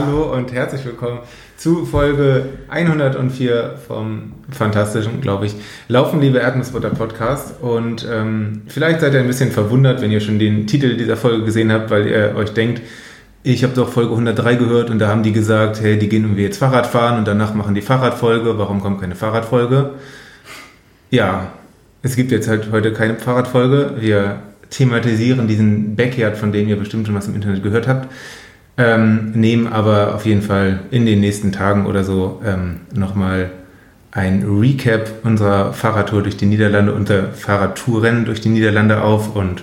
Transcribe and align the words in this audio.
Hallo 0.00 0.32
und 0.32 0.50
herzlich 0.50 0.82
willkommen 0.86 1.18
zu 1.58 1.84
Folge 1.84 2.46
104 2.70 3.74
vom 3.86 4.32
fantastischen, 4.50 5.20
glaube 5.20 5.44
ich, 5.44 5.54
Laufen, 5.88 6.22
liebe 6.22 6.38
Erdnussbutter 6.38 6.88
Podcast. 6.88 7.60
Und 7.60 8.08
ähm, 8.10 8.62
vielleicht 8.68 9.00
seid 9.00 9.12
ihr 9.12 9.20
ein 9.20 9.26
bisschen 9.26 9.50
verwundert, 9.50 10.00
wenn 10.00 10.10
ihr 10.10 10.20
schon 10.20 10.38
den 10.38 10.66
Titel 10.66 10.96
dieser 10.96 11.18
Folge 11.18 11.44
gesehen 11.44 11.70
habt, 11.70 11.90
weil 11.90 12.06
ihr 12.06 12.34
euch 12.34 12.54
denkt, 12.54 12.80
ich 13.42 13.62
habe 13.62 13.74
doch 13.74 13.90
Folge 13.90 14.12
103 14.12 14.54
gehört 14.54 14.88
und 14.88 15.00
da 15.00 15.08
haben 15.08 15.22
die 15.22 15.32
gesagt, 15.32 15.82
hey, 15.82 15.98
die 15.98 16.08
gehen 16.08 16.22
irgendwie 16.22 16.44
jetzt 16.44 16.56
Fahrrad 16.56 16.86
fahren 16.86 17.18
und 17.18 17.28
danach 17.28 17.52
machen 17.52 17.74
die 17.74 17.82
Fahrradfolge. 17.82 18.56
Warum 18.56 18.80
kommt 18.80 19.02
keine 19.02 19.16
Fahrradfolge? 19.16 19.90
Ja, 21.10 21.52
es 22.02 22.16
gibt 22.16 22.32
jetzt 22.32 22.48
halt 22.48 22.72
heute 22.72 22.94
keine 22.94 23.16
Fahrradfolge. 23.16 23.96
Wir 23.98 24.38
thematisieren 24.70 25.46
diesen 25.46 25.94
Backyard, 25.94 26.38
von 26.38 26.52
dem 26.52 26.68
ihr 26.68 26.76
bestimmt 26.76 27.06
schon 27.06 27.16
was 27.16 27.28
im 27.28 27.34
Internet 27.34 27.62
gehört 27.62 27.86
habt. 27.86 28.08
Ähm, 28.80 29.32
nehmen 29.32 29.66
aber 29.66 30.14
auf 30.14 30.24
jeden 30.24 30.40
Fall 30.40 30.80
in 30.90 31.04
den 31.04 31.20
nächsten 31.20 31.52
Tagen 31.52 31.84
oder 31.84 32.02
so 32.02 32.40
ähm, 32.42 32.80
nochmal 32.94 33.50
ein 34.10 34.42
Recap 34.42 35.22
unserer 35.22 35.74
Fahrradtour 35.74 36.22
durch 36.22 36.38
die 36.38 36.46
Niederlande 36.46 36.94
und 36.94 37.10
der 37.10 37.28
Fahrradtouren 37.34 38.24
durch 38.24 38.40
die 38.40 38.48
Niederlande 38.48 39.02
auf 39.02 39.36
und 39.36 39.62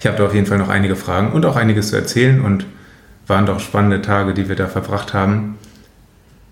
ich 0.00 0.06
habe 0.06 0.16
da 0.16 0.26
auf 0.26 0.34
jeden 0.34 0.46
Fall 0.46 0.58
noch 0.58 0.68
einige 0.68 0.96
Fragen 0.96 1.30
und 1.30 1.46
auch 1.46 1.54
einiges 1.54 1.90
zu 1.90 1.96
erzählen 1.96 2.40
und 2.40 2.66
waren 3.28 3.46
doch 3.46 3.60
spannende 3.60 4.02
Tage, 4.02 4.34
die 4.34 4.48
wir 4.48 4.56
da 4.56 4.66
verbracht 4.66 5.14
haben. 5.14 5.56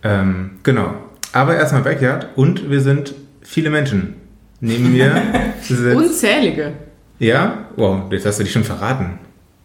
Ähm, 0.04 0.50
genau. 0.62 0.94
Aber 1.32 1.56
erstmal 1.56 1.82
Backyard 1.82 2.28
und 2.36 2.70
wir 2.70 2.80
sind 2.80 3.16
viele 3.42 3.70
Menschen. 3.70 4.14
Neben 4.60 4.92
mir 4.92 5.22
Unzählige. 5.96 6.74
Ja? 7.18 7.64
Wow, 7.74 8.02
jetzt 8.12 8.26
hast 8.26 8.38
du 8.38 8.44
dich 8.44 8.52
schon 8.52 8.62
verraten. 8.62 9.18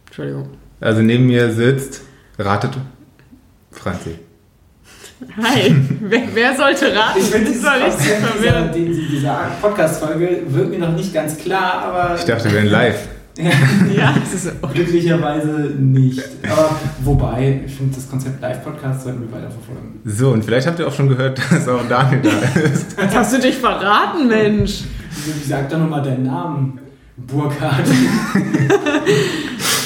Entschuldigung. 0.07 0.62
Also 0.83 1.01
neben 1.01 1.27
mir 1.27 1.49
sitzt, 1.49 2.01
ratet, 2.37 2.71
Franzi. 3.71 4.15
Hi, 5.41 5.73
wer, 6.01 6.23
wer 6.33 6.57
sollte 6.57 6.93
raten? 6.93 7.19
Ich 7.19 7.27
finde, 7.27 7.51
das 7.51 7.97
dieser, 7.97 8.63
dieser, 8.67 9.01
dieser 9.09 9.51
Podcast-Folge 9.61 10.41
wird 10.47 10.69
mir 10.69 10.79
noch 10.79 10.91
nicht 10.91 11.13
ganz 11.13 11.37
klar, 11.37 11.83
aber... 11.85 12.15
Ich 12.15 12.25
dachte, 12.25 12.49
wir 12.49 12.55
wären 12.55 12.67
live. 12.67 13.07
ja, 13.95 14.13
das 14.19 14.33
ist 14.45 14.61
glücklicherweise 14.73 15.71
nicht. 15.79 16.21
Aber 16.51 16.75
wobei, 17.01 17.61
ich 17.65 17.75
finde, 17.75 17.95
das 17.95 18.09
Konzept 18.09 18.41
Live-Podcast 18.41 19.05
sollten 19.05 19.21
wir 19.21 19.31
weiterverfolgen. 19.31 20.01
So, 20.03 20.31
und 20.31 20.43
vielleicht 20.43 20.67
habt 20.67 20.79
ihr 20.79 20.87
auch 20.89 20.93
schon 20.93 21.07
gehört, 21.07 21.39
dass 21.49 21.65
auch 21.65 21.87
Daniel 21.87 22.23
da 22.23 22.59
ist. 22.59 22.97
Hast 23.15 23.33
du 23.33 23.39
dich 23.39 23.55
verraten, 23.55 24.27
Mensch? 24.27 24.81
Wie 25.23 25.47
sagt 25.47 25.71
doch 25.71 25.79
nochmal 25.79 26.03
deinen 26.03 26.23
Namen? 26.23 26.81
Burkhard. 27.15 27.87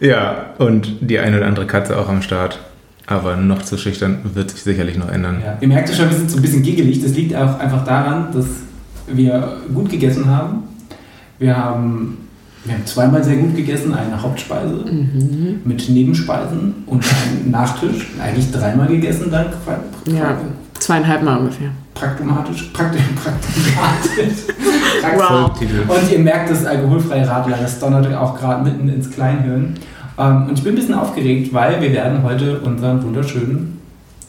ja, 0.00 0.54
und 0.58 0.96
die 1.00 1.18
eine 1.18 1.38
oder 1.38 1.46
andere 1.46 1.66
Katze 1.66 1.98
auch 1.98 2.08
am 2.08 2.22
Start. 2.22 2.60
Aber 3.08 3.36
noch 3.36 3.62
zu 3.62 3.78
schüchtern 3.78 4.18
wird 4.34 4.50
sich 4.50 4.62
sicherlich 4.62 4.98
noch 4.98 5.08
ändern. 5.08 5.40
Ja, 5.44 5.56
ihr 5.60 5.68
merkt 5.68 5.88
ja 5.88 5.94
schon, 5.94 6.10
wir 6.10 6.16
sind 6.16 6.28
so 6.28 6.38
ein 6.38 6.42
bisschen 6.42 6.62
giggelig. 6.62 7.00
Das 7.02 7.12
liegt 7.12 7.36
auch 7.36 7.58
einfach 7.60 7.84
daran, 7.84 8.32
dass 8.32 8.46
wir 9.06 9.58
gut 9.72 9.88
gegessen 9.88 10.28
haben. 10.28 10.64
Wir 11.38 11.56
haben, 11.56 12.18
wir 12.64 12.74
haben 12.74 12.84
zweimal 12.84 13.22
sehr 13.22 13.36
gut 13.36 13.54
gegessen, 13.54 13.94
eine 13.94 14.20
Hauptspeise 14.20 14.74
mhm. 14.90 15.60
mit 15.64 15.88
Nebenspeisen 15.88 16.74
und 16.86 17.04
einen 17.04 17.50
Nachtisch. 17.52 18.08
Eigentlich 18.20 18.50
dreimal 18.50 18.88
gegessen, 18.88 19.30
dank 19.30 19.50
Ja, 20.06 20.36
zweieinhalb 20.80 21.22
Mal 21.22 21.38
ungefähr 21.38 21.70
pragmatisch, 21.96 22.70
praktisch, 22.72 23.02
pragmatisch. 23.24 24.44
wow. 25.16 25.50
Und 25.88 26.12
ihr 26.12 26.18
merkt, 26.18 26.50
das 26.50 26.64
alkoholfreie 26.64 27.26
Radler, 27.26 27.56
das 27.60 27.78
donnert 27.80 28.12
auch 28.14 28.38
gerade 28.38 28.64
mitten 28.64 28.88
ins 28.88 29.10
Kleinhirn. 29.10 29.74
Ähm, 30.18 30.48
und 30.48 30.58
ich 30.58 30.64
bin 30.64 30.72
ein 30.72 30.76
bisschen 30.76 30.94
aufgeregt, 30.94 31.52
weil 31.52 31.80
wir 31.80 31.92
werden 31.92 32.22
heute 32.22 32.60
unseren 32.60 33.02
wunderschönen 33.02 33.80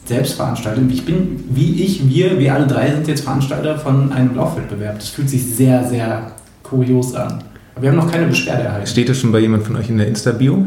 Selbstveranstaltung. 0.04 0.88
Ich 0.90 1.04
bin, 1.04 1.44
wie 1.50 1.82
ich, 1.82 2.08
wir, 2.08 2.38
wir 2.38 2.54
alle 2.54 2.66
drei 2.66 2.90
sind 2.90 3.08
jetzt 3.08 3.24
Veranstalter 3.24 3.78
von 3.78 4.12
einem 4.12 4.34
Laufwettbewerb. 4.34 4.98
Das 4.98 5.08
fühlt 5.08 5.28
sich 5.28 5.44
sehr, 5.44 5.84
sehr 5.84 6.32
kurios 6.62 7.14
an. 7.14 7.44
Aber 7.74 7.82
wir 7.82 7.90
haben 7.90 7.96
noch 7.96 8.10
keine 8.10 8.26
Beschwerde 8.26 8.64
erhalten. 8.64 8.86
Steht 8.86 9.08
das 9.08 9.18
schon 9.18 9.32
bei 9.32 9.38
jemand 9.38 9.64
von 9.64 9.76
euch 9.76 9.88
in 9.88 9.98
der 9.98 10.08
Insta-Bio? 10.08 10.66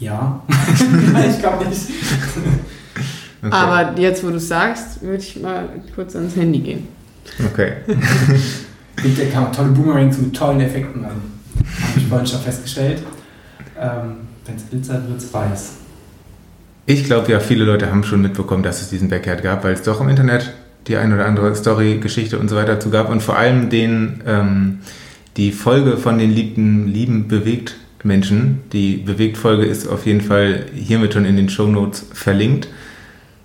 Ja. 0.00 0.42
ich 1.28 1.38
glaube 1.38 1.66
nicht. 1.66 1.82
Okay. 3.42 3.54
Aber 3.54 3.98
jetzt, 3.98 4.24
wo 4.24 4.30
du 4.30 4.36
es 4.36 4.48
sagst, 4.48 5.02
würde 5.02 5.18
ich 5.18 5.40
mal 5.40 5.68
kurz 5.94 6.16
ans 6.16 6.36
Handy 6.36 6.58
gehen. 6.58 6.88
Okay. 7.52 7.72
Gibt 9.02 9.18
ja 9.18 9.24
kann 9.26 9.52
tolle 9.52 9.68
Boomerangs 9.68 10.18
mit 10.18 10.34
tollen 10.34 10.60
Effekten 10.60 11.02
machen. 11.02 11.40
Habe 11.90 12.00
ich 12.00 12.06
vorhin 12.06 12.26
schon 12.26 12.40
festgestellt. 12.40 13.02
Ähm, 13.80 14.16
Wenn 14.44 14.56
es 14.56 14.68
glitzert, 14.68 15.08
wird 15.08 15.18
es 15.18 15.32
weiß. 15.32 15.72
Ich 16.86 17.04
glaube 17.04 17.32
ja, 17.32 17.40
viele 17.40 17.64
Leute 17.64 17.90
haben 17.90 18.04
schon 18.04 18.22
mitbekommen, 18.22 18.62
dass 18.62 18.80
es 18.80 18.90
diesen 18.90 19.08
Backyard 19.08 19.42
gab, 19.42 19.64
weil 19.64 19.74
es 19.74 19.82
doch 19.82 20.00
im 20.00 20.08
Internet 20.08 20.54
die 20.86 20.96
ein 20.96 21.12
oder 21.12 21.26
andere 21.26 21.54
Story, 21.56 21.98
Geschichte 21.98 22.38
und 22.38 22.48
so 22.48 22.54
weiter 22.54 22.74
dazu 22.74 22.90
gab 22.90 23.10
und 23.10 23.20
vor 23.22 23.36
allem 23.36 23.70
den, 23.70 24.22
ähm, 24.24 24.78
die 25.36 25.50
Folge 25.50 25.96
von 25.96 26.18
den 26.18 26.30
lieben, 26.30 26.86
lieben 26.86 27.26
bewegt 27.26 27.76
Menschen. 28.04 28.60
Die 28.72 28.98
Bewegt-Folge 28.98 29.64
ist 29.64 29.88
auf 29.88 30.06
jeden 30.06 30.20
Fall 30.20 30.66
hiermit 30.74 31.12
schon 31.12 31.24
in 31.24 31.36
den 31.36 31.48
Show 31.48 31.66
Notes 31.66 32.06
verlinkt. 32.12 32.68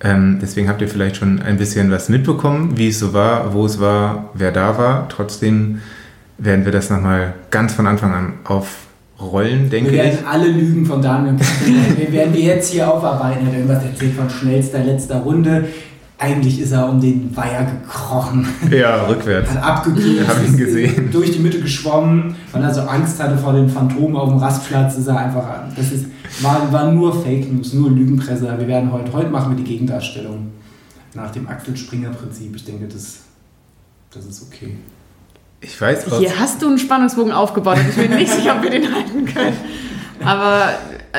Ähm, 0.03 0.39
deswegen 0.41 0.69
habt 0.69 0.81
ihr 0.81 0.87
vielleicht 0.87 1.17
schon 1.17 1.41
ein 1.41 1.57
bisschen 1.57 1.91
was 1.91 2.09
mitbekommen, 2.09 2.77
wie 2.77 2.89
es 2.89 2.99
so 2.99 3.13
war, 3.13 3.53
wo 3.53 3.65
es 3.65 3.79
war, 3.79 4.29
wer 4.33 4.51
da 4.51 4.77
war. 4.77 5.09
Trotzdem 5.09 5.81
werden 6.37 6.65
wir 6.65 6.71
das 6.71 6.89
nochmal 6.89 7.33
ganz 7.49 7.73
von 7.73 7.87
Anfang 7.87 8.13
an 8.13 8.33
aufrollen, 9.21 9.69
denke 9.69 9.89
ich. 9.89 9.95
Wir 9.95 10.03
werden 10.03 10.19
ich. 10.21 10.27
alle 10.27 10.47
Lügen 10.47 10.85
von 10.85 11.01
Daniel 11.01 11.35
wir 11.97 12.11
werden 12.11 12.33
wir 12.33 12.41
jetzt 12.41 12.71
hier 12.71 12.91
aufarbeiten. 12.91 13.45
Er 13.45 13.47
hat 13.47 13.53
irgendwas 13.53 13.83
erzählt 13.83 14.13
von 14.13 14.29
schnellster 14.29 14.83
letzter 14.83 15.19
Runde. 15.19 15.67
Eigentlich 16.17 16.61
ist 16.61 16.71
er 16.71 16.87
um 16.87 17.01
den 17.01 17.35
Weiher 17.35 17.65
gekrochen. 17.65 18.47
Ja, 18.69 19.07
rückwärts. 19.07 19.49
Hat 19.49 19.63
abgekühlt. 19.63 20.27
Hab 20.27 20.45
ihn 20.45 20.55
gesehen. 20.55 21.09
Durch 21.11 21.31
die 21.31 21.39
Mitte 21.39 21.59
geschwommen, 21.59 22.35
weil 22.51 22.61
er 22.61 22.71
so 22.71 22.81
Angst 22.81 23.21
hatte 23.21 23.37
vor 23.37 23.53
den 23.53 23.67
Phantomen 23.67 24.15
auf 24.15 24.29
dem 24.29 24.37
Rastplatz. 24.37 24.97
Ist 24.97 25.07
er 25.07 25.17
einfach. 25.17 25.43
Das 25.75 25.91
ist, 25.91 26.05
war, 26.41 26.71
war 26.71 26.91
nur 26.91 27.23
Fake 27.23 27.51
News, 27.51 27.73
nur 27.73 27.89
Lügenpresse. 27.89 28.55
Wir 28.55 28.67
werden 28.67 28.91
heute, 28.91 29.11
heute 29.13 29.29
machen 29.29 29.55
wir 29.55 29.63
die 29.63 29.69
Gegendarstellung 29.69 30.51
nach 31.15 31.31
dem 31.31 31.47
Axel 31.47 31.75
Springer 31.75 32.11
Prinzip. 32.11 32.55
Ich 32.55 32.65
denke, 32.65 32.87
das, 32.87 33.21
das 34.13 34.25
ist 34.25 34.43
okay. 34.43 34.75
Ich 35.61 35.79
weiß 35.79 36.09
was. 36.09 36.19
Hier 36.19 36.39
hast 36.39 36.61
du 36.61 36.67
einen 36.67 36.79
Spannungsbogen 36.79 37.31
aufgebaut. 37.31 37.77
Ich 37.87 37.95
bin 37.95 38.11
nicht 38.15 38.33
sicher, 38.33 38.55
ob 38.57 38.63
wir 38.63 38.71
den 38.71 38.93
halten 38.93 39.25
können. 39.25 39.57
Aber 40.23 40.69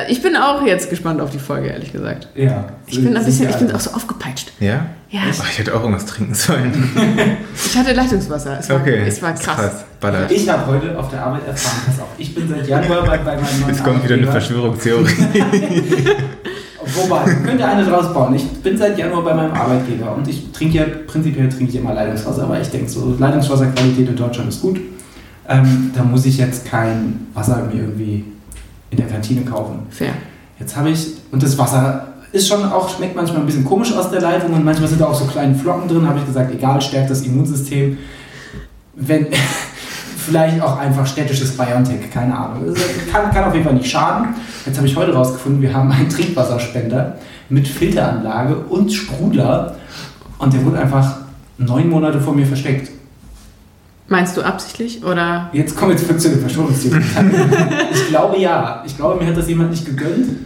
ich 0.09 0.21
bin 0.21 0.35
auch 0.35 0.65
jetzt 0.65 0.89
gespannt 0.89 1.21
auf 1.21 1.29
die 1.29 1.39
Folge, 1.39 1.69
ehrlich 1.69 1.91
gesagt. 1.91 2.27
Ja. 2.35 2.65
Ich 2.87 3.01
bin 3.01 3.15
ein 3.15 3.23
bisschen, 3.23 3.49
ich 3.49 3.55
bin 3.55 3.71
auch 3.71 3.79
so 3.79 3.91
aufgepeitscht. 3.91 4.51
Ja? 4.59 4.87
Ja. 5.09 5.21
Oh, 5.27 5.43
ich 5.49 5.59
hätte 5.59 5.75
auch 5.75 5.81
irgendwas 5.81 6.05
trinken 6.05 6.33
sollen. 6.33 6.91
ich 7.55 7.77
hatte 7.77 7.93
Leitungswasser. 7.93 8.59
Es 8.59 8.69
war, 8.69 8.81
okay. 8.81 9.03
es 9.05 9.21
war 9.21 9.33
krass. 9.33 9.55
krass. 9.55 9.85
Ballert. 9.99 10.31
Ich 10.31 10.49
habe 10.49 10.65
heute 10.65 10.97
auf 10.97 11.09
der 11.09 11.23
Arbeit 11.23 11.47
erfahren, 11.47 11.81
pass 11.85 11.99
auf, 11.99 12.07
ich 12.17 12.33
bin 12.33 12.49
seit 12.49 12.67
Januar 12.67 13.05
bei, 13.05 13.17
bei 13.19 13.35
meinem 13.35 13.43
neuen 13.61 13.69
Jetzt 13.69 13.83
kommt 13.83 14.03
wieder 14.03 14.15
eine 14.15 14.27
Verschwörungstheorie. 14.27 15.07
Wobei, 16.95 17.23
könnt 17.45 17.59
ihr 17.59 17.67
eine 17.67 17.85
draus 17.85 18.13
bauen. 18.13 18.35
Ich 18.35 18.47
bin 18.61 18.77
seit 18.77 18.97
Januar 18.97 19.23
bei 19.23 19.33
meinem 19.33 19.53
Arbeitgeber 19.53 20.15
und 20.15 20.27
ich 20.27 20.51
trinke 20.51 20.77
ja, 20.77 20.85
prinzipiell 21.07 21.49
trinke 21.49 21.71
ich 21.71 21.75
immer 21.75 21.93
Leitungswasser, 21.93 22.43
aber 22.43 22.59
ich 22.59 22.69
denke 22.69 22.89
so, 22.89 23.15
Leitungswasserqualität 23.17 24.09
in 24.09 24.15
Deutschland 24.15 24.49
ist 24.49 24.61
gut. 24.61 24.79
Ähm, 25.47 25.91
da 25.95 26.03
muss 26.03 26.25
ich 26.25 26.37
jetzt 26.37 26.65
kein 26.65 27.27
Wasser 27.33 27.67
mir 27.71 27.81
irgendwie 27.81 28.25
in 28.89 28.97
der 28.97 29.07
Kantine 29.07 29.41
kaufen. 29.41 29.79
Fair. 29.89 30.13
Jetzt 30.59 30.75
habe 30.75 30.89
ich, 30.89 31.07
und 31.31 31.41
das 31.43 31.57
Wasser 31.57 32.07
ist 32.31 32.47
schon 32.47 32.63
auch, 32.65 32.89
schmeckt 32.89 33.15
manchmal 33.15 33.41
ein 33.41 33.45
bisschen 33.45 33.65
komisch 33.65 33.93
aus 33.93 34.09
der 34.09 34.21
Leitung 34.21 34.53
und 34.53 34.63
manchmal 34.63 34.87
sind 34.87 35.01
da 35.01 35.05
auch 35.05 35.15
so 35.15 35.25
kleine 35.25 35.55
Flocken 35.55 35.87
drin, 35.87 36.07
habe 36.07 36.19
ich 36.19 36.25
gesagt, 36.25 36.53
egal, 36.53 36.81
stärkt 36.81 37.09
das 37.09 37.21
Immunsystem. 37.21 37.97
Wenn, 38.95 39.27
vielleicht 40.25 40.61
auch 40.61 40.77
einfach 40.77 41.05
städtisches 41.05 41.57
Biontech, 41.57 42.11
keine 42.11 42.37
Ahnung. 42.37 42.73
Kann, 43.11 43.31
kann 43.31 43.45
auf 43.45 43.53
jeden 43.53 43.65
Fall 43.65 43.75
nicht 43.75 43.89
schaden. 43.89 44.35
Jetzt 44.65 44.77
habe 44.77 44.87
ich 44.87 44.95
heute 44.95 45.13
rausgefunden, 45.13 45.61
wir 45.61 45.73
haben 45.73 45.91
einen 45.91 46.09
Trinkwasserspender 46.09 47.17
mit 47.49 47.67
Filteranlage 47.67 48.55
und 48.55 48.91
Sprudler 48.91 49.75
und 50.39 50.53
der 50.53 50.65
wurde 50.65 50.79
einfach 50.79 51.17
neun 51.57 51.89
Monate 51.89 52.19
vor 52.19 52.33
mir 52.33 52.45
versteckt. 52.45 52.89
Meinst 54.07 54.35
du 54.35 54.41
absichtlich 54.41 55.03
oder? 55.03 55.49
Jetzt 55.53 55.75
kommen 55.77 55.97
wir 55.97 56.17
zu 56.17 56.29
der 56.29 56.39
Verschwörungstheorie. 56.39 57.01
ich 57.93 58.07
glaube 58.09 58.39
ja. 58.39 58.83
Ich 58.85 58.95
glaube, 58.97 59.23
mir 59.23 59.29
hat 59.29 59.37
das 59.37 59.47
jemand 59.47 59.71
nicht 59.71 59.85
gegönnt. 59.85 60.37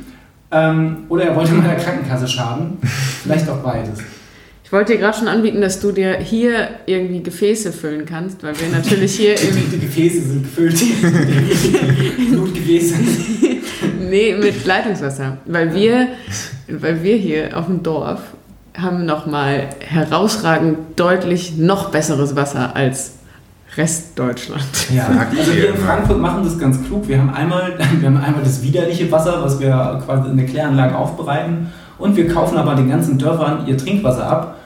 Ähm, 0.52 0.98
oder 1.10 1.26
er 1.26 1.36
wollte 1.36 1.54
meiner 1.54 1.76
Krankenkasse 1.76 2.28
schaden. 2.28 2.78
Vielleicht 3.24 3.50
auch 3.50 3.58
beides. 3.58 4.00
Ich 4.68 4.74
wollte 4.74 4.92
dir 4.92 5.00
gerade 5.00 5.18
schon 5.18 5.30
anbieten, 5.30 5.62
dass 5.62 5.80
du 5.80 5.94
dir 5.94 6.18
hier 6.18 6.68
irgendwie 6.88 7.24
Gefäße 7.24 7.72
füllen 7.72 8.06
kannst, 8.06 8.44
weil 8.44 8.54
wir 8.60 8.68
natürlich 8.68 9.16
hier. 9.16 9.36
die, 9.36 9.78
die 9.78 9.80
Gefäße 9.80 10.20
sind 10.20 10.44
gefüllt. 10.44 10.78
Blutgefäße. 12.32 12.96
nee, 14.10 14.36
mit 14.36 14.66
Leitungswasser. 14.66 15.38
Weil 15.46 15.74
wir, 15.74 16.10
weil 16.68 17.02
wir 17.02 17.16
hier 17.16 17.58
auf 17.58 17.68
dem 17.68 17.82
Dorf 17.82 18.20
haben 18.78 19.06
nochmal 19.06 19.70
herausragend 19.80 20.80
deutlich 20.98 21.56
noch 21.56 21.90
besseres 21.90 22.36
Wasser 22.36 22.76
als 22.76 23.14
Rest 23.78 24.20
Deutschland. 24.20 24.66
Ja, 24.94 25.08
also 25.08 25.56
wir 25.56 25.70
in. 25.70 25.78
Frankfurt 25.78 26.20
machen 26.20 26.44
das 26.44 26.60
ganz 26.60 26.84
klug. 26.84 27.08
Wir 27.08 27.20
haben 27.20 27.34
einmal, 27.34 27.80
wir 28.00 28.06
haben 28.10 28.18
einmal 28.18 28.44
das 28.44 28.62
widerliche 28.62 29.10
Wasser, 29.14 29.42
was 29.42 29.62
wir 29.62 30.02
quasi 30.06 30.30
in 30.30 30.36
der 30.36 30.46
Kläranlage 30.46 30.98
aufbereiten. 30.98 31.72
Und 31.98 32.18
wir 32.18 32.28
kaufen 32.28 32.58
aber 32.58 32.76
den 32.76 32.90
ganzen 32.90 33.18
Dörfern 33.18 33.66
ihr 33.66 33.78
Trinkwasser 33.78 34.30
ab 34.30 34.57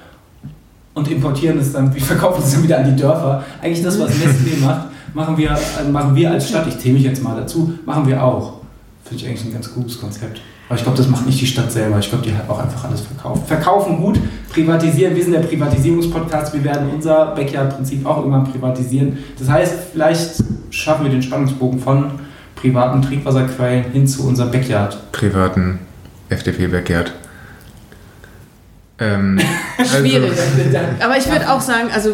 und 0.93 1.09
importieren 1.09 1.59
es 1.59 1.73
dann, 1.73 1.93
wir 1.93 2.01
verkaufen 2.01 2.41
es 2.43 2.53
dann 2.53 2.63
wieder 2.63 2.79
an 2.79 2.95
die 2.95 3.01
Dörfer. 3.01 3.43
Eigentlich 3.61 3.83
das, 3.83 3.99
was 3.99 4.11
Nestlé 4.11 4.59
macht, 4.61 4.87
machen 5.13 5.37
wir, 5.37 5.51
äh, 5.51 5.89
machen 5.89 6.15
wir 6.15 6.31
als 6.31 6.49
Stadt, 6.49 6.67
ich 6.67 6.77
zähle 6.79 6.95
mich 6.95 7.03
jetzt 7.03 7.23
mal 7.23 7.35
dazu, 7.35 7.73
machen 7.85 8.07
wir 8.07 8.23
auch. 8.23 8.61
Finde 9.03 9.23
ich 9.23 9.29
eigentlich 9.29 9.45
ein 9.45 9.53
ganz 9.53 9.73
gutes 9.73 9.99
Konzept. 9.99 10.41
Aber 10.71 10.77
ich 10.77 10.83
glaube, 10.83 10.97
das 10.97 11.09
macht 11.09 11.25
nicht 11.25 11.41
die 11.41 11.47
Stadt 11.47 11.69
selber. 11.69 11.99
Ich 11.99 12.07
glaube, 12.07 12.23
die 12.23 12.33
hat 12.33 12.49
auch 12.49 12.57
einfach 12.57 12.85
alles 12.85 13.01
verkauft. 13.01 13.45
Verkaufen 13.45 13.97
gut, 13.97 14.17
privatisieren. 14.53 15.13
Wir 15.13 15.21
sind 15.21 15.33
der 15.33 15.41
Privatisierungspodcast. 15.41 16.53
Wir 16.53 16.63
werden 16.63 16.89
unser 16.93 17.35
Backyard-Prinzip 17.35 18.05
auch 18.05 18.19
irgendwann 18.19 18.49
privatisieren. 18.49 19.17
Das 19.37 19.49
heißt, 19.49 19.73
vielleicht 19.91 20.41
schaffen 20.69 21.03
wir 21.03 21.11
den 21.11 21.21
Spannungsbogen 21.21 21.77
von 21.77 22.11
privaten 22.55 23.01
Trinkwasserquellen 23.01 23.91
hin 23.91 24.07
zu 24.07 24.25
unser 24.25 24.45
Backyard. 24.45 25.11
Privaten 25.11 25.79
FDP-Backyard. 26.29 27.11
Ähm, 29.01 29.39
also- 29.77 29.97
Schwierig. 29.97 30.31
Aber 31.03 31.17
ich 31.17 31.29
würde 31.29 31.49
auch 31.51 31.61
sagen, 31.61 31.89
also 31.93 32.11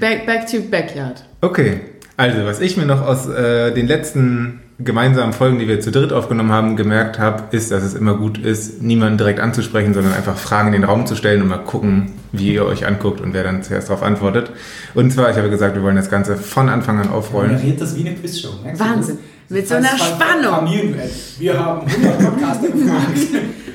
back, 0.00 0.26
back 0.26 0.46
to 0.46 0.58
Backyard. 0.70 1.24
Okay, 1.40 1.80
also 2.16 2.44
was 2.44 2.60
ich 2.60 2.76
mir 2.76 2.84
noch 2.86 3.00
aus 3.06 3.28
äh, 3.28 3.72
den 3.72 3.86
letzten 3.86 4.60
gemeinsamen 4.78 5.32
Folgen, 5.32 5.58
die 5.58 5.68
wir 5.68 5.80
zu 5.80 5.90
dritt 5.90 6.12
aufgenommen 6.12 6.52
haben, 6.52 6.76
gemerkt 6.76 7.18
habe, 7.18 7.44
ist, 7.56 7.70
dass 7.70 7.82
es 7.82 7.94
immer 7.94 8.14
gut 8.14 8.36
ist, 8.36 8.82
niemanden 8.82 9.16
direkt 9.16 9.40
anzusprechen, 9.40 9.94
sondern 9.94 10.12
einfach 10.12 10.36
Fragen 10.36 10.68
in 10.68 10.82
den 10.82 10.84
Raum 10.84 11.06
zu 11.06 11.14
stellen 11.16 11.40
und 11.40 11.48
mal 11.48 11.58
gucken, 11.58 12.12
wie 12.32 12.52
ihr 12.52 12.66
euch 12.66 12.86
anguckt 12.86 13.20
und 13.22 13.32
wer 13.32 13.42
dann 13.42 13.62
zuerst 13.62 13.88
darauf 13.88 14.02
antwortet. 14.02 14.50
Und 14.94 15.10
zwar, 15.12 15.30
ich 15.30 15.36
habe 15.36 15.48
gesagt, 15.48 15.76
wir 15.76 15.82
wollen 15.82 15.96
das 15.96 16.10
Ganze 16.10 16.36
von 16.36 16.68
Anfang 16.68 16.98
an 17.00 17.08
aufrollen. 17.08 17.52
Moderiert 17.52 17.80
das 17.80 17.96
wie 17.96 18.06
eine 18.06 18.16
Quizshow. 18.16 18.50
merkst 18.62 18.80
du? 18.80 18.84
Wahnsinn. 18.84 19.18
Mit 19.48 19.68
so 19.68 19.74
einer 19.76 19.96
Spannung. 19.96 20.54
Familienduett. 20.54 21.10
Wir 21.38 21.58
haben 21.58 21.86
100 21.86 22.18
Podcaster 22.18 22.68
gefragt. 22.68 23.18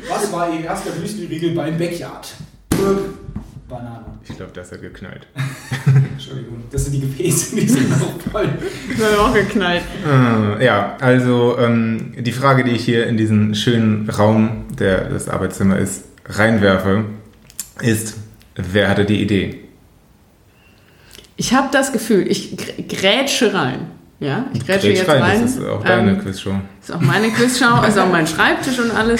Was 0.09 0.31
war 0.31 0.53
Ihr 0.53 0.65
erster 0.65 0.91
Müsli-Riegel 0.99 1.51
beim 1.55 1.77
Backyard? 1.77 2.33
Banane. 3.69 4.05
Ich 4.27 4.35
glaube, 4.35 4.51
das 4.53 4.71
hat 4.71 4.81
geknallt. 4.81 5.27
Entschuldigung, 6.11 6.63
das 6.71 6.85
sind 6.85 6.93
die 6.93 6.99
Gefäße, 7.01 7.55
die 7.55 7.67
sind 7.69 7.87
so 7.97 8.13
voll. 8.31 8.49
Wir 8.97 9.05
haben 9.05 9.29
auch 9.29 9.33
geknallt. 9.33 9.83
Äh, 10.05 10.65
ja, 10.65 10.97
also 10.99 11.57
ähm, 11.57 12.13
die 12.17 12.31
Frage, 12.33 12.63
die 12.65 12.71
ich 12.71 12.83
hier 12.83 13.07
in 13.07 13.15
diesen 13.15 13.55
schönen 13.55 14.09
Raum, 14.09 14.65
der 14.77 15.05
das 15.09 15.29
Arbeitszimmer 15.29 15.77
ist, 15.79 16.03
reinwerfe, 16.25 17.05
ist, 17.81 18.17
wer 18.55 18.89
hatte 18.89 19.05
die 19.05 19.21
Idee? 19.21 19.61
Ich 21.37 21.53
habe 21.53 21.69
das 21.71 21.93
Gefühl, 21.93 22.27
ich 22.29 22.57
gr- 22.57 22.83
grätsche 22.89 23.53
rein. 23.53 23.87
Ja, 24.21 24.45
ich 24.53 24.65
grätsche 24.65 24.87
Grätsch 24.87 24.99
jetzt 24.99 25.09
rein, 25.09 25.21
rein. 25.21 25.41
Das 25.41 25.55
ist 25.55 25.65
auch 25.65 25.83
deine 25.83 26.11
Ähm, 26.11 26.19
Quizshow. 26.19 26.53
Ist 26.79 26.91
auch 26.91 27.01
meine 27.01 27.31
Quizschau, 27.31 27.83
ist 27.83 27.97
auch 27.97 28.07
mein 28.07 28.27
Schreibtisch 28.33 28.77
und 28.77 28.91
alles. 28.91 29.19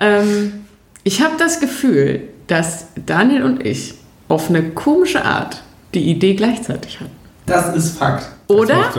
Ähm, 0.00 0.66
ich 1.02 1.22
habe 1.22 1.34
das 1.38 1.60
Gefühl, 1.60 2.20
dass 2.46 2.88
Daniel 3.06 3.42
und 3.42 3.64
ich 3.64 3.94
auf 4.28 4.50
eine 4.50 4.62
komische 4.70 5.24
Art 5.24 5.62
die 5.94 6.10
Idee 6.10 6.34
gleichzeitig 6.34 7.00
hatten. 7.00 7.10
Das 7.46 7.74
ist 7.74 7.98
Fakt. 7.98 8.26
Oder? 8.48 8.90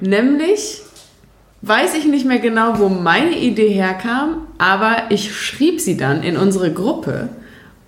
Nämlich 0.00 0.82
weiß 1.62 1.94
ich 1.94 2.04
nicht 2.04 2.26
mehr 2.26 2.38
genau, 2.38 2.78
wo 2.78 2.90
meine 2.90 3.38
Idee 3.38 3.70
herkam, 3.70 4.46
aber 4.58 5.04
ich 5.08 5.34
schrieb 5.34 5.80
sie 5.80 5.96
dann 5.96 6.22
in 6.22 6.36
unsere 6.36 6.70
Gruppe 6.70 7.30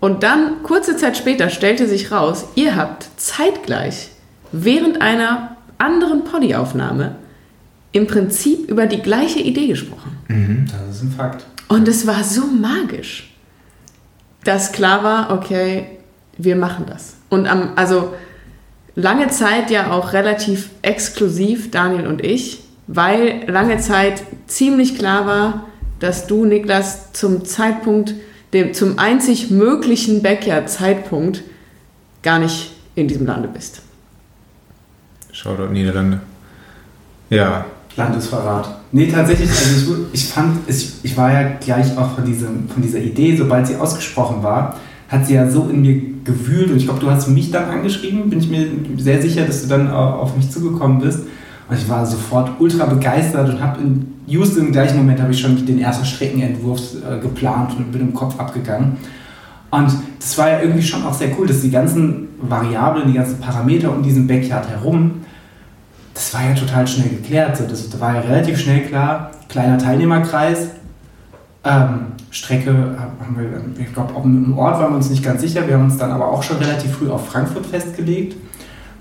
und 0.01 0.23
dann 0.23 0.63
kurze 0.63 0.97
Zeit 0.97 1.19
später 1.19 1.51
stellte 1.51 1.87
sich 1.87 2.11
raus, 2.11 2.47
ihr 2.55 2.75
habt 2.75 3.07
zeitgleich 3.19 4.09
während 4.51 5.03
einer 5.03 5.56
anderen 5.79 6.25
Poddy-Aufnahme 6.25 7.17
im 7.93 8.07
Prinzip 8.07 8.71
über 8.71 8.87
die 8.87 9.01
gleiche 9.01 9.41
Idee 9.41 9.69
gesprochen. 9.69 10.19
Das 10.71 10.97
ist 10.97 11.03
ein 11.03 11.13
Fakt. 11.13 11.47
Und 11.69 11.89
es 11.89 12.07
war 12.07 12.23
so 12.23 12.47
magisch, 12.47 13.35
dass 14.45 14.73
klar 14.73 15.03
war, 15.03 15.31
okay, 15.33 15.87
wir 16.39 16.57
machen 16.57 16.85
das. 16.89 17.15
Und 17.29 17.47
am, 17.47 17.73
also 17.77 18.15
lange 18.95 19.29
Zeit 19.29 19.71
ja 19.71 19.91
auch 19.91 20.13
relativ 20.13 20.71
exklusiv, 20.83 21.71
Daniel 21.71 22.07
und 22.07 22.25
ich, 22.25 22.65
weil 22.87 23.45
lange 23.49 23.79
Zeit 23.79 24.23
ziemlich 24.47 24.97
klar 24.97 25.27
war, 25.27 25.67
dass 25.99 26.27
du, 26.27 26.45
Niklas, 26.45 27.13
zum 27.13 27.45
Zeitpunkt, 27.45 28.15
dem, 28.53 28.75
zum 28.75 28.99
einzig 28.99 29.51
möglichen 29.51 30.23
Backyard-Zeitpunkt 30.23 31.43
gar 32.23 32.39
nicht 32.39 32.73
in 32.95 33.09
diesem 33.09 33.27
Lande 33.27 33.49
bist. 33.49 33.83
Shoutout 35.37 35.71
Niederlande. 35.73 36.21
Ja, 37.29 37.65
Landesverrat. 37.97 38.69
Nee, 38.93 39.07
tatsächlich, 39.09 39.51
also 39.51 39.97
ich, 40.13 40.27
fand, 40.27 40.59
ich 40.69 41.17
war 41.17 41.33
ja 41.33 41.49
gleich 41.61 41.97
auch 41.99 42.15
von, 42.15 42.25
diesem, 42.25 42.69
von 42.69 42.83
dieser 42.83 42.99
Idee, 42.99 43.37
sobald 43.37 43.67
sie 43.67 43.77
ausgesprochen 43.77 44.43
war, 44.43 44.77
hat 45.09 45.27
sie 45.27 45.35
ja 45.35 45.49
so 45.49 45.69
in 45.69 45.83
mir 45.83 46.01
gewühlt 46.25 46.71
und 46.71 46.77
ich 46.79 46.85
glaube, 46.85 47.01
du 47.01 47.11
hast 47.11 47.29
mich 47.29 47.51
dann 47.51 47.65
angeschrieben, 47.71 48.29
bin 48.31 48.39
ich 48.39 48.49
mir 48.49 48.67
sehr 48.99 49.21
sicher, 49.21 49.45
dass 49.45 49.63
du 49.63 49.69
dann 49.69 49.91
au- 49.91 50.21
auf 50.21 50.37
mich 50.37 50.51
zugekommen 50.51 51.01
bist. 51.01 51.21
Und 51.69 51.77
ich 51.77 51.89
war 51.89 52.05
sofort 52.07 52.53
ultra 52.61 52.87
begeistert 52.87 53.49
und 53.49 53.61
habe 53.61 53.81
in 53.81 54.15
just 54.27 54.57
im 54.57 54.73
gleichen 54.73 54.97
Moment 54.99 55.21
habe 55.21 55.33
ich 55.33 55.41
schon 55.41 55.65
den 55.67 55.79
ersten 55.81 56.05
Streckenentwurf 56.07 56.81
äh, 57.09 57.19
geplant 57.21 57.73
und 57.77 57.93
bin 57.93 58.01
im 58.03 58.15
Kopf 58.15 58.39
abgegangen. 58.39 58.97
Und 59.71 59.91
das 60.21 60.39
war 60.39 60.49
ja 60.51 60.61
irgendwie 60.61 60.83
schon 60.83 61.05
auch 61.05 61.13
sehr 61.15 61.29
cool, 61.39 61.47
dass 61.47 61.61
die 61.63 61.71
ganzen 61.71 62.29
Variablen, 62.41 63.09
die 63.09 63.15
ganzen 63.15 63.39
Parameter 63.41 63.91
um 63.93 64.03
diesen 64.03 64.27
Backyard 64.27 64.69
herum, 64.69 65.23
das 66.17 66.33
war 66.33 66.49
ja 66.49 66.55
total 66.55 66.87
schnell 66.87 67.11
geklärt. 67.11 67.59
So, 67.59 67.65
das, 67.67 68.01
war 68.01 68.15
ja 68.15 68.21
relativ 68.21 68.59
schnell 68.59 68.87
klar. 68.87 69.31
Kleiner 69.51 69.77
Teilnehmerkreis. 69.77 70.69
Ähm, 71.63 72.07
Strecke 72.31 72.71
haben 72.73 73.37
wir, 73.37 73.85
ich 73.85 73.93
glaube, 73.93 74.15
auch 74.15 74.25
im 74.25 74.57
Ort 74.57 74.81
waren 74.81 74.93
wir 74.93 74.97
uns 74.97 75.11
nicht 75.11 75.23
ganz 75.23 75.43
sicher. 75.43 75.69
Wir 75.69 75.75
haben 75.75 75.85
uns 75.85 75.99
dann 75.99 76.11
aber 76.11 76.29
auch 76.29 76.43
schon 76.43 76.57
relativ 76.57 76.93
früh 76.93 77.11
auf 77.11 77.29
Frankfurt 77.29 77.67
festgelegt. 77.67 78.35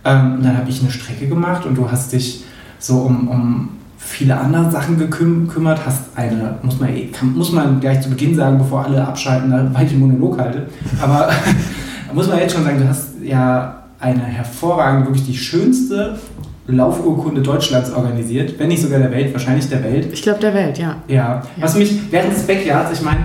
Ähm, 0.04 0.36
und 0.36 0.44
dann 0.44 0.58
habe 0.58 0.70
ich 0.70 0.82
eine 0.82 0.92
Strecke 0.92 1.28
gemacht 1.28 1.66
und 1.66 1.76
du 1.76 1.90
hast 1.90 2.12
dich 2.12 2.44
so 2.80 2.98
um, 2.98 3.30
um 3.30 3.70
viele 3.98 4.38
andere 4.38 4.70
Sachen 4.70 5.00
geküm- 5.00 5.48
gekümmert. 5.48 5.86
Hast 5.86 6.18
eine, 6.18 6.58
muss 6.64 6.82
man, 6.82 6.90
kann, 7.14 7.34
muss 7.34 7.52
man 7.54 7.80
gleich 7.80 8.02
zu 8.02 8.10
Beginn 8.10 8.36
sagen, 8.36 8.58
bevor 8.58 8.84
alle 8.84 9.08
abschalten, 9.08 9.52
da 9.52 9.70
weil 9.72 9.86
ich 9.86 9.92
den 9.92 10.02
Monolog 10.02 10.38
halte. 10.38 10.68
Aber 11.02 11.30
muss 12.14 12.28
man 12.28 12.40
jetzt 12.40 12.54
schon 12.54 12.66
sagen, 12.66 12.80
du 12.80 12.90
hast 12.90 13.12
ja 13.24 13.84
eine 14.02 14.24
hervorragende, 14.24 15.08
wirklich 15.08 15.26
die 15.26 15.38
schönste 15.38 16.20
Laufurkunde 16.68 17.42
Deutschlands 17.42 17.92
organisiert, 17.92 18.58
wenn 18.58 18.70
nicht 18.70 18.82
sogar 18.82 19.00
der 19.00 19.12
Welt, 19.12 19.32
wahrscheinlich 19.34 19.70
der 19.70 19.84
Welt. 19.84 20.08
Ich 20.12 20.22
glaube, 20.22 20.40
der 20.40 20.54
Welt, 20.54 20.78
ja. 20.78 20.98
Ja, 21.08 21.44
was 21.58 21.76
mich 21.76 22.12
während 22.12 22.34
des 22.34 22.44
Backyards, 22.44 22.98
ich 22.98 23.06
meine, 23.06 23.20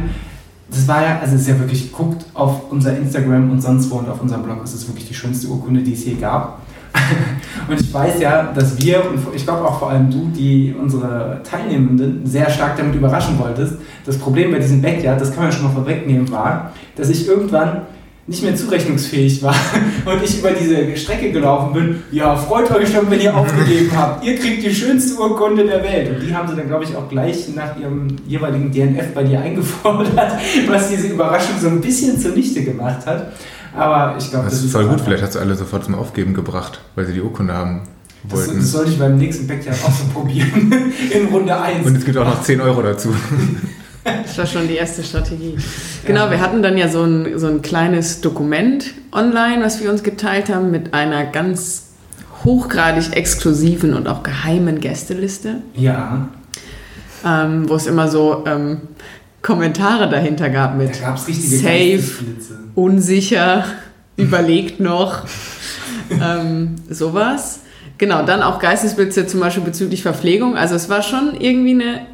das 0.70 0.86
war 0.86 1.02
ja, 1.02 1.18
also 1.20 1.34
es 1.34 1.42
ist 1.42 1.48
ja 1.48 1.58
wirklich, 1.58 1.92
guckt 1.92 2.24
auf 2.34 2.70
unser 2.70 2.96
Instagram 2.96 3.50
und 3.50 3.60
sonst 3.60 3.90
wo 3.90 3.96
und 3.96 4.08
auf 4.08 4.20
unserem 4.20 4.42
Blog, 4.42 4.58
es 4.62 4.74
ist 4.74 4.86
wirklich 4.88 5.08
die 5.08 5.14
schönste 5.14 5.48
Urkunde, 5.48 5.80
die 5.80 5.94
es 5.94 6.04
je 6.04 6.14
gab. 6.14 6.60
und 7.68 7.80
ich 7.80 7.92
weiß 7.92 8.20
ja, 8.20 8.52
dass 8.52 8.78
wir, 8.82 9.02
und 9.08 9.34
ich 9.34 9.44
glaube 9.44 9.64
auch 9.64 9.78
vor 9.78 9.90
allem 9.90 10.10
du, 10.10 10.28
die 10.28 10.74
unsere 10.78 11.40
Teilnehmenden 11.48 12.26
sehr 12.26 12.50
stark 12.50 12.76
damit 12.76 12.94
überraschen 12.94 13.38
wolltest. 13.38 13.74
Das 14.04 14.18
Problem 14.18 14.50
bei 14.50 14.58
diesem 14.58 14.82
Backyard, 14.82 15.20
das 15.20 15.32
kann 15.32 15.44
man 15.44 15.52
schon 15.52 15.64
mal 15.64 15.72
vorwegnehmen, 15.72 16.30
war, 16.30 16.72
dass 16.96 17.08
ich 17.08 17.26
irgendwann 17.26 17.82
nicht 18.30 18.44
mehr 18.44 18.54
zurechnungsfähig 18.54 19.42
war 19.42 19.54
und 20.04 20.22
ich 20.22 20.38
über 20.38 20.52
diese 20.52 20.96
Strecke 20.96 21.32
gelaufen 21.32 21.72
bin. 21.72 22.02
Ja, 22.12 22.36
freut 22.36 22.70
euch 22.70 22.92
schon, 22.92 23.10
wenn 23.10 23.20
ihr 23.20 23.36
aufgegeben 23.36 23.90
habt. 23.96 24.24
Ihr 24.24 24.38
kriegt 24.38 24.62
die 24.64 24.72
schönste 24.72 25.20
Urkunde 25.20 25.64
der 25.64 25.82
Welt. 25.82 26.10
Und 26.14 26.26
die 26.26 26.32
haben 26.32 26.48
sie 26.48 26.54
dann, 26.54 26.68
glaube 26.68 26.84
ich, 26.84 26.94
auch 26.94 27.08
gleich 27.08 27.48
nach 27.56 27.76
ihrem 27.76 28.06
jeweiligen 28.28 28.70
DNF 28.70 29.12
bei 29.14 29.24
dir 29.24 29.40
eingefordert, 29.40 30.32
was 30.68 30.88
diese 30.88 31.08
Überraschung 31.08 31.56
so 31.60 31.66
ein 31.68 31.80
bisschen 31.80 32.20
zunichte 32.20 32.62
gemacht 32.62 33.04
hat. 33.04 33.32
Aber 33.76 34.14
ich 34.16 34.30
glaube, 34.30 34.44
das 34.44 34.62
ist 34.62 34.70
voll 34.70 34.86
gut. 34.86 35.00
Vielleicht 35.00 35.24
hast 35.24 35.34
du 35.34 35.40
alle 35.40 35.56
sofort 35.56 35.84
zum 35.84 35.96
Aufgeben 35.96 36.32
gebracht, 36.32 36.80
weil 36.94 37.06
sie 37.06 37.14
die 37.14 37.20
Urkunde 37.22 37.52
haben 37.54 37.82
Das, 38.28 38.46
wollten. 38.46 38.60
das 38.60 38.70
sollte 38.70 38.92
ich 38.92 38.98
beim 39.00 39.16
nächsten 39.18 39.48
Backyard 39.48 39.76
auch 39.84 39.92
so 39.92 40.04
probieren. 40.14 40.72
In 41.10 41.26
Runde 41.26 41.60
1. 41.60 41.84
Und 41.84 41.96
es 41.96 42.04
gibt 42.04 42.16
auch 42.16 42.26
noch 42.26 42.42
10 42.42 42.60
Euro 42.60 42.80
dazu. 42.82 43.12
Das 44.04 44.38
war 44.38 44.46
schon 44.46 44.66
die 44.66 44.76
erste 44.76 45.02
Strategie. 45.02 45.56
Genau, 46.06 46.30
wir 46.30 46.40
hatten 46.40 46.62
dann 46.62 46.78
ja 46.78 46.88
so 46.88 47.02
ein, 47.02 47.38
so 47.38 47.48
ein 47.48 47.60
kleines 47.60 48.20
Dokument 48.20 48.94
online, 49.12 49.62
was 49.62 49.82
wir 49.82 49.90
uns 49.90 50.02
geteilt 50.02 50.48
haben 50.48 50.70
mit 50.70 50.94
einer 50.94 51.26
ganz 51.26 51.88
hochgradig 52.44 53.14
exklusiven 53.14 53.94
und 53.94 54.08
auch 54.08 54.22
geheimen 54.22 54.80
Gästeliste, 54.80 55.56
ja, 55.74 56.28
ähm, 57.24 57.68
wo 57.68 57.74
es 57.74 57.86
immer 57.86 58.08
so 58.08 58.44
ähm, 58.46 58.80
Kommentare 59.42 60.08
dahinter 60.08 60.50
gab 60.50 60.72
da 60.72 60.76
mit 60.76 61.00
richtige 61.28 61.56
Safe. 61.56 62.24
Unsicher, 62.74 63.64
überlegt 64.16 64.80
noch, 64.80 65.24
ähm, 66.10 66.76
sowas. 66.88 67.60
Genau, 67.98 68.24
dann 68.24 68.42
auch 68.42 68.58
Geistesblitze 68.58 69.26
zum 69.26 69.40
Beispiel 69.40 69.62
bezüglich 69.62 70.02
Verpflegung. 70.02 70.56
Also 70.56 70.74
es 70.74 70.88
war 70.88 71.02
schon 71.02 71.34
irgendwie 71.38 71.72
eine, 71.72 72.06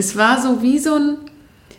es 0.00 0.16
war 0.16 0.40
so 0.40 0.62
wie 0.62 0.78
so 0.78 0.94
ein, 0.94 1.18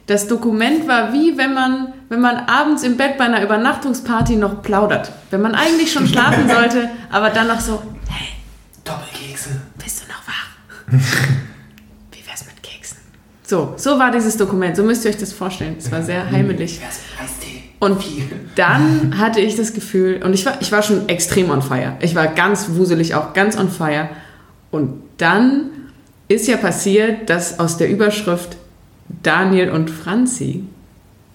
Das 0.05 0.27
Dokument 0.27 0.87
war 0.87 1.11
wie 1.13 1.37
wenn 1.37 1.53
man, 1.53 1.93
wenn 2.09 2.21
man 2.21 2.37
abends 2.37 2.83
im 2.83 2.95
Bett 2.95 3.17
bei 3.17 3.25
einer 3.25 3.43
Übernachtungsparty 3.43 4.35
noch 4.35 4.61
plaudert. 4.61 5.11
Wenn 5.31 5.41
man 5.41 5.55
eigentlich 5.55 5.91
schon 5.91 6.07
schlafen 6.07 6.47
sollte, 6.57 6.89
aber 7.09 7.31
dann 7.31 7.47
noch 7.47 7.59
so, 7.59 7.81
hey, 8.09 8.29
Doppelkekse. 8.83 9.49
bist 9.83 10.03
du 10.03 10.07
noch 10.07 10.21
wach? 10.27 10.49
Wie 12.11 12.27
wär's 12.27 12.45
mit 12.45 12.61
Keksen? 12.61 12.97
So, 13.43 13.73
so 13.77 13.97
war 13.97 14.11
dieses 14.11 14.37
Dokument. 14.37 14.75
So 14.75 14.83
müsst 14.83 15.03
ihr 15.05 15.09
euch 15.11 15.17
das 15.17 15.33
vorstellen. 15.33 15.75
Es 15.79 15.91
war 15.91 16.03
sehr 16.03 16.29
heimelig. 16.29 16.79
Und 17.79 18.03
dann 18.55 19.17
hatte 19.17 19.39
ich 19.39 19.55
das 19.55 19.73
Gefühl, 19.73 20.21
und 20.23 20.33
ich 20.33 20.45
war, 20.45 20.61
ich 20.61 20.71
war 20.71 20.83
schon 20.83 21.09
extrem 21.09 21.49
on 21.49 21.63
fire. 21.63 21.97
Ich 22.01 22.13
war 22.13 22.27
ganz 22.27 22.69
wuselig, 22.69 23.15
auch 23.15 23.33
ganz 23.33 23.57
on 23.57 23.69
fire. 23.69 24.09
Und 24.69 25.01
dann 25.17 25.71
ist 26.35 26.47
ja 26.47 26.57
passiert, 26.57 27.29
dass 27.29 27.59
aus 27.59 27.77
der 27.77 27.89
Überschrift 27.89 28.57
Daniel 29.23 29.71
und 29.71 29.89
Franzi 29.89 30.63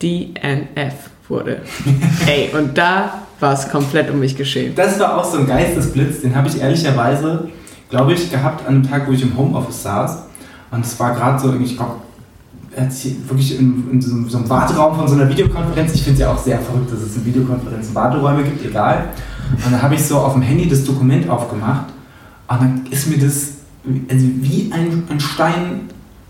DNF 0.03 0.95
wurde. 1.29 1.61
Ey, 2.27 2.51
und 2.57 2.77
da 2.79 3.23
war 3.41 3.53
es 3.53 3.69
komplett 3.69 4.11
um 4.11 4.21
mich 4.21 4.37
geschehen. 4.37 4.75
Das 4.77 4.99
war 5.01 5.19
auch 5.19 5.25
so 5.25 5.39
ein 5.39 5.47
Geistesblitz, 5.47 6.21
den 6.23 6.35
habe 6.35 6.49
ich 6.49 6.61
ehrlicherweise, 6.61 7.49
glaube 7.91 8.13
ich, 8.15 8.31
gehabt 8.31 8.67
an 8.67 8.77
einem 8.77 8.89
Tag, 8.89 9.07
wo 9.09 9.13
ich 9.13 9.23
im 9.23 9.37
Homeoffice 9.37 9.83
saß. 9.83 10.19
Und 10.71 10.85
es 10.85 10.99
war 10.99 11.15
gerade 11.15 11.39
so, 11.41 11.55
ich 11.55 11.77
glaube, 11.77 11.97
wirklich 13.29 13.59
in, 13.59 13.89
in 13.93 14.01
so, 14.01 14.13
einem- 14.15 14.29
so 14.29 14.39
einem 14.39 14.49
Warteraum 14.51 14.97
von 14.97 15.09
so 15.09 15.15
einer 15.15 15.29
Videokonferenz. 15.29 15.95
Ich 15.95 16.03
finde 16.03 16.15
es 16.15 16.21
ja 16.21 16.33
auch 16.33 16.39
sehr 16.39 16.59
verrückt, 16.59 16.93
dass 16.93 17.01
es 17.01 17.17
in 17.17 17.25
Videokonferenzen 17.25 17.95
Warteräume 17.95 18.43
gibt, 18.45 18.65
egal. 18.65 19.07
Und 19.65 19.73
dann 19.73 19.81
habe 19.81 19.95
ich 19.95 20.05
so 20.05 20.19
auf 20.19 20.35
dem 20.35 20.43
Handy 20.43 20.69
das 20.69 20.85
Dokument 20.85 21.29
aufgemacht 21.31 21.87
und 22.49 22.61
dann 22.61 22.85
ist 22.91 23.09
mir 23.09 23.19
das 23.19 23.49
also 24.09 24.27
wie 24.41 24.71
ein, 24.73 25.05
ein 25.09 25.21
Stein 25.21 25.81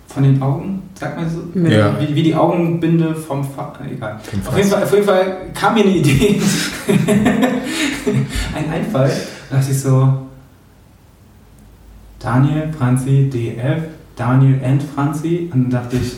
von 0.08 0.22
den 0.22 0.40
Augen, 0.40 0.82
sagt 0.94 1.16
man 1.16 1.28
so? 1.28 1.58
Ja. 1.68 1.98
Wie, 2.00 2.14
wie 2.14 2.22
die 2.22 2.34
Augenbinde 2.34 3.14
vom 3.14 3.44
Fa 3.44 3.72
egal. 3.90 4.18
Vom 4.22 4.40
Auf 4.46 4.56
jeden, 4.56 4.70
Fall, 4.70 4.82
auf 4.82 4.92
jeden 4.92 5.04
Fall 5.04 5.36
kam 5.54 5.74
mir 5.74 5.80
eine 5.80 5.96
Idee, 5.96 6.40
ein 8.54 8.70
Einfall. 8.72 9.10
Da 9.50 9.56
dachte 9.56 9.70
ich 9.70 9.80
so, 9.80 10.26
Daniel, 12.18 12.72
Franzi, 12.76 13.30
DF, 13.30 13.82
Daniel 14.16 14.60
and 14.64 14.82
Franzi. 14.82 15.50
Und 15.52 15.64
dann 15.64 15.82
dachte 15.82 15.96
ich, 15.96 16.12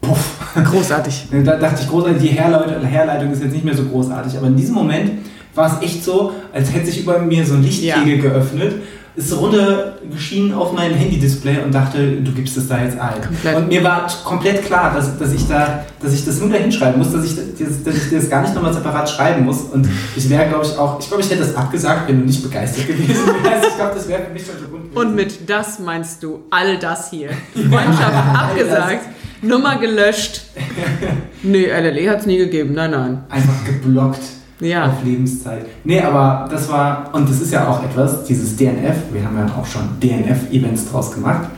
puff. 0.00 0.38
Großartig. 0.54 1.28
Da 1.44 1.56
dachte 1.56 1.82
ich 1.82 1.88
großartig, 1.88 2.20
die 2.20 2.28
Herleitung, 2.28 2.82
Herleitung 2.84 3.32
ist 3.32 3.42
jetzt 3.42 3.52
nicht 3.52 3.64
mehr 3.64 3.76
so 3.76 3.84
großartig. 3.84 4.36
Aber 4.36 4.48
in 4.48 4.56
diesem 4.56 4.74
Moment 4.74 5.12
war 5.54 5.66
es 5.66 5.82
echt 5.82 6.04
so, 6.04 6.32
als 6.52 6.72
hätte 6.74 6.86
sich 6.86 7.02
über 7.02 7.18
mir 7.20 7.44
so 7.44 7.54
ein 7.54 7.62
Lichtkegel 7.62 8.18
geöffnet. 8.18 8.74
Ist 9.14 9.36
runtergeschienen 9.36 10.54
auf 10.54 10.72
mein 10.72 10.94
Handy-Display 10.94 11.58
und 11.62 11.74
dachte, 11.74 12.12
du 12.12 12.32
gibst 12.32 12.56
es 12.56 12.66
da 12.66 12.82
jetzt 12.82 12.98
ein. 12.98 13.20
Komplett. 13.20 13.56
Und 13.56 13.68
mir 13.68 13.84
war 13.84 14.06
komplett 14.24 14.64
klar, 14.64 14.94
dass, 14.94 15.18
dass, 15.18 15.34
ich 15.34 15.46
da, 15.46 15.84
dass 16.00 16.14
ich 16.14 16.24
das 16.24 16.40
nur 16.40 16.48
da 16.48 16.56
hinschreiben 16.56 16.98
muss, 16.98 17.12
dass 17.12 17.24
ich, 17.24 17.36
das, 17.36 17.82
dass 17.84 17.94
ich 17.94 18.10
das 18.10 18.30
gar 18.30 18.40
nicht 18.40 18.54
nochmal 18.54 18.72
separat 18.72 19.10
schreiben 19.10 19.44
muss. 19.44 19.60
Und 19.64 19.86
ich 20.16 20.30
wäre, 20.30 20.48
glaube 20.48 20.64
ich, 20.64 20.78
auch, 20.78 20.98
ich 20.98 21.08
glaube, 21.08 21.22
ich 21.22 21.30
hätte 21.30 21.40
das 21.40 21.54
abgesagt, 21.54 22.08
wenn 22.08 22.20
du 22.20 22.26
nicht 22.26 22.42
begeistert 22.42 22.86
gewesen 22.86 23.26
wärst. 23.42 23.66
Ich 23.68 23.76
glaube, 23.76 23.92
das 23.94 24.08
wäre 24.08 24.22
für 24.22 24.32
mich 24.32 24.46
schon 24.46 24.54
so 24.58 24.68
gut. 24.68 24.96
Und 24.96 25.14
mit 25.14 25.48
das 25.48 25.78
meinst 25.78 26.22
du 26.22 26.44
all 26.48 26.78
das 26.78 27.10
hier. 27.10 27.30
Freundschaft 27.54 28.34
abgesagt, 28.34 29.08
Nummer 29.42 29.76
gelöscht. 29.78 30.42
Nee, 31.44 31.66
LLE 31.66 32.08
hat 32.08 32.20
es 32.20 32.26
nie 32.26 32.38
gegeben. 32.38 32.72
Nein, 32.74 32.92
nein. 32.92 33.24
einfach 33.28 33.64
geblockt. 33.64 34.20
Ja. 34.62 34.86
auf 34.86 35.04
Lebenszeit. 35.04 35.66
Nee, 35.84 36.00
aber 36.00 36.48
das 36.50 36.70
war, 36.70 37.10
und 37.12 37.28
das 37.28 37.40
ist 37.40 37.52
ja 37.52 37.68
auch 37.68 37.82
etwas, 37.82 38.24
dieses 38.24 38.56
DNF, 38.56 38.96
wir 39.12 39.24
haben 39.24 39.36
ja 39.36 39.46
auch 39.54 39.66
schon 39.66 39.82
DNF-Events 40.00 40.90
draus 40.90 41.12
gemacht, 41.12 41.48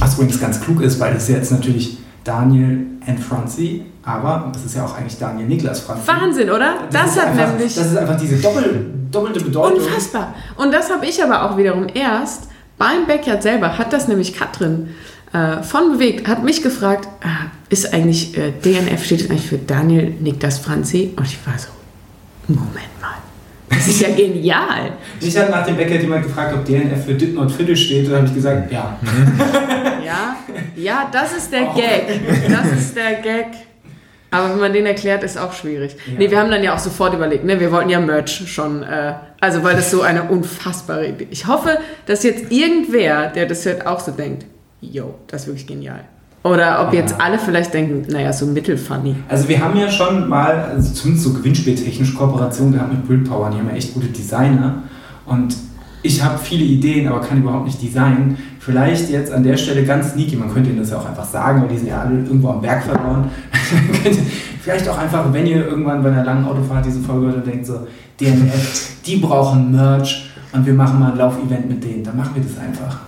was 0.00 0.14
übrigens 0.14 0.40
ganz 0.40 0.60
klug 0.60 0.80
ist, 0.80 0.98
weil 0.98 1.14
das 1.14 1.24
ist 1.24 1.28
jetzt 1.28 1.52
natürlich 1.52 1.98
Daniel 2.24 2.86
and 3.06 3.20
Franzi, 3.20 3.84
aber 4.04 4.50
das 4.52 4.64
ist 4.64 4.74
ja 4.74 4.84
auch 4.84 4.96
eigentlich 4.96 5.18
Daniel 5.18 5.46
Niklas 5.46 5.80
Franzi. 5.80 6.06
Wahnsinn, 6.08 6.50
oder? 6.50 6.74
Das, 6.90 7.12
ist 7.12 7.20
hat 7.20 7.28
einfach, 7.28 7.48
nämlich. 7.48 7.74
Das 7.74 7.86
ist 7.86 7.96
einfach 7.96 8.18
diese 8.18 8.36
doppel, 8.36 8.90
doppelte 9.10 9.40
Bedeutung. 9.40 9.84
Unfassbar. 9.84 10.34
Und 10.56 10.72
das 10.72 10.90
habe 10.90 11.06
ich 11.06 11.22
aber 11.22 11.50
auch 11.50 11.56
wiederum 11.56 11.86
erst 11.92 12.48
beim 12.78 13.06
Backyard 13.06 13.42
selber, 13.42 13.78
hat 13.78 13.92
das 13.92 14.08
nämlich 14.08 14.34
Katrin 14.34 14.88
äh, 15.32 15.62
von 15.62 15.92
Bewegt, 15.92 16.26
hat 16.26 16.42
mich 16.42 16.62
gefragt, 16.62 17.08
ah, 17.22 17.46
ist 17.68 17.92
eigentlich 17.92 18.36
äh, 18.36 18.50
DNF, 18.50 19.04
steht 19.04 19.22
das 19.22 19.30
eigentlich 19.30 19.46
für 19.46 19.58
Daniel 19.58 20.14
Niklas 20.20 20.58
Franzi? 20.58 21.12
Und 21.16 21.26
ich 21.26 21.38
war 21.46 21.58
so, 21.58 21.68
Moment 22.54 23.00
mal. 23.00 23.16
Das 23.68 23.88
ist 23.88 24.00
ja 24.00 24.10
genial. 24.10 24.92
Ich 25.20 25.36
habe 25.36 25.50
nach 25.50 25.64
dem 25.64 25.76
Bäcker 25.76 25.96
jemand 25.96 26.24
gefragt, 26.24 26.54
ob 26.54 26.64
DNF 26.64 27.04
für 27.04 27.14
Did 27.14 27.34
Not 27.34 27.50
Viertel 27.50 27.76
steht, 27.76 28.06
und 28.06 28.12
da 28.12 28.18
habe 28.18 28.26
ich 28.26 28.34
gesagt, 28.34 28.70
ja. 28.70 28.98
Ja, 30.04 30.36
ja, 30.76 31.08
das 31.10 31.36
ist 31.36 31.52
der 31.52 31.72
Gag. 31.74 32.20
Das 32.50 32.72
ist 32.72 32.96
der 32.96 33.14
Gag. 33.22 33.46
Aber 34.30 34.50
wenn 34.50 34.60
man 34.60 34.72
den 34.72 34.86
erklärt, 34.86 35.22
ist 35.22 35.38
auch 35.38 35.52
schwierig. 35.52 35.94
Ja. 36.06 36.14
Nee, 36.18 36.30
wir 36.30 36.38
haben 36.38 36.50
dann 36.50 36.62
ja 36.62 36.74
auch 36.74 36.78
sofort 36.78 37.12
überlegt, 37.12 37.44
ne? 37.44 37.60
wir 37.60 37.70
wollten 37.70 37.90
ja 37.90 38.00
Merch 38.00 38.48
schon, 38.48 38.82
äh, 38.82 39.14
also 39.40 39.62
weil 39.62 39.76
das 39.76 39.90
so 39.90 40.00
eine 40.00 40.24
unfassbare 40.24 41.08
Idee 41.08 41.28
Ich 41.30 41.46
hoffe, 41.46 41.78
dass 42.06 42.22
jetzt 42.22 42.50
irgendwer, 42.50 43.28
der 43.28 43.46
das 43.46 43.64
hört, 43.66 43.86
auch 43.86 44.00
so 44.00 44.10
denkt, 44.10 44.46
yo, 44.80 45.16
das 45.26 45.42
ist 45.42 45.46
wirklich 45.48 45.66
genial. 45.66 46.04
Oder 46.44 46.84
ob 46.86 46.92
jetzt 46.92 47.14
alle 47.20 47.38
vielleicht 47.38 47.72
denken, 47.72 48.04
naja, 48.10 48.32
so 48.32 48.46
mittelfunny. 48.46 49.14
Also 49.28 49.48
wir 49.48 49.62
haben 49.62 49.78
ja 49.78 49.88
schon 49.88 50.28
mal, 50.28 50.70
also 50.74 50.92
zumindest 50.92 51.24
so 51.26 51.32
gewinnspieltechnisch 51.34 52.14
Kooperation 52.14 52.72
gehabt 52.72 52.92
mit 52.92 53.06
Buildpower. 53.06 53.50
Die 53.50 53.58
haben 53.58 53.68
ja 53.68 53.76
echt 53.76 53.94
gute 53.94 54.08
Designer. 54.08 54.82
Und 55.24 55.54
ich 56.02 56.22
habe 56.22 56.36
viele 56.38 56.64
Ideen, 56.64 57.06
aber 57.06 57.20
kann 57.20 57.38
überhaupt 57.38 57.66
nicht 57.66 57.80
designen. 57.80 58.36
Vielleicht 58.58 59.08
jetzt 59.10 59.30
an 59.32 59.44
der 59.44 59.56
Stelle 59.56 59.84
ganz 59.84 60.12
sneaky, 60.12 60.34
man 60.36 60.52
könnte 60.52 60.70
ihnen 60.70 60.80
das 60.80 60.90
ja 60.90 60.98
auch 60.98 61.08
einfach 61.08 61.24
sagen, 61.24 61.62
weil 61.62 61.68
die 61.68 61.78
sind 61.78 61.88
ja 61.88 62.00
alle 62.00 62.18
irgendwo 62.18 62.48
am 62.48 62.60
Berg 62.60 62.82
verloren. 62.82 63.30
Vielleicht 64.62 64.88
auch 64.88 64.98
einfach, 64.98 65.32
wenn 65.32 65.46
ihr 65.46 65.66
irgendwann 65.66 66.02
bei 66.02 66.10
einer 66.10 66.24
langen 66.24 66.44
Autofahrt 66.44 66.84
diese 66.86 67.00
Folge 67.00 67.26
hört 67.26 67.36
und 67.36 67.46
denkt 67.46 67.66
so, 67.66 67.86
DNF, 68.20 68.96
die 69.04 69.16
brauchen 69.16 69.72
Merch 69.72 70.30
und 70.52 70.66
wir 70.66 70.74
machen 70.74 70.98
mal 70.98 71.12
ein 71.12 71.18
Laufevent 71.18 71.68
mit 71.68 71.82
denen, 71.82 72.04
dann 72.04 72.16
machen 72.16 72.32
wir 72.34 72.42
das 72.42 72.58
einfach. 72.58 72.98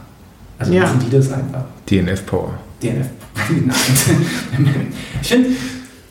Also 0.59 0.73
Ja. 0.73 0.83
machen 0.83 1.01
die 1.05 1.17
das 1.17 1.33
einfach. 1.33 1.65
DNF 1.89 2.27
Power. 2.27 2.55
DNF. 2.85 3.07
Nein. 4.59 4.93
ich 5.21 5.29
finde 5.29 5.51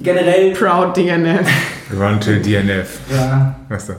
generell, 0.02 0.54
Proud 0.54 0.96
DNF. 0.98 1.48
Run 1.98 2.20
to 2.20 2.32
DNF. 2.32 3.00
ja, 3.12 3.56
Weißt 3.70 3.90
du? 3.90 3.94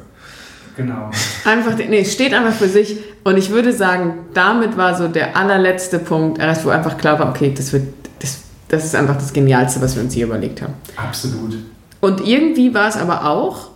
genau. 0.77 1.11
Einfach, 1.45 1.77
nee, 1.77 2.01
es 2.01 2.13
steht 2.13 2.35
einfach 2.35 2.55
für 2.55 2.69
sich. 2.69 2.99
Und 3.23 3.39
ich 3.39 3.51
würde 3.51 3.73
sagen, 3.73 4.15
damit 4.35 4.77
war 4.77 4.97
so 4.97 5.09
der 5.09 5.37
allerletzte 5.37 5.99
Punkt, 5.99 6.39
erst 6.39 6.65
wo 6.65 6.71
einfach 6.71 6.99
klar 6.99 7.19
war, 7.19 7.31
okay, 7.31 7.53
das 7.57 7.73
wird, 7.73 7.85
das, 8.19 8.39
das 8.69 8.85
ist 8.85 8.95
einfach 8.95 9.17
das 9.17 9.33
Genialste, 9.33 9.81
was 9.81 9.95
wir 9.95 10.03
uns 10.03 10.13
hier 10.15 10.27
überlegt 10.27 10.63
haben. 10.63 10.75
Absolut. 10.97 11.57
Und 12.01 12.27
irgendwie 12.27 12.75
war 12.75 12.89
es 12.89 12.97
aber 12.97 13.27
auch, 13.31 13.71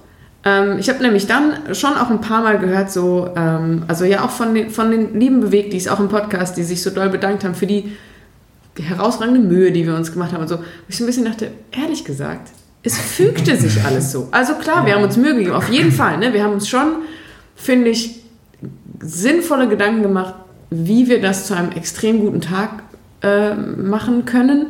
ähm, 0.45 0.79
ich 0.79 0.89
habe 0.89 1.03
nämlich 1.03 1.27
dann 1.27 1.75
schon 1.75 1.95
auch 1.97 2.11
ein 2.11 2.21
paar 2.21 2.43
Mal 2.43 2.59
gehört, 2.59 2.91
so, 2.91 3.31
ähm, 3.37 3.85
also 3.89 4.05
ja 4.05 4.25
auch 4.25 4.31
von 4.31 4.55
den, 4.55 4.71
von 4.71 4.91
den 4.91 5.19
lieben 5.19 5.41
Bewegtis, 5.41 5.89
auch 5.89 6.01
im 6.01 6.09
Podcast, 6.09 6.57
die 6.57 6.63
sich 6.63 6.83
so 6.83 6.91
doll 6.91 7.09
bedankt 7.09 7.45
haben 7.45 7.55
für 7.55 7.67
die 7.67 7.97
herausragende 8.83 9.41
Mühe, 9.41 9.73
die 9.73 9.87
wir 9.87 9.95
uns 9.95 10.13
gemacht 10.13 10.33
haben 10.33 10.43
und 10.43 10.49
so. 10.49 10.59
Wo 10.59 10.63
ich 10.89 10.97
so 10.97 11.05
ein 11.05 11.07
bisschen 11.07 11.25
dachte, 11.25 11.51
ehrlich 11.73 12.05
gesagt, 12.05 12.51
es 12.83 12.99
fügte 12.99 13.57
sich 13.57 13.83
alles 13.87 14.13
so. 14.13 14.29
Also 14.31 14.55
klar, 14.55 14.87
wir 14.87 14.95
haben 14.95 15.03
uns 15.05 15.17
Mühe 15.17 15.35
gegeben, 15.35 15.55
auf 15.55 15.69
jeden 15.71 15.93
Fall. 15.93 16.19
Ne? 16.19 16.33
Wir 16.33 16.45
haben 16.45 16.53
uns 16.53 16.69
schon, 16.69 16.97
finde 17.57 17.91
ich, 17.91 18.21
sinnvolle 19.01 19.69
Gedanken 19.69 20.03
gemacht, 20.03 20.35
wie 20.71 21.09
wir 21.09 21.21
das 21.21 21.47
zu 21.47 21.55
einem 21.55 21.73
extrem 21.73 22.21
guten 22.21 22.41
Tag 22.41 22.83
äh, 23.23 23.55
machen 23.55 24.25
können. 24.25 24.67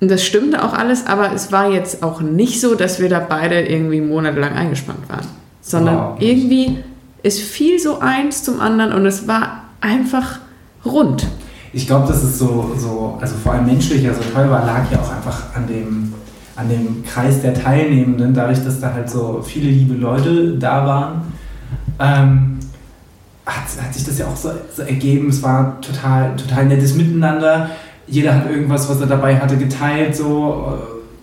Und 0.00 0.10
das 0.10 0.24
stimmte 0.24 0.64
auch 0.64 0.72
alles, 0.72 1.06
aber 1.06 1.32
es 1.32 1.52
war 1.52 1.70
jetzt 1.70 2.02
auch 2.02 2.20
nicht 2.20 2.60
so, 2.60 2.74
dass 2.74 3.00
wir 3.00 3.08
da 3.08 3.20
beide 3.20 3.60
irgendwie 3.60 4.00
monatelang 4.00 4.52
eingespannt 4.52 5.08
waren. 5.08 5.26
Sondern 5.60 5.96
Wow. 5.96 6.16
irgendwie, 6.18 6.78
es 7.22 7.38
fiel 7.38 7.78
so 7.78 8.00
eins 8.00 8.42
zum 8.42 8.60
anderen 8.60 8.92
und 8.92 9.06
es 9.06 9.28
war 9.28 9.64
einfach 9.80 10.40
rund. 10.84 11.24
Ich 11.72 11.86
glaube, 11.86 12.06
das 12.08 12.22
ist 12.22 12.38
so, 12.38 12.72
so, 12.76 13.16
also 13.20 13.34
vor 13.42 13.52
allem 13.52 13.66
menschlich, 13.66 14.06
also 14.06 14.20
toll 14.34 14.50
war, 14.50 14.64
lag 14.66 14.90
ja 14.90 14.98
auch 15.00 15.10
einfach 15.14 15.54
an 15.54 15.66
dem, 15.66 16.12
an 16.54 16.68
dem 16.68 17.02
Kreis 17.04 17.40
der 17.40 17.54
Teilnehmenden, 17.54 18.34
dadurch, 18.34 18.62
dass 18.62 18.78
da 18.80 18.92
halt 18.92 19.08
so 19.08 19.42
viele 19.42 19.70
liebe 19.70 19.94
Leute 19.94 20.58
da 20.58 20.86
waren. 20.86 21.22
Ähm, 21.98 22.58
hat, 23.46 23.64
hat 23.84 23.94
sich 23.94 24.04
das 24.04 24.18
ja 24.18 24.26
auch 24.26 24.36
so, 24.36 24.50
so 24.74 24.82
ergeben. 24.82 25.28
Es 25.30 25.42
war 25.42 25.80
total, 25.80 26.36
total 26.36 26.66
nettes 26.66 26.94
Miteinander. 26.94 27.70
Jeder 28.06 28.34
hat 28.34 28.50
irgendwas, 28.50 28.88
was 28.88 29.00
er 29.00 29.06
dabei 29.06 29.38
hatte, 29.38 29.56
geteilt. 29.56 30.14
So. 30.14 30.78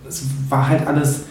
Es 0.08 0.24
war 0.50 0.68
halt 0.68 0.86
alles, 0.88 1.22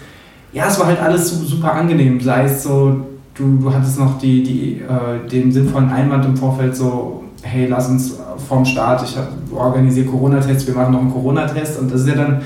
ja, 0.52 0.66
es 0.68 0.78
war 0.78 0.86
halt 0.86 1.00
alles 1.00 1.28
su- 1.28 1.44
super 1.44 1.72
angenehm. 1.72 2.20
Sei 2.20 2.44
es 2.44 2.62
so, 2.62 3.06
du, 3.34 3.58
du 3.58 3.74
hattest 3.74 3.98
noch 3.98 4.18
die, 4.18 4.42
die, 4.42 4.74
äh, 4.82 5.28
den 5.28 5.50
sinnvollen 5.52 5.90
Einwand 5.90 6.24
im 6.24 6.36
Vorfeld 6.36 6.74
so, 6.76 7.24
hey, 7.42 7.66
lass 7.66 7.88
uns 7.88 8.16
vorm 8.48 8.64
Start, 8.64 9.02
ich 9.02 9.16
organisiere 9.52 10.06
Corona-Tests, 10.06 10.66
wir 10.66 10.74
machen 10.74 10.92
noch 10.92 11.00
einen 11.00 11.12
Corona-Test. 11.12 11.80
Und 11.80 11.92
das 11.92 12.02
ist 12.02 12.08
ja 12.08 12.14
dann, 12.14 12.42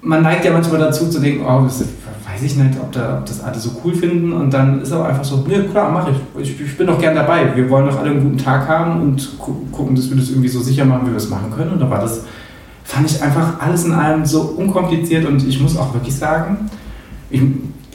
man 0.00 0.22
neigt 0.22 0.44
ja 0.44 0.52
manchmal 0.52 0.80
dazu 0.80 1.08
zu 1.08 1.20
denken, 1.20 1.44
oh, 1.44 1.62
das 1.64 1.80
weiß 1.80 2.42
ich 2.42 2.56
nicht, 2.56 2.78
ob, 2.80 2.92
da, 2.92 3.18
ob 3.18 3.26
das 3.26 3.42
alle 3.42 3.58
so 3.58 3.70
cool 3.84 3.94
finden. 3.94 4.32
Und 4.32 4.52
dann 4.52 4.82
ist 4.82 4.92
aber 4.92 5.08
einfach 5.08 5.24
so, 5.24 5.44
nee, 5.46 5.60
klar, 5.62 5.90
mache 5.90 6.12
ich. 6.12 6.42
ich. 6.42 6.60
Ich 6.60 6.76
bin 6.76 6.86
doch 6.86 6.98
gern 6.98 7.14
dabei. 7.14 7.54
Wir 7.54 7.68
wollen 7.68 7.86
doch 7.86 7.98
alle 7.98 8.10
einen 8.10 8.22
guten 8.22 8.38
Tag 8.38 8.68
haben 8.68 9.02
und 9.02 9.38
gu 9.38 9.54
gucken, 9.70 9.96
dass 9.96 10.08
wir 10.08 10.16
das 10.16 10.30
irgendwie 10.30 10.48
so 10.48 10.60
sicher 10.60 10.84
machen, 10.84 11.06
wie 11.06 11.10
wir 11.10 11.16
es 11.16 11.28
machen 11.28 11.52
können. 11.54 11.72
Und 11.72 11.80
da 11.80 11.90
war 11.90 12.00
das 12.00 12.22
fand 12.84 13.10
ich 13.10 13.22
einfach 13.22 13.60
alles 13.60 13.84
in 13.84 13.92
allem 13.92 14.26
so 14.26 14.42
unkompliziert 14.42 15.24
und 15.24 15.46
ich 15.46 15.60
muss 15.60 15.76
auch 15.76 15.94
wirklich 15.94 16.14
sagen, 16.14 16.70
ich, 17.30 17.40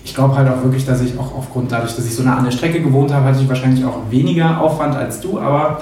ich 0.07 0.15
glaube 0.15 0.37
halt 0.37 0.47
auch 0.47 0.63
wirklich, 0.63 0.85
dass 0.85 1.01
ich 1.01 1.19
auch 1.19 1.35
aufgrund 1.35 1.69
dadurch, 1.69 1.93
dass 1.93 2.05
ich 2.05 2.15
so 2.15 2.23
nah 2.23 2.37
an 2.37 2.45
der 2.45 2.51
Strecke 2.51 2.81
gewohnt 2.81 3.13
habe, 3.13 3.25
hatte 3.25 3.41
ich 3.41 3.49
wahrscheinlich 3.49 3.83
auch 3.83 4.09
weniger 4.09 4.61
Aufwand 4.61 4.95
als 4.95 5.19
du, 5.19 5.37
aber 5.37 5.81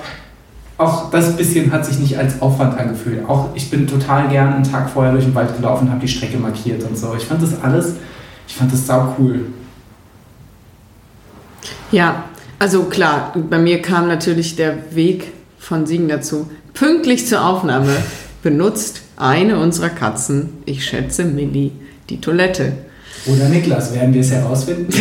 auch 0.79 1.11
das 1.11 1.37
bisschen 1.37 1.71
hat 1.71 1.85
sich 1.85 1.99
nicht 1.99 2.17
als 2.17 2.41
Aufwand 2.41 2.75
angefühlt. 2.75 3.23
Auch 3.29 3.49
ich 3.53 3.69
bin 3.69 3.85
total 3.85 4.27
gern 4.29 4.53
einen 4.53 4.63
Tag 4.63 4.89
vorher 4.89 5.13
durch 5.13 5.25
den 5.25 5.35
Wald 5.35 5.55
gelaufen 5.55 5.85
und 5.85 5.91
habe 5.91 6.01
die 6.01 6.07
Strecke 6.07 6.37
markiert 6.37 6.83
und 6.83 6.97
so. 6.97 7.13
Ich 7.15 7.25
fand 7.25 7.43
das 7.43 7.61
alles, 7.61 7.93
ich 8.47 8.55
fand 8.55 8.73
das 8.73 8.87
sau 8.87 9.15
cool. 9.19 9.41
Ja, 11.91 12.23
also 12.57 12.85
klar, 12.85 13.31
bei 13.47 13.59
mir 13.59 13.79
kam 13.79 14.07
natürlich 14.07 14.55
der 14.55 14.95
Weg 14.95 15.33
von 15.59 15.85
Siegen 15.85 16.07
dazu. 16.07 16.49
Pünktlich 16.73 17.27
zur 17.27 17.45
Aufnahme 17.45 17.95
benutzt 18.41 19.03
eine 19.17 19.59
unserer 19.59 19.89
Katzen, 19.89 20.49
ich 20.65 20.83
schätze 20.83 21.25
Millie, 21.25 21.71
die 22.09 22.19
Toilette. 22.19 22.73
Oder 23.25 23.49
Niklas, 23.49 23.93
werden 23.93 24.13
wir 24.13 24.21
es 24.21 24.31
herausfinden? 24.31 24.87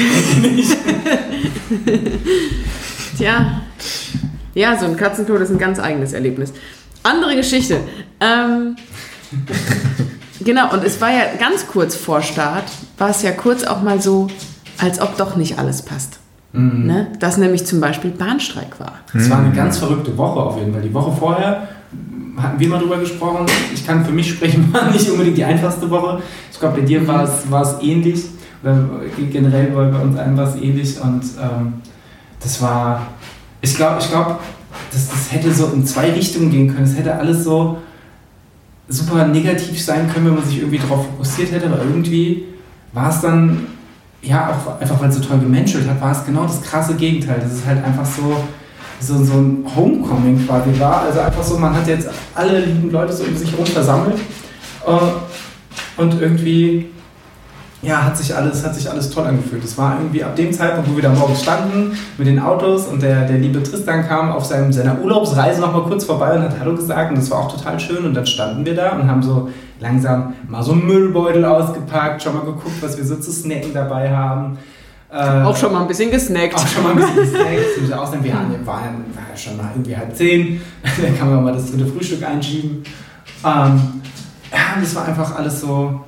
Tja, 3.18 3.60
ja, 4.54 4.78
so 4.78 4.86
ein 4.86 4.96
Katzentod 4.96 5.40
ist 5.40 5.50
ein 5.50 5.58
ganz 5.58 5.78
eigenes 5.78 6.12
Erlebnis. 6.12 6.52
Andere 7.02 7.36
Geschichte. 7.36 7.80
Ähm, 8.20 8.76
genau, 10.42 10.72
und 10.72 10.84
es 10.84 11.00
war 11.00 11.10
ja 11.10 11.24
ganz 11.38 11.66
kurz 11.66 11.96
vor 11.96 12.22
Start, 12.22 12.64
war 12.96 13.10
es 13.10 13.22
ja 13.22 13.32
kurz 13.32 13.64
auch 13.64 13.82
mal 13.82 14.00
so, 14.00 14.28
als 14.78 15.00
ob 15.00 15.16
doch 15.18 15.36
nicht 15.36 15.58
alles 15.58 15.82
passt. 15.82 16.18
Mhm. 16.52 16.86
Ne? 16.86 17.06
Dass 17.18 17.36
nämlich 17.36 17.66
zum 17.66 17.80
Beispiel 17.80 18.10
Bahnstreik 18.10 18.80
war. 18.80 19.00
Es 19.12 19.28
war 19.28 19.40
eine 19.40 19.52
ganz 19.52 19.78
verrückte 19.78 20.16
Woche 20.16 20.40
auf 20.40 20.56
jeden 20.56 20.72
Fall. 20.72 20.82
Die 20.82 20.94
Woche 20.94 21.14
vorher 21.16 21.68
hatten 22.36 22.58
wir 22.58 22.68
mal 22.68 22.78
drüber 22.78 22.98
gesprochen. 22.98 23.46
Ich 23.72 23.86
kann 23.86 24.04
für 24.04 24.12
mich 24.12 24.30
sprechen, 24.30 24.68
war 24.72 24.90
nicht 24.90 25.08
unbedingt 25.10 25.36
die 25.36 25.44
einfachste 25.44 25.90
Woche. 25.90 26.22
Ich 26.50 26.58
glaube, 26.58 26.80
bei 26.80 26.86
dir 26.86 27.06
war 27.06 27.24
es, 27.24 27.50
war 27.50 27.62
es 27.62 27.82
ähnlich. 27.82 28.24
Oder 28.62 28.84
generell 29.30 29.66
bei 29.66 30.00
uns 30.00 30.18
allen 30.18 30.36
war 30.36 30.48
es 30.48 30.56
ähnlich. 30.56 31.00
Und 31.00 31.22
ähm, 31.40 31.74
das 32.40 32.60
war, 32.62 33.06
ich 33.60 33.74
glaube, 33.74 33.98
ich 34.00 34.08
glaube, 34.08 34.38
das, 34.90 35.08
das 35.08 35.32
hätte 35.32 35.52
so 35.52 35.66
in 35.66 35.86
zwei 35.86 36.12
Richtungen 36.12 36.50
gehen 36.50 36.72
können. 36.72 36.84
Es 36.84 36.96
hätte 36.96 37.14
alles 37.14 37.44
so 37.44 37.78
super 38.88 39.26
negativ 39.26 39.82
sein 39.82 40.10
können, 40.12 40.26
wenn 40.26 40.34
man 40.34 40.44
sich 40.44 40.58
irgendwie 40.58 40.78
darauf 40.78 41.06
fokussiert 41.06 41.52
hätte. 41.52 41.66
Aber 41.66 41.82
irgendwie 41.82 42.44
war 42.92 43.10
es 43.10 43.20
dann, 43.20 43.66
ja, 44.22 44.50
auch 44.50 44.80
einfach 44.80 45.00
weil 45.00 45.08
es 45.10 45.16
so 45.16 45.22
toll 45.22 45.38
gemenschelt 45.38 45.88
hat, 45.88 46.00
war 46.00 46.12
es 46.12 46.24
genau 46.24 46.44
das 46.44 46.62
krasse 46.62 46.94
Gegenteil. 46.94 47.40
Das 47.40 47.52
ist 47.52 47.66
halt 47.66 47.84
einfach 47.84 48.06
so 48.06 48.36
so, 49.00 49.22
so 49.24 49.34
ein 49.34 49.64
Homecoming 49.74 50.46
quasi 50.46 50.78
war. 50.78 51.02
Also 51.02 51.20
einfach 51.20 51.42
so, 51.42 51.58
man 51.58 51.74
hat 51.74 51.86
jetzt 51.86 52.08
alle 52.34 52.60
lieben 52.60 52.90
Leute 52.90 53.12
so 53.12 53.24
um 53.24 53.36
sich 53.36 53.50
herum 53.52 53.66
versammelt 53.66 54.18
äh, 54.86 56.00
und 56.00 56.20
irgendwie 56.20 56.90
ja, 57.84 58.02
hat 58.02 58.16
sich 58.16 58.34
alles, 58.34 58.64
hat 58.64 58.74
sich 58.74 58.90
alles 58.90 59.10
toll 59.10 59.26
angefühlt. 59.26 59.62
Es 59.62 59.76
war 59.76 59.98
irgendwie 59.98 60.24
ab 60.24 60.34
dem 60.36 60.52
Zeitpunkt, 60.52 60.90
wo 60.90 60.96
wir 60.96 61.02
da 61.02 61.10
morgens 61.10 61.42
standen 61.42 61.96
mit 62.16 62.26
den 62.26 62.38
Autos 62.38 62.86
und 62.86 63.02
der, 63.02 63.26
der 63.26 63.38
liebe 63.38 63.62
Tristan 63.62 64.06
kam 64.06 64.32
auf 64.32 64.44
seinem, 64.44 64.72
seiner 64.72 65.00
Urlaubsreise 65.00 65.60
noch 65.60 65.72
mal 65.72 65.82
kurz 65.82 66.04
vorbei 66.04 66.34
und 66.34 66.42
hat 66.42 66.58
Hallo 66.58 66.74
gesagt 66.74 67.10
und 67.10 67.18
das 67.18 67.30
war 67.30 67.40
auch 67.40 67.52
total 67.52 67.78
schön 67.78 68.04
und 68.04 68.14
dann 68.14 68.26
standen 68.26 68.64
wir 68.64 68.74
da 68.74 68.92
und 68.92 69.10
haben 69.10 69.22
so 69.22 69.50
langsam 69.80 70.34
mal 70.48 70.62
so 70.62 70.72
einen 70.72 70.86
Müllbeutel 70.86 71.44
ausgepackt, 71.44 72.22
schon 72.22 72.34
mal 72.34 72.44
geguckt, 72.44 72.80
was 72.80 72.96
wir 72.96 73.04
so 73.04 73.16
zu 73.16 73.30
snacken 73.30 73.74
dabei 73.74 74.10
haben. 74.10 74.58
Äh, 75.14 75.42
auch 75.44 75.56
schon 75.56 75.72
mal 75.72 75.82
ein 75.82 75.86
bisschen 75.86 76.10
gesnackt. 76.10 76.56
Auch 76.56 76.66
schon 76.66 76.82
mal 76.82 76.90
ein 76.90 76.96
bisschen 76.96 77.16
gesnackt. 77.16 77.80
Muss 77.80 77.92
auch 77.92 78.10
sagen, 78.10 78.24
wir 78.24 78.34
waren, 78.34 79.04
ja 79.34 79.36
schon 79.36 79.56
mal 79.56 79.70
irgendwie 79.72 79.96
halb 79.96 80.16
zehn. 80.16 80.60
da 80.82 81.10
kann 81.16 81.30
man 81.30 81.44
mal 81.44 81.52
das 81.52 81.70
dritte 81.70 81.86
Frühstück 81.86 82.22
einschieben. 82.24 82.82
Ähm, 83.44 83.80
ja, 84.50 84.80
das 84.80 84.94
war 84.96 85.06
einfach 85.06 85.36
alles 85.36 85.60
so. 85.60 86.00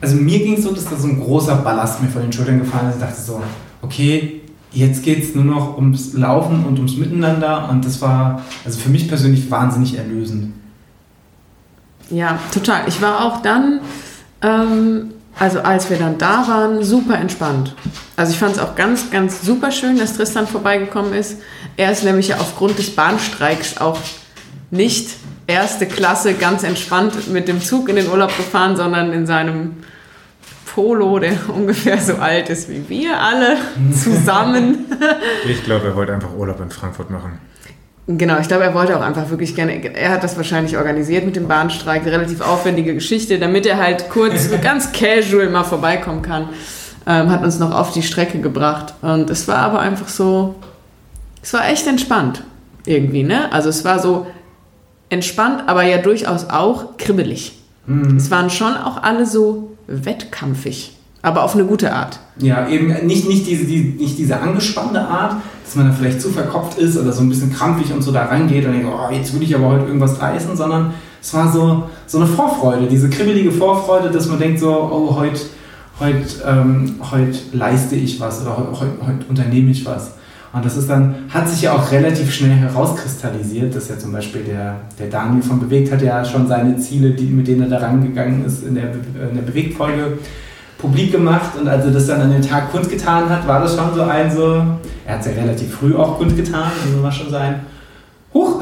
Also 0.00 0.16
mir 0.16 0.38
ging 0.38 0.54
es 0.54 0.64
so, 0.64 0.72
dass 0.72 0.88
da 0.88 0.96
so 0.96 1.08
ein 1.08 1.20
großer 1.20 1.56
Ballast 1.56 2.02
mir 2.02 2.08
von 2.08 2.22
den 2.22 2.32
Schultern 2.32 2.60
gefallen 2.60 2.88
ist. 2.88 2.96
Ich 2.96 3.02
dachte 3.02 3.20
so, 3.20 3.42
okay, 3.82 4.40
jetzt 4.72 5.02
geht 5.02 5.22
es 5.22 5.34
nur 5.34 5.44
noch 5.44 5.76
ums 5.76 6.14
Laufen 6.14 6.64
und 6.64 6.78
ums 6.78 6.96
Miteinander. 6.96 7.68
Und 7.70 7.84
das 7.84 8.00
war 8.00 8.42
also 8.64 8.78
für 8.78 8.88
mich 8.88 9.06
persönlich 9.06 9.50
wahnsinnig 9.50 9.98
erlösend. 9.98 10.54
Ja, 12.08 12.38
total. 12.52 12.88
Ich 12.88 13.02
war 13.02 13.24
auch 13.24 13.42
dann 13.42 13.80
ähm, 14.42 15.13
also 15.38 15.60
als 15.60 15.90
wir 15.90 15.96
dann 15.96 16.18
da 16.18 16.46
waren, 16.46 16.84
super 16.84 17.18
entspannt. 17.18 17.74
Also 18.16 18.32
ich 18.32 18.38
fand 18.38 18.52
es 18.52 18.58
auch 18.58 18.76
ganz, 18.76 19.10
ganz 19.10 19.42
super 19.42 19.70
schön, 19.70 19.98
dass 19.98 20.16
Tristan 20.16 20.46
vorbeigekommen 20.46 21.12
ist. 21.12 21.38
Er 21.76 21.90
ist 21.90 22.04
nämlich 22.04 22.28
ja 22.28 22.36
aufgrund 22.36 22.78
des 22.78 22.94
Bahnstreiks 22.94 23.78
auch 23.78 23.98
nicht 24.70 25.16
erste 25.46 25.86
Klasse 25.86 26.34
ganz 26.34 26.62
entspannt 26.62 27.30
mit 27.32 27.48
dem 27.48 27.60
Zug 27.60 27.88
in 27.88 27.96
den 27.96 28.08
Urlaub 28.08 28.36
gefahren, 28.36 28.76
sondern 28.76 29.12
in 29.12 29.26
seinem 29.26 29.76
Polo, 30.74 31.18
der 31.18 31.36
ungefähr 31.48 31.98
so 31.98 32.14
alt 32.16 32.48
ist 32.50 32.68
wie 32.68 32.88
wir 32.88 33.20
alle 33.20 33.56
zusammen. 33.92 34.86
Ich 35.48 35.64
glaube, 35.64 35.88
er 35.88 35.96
wollte 35.96 36.12
einfach 36.12 36.32
Urlaub 36.34 36.60
in 36.60 36.70
Frankfurt 36.70 37.10
machen. 37.10 37.38
Genau, 38.06 38.38
ich 38.38 38.48
glaube, 38.48 38.64
er 38.64 38.74
wollte 38.74 38.98
auch 38.98 39.02
einfach 39.02 39.30
wirklich 39.30 39.54
gerne, 39.54 39.82
er 39.94 40.10
hat 40.10 40.22
das 40.22 40.36
wahrscheinlich 40.36 40.76
organisiert 40.76 41.24
mit 41.24 41.36
dem 41.36 41.48
Bahnstreik, 41.48 42.02
eine 42.02 42.12
relativ 42.12 42.42
aufwendige 42.42 42.92
Geschichte, 42.92 43.38
damit 43.38 43.64
er 43.64 43.78
halt 43.78 44.10
kurz, 44.10 44.50
ganz 44.62 44.92
casual 44.92 45.48
mal 45.48 45.64
vorbeikommen 45.64 46.20
kann. 46.20 46.50
Ähm, 47.06 47.30
hat 47.30 47.42
uns 47.42 47.58
noch 47.58 47.74
auf 47.74 47.92
die 47.92 48.02
Strecke 48.02 48.40
gebracht. 48.40 48.94
Und 49.00 49.30
es 49.30 49.48
war 49.48 49.58
aber 49.58 49.80
einfach 49.80 50.08
so, 50.08 50.54
es 51.42 51.52
war 51.52 51.68
echt 51.68 51.86
entspannt 51.86 52.42
irgendwie, 52.86 53.22
ne? 53.22 53.52
Also 53.52 53.68
es 53.70 53.84
war 53.84 53.98
so 53.98 54.26
entspannt, 55.08 55.64
aber 55.66 55.82
ja 55.82 55.98
durchaus 55.98 56.48
auch 56.50 56.96
kribbelig. 56.98 57.58
Mhm. 57.86 58.16
Es 58.16 58.30
waren 58.30 58.50
schon 58.50 58.76
auch 58.76 59.02
alle 59.02 59.26
so 59.26 59.76
wettkampfig 59.86 60.92
aber 61.24 61.42
auf 61.42 61.54
eine 61.54 61.64
gute 61.64 61.92
Art. 61.92 62.20
Ja, 62.38 62.68
eben 62.68 62.88
nicht, 63.06 63.26
nicht, 63.26 63.46
diese, 63.46 63.64
die, 63.64 63.96
nicht 63.98 64.18
diese 64.18 64.38
angespannte 64.38 65.00
Art, 65.00 65.36
dass 65.64 65.74
man 65.74 65.88
da 65.88 65.92
vielleicht 65.92 66.20
zu 66.20 66.28
verkopft 66.28 66.78
ist 66.78 66.98
oder 66.98 67.12
so 67.12 67.22
ein 67.22 67.30
bisschen 67.30 67.52
krampfig 67.52 67.92
und 67.92 68.02
so 68.02 68.12
da 68.12 68.26
rangeht 68.26 68.66
und 68.66 68.72
denkt, 68.72 68.86
oh, 68.86 69.10
jetzt 69.10 69.34
will 69.34 69.42
ich 69.42 69.54
aber 69.54 69.68
heute 69.68 69.86
irgendwas 69.86 70.20
reißen, 70.20 70.54
sondern 70.54 70.92
es 71.22 71.32
war 71.32 71.50
so, 71.50 71.84
so 72.06 72.18
eine 72.18 72.26
Vorfreude, 72.26 72.86
diese 72.86 73.08
kribbelige 73.08 73.50
Vorfreude, 73.50 74.10
dass 74.10 74.28
man 74.28 74.38
denkt 74.38 74.60
so, 74.60 74.70
oh, 74.70 75.16
heute 75.16 75.40
heut, 75.98 76.42
ähm, 76.46 76.96
heut 77.10 77.54
leiste 77.54 77.96
ich 77.96 78.20
was 78.20 78.42
oder 78.42 78.56
heute 78.56 79.06
heut 79.06 79.28
unternehme 79.28 79.70
ich 79.70 79.86
was. 79.86 80.12
Und 80.52 80.64
das 80.64 80.76
ist 80.76 80.88
dann, 80.88 81.14
hat 81.30 81.48
sich 81.48 81.62
ja 81.62 81.72
auch 81.72 81.90
relativ 81.90 82.32
schnell 82.32 82.52
herauskristallisiert, 82.52 83.74
dass 83.74 83.88
ja 83.88 83.98
zum 83.98 84.12
Beispiel 84.12 84.42
der, 84.42 84.82
der 84.98 85.08
Daniel 85.08 85.42
von 85.42 85.58
Bewegt 85.58 85.90
hat 85.90 86.02
ja 86.02 86.24
schon 86.24 86.46
seine 86.46 86.76
Ziele, 86.76 87.10
die, 87.10 87.24
mit 87.24 87.48
denen 87.48 87.62
er 87.62 87.68
da 87.68 87.86
rangegangen 87.86 88.44
ist 88.44 88.62
in 88.62 88.74
der, 88.74 88.92
in 88.92 89.34
der 89.34 89.42
Bewegt-Folge, 89.42 90.18
publik 90.78 91.12
gemacht 91.12 91.56
und 91.58 91.68
als 91.68 91.84
er 91.84 91.90
das 91.90 92.06
dann 92.06 92.20
an 92.20 92.30
den 92.30 92.42
Tag 92.42 92.70
kundgetan 92.70 93.28
hat, 93.28 93.46
war 93.46 93.60
das 93.60 93.76
schon 93.76 93.94
so 93.94 94.02
ein 94.02 94.30
so, 94.30 94.64
er 95.06 95.14
hat 95.14 95.20
es 95.20 95.26
ja 95.26 95.32
relativ 95.32 95.74
früh 95.74 95.94
auch 95.94 96.18
kundgetan, 96.18 96.70
also 96.84 97.02
war 97.02 97.12
schon 97.12 97.30
sein, 97.30 97.60
huch, 98.32 98.60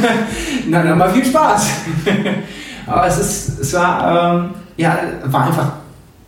na 0.68 0.82
dann 0.82 0.98
mal 0.98 1.10
viel 1.10 1.24
Spaß. 1.24 1.68
Aber 2.86 3.06
es 3.06 3.18
ist, 3.18 3.60
es 3.60 3.74
war, 3.74 4.34
ähm, 4.34 4.50
ja, 4.76 4.98
war 5.24 5.46
einfach 5.46 5.72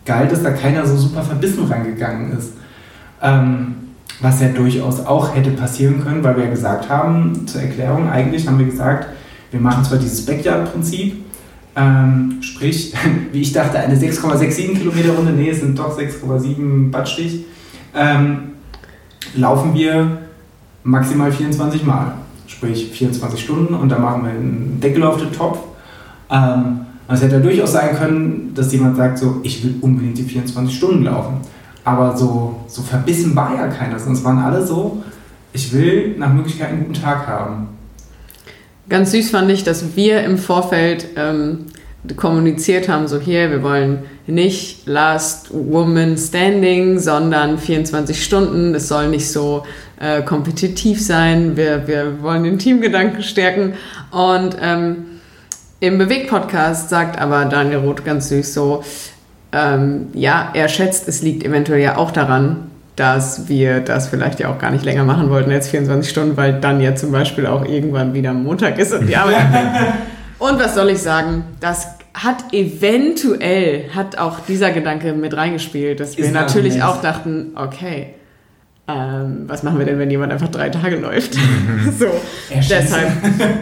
geil, 0.04 0.28
dass 0.28 0.42
da 0.42 0.52
keiner 0.52 0.86
so 0.86 0.96
super 0.96 1.22
verbissen 1.22 1.64
rangegangen 1.66 2.36
ist. 2.38 2.52
Ähm, 3.20 3.74
was 4.20 4.40
ja 4.40 4.48
durchaus 4.48 5.04
auch 5.04 5.34
hätte 5.34 5.50
passieren 5.50 6.02
können, 6.02 6.24
weil 6.24 6.36
wir 6.36 6.44
ja 6.44 6.50
gesagt 6.50 6.88
haben, 6.88 7.46
zur 7.46 7.60
Erklärung, 7.60 8.08
eigentlich 8.08 8.48
haben 8.48 8.58
wir 8.58 8.66
gesagt, 8.66 9.08
wir 9.50 9.60
machen 9.60 9.84
zwar 9.84 9.98
dieses 9.98 10.24
Backyard-Prinzip, 10.24 11.25
ähm, 11.76 12.38
sprich, 12.40 12.94
wie 13.32 13.42
ich 13.42 13.52
dachte, 13.52 13.78
eine 13.78 13.96
6,67 13.96 14.78
Kilometer 14.78 15.12
Runde, 15.12 15.32
nee, 15.32 15.50
es 15.50 15.60
sind 15.60 15.78
doch 15.78 15.96
6,7 15.96 16.90
Badstich, 16.90 17.44
ähm, 17.94 18.38
laufen 19.34 19.74
wir 19.74 20.18
maximal 20.82 21.30
24 21.30 21.84
Mal. 21.84 22.12
Sprich 22.46 22.90
24 22.92 23.40
Stunden 23.40 23.74
und 23.74 23.88
da 23.90 23.98
machen 23.98 24.22
wir 24.22 24.30
einen 24.30 24.78
Deckel 24.80 25.02
auf 25.02 25.18
den 25.18 25.32
Topf. 25.32 25.58
Ähm, 26.30 26.80
es 27.08 27.22
hätte 27.22 27.40
durchaus 27.40 27.72
sein 27.72 27.96
können, 27.96 28.52
dass 28.54 28.72
jemand 28.72 28.96
sagt, 28.96 29.18
so, 29.18 29.40
ich 29.42 29.62
will 29.62 29.76
unbedingt 29.80 30.18
die 30.18 30.22
24 30.22 30.76
Stunden 30.76 31.04
laufen. 31.04 31.38
Aber 31.84 32.16
so, 32.16 32.60
so 32.66 32.82
verbissen 32.82 33.36
war 33.36 33.54
ja 33.54 33.68
keiner, 33.68 33.98
sonst 33.98 34.24
waren 34.24 34.38
alle 34.38 34.64
so, 34.66 35.02
ich 35.52 35.72
will 35.72 36.16
nach 36.18 36.32
Möglichkeit 36.32 36.70
einen 36.70 36.80
guten 36.80 37.00
Tag 37.00 37.26
haben. 37.26 37.68
Ganz 38.88 39.10
süß 39.10 39.30
fand 39.30 39.50
ich, 39.50 39.64
dass 39.64 39.96
wir 39.96 40.22
im 40.22 40.38
Vorfeld 40.38 41.08
ähm, 41.16 41.66
kommuniziert 42.14 42.88
haben, 42.88 43.08
so 43.08 43.18
hier, 43.18 43.50
wir 43.50 43.64
wollen 43.64 44.04
nicht 44.28 44.86
Last 44.86 45.48
Woman 45.50 46.16
Standing, 46.16 46.98
sondern 46.98 47.58
24 47.58 48.22
Stunden. 48.22 48.74
Es 48.74 48.86
soll 48.88 49.08
nicht 49.08 49.28
so 49.30 49.64
äh, 49.98 50.22
kompetitiv 50.22 51.04
sein. 51.04 51.56
Wir, 51.56 51.88
wir 51.88 52.22
wollen 52.22 52.44
den 52.44 52.58
Teamgedanken 52.58 53.22
stärken. 53.22 53.74
Und 54.12 54.56
ähm, 54.60 55.06
im 55.80 55.98
Beweg-Podcast 55.98 56.88
sagt 56.88 57.20
aber 57.20 57.44
Daniel 57.46 57.78
Roth 57.78 58.04
ganz 58.04 58.28
süß 58.28 58.54
so, 58.54 58.84
ähm, 59.52 60.08
ja, 60.12 60.50
er 60.54 60.68
schätzt, 60.68 61.08
es 61.08 61.22
liegt 61.22 61.44
eventuell 61.44 61.80
ja 61.80 61.96
auch 61.96 62.10
daran, 62.10 62.65
dass 62.96 63.48
wir 63.48 63.80
das 63.80 64.08
vielleicht 64.08 64.40
ja 64.40 64.50
auch 64.50 64.58
gar 64.58 64.70
nicht 64.70 64.84
länger 64.84 65.04
machen 65.04 65.30
wollten 65.30 65.52
als 65.52 65.68
24 65.68 66.10
Stunden, 66.10 66.36
weil 66.36 66.60
dann 66.60 66.80
ja 66.80 66.94
zum 66.94 67.12
Beispiel 67.12 67.46
auch 67.46 67.64
irgendwann 67.64 68.14
wieder 68.14 68.32
Montag 68.32 68.78
ist 68.78 68.92
und 68.92 69.06
die 69.06 69.16
Arbeit 69.16 69.36
Und 70.38 70.58
was 70.58 70.74
soll 70.74 70.90
ich 70.90 70.98
sagen? 70.98 71.44
Das 71.60 71.88
hat 72.12 72.52
eventuell, 72.52 73.90
hat 73.94 74.18
auch 74.18 74.40
dieser 74.40 74.70
Gedanke 74.70 75.12
mit 75.12 75.36
reingespielt, 75.36 76.00
dass 76.00 76.16
wir 76.16 76.24
Ist 76.24 76.32
natürlich 76.32 76.82
auch 76.82 77.00
dachten, 77.00 77.52
okay, 77.54 78.14
ähm, 78.88 79.44
was 79.46 79.62
machen 79.62 79.78
wir 79.78 79.86
denn, 79.86 79.98
wenn 79.98 80.10
jemand 80.10 80.32
einfach 80.32 80.48
drei 80.48 80.70
Tage 80.70 80.96
läuft? 80.96 81.34
so, 81.98 82.06
Erschießen. 82.48 82.96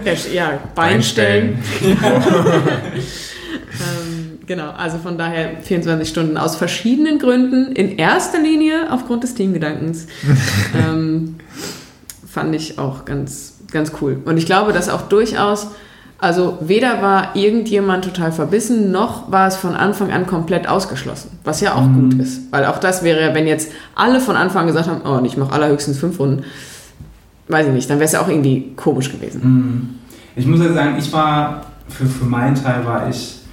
deshalb, 0.05 0.33
ja, 0.33 0.59
Beinstellen. 0.75 1.59
Ähm, 1.83 1.97
genau, 4.47 4.71
also 4.71 4.99
von 4.99 5.19
daher 5.19 5.61
24 5.63 6.09
Stunden 6.09 6.37
aus 6.37 6.57
verschiedenen 6.57 7.19
Gründen. 7.19 7.73
In 7.73 7.97
erster 7.97 8.41
Linie 8.41 8.91
aufgrund 8.91 9.23
des 9.23 9.35
Teamgedankens. 9.35 10.07
ähm, 10.75 11.37
fand 12.35 12.55
ich 12.55 12.79
auch 12.79 13.05
ganz, 13.05 13.55
ganz 13.71 13.93
cool. 14.01 14.21
Und 14.25 14.37
ich 14.37 14.47
glaube, 14.47 14.73
dass 14.73 14.89
auch 14.89 15.03
durchaus, 15.03 15.69
also 16.19 16.59
weder 16.61 17.01
war 17.01 17.37
irgendjemand 17.37 18.05
total 18.05 18.33
verbissen, 18.33 18.91
noch 18.91 19.31
war 19.31 19.47
es 19.47 19.57
von 19.57 19.75
Anfang 19.75 20.11
an 20.11 20.27
komplett 20.27 20.69
ausgeschlossen. 20.69 21.39
Was 21.45 21.61
ja 21.61 21.75
auch 21.75 21.87
gut 21.87 22.15
ist. 22.15 22.53
Weil 22.53 22.67
auch 22.67 22.79
das 22.79 23.05
wäre, 23.05 23.21
ja, 23.21 23.35
wenn 23.35 23.47
jetzt 23.47 23.71
alle 23.95 24.21
von 24.21 24.35
Anfang 24.35 24.63
an 24.63 24.67
gesagt 24.67 24.89
haben, 24.89 25.03
oh, 25.05 25.19
und 25.19 25.25
ich 25.25 25.37
mache 25.37 25.53
allerhöchstens 25.53 25.99
fünf 25.99 26.19
Runden, 26.19 26.45
weiß 27.49 27.69
ich 27.69 27.73
nicht, 27.73 27.89
dann 27.89 27.99
wäre 27.99 28.07
es 28.07 28.13
ja 28.13 28.21
auch 28.21 28.29
irgendwie 28.29 28.73
komisch 28.75 29.13
gewesen. 29.13 29.41
Mhm. 29.43 29.89
Ich 30.35 30.47
muss 30.47 30.61
ja 30.61 30.73
sagen, 30.73 30.97
ich 30.99 31.13
war, 31.13 31.67
für, 31.89 32.07
für 32.07 32.25
meinen 32.25 32.57
Teil 32.57 32.85
war 32.85 33.09
ich 33.09 33.44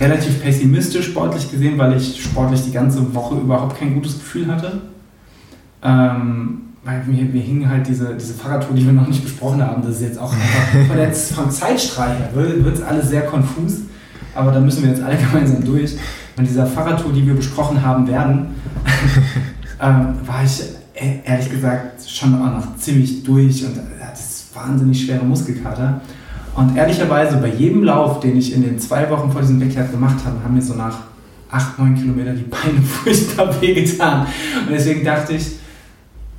relativ 0.00 0.42
pessimistisch 0.42 1.06
sportlich 1.06 1.50
gesehen, 1.50 1.78
weil 1.78 1.96
ich 1.96 2.22
sportlich 2.22 2.62
die 2.62 2.72
ganze 2.72 3.14
Woche 3.14 3.36
überhaupt 3.36 3.78
kein 3.78 3.94
gutes 3.94 4.14
Gefühl 4.18 4.46
hatte. 4.46 4.80
Ähm, 5.82 6.60
weil 6.84 7.04
mir, 7.04 7.24
mir 7.24 7.42
hing 7.42 7.68
halt 7.68 7.86
diese, 7.86 8.14
diese 8.14 8.34
Fahrradtour, 8.34 8.74
die 8.74 8.84
wir 8.84 8.92
noch 8.92 9.06
nicht 9.06 9.22
besprochen 9.22 9.62
haben, 9.62 9.82
das 9.82 9.96
ist 9.96 10.02
jetzt 10.02 10.18
auch 10.18 10.32
einfach 10.32 10.86
von 10.88 10.96
der, 10.96 11.12
vom 11.12 11.50
Zeitstrahl 11.50 12.16
her, 12.16 12.30
wird 12.34 12.76
es 12.76 12.82
alles 12.82 13.10
sehr 13.10 13.22
konfus, 13.22 13.78
aber 14.34 14.52
da 14.52 14.60
müssen 14.60 14.82
wir 14.82 14.90
jetzt 14.90 15.02
alle 15.02 15.16
gemeinsam 15.30 15.64
durch. 15.64 15.96
Von 16.36 16.44
dieser 16.44 16.66
Fahrradtour, 16.66 17.12
die 17.12 17.26
wir 17.26 17.34
besprochen 17.34 17.82
haben 17.82 18.06
werden, 18.06 18.54
ähm, 19.82 20.14
war 20.24 20.44
ich 20.44 20.62
e- 20.94 21.20
ehrlich 21.24 21.50
gesagt 21.50 22.08
schon 22.08 22.34
auch 22.40 22.52
noch 22.52 22.76
ziemlich 22.76 23.24
durch 23.24 23.64
und 23.64 23.76
hatte 23.76 23.88
das 23.98 24.46
wahnsinnig 24.54 25.04
schwere 25.04 25.24
Muskelkater. 25.24 26.00
Und 26.58 26.76
ehrlicherweise 26.76 27.36
bei 27.36 27.50
jedem 27.50 27.84
Lauf, 27.84 28.18
den 28.18 28.36
ich 28.36 28.52
in 28.52 28.62
den 28.62 28.80
zwei 28.80 29.08
Wochen 29.10 29.30
vor 29.30 29.40
diesem 29.40 29.60
Backyard 29.60 29.92
gemacht 29.92 30.16
habe, 30.24 30.42
haben 30.42 30.54
mir 30.54 30.60
so 30.60 30.74
nach 30.74 30.98
acht, 31.48 31.78
neun 31.78 31.94
Kilometern 31.94 32.36
die 32.36 32.42
Beine 32.42 32.82
furchtbar 32.82 33.54
wehgetan. 33.60 34.26
Und 34.66 34.72
deswegen 34.72 35.04
dachte 35.04 35.34
ich, 35.34 35.52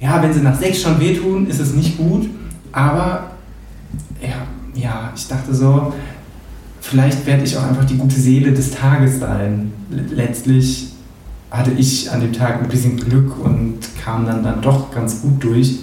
ja, 0.02 0.22
wenn 0.22 0.34
sie 0.34 0.42
nach 0.42 0.60
sechs 0.60 0.82
schon 0.82 1.00
wehtun, 1.00 1.48
ist 1.48 1.62
es 1.62 1.74
nicht 1.74 1.98
gut. 1.98 2.30
Aber 2.74 3.32
ja, 4.22 4.46
ja 4.76 5.14
ich 5.16 5.26
dachte 5.30 5.56
so, 5.56 5.94
vielleicht 6.82 7.26
werde 7.26 7.46
ich 7.46 7.56
auch 7.56 7.64
einfach 7.64 7.86
die 7.86 7.98
gute 7.98 8.20
Seele 8.20 8.52
des 8.52 8.72
Tages 8.72 9.22
sein. 9.22 9.72
Letztlich 9.90 10.92
hatte 11.50 11.72
ich 11.72 12.12
an 12.12 12.20
dem 12.20 12.34
Tag 12.34 12.62
ein 12.62 12.68
bisschen 12.68 12.98
Glück 12.98 13.40
und 13.40 13.80
kam 14.04 14.26
dann, 14.26 14.44
dann 14.44 14.62
doch 14.62 14.92
ganz 14.92 15.22
gut 15.22 15.42
durch. 15.42 15.80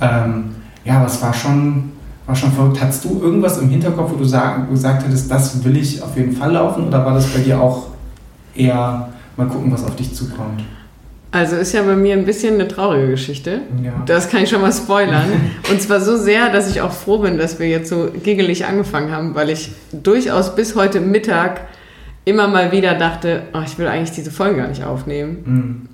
Ähm, 0.00 0.56
ja, 0.84 0.96
aber 0.96 1.06
es 1.06 1.22
war 1.22 1.32
schon, 1.32 1.92
war 2.30 2.36
schon 2.36 2.52
verrückt. 2.52 2.80
Hattest 2.80 3.04
du 3.04 3.20
irgendwas 3.20 3.58
im 3.58 3.68
Hinterkopf, 3.68 4.12
wo 4.12 4.16
du 4.16 4.24
sagen, 4.24 4.70
gesagt 4.70 5.04
hättest, 5.04 5.30
das 5.30 5.64
will 5.64 5.76
ich 5.76 6.00
auf 6.00 6.16
jeden 6.16 6.32
Fall 6.32 6.52
laufen? 6.52 6.86
Oder 6.86 7.04
war 7.04 7.12
das 7.12 7.26
bei 7.26 7.40
dir 7.40 7.60
auch 7.60 7.88
eher 8.54 9.08
mal 9.36 9.48
gucken, 9.48 9.72
was 9.72 9.84
auf 9.84 9.96
dich 9.96 10.14
zukommt? 10.14 10.62
Also 11.32 11.56
ist 11.56 11.72
ja 11.72 11.82
bei 11.82 11.96
mir 11.96 12.14
ein 12.14 12.24
bisschen 12.24 12.54
eine 12.54 12.68
traurige 12.68 13.08
Geschichte. 13.08 13.62
Ja. 13.82 14.02
Das 14.06 14.28
kann 14.28 14.44
ich 14.44 14.50
schon 14.50 14.60
mal 14.60 14.72
spoilern. 14.72 15.24
Und 15.70 15.82
zwar 15.82 16.00
so 16.00 16.16
sehr, 16.16 16.50
dass 16.50 16.70
ich 16.70 16.80
auch 16.80 16.92
froh 16.92 17.18
bin, 17.18 17.36
dass 17.36 17.58
wir 17.58 17.68
jetzt 17.68 17.88
so 17.88 18.10
giggelig 18.22 18.64
angefangen 18.64 19.10
haben, 19.10 19.34
weil 19.34 19.50
ich 19.50 19.72
durchaus 19.92 20.54
bis 20.54 20.76
heute 20.76 21.00
Mittag 21.00 21.62
immer 22.24 22.46
mal 22.46 22.70
wieder 22.70 22.94
dachte, 22.94 23.42
oh, 23.54 23.60
ich 23.64 23.76
will 23.76 23.88
eigentlich 23.88 24.12
diese 24.12 24.30
Folge 24.30 24.58
gar 24.58 24.68
nicht 24.68 24.84
aufnehmen. 24.84 25.38
Mhm. 25.44 25.88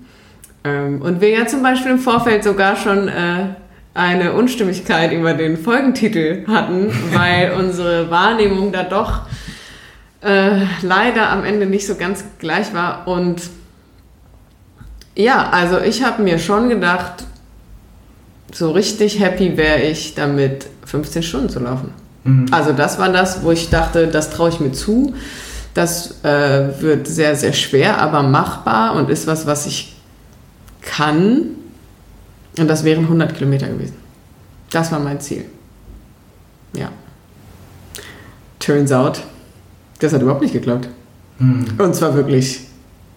Ähm, 0.65 1.03
und 1.03 1.23
wir 1.23 1.31
ja 1.31 1.47
zum 1.47 1.63
Beispiel 1.63 1.93
im 1.93 1.99
Vorfeld 1.99 2.45
sogar 2.45 2.77
schon 2.77 3.09
äh, 3.09 3.55
eine 3.97 4.35
Unstimmigkeit 4.35 5.13
über 5.13 5.35
den 5.35 5.57
Folgentitel 5.57 6.47
hatten, 6.47 6.93
weil 7.13 7.53
unsere 7.59 8.11
Wahrnehmung 8.11 8.71
da 8.71 8.83
doch 8.83 9.23
äh, 10.21 10.65
leider 10.83 11.31
am 11.31 11.45
Ende 11.45 11.67
nicht 11.67 11.87
so 11.87 11.95
ganz 11.95 12.25
gleich 12.39 12.75
war. 12.75 13.09
Und 13.09 13.43
ja, 15.17 15.49
also 15.51 15.81
ich 15.81 16.05
habe 16.05 16.23
mir 16.23 16.39
schon 16.39 16.69
gedacht, 16.69 17.25
so 18.53 18.71
richtig 18.71 19.19
happy 19.21 19.57
wäre 19.57 19.81
ich 19.81 20.15
damit, 20.15 20.67
15 20.85 21.23
Stunden 21.23 21.49
zu 21.49 21.61
laufen. 21.61 21.93
Mhm. 22.25 22.47
Also 22.51 22.73
das 22.73 22.99
war 22.99 23.11
das, 23.11 23.43
wo 23.43 23.51
ich 23.51 23.71
dachte, 23.71 24.09
das 24.09 24.31
traue 24.31 24.51
ich 24.51 24.61
mir 24.61 24.73
zu. 24.73 25.15
Das 25.75 26.23
äh, 26.23 26.81
wird 26.81 27.07
sehr, 27.07 27.35
sehr 27.35 27.53
schwer, 27.53 27.99
aber 27.99 28.23
machbar 28.23 28.95
und 28.95 29.11
ist 29.11 29.27
was, 29.27 29.47
was 29.47 29.67
ich 29.67 29.97
kann. 30.83 31.57
Und 32.59 32.69
das 32.69 32.85
wären 32.85 33.05
100 33.05 33.35
Kilometer 33.35 33.69
gewesen. 33.69 33.97
Das 34.71 34.91
war 34.93 34.99
mein 34.99 35.21
Ziel. 35.21 35.45
Ja. 36.75 36.91
Turns 38.59 38.93
out, 38.93 39.23
das 40.01 40.13
hat 40.13 40.23
überhaupt 40.23 40.43
nicht 40.43 40.53
geklappt. 40.53 40.89
Mhm. 41.39 41.67
Und 41.79 41.95
zwar 41.95 42.15
wirklich, 42.15 42.61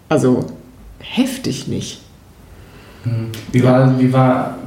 also 0.10 0.46
heftig 1.00 1.68
nicht. 1.68 2.02
Mhm. 3.06 3.32
Wie 3.52 3.64
war, 3.64 4.00
wie 4.00 4.12
war, 4.12 4.58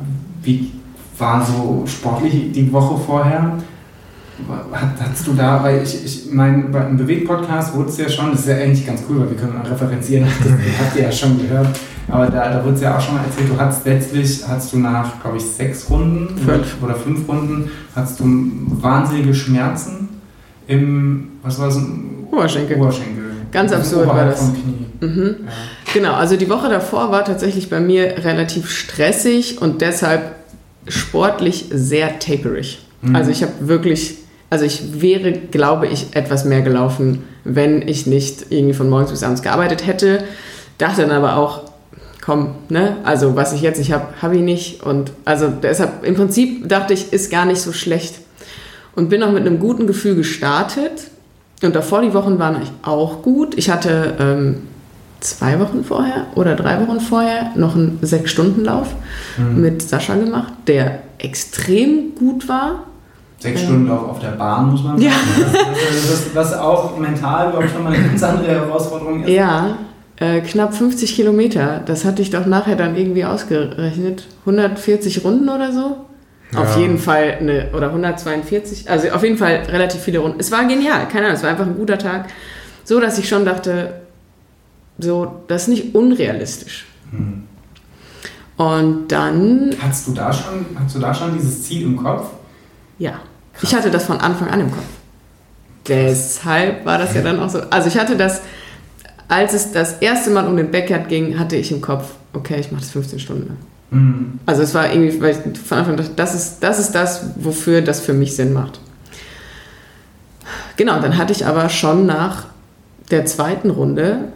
wie 0.43 0.71
war 1.19 1.45
so 1.45 1.85
sportlich 1.87 2.53
die 2.53 2.73
Woche 2.73 2.99
vorher? 2.99 3.59
Hat, 4.73 5.01
hattest 5.01 5.27
du 5.27 5.35
da, 5.35 5.63
weil 5.63 5.83
ich, 5.83 6.05
ich 6.05 6.33
meine, 6.33 6.65
beim 6.65 6.97
Bewegt-Podcast 6.97 7.75
wurde 7.75 7.91
es 7.91 7.99
ja 7.99 8.09
schon, 8.09 8.33
das 8.33 8.41
ist 8.41 8.49
ja 8.49 8.57
eigentlich 8.57 8.85
ganz 8.85 9.03
cool, 9.09 9.21
weil 9.21 9.31
wir 9.31 9.37
können 9.37 9.61
referenzieren, 9.61 10.27
das 10.43 10.53
habt 10.81 10.97
ihr 10.97 11.03
ja 11.03 11.13
schon 11.13 11.39
gehört, 11.39 11.79
aber 12.09 12.27
da, 12.27 12.51
da 12.51 12.65
wurde 12.65 12.75
es 12.75 12.81
ja 12.83 12.97
auch 12.97 13.01
schon 13.01 13.15
mal 13.15 13.25
erzählt, 13.25 13.49
du 13.51 13.59
hattest 13.59 13.87
letztlich, 13.87 14.43
hast 14.47 14.73
du 14.73 14.79
nach, 14.79 15.21
glaube 15.23 15.37
ich, 15.37 15.45
sechs 15.45 15.89
Runden 15.89 16.37
Fünf. 16.39 16.77
oder 16.83 16.95
fünf 16.95 17.29
Runden, 17.29 17.71
hattest 17.95 18.21
du 18.21 18.25
wahnsinnige 18.25 19.35
Schmerzen 19.35 20.09
im, 20.67 21.33
was 21.43 21.59
war 21.59 21.69
es, 21.69 21.79
Oberschenkel. 22.31 22.79
Oberschenkel. 22.79 23.25
Ganz 23.51 23.73
absurd 23.73 24.09
war 24.09 24.25
das. 24.25 24.51
Mhm. 25.01 25.37
Ja. 25.45 25.53
Genau, 25.93 26.15
also 26.15 26.37
die 26.37 26.49
Woche 26.49 26.69
davor 26.71 27.11
war 27.11 27.25
tatsächlich 27.25 27.69
bei 27.69 27.81
mir 27.81 28.25
relativ 28.25 28.71
stressig 28.71 29.61
und 29.61 29.83
deshalb 29.83 30.37
sportlich 30.89 31.67
sehr 31.71 32.19
taperig. 32.19 32.87
Mhm. 33.03 33.15
Also 33.15 33.31
ich 33.31 33.43
habe 33.43 33.53
wirklich, 33.61 34.17
also 34.49 34.65
ich 34.65 35.03
wäre, 35.03 35.33
glaube 35.33 35.87
ich, 35.89 36.17
etwas 36.17 36.45
mehr 36.45 36.63
gelaufen, 36.63 37.25
wenn 37.45 37.87
ich 37.87 38.07
nicht 38.07 38.47
irgendwie 38.51 38.75
von 38.75 38.89
morgens 38.89 39.11
bis 39.11 39.23
abends 39.23 39.43
gearbeitet 39.43 39.87
hätte. 39.87 40.25
Dachte 40.79 41.03
dann 41.03 41.11
aber 41.11 41.37
auch, 41.37 41.72
komm, 42.25 42.55
ne, 42.69 42.97
also 43.05 43.35
was 43.37 43.53
ich 43.53 43.61
jetzt 43.63 43.79
nicht 43.79 43.93
habe, 43.93 44.07
habe 44.23 44.37
ich 44.37 44.43
nicht. 44.43 44.83
Und 44.83 45.13
also 45.25 45.49
deshalb, 45.49 46.05
im 46.05 46.15
Prinzip 46.15 46.69
dachte 46.69 46.95
ich, 46.95 47.13
ist 47.13 47.31
gar 47.31 47.45
nicht 47.45 47.61
so 47.61 47.73
schlecht. 47.73 48.21
Und 48.95 49.09
bin 49.09 49.23
auch 49.23 49.33
mit 49.33 49.47
einem 49.47 49.59
guten 49.59 49.87
Gefühl 49.87 50.15
gestartet. 50.15 51.09
Und 51.63 51.75
davor 51.75 52.03
die 52.03 52.13
Wochen 52.15 52.39
waren 52.39 52.57
auch 52.83 53.23
gut. 53.23 53.57
Ich 53.57 53.71
hatte 53.71 54.15
ähm, 54.21 54.57
zwei 55.21 55.59
Wochen 55.61 55.83
vorher 55.85 56.27
oder 56.35 56.55
drei 56.57 56.81
Wochen 56.87 57.01
vorher 57.01 57.53
noch 57.57 57.75
einen 57.75 57.99
Sechs-Stunden-Lauf 58.03 58.89
Mhm. 59.39 59.61
mit 59.63 59.83
Sascha 59.83 60.15
gemacht, 60.17 60.53
der 60.67 61.01
extrem 61.19 62.15
gut 62.19 62.49
war. 62.49 62.85
Sechs 63.39 63.63
Ja. 63.63 63.67
Stunden 63.69 63.89
Lauf 63.89 64.11
auf 64.11 64.19
der 64.21 64.33
Bahn, 64.33 64.71
muss 64.71 64.83
man 64.85 64.99
sagen. 64.99 65.03
Ja. 65.03 65.13
Das, 65.43 66.11
das, 66.11 66.35
was 66.35 66.55
auch 66.59 66.97
mental, 66.99 67.51
glaube 67.51 67.65
ich, 67.67 67.73
nochmal 67.75 67.95
eine 67.95 68.07
ganz 68.09 68.23
andere 68.23 68.49
Herausforderung 68.53 69.23
ist. 69.25 69.31
Ja, 69.31 69.79
äh, 70.23 70.41
knapp 70.41 70.75
50 70.75 71.15
Kilometer. 71.17 71.83
Das 71.85 72.05
hatte 72.05 72.23
ich 72.23 72.31
doch 72.31 72.47
nachher 72.47 72.77
dann 72.77 72.97
irgendwie 72.97 73.25
ausgerechnet. 73.25 74.27
140 74.41 75.25
Runden 75.25 75.49
oder 75.49 75.73
so? 75.73 76.07
Auf 76.55 76.75
Ja. 76.77 76.83
jeden 76.83 76.99
Fall 76.99 77.39
eine, 77.41 77.71
oder 77.75 77.89
142, 77.89 78.91
also 78.91 79.09
auf 79.11 79.23
jeden 79.23 79.39
Fall 79.39 79.63
relativ 79.69 80.03
viele 80.03 80.19
Runden. 80.19 80.39
Es 80.39 80.53
war 80.53 80.65
genial, 80.67 81.09
keine 81.09 81.27
Ahnung, 81.27 81.37
es 81.37 81.43
war 81.43 81.51
einfach 81.51 81.67
ein 81.67 81.77
guter 81.77 81.99
Tag. 81.99 82.27
So, 82.85 83.01
dass 83.01 83.19
ich 83.19 83.29
schon 83.29 83.45
dachte, 83.47 84.03
so, 84.99 85.43
das 85.49 85.63
ist 85.63 85.69
nicht 85.69 85.95
unrealistisch. 85.95 86.85
Hm. 87.11 87.45
Und 88.59 89.09
dann, 89.09 89.75
Hattest 89.83 90.09
du 90.09 90.13
da 90.13 90.31
schon, 90.33 90.67
hast 90.79 90.95
du 90.95 90.99
da 91.01 91.15
schon 91.15 91.33
dieses 91.35 91.63
Ziel 91.65 91.83
im 91.85 91.97
Kopf? 91.97 92.29
ja, 92.99 93.15
ich 93.63 93.75
hatte 93.75 93.91
das 93.91 94.05
von 94.05 94.19
Anfang 94.21 94.49
an 94.49 94.61
im 94.61 94.71
Kopf. 94.71 94.85
Deshalb 95.89 96.85
war 96.85 96.99
das 96.99 97.15
ja 97.15 97.23
dann 97.23 97.41
auch 97.41 97.49
so. 97.51 97.61
Also 97.71 97.89
ich 97.89 97.99
hatte 97.99 98.17
das, 98.17 98.43
als 99.29 99.55
es 99.55 99.73
das 99.73 99.99
erste 100.01 100.31
Mal 100.31 100.47
um 100.47 100.57
den 100.57 100.71
Backyard 100.71 101.09
ging, 101.09 101.39
hatte 101.39 101.57
ich 101.57 101.73
im 101.73 101.81
Kopf, 101.81 102.15
okay, 102.33 102.61
ich 102.61 102.71
mache 102.73 102.83
das 102.83 102.91
15 102.91 103.19
Stunden 103.19 103.49
lang. 103.49 103.57
Hm. 103.91 104.41
Also 104.47 104.63
es 104.63 104.75
war 104.75 104.93
irgendwie, 104.93 105.21
weil 105.21 105.31
ich 105.31 105.59
von 105.59 105.79
Anfang 105.79 105.95
an 105.95 105.99
dachte, 105.99 106.13
das 106.17 106.35
ist, 106.35 106.57
das 106.61 106.79
ist 106.79 106.93
das, 106.93 107.27
wofür 107.37 107.83
das 107.83 108.01
für 108.01 108.15
mich 108.15 108.35
Sinn 108.35 108.53
macht. 108.53 108.81
Genau, 110.77 111.01
dann 111.01 111.19
hatte 111.19 111.33
ich 111.33 111.47
aber 111.47 111.69
schon 111.69 112.07
nach 112.07 112.47
der 113.11 113.27
zweiten 113.27 113.71
Runde, 113.71 114.29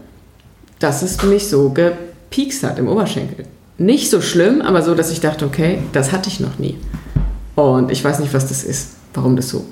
dass 0.79 1.03
es 1.03 1.23
mich 1.23 1.49
so 1.49 1.71
gepiekst 1.71 2.63
hat 2.63 2.79
im 2.79 2.89
Oberschenkel. 2.89 3.47
Nicht 3.79 4.11
so 4.11 4.21
schlimm, 4.21 4.63
aber 4.63 4.83
so, 4.83 4.95
dass 4.95 5.11
ich 5.11 5.21
dachte, 5.21 5.47
okay, 5.47 5.79
das 5.93 6.13
hatte 6.13 6.29
ich 6.29 6.41
noch 6.41 6.59
nie. 6.59 6.79
Und 7.55 7.91
ich 7.91 8.05
weiß 8.05 8.19
nicht, 8.21 8.35
was 8.35 8.49
das 8.49 8.65
ist, 8.65 8.97
warum 9.15 9.37
das 9.37 9.49
so 9.49 9.65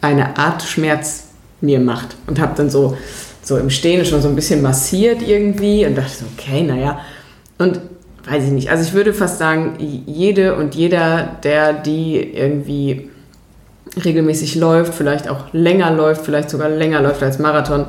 eine 0.00 0.36
Art 0.38 0.62
Schmerz 0.62 1.24
mir 1.60 1.80
macht. 1.80 2.16
Und 2.26 2.40
habe 2.40 2.54
dann 2.56 2.70
so, 2.70 2.96
so 3.48 3.56
im 3.56 3.70
Stehen 3.70 4.04
schon 4.04 4.20
so 4.20 4.28
ein 4.28 4.34
bisschen 4.34 4.60
massiert 4.60 5.22
irgendwie 5.26 5.86
und 5.86 5.96
dachte, 5.96 6.10
so, 6.10 6.24
okay, 6.36 6.62
naja. 6.62 7.00
Und 7.56 7.80
weiß 8.28 8.44
ich 8.44 8.50
nicht. 8.50 8.70
Also 8.70 8.84
ich 8.84 8.92
würde 8.92 9.14
fast 9.14 9.38
sagen, 9.38 9.78
jede 9.78 10.54
und 10.54 10.74
jeder, 10.74 11.36
der 11.42 11.72
die 11.72 12.16
irgendwie 12.16 13.08
regelmäßig 14.04 14.54
läuft, 14.54 14.92
vielleicht 14.92 15.28
auch 15.28 15.46
länger 15.52 15.90
läuft, 15.90 16.26
vielleicht 16.26 16.50
sogar 16.50 16.68
länger 16.68 17.00
läuft 17.00 17.22
als 17.22 17.38
Marathon, 17.38 17.86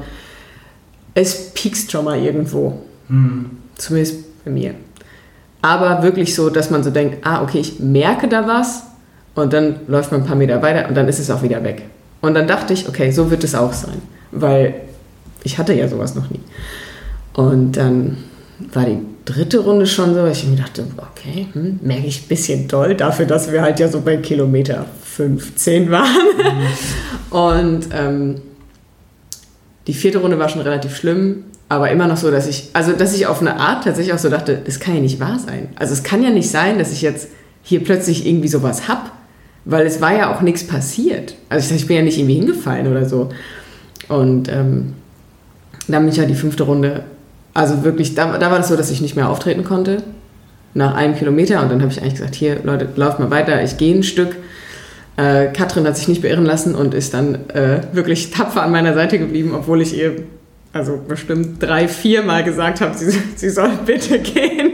es 1.13 1.49
piekst 1.49 1.91
schon 1.91 2.05
mal 2.05 2.17
irgendwo. 2.17 2.79
Mhm. 3.09 3.49
Zumindest 3.75 4.45
bei 4.45 4.51
mir. 4.51 4.75
Aber 5.61 6.03
wirklich 6.03 6.35
so, 6.35 6.49
dass 6.49 6.69
man 6.69 6.83
so 6.83 6.89
denkt, 6.89 7.17
ah, 7.27 7.43
okay, 7.43 7.59
ich 7.59 7.81
merke 7.81 8.29
da 8.29 8.47
was 8.47 8.83
und 9.35 9.51
dann 9.51 9.81
läuft 9.87 10.13
man 10.13 10.21
ein 10.21 10.27
paar 10.27 10.37
Meter 10.37 10.61
weiter 10.61 10.87
und 10.87 10.95
dann 10.95 11.09
ist 11.09 11.19
es 11.19 11.29
auch 11.29 11.43
wieder 11.43 11.61
weg. 11.65 11.83
Und 12.21 12.33
dann 12.33 12.47
dachte 12.47 12.71
ich, 12.71 12.87
okay, 12.87 13.11
so 13.11 13.29
wird 13.29 13.43
es 13.43 13.55
auch 13.55 13.73
sein, 13.73 14.01
weil 14.31 14.73
ich 15.43 15.58
hatte 15.58 15.73
ja 15.73 15.88
sowas 15.88 16.15
noch 16.15 16.30
nie. 16.30 16.41
Und 17.34 17.73
dann 17.73 18.17
war 18.73 18.86
die 18.86 18.99
dritte 19.25 19.60
Runde 19.60 19.88
schon 19.88 20.13
so, 20.13 20.25
ich 20.28 20.45
mir 20.45 20.58
dachte, 20.58 20.86
okay, 20.97 21.47
hm, 21.54 21.80
merke 21.82 22.08
ich 22.08 22.23
ein 22.23 22.28
bisschen 22.28 22.67
doll 22.67 22.95
dafür, 22.95 23.25
dass 23.25 23.52
wir 23.52 23.62
halt 23.62 23.80
ja 23.80 23.88
so 23.88 24.02
bei 24.02 24.17
Kilometer 24.17 24.86
15 25.04 25.91
waren. 25.91 26.06
Mhm. 26.38 27.38
Und 27.38 27.89
ähm, 27.93 28.41
die 29.88 29.93
vierte 29.93 30.19
Runde 30.19 30.39
war 30.39 30.49
schon 30.49 30.62
relativ 30.62 30.95
schlimm, 30.95 31.45
aber 31.69 31.91
immer 31.91 32.08
noch 32.08 32.17
so, 32.17 32.32
dass 32.32 32.47
ich, 32.47 32.69
also 32.73 32.93
dass 32.93 33.15
ich 33.15 33.28
auf 33.28 33.41
eine 33.41 33.60
Art 33.60 33.84
tatsächlich 33.84 34.13
auch 34.13 34.19
so 34.19 34.30
dachte, 34.30 34.60
das 34.63 34.80
kann 34.80 34.95
ja 34.95 35.02
nicht 35.02 35.19
wahr 35.19 35.39
sein. 35.39 35.69
Also 35.75 35.93
es 35.93 36.04
kann 36.04 36.23
ja 36.23 36.32
nicht 36.32 36.49
sein, 36.49 36.80
dass 36.80 36.91
ich 36.91 37.02
jetzt 37.02 37.30
hier 37.62 37.84
plötzlich 37.84 38.25
irgendwie 38.25 38.47
sowas 38.47 38.88
hab, 38.88 39.12
weil 39.65 39.86
es 39.86 40.02
war 40.02 40.15
ja 40.15 40.36
auch 40.36 40.41
nichts 40.41 40.65
passiert. 40.65 41.36
Also 41.49 41.73
ich, 41.73 41.82
ich 41.82 41.88
bin 41.88 41.97
ja 41.97 42.02
nicht 42.04 42.17
irgendwie 42.17 42.36
hingefallen 42.36 42.88
oder 42.88 43.08
so. 43.08 43.30
Und 44.08 44.49
ähm, 44.49 44.93
dann 45.93 46.04
bin 46.04 46.12
ich 46.12 46.17
ja 46.17 46.25
die 46.25 46.36
fünfte 46.36 46.63
Runde, 46.63 47.04
also 47.54 47.84
wirklich, 47.84 48.15
da, 48.15 48.38
da 48.38 48.52
war 48.52 48.58
das 48.58 48.67
so, 48.67 48.75
dass 48.75 48.91
ich 48.91 49.02
nicht 49.02 49.15
mehr 49.15 49.30
auftreten 49.30 49.63
konnte 49.63 50.04
nach 50.73 50.93
einem 50.93 51.15
Kilometer. 51.15 51.62
Und 51.62 51.71
dann 51.71 51.82
habe 51.82 51.91
ich 51.91 52.02
eigentlich 52.02 52.15
gesagt, 52.15 52.36
hier 52.36 52.60
Leute, 52.63 52.88
lauft 52.95 53.19
mal 53.19 53.32
weiter, 53.32 53.63
ich 53.63 53.78
gehe 53.78 53.95
ein 53.95 54.04
Stück. 54.04 54.36
Äh, 55.17 55.47
Katrin 55.47 55.86
hat 55.86 55.97
sich 55.97 56.08
nicht 56.08 56.21
beirren 56.21 56.45
lassen 56.45 56.75
und 56.75 56.93
ist 56.93 57.13
dann 57.13 57.49
äh, 57.49 57.82
wirklich 57.91 58.32
tapfer 58.32 58.63
an 58.63 58.71
meiner 58.71 58.93
Seite 58.93 59.19
geblieben, 59.19 59.54
obwohl 59.54 59.82
ich 59.82 59.97
ihr 59.97 60.23
also 60.71 60.99
bestimmt 61.08 61.62
drei, 61.62 61.88
vier 61.88 62.21
Mal 62.21 62.43
gesagt 62.43 62.82
habe, 62.82 62.97
sie, 62.97 63.12
sie 63.36 63.49
soll 63.49 63.71
bitte 63.86 64.19
gehen, 64.19 64.73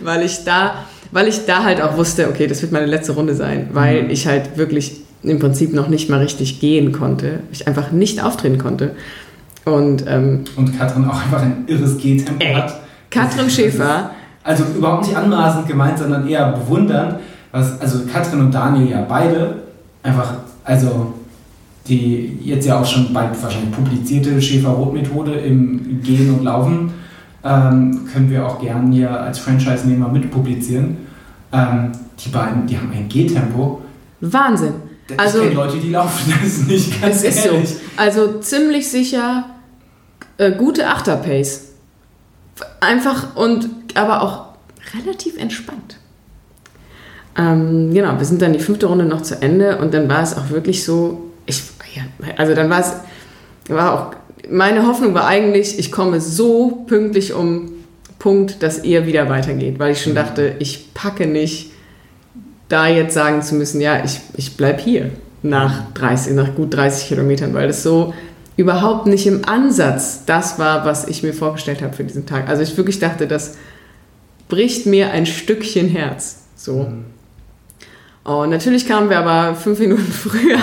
weil 0.00 0.22
ich 0.22 0.44
da, 0.44 0.84
weil 1.12 1.28
ich 1.28 1.46
da 1.46 1.64
halt 1.64 1.80
auch 1.80 1.96
wusste, 1.96 2.28
okay, 2.28 2.46
das 2.46 2.62
wird 2.62 2.72
meine 2.72 2.86
letzte 2.86 3.12
Runde 3.12 3.34
sein, 3.34 3.68
weil 3.72 4.04
mhm. 4.04 4.10
ich 4.10 4.26
halt 4.26 4.56
wirklich 4.56 5.00
im 5.22 5.38
Prinzip 5.38 5.72
noch 5.72 5.88
nicht 5.88 6.08
mal 6.08 6.20
richtig 6.20 6.60
gehen 6.60 6.92
konnte, 6.92 7.40
ich 7.52 7.66
einfach 7.66 7.90
nicht 7.90 8.22
auftreten 8.22 8.58
konnte. 8.58 8.92
Und, 9.70 10.04
ähm, 10.06 10.44
und 10.56 10.78
Katrin 10.78 11.04
auch 11.06 11.22
einfach 11.22 11.42
ein 11.42 11.64
irres 11.66 11.98
Gehtempo 11.98 12.44
hat. 12.54 12.80
Katrin 13.10 13.50
Schäfer. 13.50 14.10
Also 14.42 14.64
überhaupt 14.76 15.06
nicht 15.06 15.16
anmaßend 15.16 15.66
gemeint, 15.66 15.98
sondern 15.98 16.26
eher 16.26 16.52
bewundernd. 16.52 17.16
Was, 17.52 17.80
also 17.80 18.00
Katrin 18.10 18.40
und 18.40 18.54
Daniel 18.54 18.90
ja 18.90 19.04
beide 19.08 19.62
einfach, 20.02 20.34
also 20.64 21.14
die 21.86 22.38
jetzt 22.42 22.66
ja 22.66 22.80
auch 22.80 22.86
schon 22.86 23.12
bald 23.12 23.30
wahrscheinlich 23.42 23.72
publizierte 23.72 24.40
Schäfer-Rot-Methode 24.40 25.32
im 25.32 26.00
Gehen 26.02 26.32
und 26.32 26.44
Laufen 26.44 26.92
ähm, 27.42 28.06
können 28.12 28.30
wir 28.30 28.46
auch 28.46 28.60
gern 28.60 28.92
hier 28.92 29.10
als 29.10 29.38
Franchise-Nehmer 29.38 30.08
mitpublizieren. 30.08 30.98
Ähm, 31.52 31.92
die 32.24 32.28
beiden, 32.28 32.66
die 32.66 32.76
haben 32.76 32.92
ein 32.92 33.08
Gehtempo. 33.08 33.82
Wahnsinn. 34.20 34.74
Also, 35.16 35.38
ich 35.38 35.44
kenne 35.44 35.56
Leute, 35.56 35.78
die 35.78 35.90
laufen 35.90 36.32
das 36.42 36.66
nicht 36.66 37.00
ganz 37.00 37.24
es 37.24 37.44
ehrlich. 37.44 37.64
Ist 37.64 37.74
so. 37.74 37.80
Also 37.96 38.38
ziemlich 38.40 38.88
sicher 38.88 39.46
äh, 40.40 40.52
gute 40.52 40.88
Achterpace. 40.88 41.68
Einfach 42.80 43.36
und 43.36 43.68
aber 43.94 44.22
auch 44.22 44.44
relativ 44.96 45.36
entspannt. 45.36 45.98
Ähm, 47.36 47.92
genau, 47.92 48.18
wir 48.18 48.24
sind 48.24 48.42
dann 48.42 48.52
die 48.52 48.58
fünfte 48.58 48.86
Runde 48.86 49.04
noch 49.04 49.22
zu 49.22 49.40
Ende 49.40 49.78
und 49.78 49.94
dann 49.94 50.08
war 50.08 50.22
es 50.22 50.36
auch 50.36 50.50
wirklich 50.50 50.84
so, 50.84 51.30
ich, 51.46 51.62
ja, 51.94 52.02
also 52.36 52.54
dann 52.54 52.70
war 52.70 52.80
es, 52.80 52.92
war 53.68 53.92
auch, 53.94 54.16
meine 54.50 54.86
Hoffnung 54.86 55.14
war 55.14 55.26
eigentlich, 55.26 55.78
ich 55.78 55.92
komme 55.92 56.20
so 56.20 56.84
pünktlich 56.86 57.34
um 57.34 57.72
Punkt, 58.18 58.62
dass 58.62 58.82
ihr 58.82 59.06
wieder 59.06 59.28
weitergeht, 59.28 59.78
weil 59.78 59.92
ich 59.92 60.02
schon 60.02 60.12
mhm. 60.12 60.16
dachte, 60.16 60.54
ich 60.58 60.92
packe 60.94 61.26
nicht, 61.26 61.70
da 62.68 62.88
jetzt 62.88 63.14
sagen 63.14 63.42
zu 63.42 63.54
müssen, 63.54 63.80
ja, 63.80 64.04
ich, 64.04 64.20
ich 64.36 64.56
bleib 64.56 64.80
hier 64.80 65.10
nach 65.42 65.92
30, 65.92 66.34
nach 66.34 66.54
gut 66.54 66.74
30 66.74 67.08
Kilometern, 67.08 67.54
weil 67.54 67.66
das 67.66 67.82
so 67.82 68.12
überhaupt 68.60 69.06
nicht 69.06 69.26
im 69.26 69.46
Ansatz 69.46 70.24
das 70.26 70.58
war, 70.58 70.84
was 70.84 71.08
ich 71.08 71.22
mir 71.22 71.32
vorgestellt 71.32 71.80
habe 71.82 71.94
für 71.94 72.04
diesen 72.04 72.26
Tag. 72.26 72.48
Also 72.48 72.62
ich 72.62 72.76
wirklich 72.76 72.98
dachte, 72.98 73.26
das 73.26 73.56
bricht 74.48 74.84
mir 74.84 75.10
ein 75.12 75.24
Stückchen 75.24 75.88
Herz. 75.88 76.42
So. 76.56 76.84
Mhm. 76.84 77.04
Und 78.22 78.50
natürlich 78.50 78.86
kamen 78.86 79.08
wir 79.08 79.18
aber 79.18 79.56
fünf 79.56 79.78
Minuten 79.78 80.02
früher, 80.12 80.58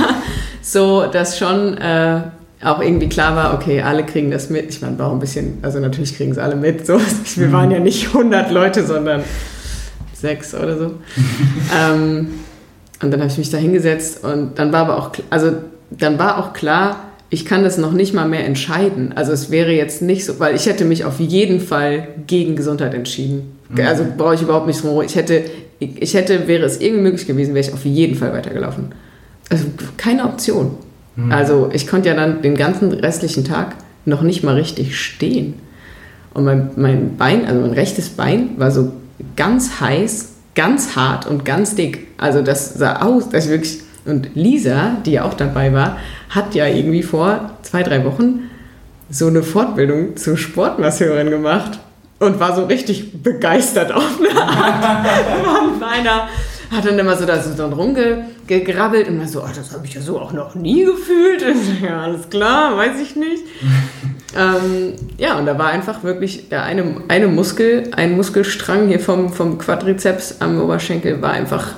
so 0.61 1.07
dass 1.07 1.39
schon 1.39 1.75
äh, 1.79 2.21
auch 2.63 2.81
irgendwie 2.81 3.09
klar 3.09 3.35
war, 3.35 3.55
okay, 3.55 3.81
alle 3.81 4.05
kriegen 4.05 4.29
das 4.29 4.51
mit. 4.51 4.69
Ich 4.69 4.81
meine, 4.81 4.99
war 4.99 5.07
auch 5.07 5.13
ein 5.13 5.19
bisschen, 5.19 5.57
also 5.63 5.79
natürlich 5.79 6.15
kriegen 6.15 6.31
es 6.31 6.37
alle 6.37 6.55
mit. 6.55 6.85
So. 6.85 7.01
Wir 7.35 7.51
waren 7.51 7.71
ja 7.71 7.79
nicht 7.79 8.07
100 8.07 8.51
Leute, 8.51 8.85
sondern 8.85 9.23
sechs 10.13 10.53
oder 10.53 10.77
so. 10.77 10.85
ähm, 11.75 12.27
und 13.01 13.11
dann 13.11 13.19
habe 13.21 13.31
ich 13.31 13.37
mich 13.39 13.49
da 13.49 13.57
hingesetzt 13.57 14.23
und 14.23 14.59
dann 14.59 14.71
war 14.71 14.81
aber 14.81 14.97
auch, 14.97 15.11
also 15.31 15.53
dann 15.89 16.19
war 16.19 16.37
auch 16.37 16.53
klar, 16.53 17.06
ich 17.29 17.45
kann 17.45 17.63
das 17.63 17.77
noch 17.77 17.91
nicht 17.91 18.13
mal 18.13 18.27
mehr 18.27 18.45
entscheiden. 18.45 19.13
Also 19.15 19.33
es 19.33 19.51
wäre 19.51 19.71
jetzt 19.71 20.01
nicht 20.01 20.25
so, 20.25 20.39
weil 20.39 20.55
ich 20.55 20.65
hätte 20.65 20.85
mich 20.85 21.03
auf 21.03 21.19
jeden 21.19 21.59
Fall 21.59 22.07
gegen 22.25 22.55
Gesundheit 22.55 22.93
entschieden. 22.93 23.57
Mhm. 23.69 23.85
Also 23.85 24.05
brauche 24.17 24.35
ich 24.35 24.41
überhaupt 24.41 24.67
nicht 24.67 24.81
drum. 24.81 25.01
Ich 25.01 25.15
hätte 25.15 25.43
ich 25.79 26.13
hätte, 26.13 26.47
wäre 26.47 26.65
es 26.65 26.81
irgendwie 26.81 27.03
möglich 27.03 27.27
gewesen, 27.27 27.53
wäre 27.53 27.67
ich 27.67 27.73
auf 27.73 27.85
jeden 27.85 28.15
Fall 28.15 28.33
weitergelaufen. 28.33 28.85
Also 29.49 29.65
keine 29.97 30.25
Option. 30.25 30.71
Mhm. 31.15 31.31
Also 31.31 31.69
ich 31.73 31.87
konnte 31.87 32.09
ja 32.09 32.15
dann 32.15 32.41
den 32.41 32.55
ganzen 32.55 32.91
restlichen 32.91 33.43
Tag 33.43 33.75
noch 34.05 34.21
nicht 34.21 34.43
mal 34.43 34.55
richtig 34.55 34.99
stehen. 34.99 35.55
Und 36.33 36.45
mein, 36.45 36.69
mein 36.75 37.17
Bein, 37.17 37.45
also 37.45 37.61
mein 37.61 37.71
rechtes 37.71 38.09
Bein, 38.09 38.51
war 38.57 38.71
so 38.71 38.91
ganz 39.35 39.79
heiß, 39.79 40.33
ganz 40.55 40.95
hart 40.95 41.27
und 41.27 41.45
ganz 41.45 41.75
dick. 41.75 42.07
Also 42.17 42.41
das 42.41 42.73
sah 42.73 43.01
aus, 43.01 43.29
dass 43.29 43.45
ich 43.45 43.51
wirklich. 43.51 43.81
Und 44.05 44.29
Lisa, 44.35 44.95
die 45.05 45.11
ja 45.11 45.25
auch 45.25 45.33
dabei 45.33 45.73
war, 45.73 45.97
hat 46.29 46.55
ja 46.55 46.67
irgendwie 46.67 47.03
vor 47.03 47.51
zwei, 47.63 47.83
drei 47.83 48.03
Wochen 48.05 48.49
so 49.09 49.27
eine 49.27 49.43
Fortbildung 49.43 50.17
zur 50.17 50.37
Sportmasseurin 50.37 51.29
gemacht 51.29 51.79
und 52.19 52.39
war 52.39 52.55
so 52.55 52.65
richtig 52.65 53.21
begeistert 53.21 53.91
auf 53.91 54.19
eine 54.19 54.41
Art. 54.41 55.05
war 55.45 55.61
ein 55.61 55.79
feiner, 55.79 56.27
hat 56.71 56.85
dann 56.85 56.99
immer 56.99 57.15
so 57.15 57.25
da 57.25 57.41
so 57.41 57.53
dann 57.53 57.71
rumgegrabbelt 57.73 59.07
und 59.07 59.19
war 59.19 59.27
so, 59.27 59.43
ach, 59.43 59.55
das 59.55 59.71
habe 59.71 59.85
ich 59.85 59.93
ja 59.93 60.01
so 60.01 60.19
auch 60.19 60.33
noch 60.33 60.55
nie 60.55 60.83
gefühlt. 60.83 61.43
ja, 61.81 62.01
alles 62.01 62.29
klar, 62.29 62.75
weiß 62.75 62.99
ich 63.01 63.15
nicht. 63.15 63.43
ähm, 64.37 64.93
ja, 65.17 65.37
und 65.37 65.45
da 65.45 65.57
war 65.57 65.67
einfach 65.67 66.03
wirklich 66.03 66.49
der 66.49 66.63
eine, 66.63 67.01
eine 67.07 67.27
Muskel, 67.27 67.91
ein 67.95 68.17
Muskelstrang 68.17 68.87
hier 68.87 68.99
vom, 68.99 69.31
vom 69.31 69.57
Quadrizeps 69.57 70.37
am 70.39 70.59
Oberschenkel 70.59 71.21
war 71.21 71.31
einfach 71.31 71.75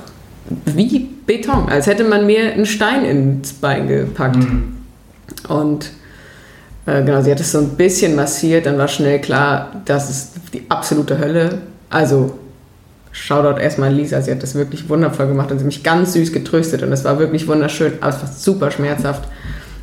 wie 0.64 1.08
Beton, 1.26 1.68
als 1.68 1.86
hätte 1.86 2.04
man 2.04 2.26
mir 2.26 2.52
einen 2.52 2.66
Stein 2.66 3.04
ins 3.04 3.52
Bein 3.52 3.86
gepackt. 3.86 4.36
Mhm. 4.36 4.76
Und 5.48 5.90
äh, 6.86 7.02
genau, 7.04 7.22
sie 7.22 7.30
hat 7.30 7.40
es 7.40 7.52
so 7.52 7.58
ein 7.58 7.70
bisschen 7.70 8.16
massiert, 8.16 8.66
dann 8.66 8.78
war 8.78 8.88
schnell 8.88 9.20
klar, 9.20 9.82
das 9.84 10.10
ist 10.10 10.32
die 10.52 10.62
absolute 10.68 11.18
Hölle. 11.18 11.58
Also 11.88 12.38
Shoutout 13.12 13.60
erstmal 13.60 13.92
Lisa, 13.92 14.22
sie 14.22 14.30
hat 14.30 14.42
das 14.42 14.54
wirklich 14.54 14.88
wundervoll 14.88 15.26
gemacht 15.26 15.50
und 15.50 15.58
sie 15.58 15.64
mich 15.64 15.82
ganz 15.82 16.12
süß 16.12 16.32
getröstet 16.32 16.82
und 16.82 16.92
es 16.92 17.04
war 17.04 17.18
wirklich 17.18 17.48
wunderschön, 17.48 17.94
aber 18.00 18.14
es 18.14 18.22
war 18.22 18.32
super 18.32 18.70
schmerzhaft. 18.70 19.28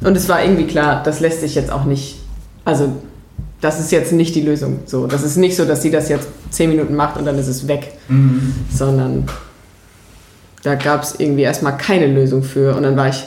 Und 0.01 0.15
es 0.15 0.29
war 0.29 0.43
irgendwie 0.43 0.67
klar, 0.67 1.01
das 1.03 1.19
lässt 1.19 1.41
sich 1.41 1.55
jetzt 1.55 1.71
auch 1.71 1.85
nicht, 1.85 2.19
also 2.63 2.89
das 3.61 3.79
ist 3.79 3.91
jetzt 3.91 4.11
nicht 4.13 4.35
die 4.35 4.41
Lösung. 4.41 4.79
So, 4.85 5.07
das 5.07 5.23
ist 5.23 5.37
nicht 5.37 5.55
so, 5.55 5.65
dass 5.65 5.81
sie 5.81 5.91
das 5.91 6.09
jetzt 6.09 6.27
zehn 6.51 6.69
Minuten 6.69 6.95
macht 6.95 7.17
und 7.17 7.25
dann 7.25 7.37
ist 7.37 7.47
es 7.47 7.67
weg, 7.67 7.93
mhm. 8.07 8.53
sondern 8.71 9.25
da 10.63 10.75
gab 10.75 11.03
es 11.03 11.19
irgendwie 11.19 11.43
erstmal 11.43 11.77
keine 11.77 12.07
Lösung 12.07 12.43
für 12.43 12.75
und 12.75 12.83
dann 12.83 12.97
war 12.97 13.09
ich 13.09 13.25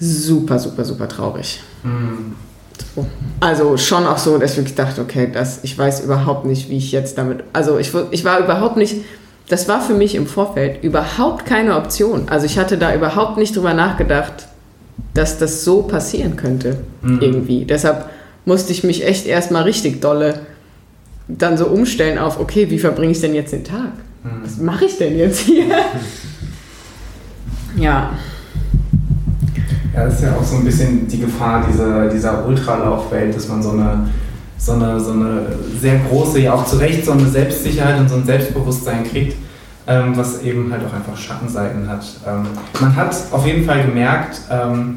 super, 0.00 0.58
super, 0.58 0.84
super 0.84 1.08
traurig. 1.08 1.60
Mhm. 1.82 2.34
Also 3.40 3.76
schon 3.76 4.06
auch 4.06 4.18
so, 4.18 4.38
dass 4.38 4.52
ich 4.52 4.56
wirklich 4.58 4.74
dachte, 4.74 5.00
okay, 5.00 5.30
das, 5.32 5.60
ich 5.62 5.76
weiß 5.76 6.04
überhaupt 6.04 6.44
nicht, 6.44 6.68
wie 6.68 6.76
ich 6.76 6.92
jetzt 6.92 7.18
damit. 7.18 7.44
Also 7.52 7.78
ich, 7.78 7.92
ich 8.10 8.24
war 8.24 8.40
überhaupt 8.40 8.76
nicht. 8.76 8.96
Das 9.48 9.68
war 9.68 9.80
für 9.80 9.94
mich 9.94 10.14
im 10.14 10.26
Vorfeld 10.26 10.82
überhaupt 10.84 11.46
keine 11.46 11.76
Option. 11.76 12.28
Also 12.28 12.46
ich 12.46 12.58
hatte 12.58 12.76
da 12.76 12.94
überhaupt 12.94 13.38
nicht 13.38 13.56
drüber 13.56 13.74
nachgedacht, 13.74 14.48
dass 15.14 15.38
das 15.38 15.64
so 15.64 15.82
passieren 15.82 16.36
könnte. 16.36 16.78
Mhm. 17.02 17.20
Irgendwie. 17.20 17.64
Deshalb 17.64 18.10
musste 18.44 18.72
ich 18.72 18.84
mich 18.84 19.06
echt 19.06 19.26
erstmal 19.26 19.62
richtig 19.62 20.00
dolle 20.00 20.40
dann 21.28 21.58
so 21.58 21.66
umstellen 21.66 22.18
auf, 22.18 22.40
okay, 22.40 22.70
wie 22.70 22.78
verbringe 22.78 23.12
ich 23.12 23.20
denn 23.20 23.34
jetzt 23.34 23.52
den 23.52 23.64
Tag? 23.64 23.92
Mhm. 24.22 24.44
Was 24.44 24.56
mache 24.58 24.84
ich 24.84 24.98
denn 24.98 25.16
jetzt 25.16 25.40
hier? 25.40 25.66
ja. 27.76 28.12
Ja, 29.94 30.04
das 30.04 30.14
ist 30.14 30.22
ja 30.22 30.36
auch 30.36 30.44
so 30.44 30.56
ein 30.56 30.64
bisschen 30.64 31.08
die 31.08 31.20
Gefahr 31.20 31.66
dieser, 31.70 32.08
dieser 32.08 32.46
Ultralaufwelt, 32.46 33.34
dass 33.34 33.48
man 33.48 33.62
so 33.62 33.70
eine, 33.70 34.08
so, 34.56 34.72
eine, 34.72 35.00
so 35.00 35.12
eine 35.12 35.46
sehr 35.80 35.98
große, 35.98 36.40
ja 36.40 36.52
auch 36.52 36.64
zu 36.64 36.76
Recht 36.76 37.04
so 37.04 37.12
eine 37.12 37.26
Selbstsicherheit 37.26 37.98
und 37.98 38.08
so 38.08 38.16
ein 38.16 38.24
Selbstbewusstsein 38.24 39.04
kriegt, 39.04 39.36
ähm, 39.86 40.16
was 40.16 40.42
eben 40.42 40.70
halt 40.70 40.82
auch 40.84 40.92
einfach 40.92 41.16
Schattenseiten 41.16 41.88
hat. 41.88 42.04
Ähm, 42.26 42.46
man 42.80 42.94
hat 42.94 43.16
auf 43.32 43.46
jeden 43.46 43.64
Fall 43.64 43.84
gemerkt, 43.84 44.40
ähm, 44.50 44.96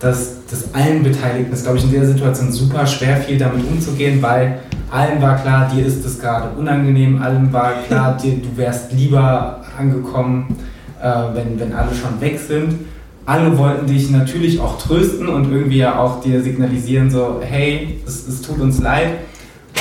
dass, 0.00 0.44
dass 0.50 0.74
allen 0.74 1.02
Beteiligten 1.02 1.52
es, 1.52 1.62
glaube 1.62 1.78
ich, 1.78 1.84
in 1.84 1.92
der 1.92 2.06
Situation 2.06 2.50
super 2.50 2.86
schwer 2.86 3.18
fiel, 3.18 3.38
damit 3.38 3.64
umzugehen, 3.66 4.20
weil 4.20 4.58
allen 4.90 5.20
war 5.20 5.36
klar, 5.36 5.70
dir 5.72 5.84
ist 5.84 6.04
es 6.04 6.18
gerade 6.18 6.50
unangenehm, 6.56 7.20
allen 7.20 7.52
war 7.52 7.72
klar, 7.86 8.16
dir, 8.22 8.36
du 8.36 8.56
wärst 8.56 8.92
lieber 8.92 9.60
angekommen, 9.78 10.56
äh, 11.02 11.06
wenn, 11.34 11.58
wenn 11.58 11.72
alle 11.72 11.94
schon 11.94 12.20
weg 12.20 12.38
sind. 12.38 12.86
Alle 13.26 13.56
wollten 13.56 13.86
dich 13.86 14.10
natürlich 14.10 14.60
auch 14.60 14.78
trösten 14.78 15.28
und 15.28 15.50
irgendwie 15.50 15.78
ja 15.78 15.98
auch 15.98 16.20
dir 16.20 16.42
signalisieren, 16.42 17.10
so, 17.10 17.40
hey, 17.42 18.00
es, 18.06 18.28
es 18.28 18.42
tut 18.42 18.60
uns 18.60 18.80
leid. 18.80 19.08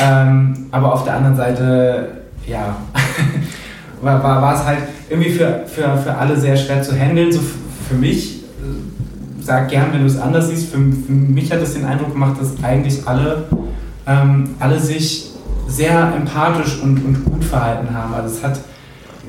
Ähm, 0.01 0.67
aber 0.71 0.93
auf 0.93 1.03
der 1.03 1.15
anderen 1.15 1.35
Seite, 1.35 2.07
ja, 2.47 2.77
war, 4.01 4.23
war, 4.23 4.41
war 4.41 4.55
es 4.55 4.65
halt 4.65 4.79
irgendwie 5.09 5.31
für, 5.31 5.63
für, 5.67 5.97
für 5.97 6.15
alle 6.15 6.37
sehr 6.37 6.55
schwer 6.55 6.81
zu 6.81 6.97
handeln. 6.97 7.31
So 7.31 7.41
für 7.89 7.95
mich 7.95 8.43
sag 9.43 9.69
gern, 9.69 9.87
wenn 9.91 10.01
du 10.01 10.07
es 10.07 10.19
anders 10.19 10.49
siehst. 10.49 10.71
Für, 10.71 10.77
für, 10.77 11.11
mich 11.11 11.51
hat 11.51 11.61
es 11.61 11.73
den 11.73 11.85
Eindruck 11.85 12.13
gemacht, 12.13 12.39
dass 12.39 12.63
eigentlich 12.63 13.07
alle, 13.07 13.45
ähm, 14.07 14.55
alle 14.59 14.79
sich 14.79 15.31
sehr 15.67 16.13
empathisch 16.15 16.81
und, 16.81 17.03
und 17.03 17.25
gut 17.25 17.43
verhalten 17.43 17.93
haben. 17.93 18.13
Also 18.13 18.35
es 18.35 18.43
hat, 18.43 18.59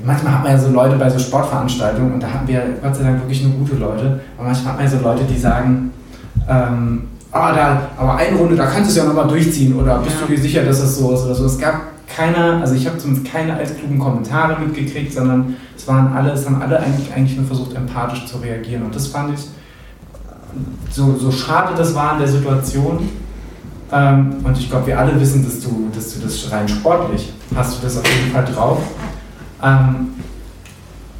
manchmal 0.03 0.33
hat 0.33 0.43
man 0.43 0.51
ja 0.51 0.57
so 0.57 0.69
Leute 0.69 0.95
bei 0.97 1.09
so 1.09 1.19
Sportveranstaltungen 1.19 2.13
und 2.13 2.23
da 2.23 2.27
hatten 2.27 2.47
wir 2.47 2.61
Gott 2.81 2.95
sei 2.95 3.03
Dank 3.03 3.21
wirklich 3.21 3.43
nur 3.43 3.53
gute 3.53 3.75
Leute. 3.75 4.19
Aber 4.37 4.47
manchmal 4.47 4.73
hat 4.73 4.79
man 4.81 4.91
ja 4.91 4.97
so 4.97 5.03
Leute, 5.03 5.23
die 5.23 5.37
sagen, 5.37 5.91
ähm, 6.47 7.03
ah, 7.31 7.53
da, 7.53 7.89
aber 7.97 8.15
eine 8.17 8.37
Runde, 8.37 8.55
da 8.55 8.65
kannst 8.65 8.89
du 8.89 8.89
es 8.91 8.97
ja 8.97 9.05
nochmal 9.05 9.27
durchziehen 9.27 9.79
oder 9.79 9.99
bist 9.99 10.17
ja. 10.19 10.27
du 10.27 10.33
dir 10.33 10.41
sicher, 10.41 10.63
dass 10.63 10.81
das 10.81 10.97
so 10.97 11.13
ist 11.13 11.23
oder 11.23 11.35
so. 11.35 11.45
Es 11.45 11.57
gab 11.57 11.81
keiner, 12.07 12.61
also 12.61 12.75
ich 12.75 12.85
habe 12.87 12.97
zumindest 12.97 13.31
keine 13.31 13.55
altklugen 13.55 13.99
Kommentare 13.99 14.59
mitgekriegt, 14.59 15.13
sondern 15.13 15.55
es 15.75 15.87
waren 15.87 16.13
alle, 16.13 16.31
es 16.31 16.45
haben 16.45 16.61
alle 16.61 16.79
eigentlich, 16.79 17.13
eigentlich 17.13 17.37
nur 17.37 17.45
versucht, 17.45 17.75
empathisch 17.75 18.25
zu 18.25 18.37
reagieren. 18.37 18.83
Und 18.83 18.95
das 18.95 19.07
fand 19.07 19.33
ich 19.33 19.45
so, 20.91 21.15
so 21.17 21.31
schade 21.31 21.73
das 21.75 21.93
war 21.95 22.13
in 22.13 22.19
der 22.19 22.27
Situation. 22.27 23.09
Ähm, 23.95 24.35
und 24.43 24.57
ich 24.57 24.69
glaube, 24.69 24.87
wir 24.87 24.99
alle 24.99 25.19
wissen, 25.19 25.45
dass 25.45 25.61
du, 25.61 25.89
dass 25.95 26.13
du 26.13 26.19
das 26.19 26.51
rein 26.51 26.67
sportlich 26.67 27.31
hast 27.55 27.77
du 27.77 27.83
das 27.83 27.97
auf 27.97 28.05
jeden 28.05 28.31
Fall 28.31 28.45
drauf. 28.45 28.79
Ähm, 29.63 30.09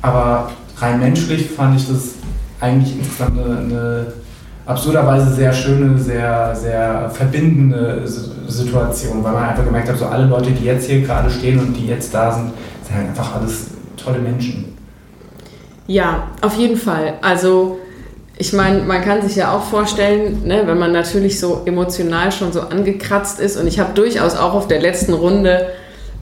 aber 0.01 0.51
rein 0.77 0.99
menschlich 0.99 1.49
fand 1.51 1.79
ich 1.79 1.87
das 1.87 2.15
eigentlich 2.59 2.99
insgesamt 2.99 3.39
eine, 3.39 3.57
eine 3.57 4.05
absurderweise 4.65 5.33
sehr 5.33 5.53
schöne, 5.53 5.97
sehr, 5.97 6.53
sehr 6.55 7.09
verbindende 7.11 8.03
Situation, 8.47 9.23
weil 9.23 9.33
man 9.33 9.45
einfach 9.45 9.63
gemerkt 9.63 9.89
hat, 9.89 9.97
so 9.97 10.07
alle 10.07 10.25
Leute, 10.25 10.51
die 10.51 10.65
jetzt 10.65 10.89
hier 10.89 11.01
gerade 11.01 11.29
stehen 11.29 11.59
und 11.59 11.73
die 11.73 11.87
jetzt 11.87 12.13
da 12.13 12.31
sind, 12.31 12.51
sind 12.83 12.95
halt 12.95 13.07
einfach 13.09 13.35
alles 13.35 13.67
tolle 13.95 14.19
Menschen. 14.19 14.75
Ja, 15.87 16.27
auf 16.41 16.57
jeden 16.57 16.77
Fall. 16.77 17.13
Also 17.21 17.79
ich 18.37 18.51
meine, 18.53 18.81
man 18.81 19.01
kann 19.01 19.21
sich 19.21 19.37
ja 19.37 19.55
auch 19.55 19.63
vorstellen, 19.63 20.45
ne, 20.45 20.63
wenn 20.65 20.77
man 20.77 20.91
natürlich 20.91 21.39
so 21.39 21.61
emotional 21.65 22.31
schon 22.31 22.51
so 22.51 22.61
angekratzt 22.61 23.39
ist 23.39 23.55
und 23.55 23.65
ich 23.67 23.79
habe 23.79 23.93
durchaus 23.93 24.35
auch 24.35 24.53
auf 24.53 24.67
der 24.67 24.81
letzten 24.81 25.13
Runde 25.13 25.69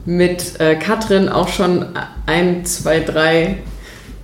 mit 0.04 0.60
äh, 0.60 0.76
Katrin 0.76 1.28
auch 1.28 1.48
schon 1.48 1.86
ein, 2.26 2.64
zwei, 2.64 3.00
drei 3.00 3.58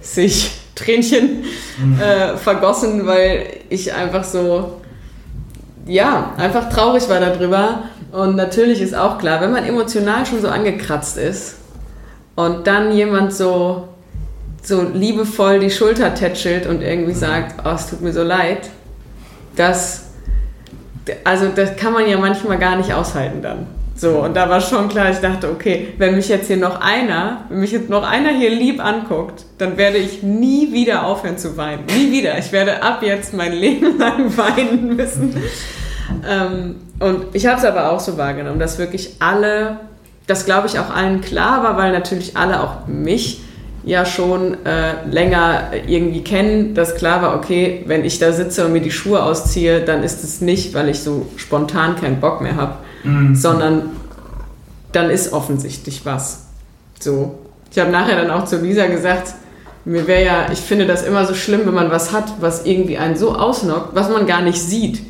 sich 0.01 0.53
Tränchen 0.77 1.45
mhm. 1.79 2.01
äh, 2.01 2.37
vergossen, 2.37 3.07
weil 3.07 3.47
ich 3.69 3.93
einfach 3.93 4.25
so, 4.25 4.81
ja, 5.87 6.33
einfach 6.39 6.71
traurig 6.71 7.07
war 7.11 7.21
darüber. 7.21 7.83
Und 8.13 8.35
natürlich 8.37 8.81
ist 8.81 8.95
auch 8.95 9.19
klar, 9.19 9.43
wenn 9.43 9.53
man 9.53 9.65
emotional 9.65 10.25
schon 10.25 10.41
so 10.41 10.49
angekratzt 10.49 11.19
ist 11.19 11.57
und 12.35 12.67
dann 12.67 12.93
jemand 12.93 13.35
so 13.35 13.89
so 14.63 14.83
liebevoll 14.83 15.61
die 15.61 15.71
Schulter 15.71 16.15
tätschelt 16.15 16.67
und 16.67 16.83
irgendwie 16.83 17.15
sagt, 17.15 17.65
oh, 17.65 17.71
es 17.75 17.89
tut 17.89 18.03
mir 18.03 18.13
so 18.13 18.23
leid, 18.23 18.69
das, 19.57 20.11
also 21.25 21.49
das 21.49 21.77
kann 21.77 21.93
man 21.93 22.09
ja 22.09 22.19
manchmal 22.19 22.59
gar 22.59 22.77
nicht 22.77 22.93
aushalten 22.93 23.43
dann. 23.43 23.67
So, 24.01 24.21
und 24.21 24.35
da 24.35 24.49
war 24.49 24.63
schon 24.63 24.89
klar, 24.89 25.11
ich 25.11 25.19
dachte, 25.19 25.51
okay, 25.51 25.89
wenn 25.99 26.17
mich 26.17 26.29
jetzt 26.29 26.47
hier 26.47 26.57
noch 26.57 26.81
einer, 26.81 27.45
wenn 27.51 27.61
mich 27.61 27.73
jetzt 27.73 27.91
noch 27.91 28.03
einer 28.03 28.31
hier 28.31 28.49
lieb 28.49 28.83
anguckt, 28.83 29.45
dann 29.59 29.77
werde 29.77 29.99
ich 29.99 30.23
nie 30.23 30.73
wieder 30.73 31.05
aufhören 31.05 31.37
zu 31.37 31.59
weinen. 31.59 31.85
Nie 31.85 32.11
wieder. 32.11 32.39
Ich 32.39 32.51
werde 32.51 32.83
ab 32.83 33.03
jetzt 33.03 33.35
mein 33.35 33.53
Leben 33.53 33.99
lang 33.99 34.35
weinen 34.39 34.97
müssen. 34.97 35.37
Ähm, 36.27 36.77
und 36.99 37.35
ich 37.35 37.47
habe 37.47 37.59
es 37.59 37.65
aber 37.67 37.93
auch 37.93 38.01
so 38.01 38.17
wahrgenommen, 38.17 38.59
dass 38.59 38.79
wirklich 38.79 39.17
alle, 39.19 39.81
das 40.27 40.47
glaube 40.47 40.67
ich 40.67 40.79
auch 40.79 40.89
allen 40.89 41.21
klar 41.21 41.63
war, 41.63 41.77
weil 41.77 41.93
natürlich 41.93 42.39
alle 42.39 42.63
auch 42.63 42.87
mich 42.87 43.43
ja 43.85 44.05
schon 44.05 44.65
äh, 44.67 45.07
länger 45.11 45.71
irgendwie 45.87 46.23
kennen, 46.23 46.75
dass 46.75 46.97
klar 46.97 47.23
war, 47.23 47.35
okay, 47.35 47.83
wenn 47.87 48.05
ich 48.05 48.19
da 48.19 48.33
sitze 48.33 48.67
und 48.67 48.73
mir 48.73 48.81
die 48.81 48.91
Schuhe 48.91 49.23
ausziehe, 49.23 49.81
dann 49.81 50.03
ist 50.03 50.23
es 50.23 50.41
nicht, 50.41 50.75
weil 50.75 50.89
ich 50.89 51.01
so 51.01 51.27
spontan 51.37 51.97
keinen 51.97 52.21
Bock 52.21 52.41
mehr 52.41 52.57
habe, 52.57 52.75
mhm. 53.05 53.35
sondern 53.35 53.91
dann 54.93 55.11
ist 55.11 55.33
offensichtlich 55.33 56.05
was. 56.05 56.47
So. 56.99 57.39
Ich 57.71 57.79
habe 57.79 57.91
nachher 57.91 58.17
dann 58.17 58.31
auch 58.31 58.45
zu 58.45 58.57
Lisa 58.59 58.87
gesagt, 58.87 59.35
mir 59.85 60.07
wäre 60.07 60.25
ja, 60.25 60.47
ich 60.53 60.59
finde 60.59 60.87
das 60.87 61.03
immer 61.07 61.25
so 61.25 61.35
schlimm, 61.35 61.63
wenn 61.65 61.75
man 61.75 61.91
was 61.91 62.13
hat, 62.13 62.35
was 62.41 62.67
irgendwie 62.67 62.99
einen 62.99 63.17
so 63.17 63.35
ausnockt, 63.35 63.95
was 63.95 64.11
man 64.11 64.27
gar 64.27 64.43
nicht 64.43 64.61
sieht. 64.61 65.03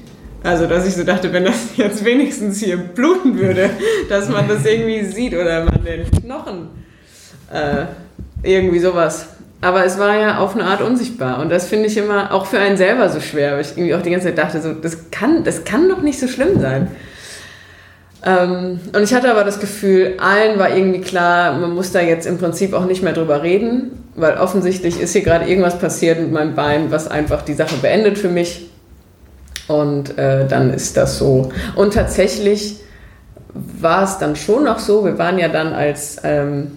Also, 0.43 0.67
dass 0.67 0.87
ich 0.87 0.95
so 0.95 1.05
dachte, 1.05 1.33
wenn 1.33 1.45
das 1.45 1.57
jetzt 1.77 2.05
wenigstens 2.05 2.61
hier 2.61 2.77
bluten 2.77 3.39
würde, 3.39 3.71
dass 4.09 4.29
man 4.29 4.47
das 4.49 4.65
irgendwie 4.65 5.05
sieht 5.05 5.35
oder 5.35 5.65
man 5.65 5.85
den 5.85 6.11
Knochen 6.11 6.69
äh, 7.53 7.87
irgendwie 8.43 8.79
sowas. 8.79 9.27
Aber 9.63 9.85
es 9.85 9.99
war 9.99 10.17
ja 10.17 10.39
auf 10.39 10.55
eine 10.55 10.65
Art 10.65 10.81
unsichtbar. 10.81 11.39
Und 11.39 11.51
das 11.51 11.67
finde 11.67 11.87
ich 11.87 11.97
immer 11.97 12.33
auch 12.33 12.47
für 12.47 12.59
einen 12.59 12.77
selber 12.77 13.09
so 13.11 13.21
schwer, 13.21 13.55
weil 13.55 13.61
ich 13.61 13.73
irgendwie 13.73 13.95
auch 13.95 14.03
die 14.03 14.11
ganze 14.11 14.29
Zeit 14.29 14.39
dachte, 14.39 14.61
so, 14.63 14.73
das, 14.73 15.11
kann, 15.11 15.45
das 15.45 15.65
kann 15.65 15.89
doch 15.89 16.01
nicht 16.01 16.19
so 16.19 16.29
schlimm 16.29 16.61
sein. 16.61 16.89
Ähm, 18.25 18.81
und 18.95 19.03
ich 19.03 19.15
hatte 19.15 19.31
aber 19.31 19.45
das 19.45 19.61
Gefühl, 19.61 20.15
allen 20.19 20.59
war 20.59 20.75
irgendwie 20.75 21.01
klar, 21.01 21.59
man 21.59 21.75
muss 21.75 21.93
da 21.93 22.01
jetzt 22.01 22.27
im 22.27 22.39
Prinzip 22.39 22.75
auch 22.75 22.85
nicht 22.85 23.03
mehr 23.03 23.13
drüber 23.13 23.43
reden, 23.43 24.05
weil 24.15 24.37
offensichtlich 24.39 25.01
ist 25.01 25.13
hier 25.13 25.23
gerade 25.23 25.47
irgendwas 25.47 25.79
passiert 25.79 26.21
mit 26.21 26.33
meinem 26.33 26.55
Bein, 26.55 26.91
was 26.91 27.09
einfach 27.09 27.43
die 27.43 27.55
Sache 27.55 27.77
beendet 27.77 28.19
für 28.19 28.29
mich. 28.29 28.71
Und 29.69 30.19
äh, 30.19 30.47
dann 30.49 30.73
ist 30.73 30.97
das 30.97 31.19
so. 31.19 31.51
Und 31.77 31.95
tatsächlich 31.95 32.81
war 33.55 34.05
es 34.05 34.19
dann 34.19 34.37
schon 34.37 34.65
noch 34.65 34.79
so, 34.79 35.05
wir 35.05 35.19
waren 35.19 35.39
ja 35.39 35.49
dann 35.49 35.73
als 35.73 36.19
ähm, 36.25 36.73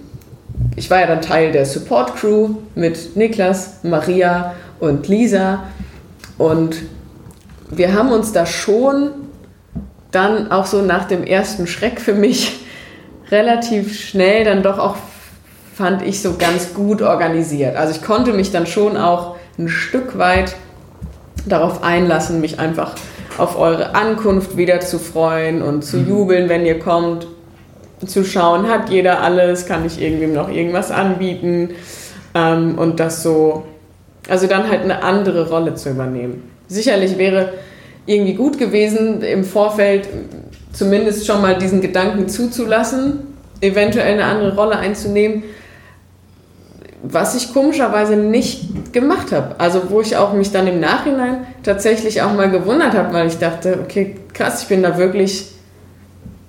ich 0.75 0.89
war 0.89 0.99
ja 0.99 1.07
dann 1.07 1.21
Teil 1.21 1.51
der 1.51 1.65
Support 1.65 2.15
Crew 2.15 2.55
mit 2.75 3.15
Niklas, 3.15 3.83
Maria 3.83 4.53
und 4.79 5.07
Lisa 5.07 5.63
und 6.37 6.77
wir 7.69 7.93
haben 7.93 8.11
uns 8.11 8.31
da 8.31 8.45
schon 8.45 9.11
dann 10.11 10.51
auch 10.51 10.65
so 10.65 10.81
nach 10.81 11.05
dem 11.05 11.23
ersten 11.23 11.67
Schreck 11.67 11.99
für 11.99 12.13
mich 12.13 12.65
relativ 13.31 13.99
schnell 13.99 14.43
dann 14.45 14.63
doch 14.63 14.77
auch, 14.77 14.95
fand 15.73 16.03
ich, 16.03 16.21
so 16.21 16.35
ganz 16.37 16.73
gut 16.73 17.01
organisiert. 17.01 17.75
Also 17.75 17.93
ich 17.95 18.03
konnte 18.03 18.31
mich 18.33 18.51
dann 18.51 18.67
schon 18.67 18.95
auch 18.95 19.35
ein 19.57 19.69
Stück 19.69 20.17
weit 20.17 20.55
darauf 21.47 21.83
einlassen, 21.83 22.41
mich 22.41 22.59
einfach 22.59 22.93
auf 23.37 23.57
eure 23.57 23.95
Ankunft 23.95 24.57
wieder 24.57 24.79
zu 24.81 24.99
freuen 24.99 25.61
und 25.61 25.83
zu 25.83 25.97
mhm. 25.97 26.09
jubeln, 26.09 26.49
wenn 26.49 26.65
ihr 26.65 26.79
kommt 26.79 27.27
zu 28.05 28.23
schauen, 28.23 28.67
hat 28.67 28.89
jeder 28.89 29.21
alles, 29.21 29.65
kann 29.65 29.85
ich 29.85 30.01
irgendwem 30.01 30.33
noch 30.33 30.49
irgendwas 30.49 30.91
anbieten 30.91 31.71
ähm, 32.35 32.77
und 32.77 32.99
das 32.99 33.23
so, 33.23 33.63
also 34.29 34.47
dann 34.47 34.69
halt 34.69 34.81
eine 34.81 35.03
andere 35.03 35.49
Rolle 35.49 35.75
zu 35.75 35.89
übernehmen. 35.89 36.49
Sicherlich 36.67 37.17
wäre 37.17 37.53
irgendwie 38.05 38.33
gut 38.33 38.57
gewesen, 38.57 39.21
im 39.21 39.43
Vorfeld 39.43 40.07
zumindest 40.71 41.25
schon 41.25 41.41
mal 41.41 41.57
diesen 41.57 41.81
Gedanken 41.81 42.27
zuzulassen, 42.27 43.19
eventuell 43.61 44.13
eine 44.13 44.25
andere 44.25 44.55
Rolle 44.55 44.77
einzunehmen, 44.77 45.43
was 47.03 47.35
ich 47.35 47.53
komischerweise 47.53 48.15
nicht 48.15 48.93
gemacht 48.93 49.31
habe. 49.31 49.59
Also 49.59 49.89
wo 49.89 50.01
ich 50.01 50.15
auch 50.15 50.33
mich 50.33 50.51
dann 50.51 50.67
im 50.67 50.79
Nachhinein 50.79 51.45
tatsächlich 51.61 52.21
auch 52.21 52.33
mal 52.33 52.49
gewundert 52.49 52.93
habe, 52.93 53.13
weil 53.13 53.27
ich 53.27 53.37
dachte, 53.37 53.79
okay, 53.83 54.15
krass, 54.33 54.63
ich 54.63 54.69
bin 54.69 54.83
da 54.83 54.97
wirklich 54.97 55.51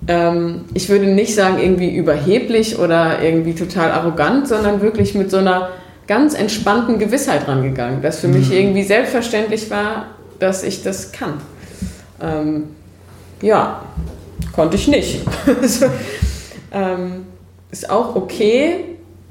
ähm, 0.07 0.65
ich 0.73 0.89
würde 0.89 1.07
nicht 1.07 1.35
sagen 1.35 1.59
irgendwie 1.59 1.95
überheblich 1.95 2.79
oder 2.79 3.21
irgendwie 3.21 3.55
total 3.55 3.91
arrogant, 3.91 4.47
sondern 4.47 4.81
wirklich 4.81 5.15
mit 5.15 5.31
so 5.31 5.37
einer 5.37 5.69
ganz 6.07 6.33
entspannten 6.33 6.99
Gewissheit 6.99 7.47
rangegangen, 7.47 8.01
dass 8.01 8.19
für 8.19 8.27
mhm. 8.27 8.39
mich 8.39 8.51
irgendwie 8.51 8.83
selbstverständlich 8.83 9.69
war, 9.71 10.07
dass 10.39 10.63
ich 10.63 10.83
das 10.83 11.11
kann. 11.11 11.33
Ähm, 12.21 12.65
ja, 13.41 13.83
konnte 14.53 14.75
ich 14.75 14.87
nicht. 14.87 15.21
also, 15.61 15.87
ähm, 16.71 17.25
ist 17.71 17.89
auch 17.89 18.15
okay. 18.15 18.85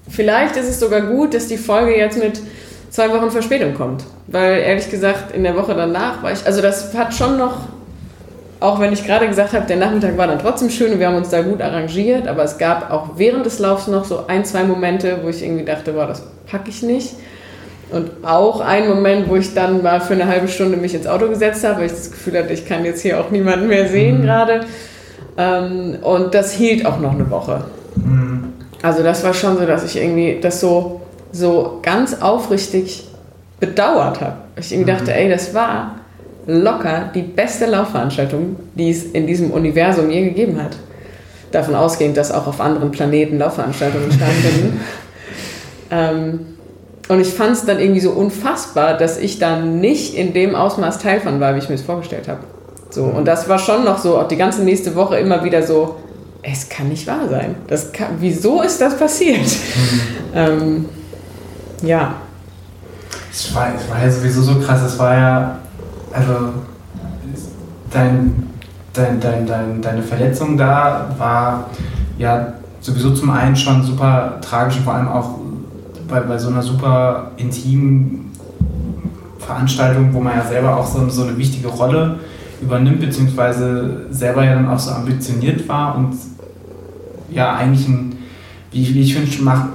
Vielleicht 0.09 0.57
ist 0.57 0.69
es 0.69 0.81
sogar 0.81 1.03
gut, 1.03 1.35
dass 1.35 1.47
die 1.47 1.57
Folge 1.57 1.97
jetzt 1.97 2.19
mit 2.19 2.41
zwei 2.91 3.11
Wochen 3.11 3.31
Verspätung 3.31 3.75
kommt. 3.75 4.05
Weil 4.27 4.59
ehrlich 4.59 4.91
gesagt, 4.91 5.35
in 5.35 5.45
der 5.45 5.57
Woche 5.57 5.75
danach 5.75 6.23
war 6.23 6.33
ich, 6.33 6.45
also 6.45 6.61
das 6.61 6.95
hat 6.95 7.15
schon 7.15 7.37
noch, 7.37 7.69
auch 8.65 8.81
wenn 8.81 8.95
ich 8.95 9.05
gerade 9.05 9.29
gesagt 9.29 9.53
habe, 9.53 9.67
der 9.67 9.77
Nachmittag 9.77 10.17
war 10.17 10.27
dann 10.27 10.39
trotzdem 10.39 10.71
schön 10.71 10.93
und 10.93 10.99
wir 10.99 11.07
haben 11.07 11.17
uns 11.17 11.29
da 11.29 11.43
gut 11.43 11.61
arrangiert, 11.61 12.27
aber 12.27 12.45
es 12.45 12.57
gab 12.57 12.91
auch 12.91 13.11
während 13.17 13.45
des 13.45 13.59
Laufs 13.59 13.89
noch 13.89 14.07
so 14.07 14.27
ein, 14.27 14.45
zwei 14.47 14.65
Momente, 14.65 15.19
wo 15.23 15.29
ich 15.29 15.45
irgendwie 15.45 15.67
dachte, 15.67 15.93
boah, 15.93 16.07
das 16.07 16.23
packe 16.51 16.71
ich 16.71 16.83
nicht. 16.83 17.15
Und 17.91 18.11
auch 18.23 18.63
ein 18.63 18.89
Moment, 18.89 19.29
wo 19.29 19.37
ich 19.37 19.53
dann 19.53 19.83
mal 19.83 20.01
für 20.01 20.15
eine 20.15 20.27
halbe 20.27 20.49
Stunde 20.49 20.79
mich 20.79 20.95
ins 20.95 21.07
Auto 21.07 21.29
gesetzt 21.29 21.63
habe, 21.63 21.81
weil 21.81 21.87
ich 21.87 21.93
das 21.93 22.11
Gefühl 22.11 22.39
hatte, 22.39 22.55
ich 22.55 22.67
kann 22.67 22.87
jetzt 22.87 23.03
hier 23.03 23.21
auch 23.21 23.31
niemanden 23.31 23.69
mehr 23.69 23.87
sehen 23.87 24.21
mhm. 24.21 24.23
gerade. 24.23 24.61
Ähm, 25.37 25.99
und 26.01 26.35
das 26.35 26.53
hielt 26.53 26.87
auch 26.87 26.99
noch 26.99 27.13
eine 27.13 27.31
Woche. 27.31 27.65
Mhm. 27.97 28.55
Also 28.81 29.03
das 29.03 29.23
war 29.25 29.35
schon 29.35 29.59
so, 29.59 29.67
dass 29.67 29.85
ich 29.85 30.01
irgendwie 30.01 30.39
das 30.41 30.61
so, 30.61 31.03
so 31.33 31.81
ganz 31.83 32.23
aufrichtig 32.23 33.07
bedauert 33.61 34.23
habe. 34.23 34.37
Ich 34.57 34.73
irgendwie 34.73 34.91
mhm. 34.91 34.97
dachte, 34.97 35.15
ey, 35.15 35.29
das 35.29 35.53
war 35.53 35.97
locker 36.47 37.11
die 37.15 37.23
beste 37.23 37.67
Laufveranstaltung, 37.67 38.57
die 38.75 38.91
es 38.91 39.05
in 39.05 39.27
diesem 39.27 39.51
Universum 39.51 40.11
je 40.11 40.25
gegeben 40.25 40.63
hat. 40.63 40.77
Davon 41.53 41.75
ausgehend, 41.75 42.17
dass 42.17 42.33
auch 42.33 42.47
auf 42.47 42.61
anderen 42.61 42.91
Planeten 42.91 43.39
Laufveranstaltungen 43.39 44.11
stattfinden. 44.11 44.81
ähm, 45.91 46.41
und 47.09 47.21
ich 47.21 47.29
fand 47.29 47.53
es 47.53 47.65
dann 47.65 47.79
irgendwie 47.79 48.01
so 48.01 48.11
unfassbar, 48.11 48.97
dass 48.97 49.19
ich 49.19 49.39
dann 49.39 49.81
nicht 49.81 50.15
in 50.15 50.33
dem 50.33 50.55
Ausmaß 50.55 50.99
Teil 50.99 51.21
von 51.21 51.39
war, 51.41 51.55
wie 51.55 51.59
ich 51.59 51.69
mir 51.69 51.75
es 51.75 51.83
vorgestellt 51.83 52.29
habe. 52.29 52.41
So, 52.91 53.05
und 53.05 53.27
das 53.27 53.49
war 53.49 53.59
schon 53.59 53.85
noch 53.85 53.99
so, 53.99 54.19
auch 54.19 54.29
die 54.29 54.37
ganze 54.37 54.63
nächste 54.63 54.95
Woche 54.95 55.19
immer 55.19 55.45
wieder 55.45 55.63
so, 55.63 55.97
es 56.43 56.69
kann 56.69 56.89
nicht 56.89 57.07
wahr 57.07 57.29
sein. 57.29 57.57
Das 57.67 57.93
kann, 57.93 58.09
wieso 58.21 58.63
ist 58.63 58.81
das 58.81 58.97
passiert? 58.97 59.41
Mhm. 59.41 60.01
ähm, 60.35 60.85
ja. 61.83 62.15
Es 63.31 63.55
war, 63.55 63.73
es 63.75 63.91
war 63.91 64.03
ja 64.03 64.11
sowieso 64.11 64.43
so 64.43 64.61
krass, 64.61 64.83
es 64.83 64.99
war 64.99 65.15
ja, 65.15 65.59
also 66.15 66.55
dein, 67.91 68.51
dein, 68.93 69.21
dein, 69.21 69.47
dein, 69.47 69.83
deine 69.83 70.03
Verletzung 70.03 70.57
da 70.57 71.15
war 71.19 71.71
ja 72.17 72.55
sowieso 72.81 73.13
zum 73.15 73.31
einen 73.31 73.57
schon 73.57 73.83
super 73.83 74.39
tragisch 74.41 74.79
vor 74.81 74.95
allem 74.95 75.09
auch 75.09 75.39
bei, 76.09 76.21
bei 76.21 76.39
so 76.39 76.49
einer 76.49 76.63
super 76.63 77.33
intimen 77.37 78.31
Veranstaltung, 79.39 80.13
wo 80.13 80.21
man 80.21 80.37
ja 80.37 80.45
selber 80.45 80.77
auch 80.77 80.87
so, 80.87 81.09
so 81.09 81.25
eine 81.25 81.37
wichtige 81.37 81.69
Rolle 81.69 82.21
übernimmt, 82.63 83.01
beziehungsweise 83.01 84.07
selber 84.11 84.45
ja 84.45 84.55
dann 84.55 84.69
auch 84.69 84.79
so 84.79 84.93
ambitioniert 84.93 85.69
war 85.69 85.97
und 85.97 86.15
ja 87.31 87.55
eigentlich 87.55 87.89
ein, 87.89 88.17
wie, 88.71 88.95
wie 88.95 89.01
ich 89.01 89.15
finde, 89.15 89.31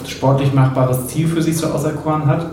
sportlich 0.07 0.53
machbares 0.53 1.07
Ziel 1.07 1.27
für 1.27 1.41
sich 1.41 1.57
so 1.57 1.67
auserkoren 1.67 2.25
hat. 2.25 2.45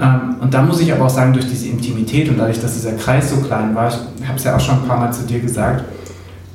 Ähm, 0.00 0.36
und 0.40 0.52
da 0.52 0.62
muss 0.62 0.80
ich 0.80 0.92
aber 0.92 1.06
auch 1.06 1.10
sagen, 1.10 1.32
durch 1.32 1.48
diese 1.48 1.68
Intimität 1.68 2.28
und 2.28 2.38
dadurch, 2.38 2.60
dass 2.60 2.74
dieser 2.74 2.92
Kreis 2.92 3.30
so 3.30 3.36
klein 3.36 3.74
war, 3.74 3.88
ich 3.88 4.26
habe 4.26 4.36
es 4.36 4.44
ja 4.44 4.56
auch 4.56 4.60
schon 4.60 4.82
ein 4.82 4.88
paar 4.88 4.98
Mal 4.98 5.12
zu 5.12 5.24
dir 5.26 5.40
gesagt, 5.40 5.84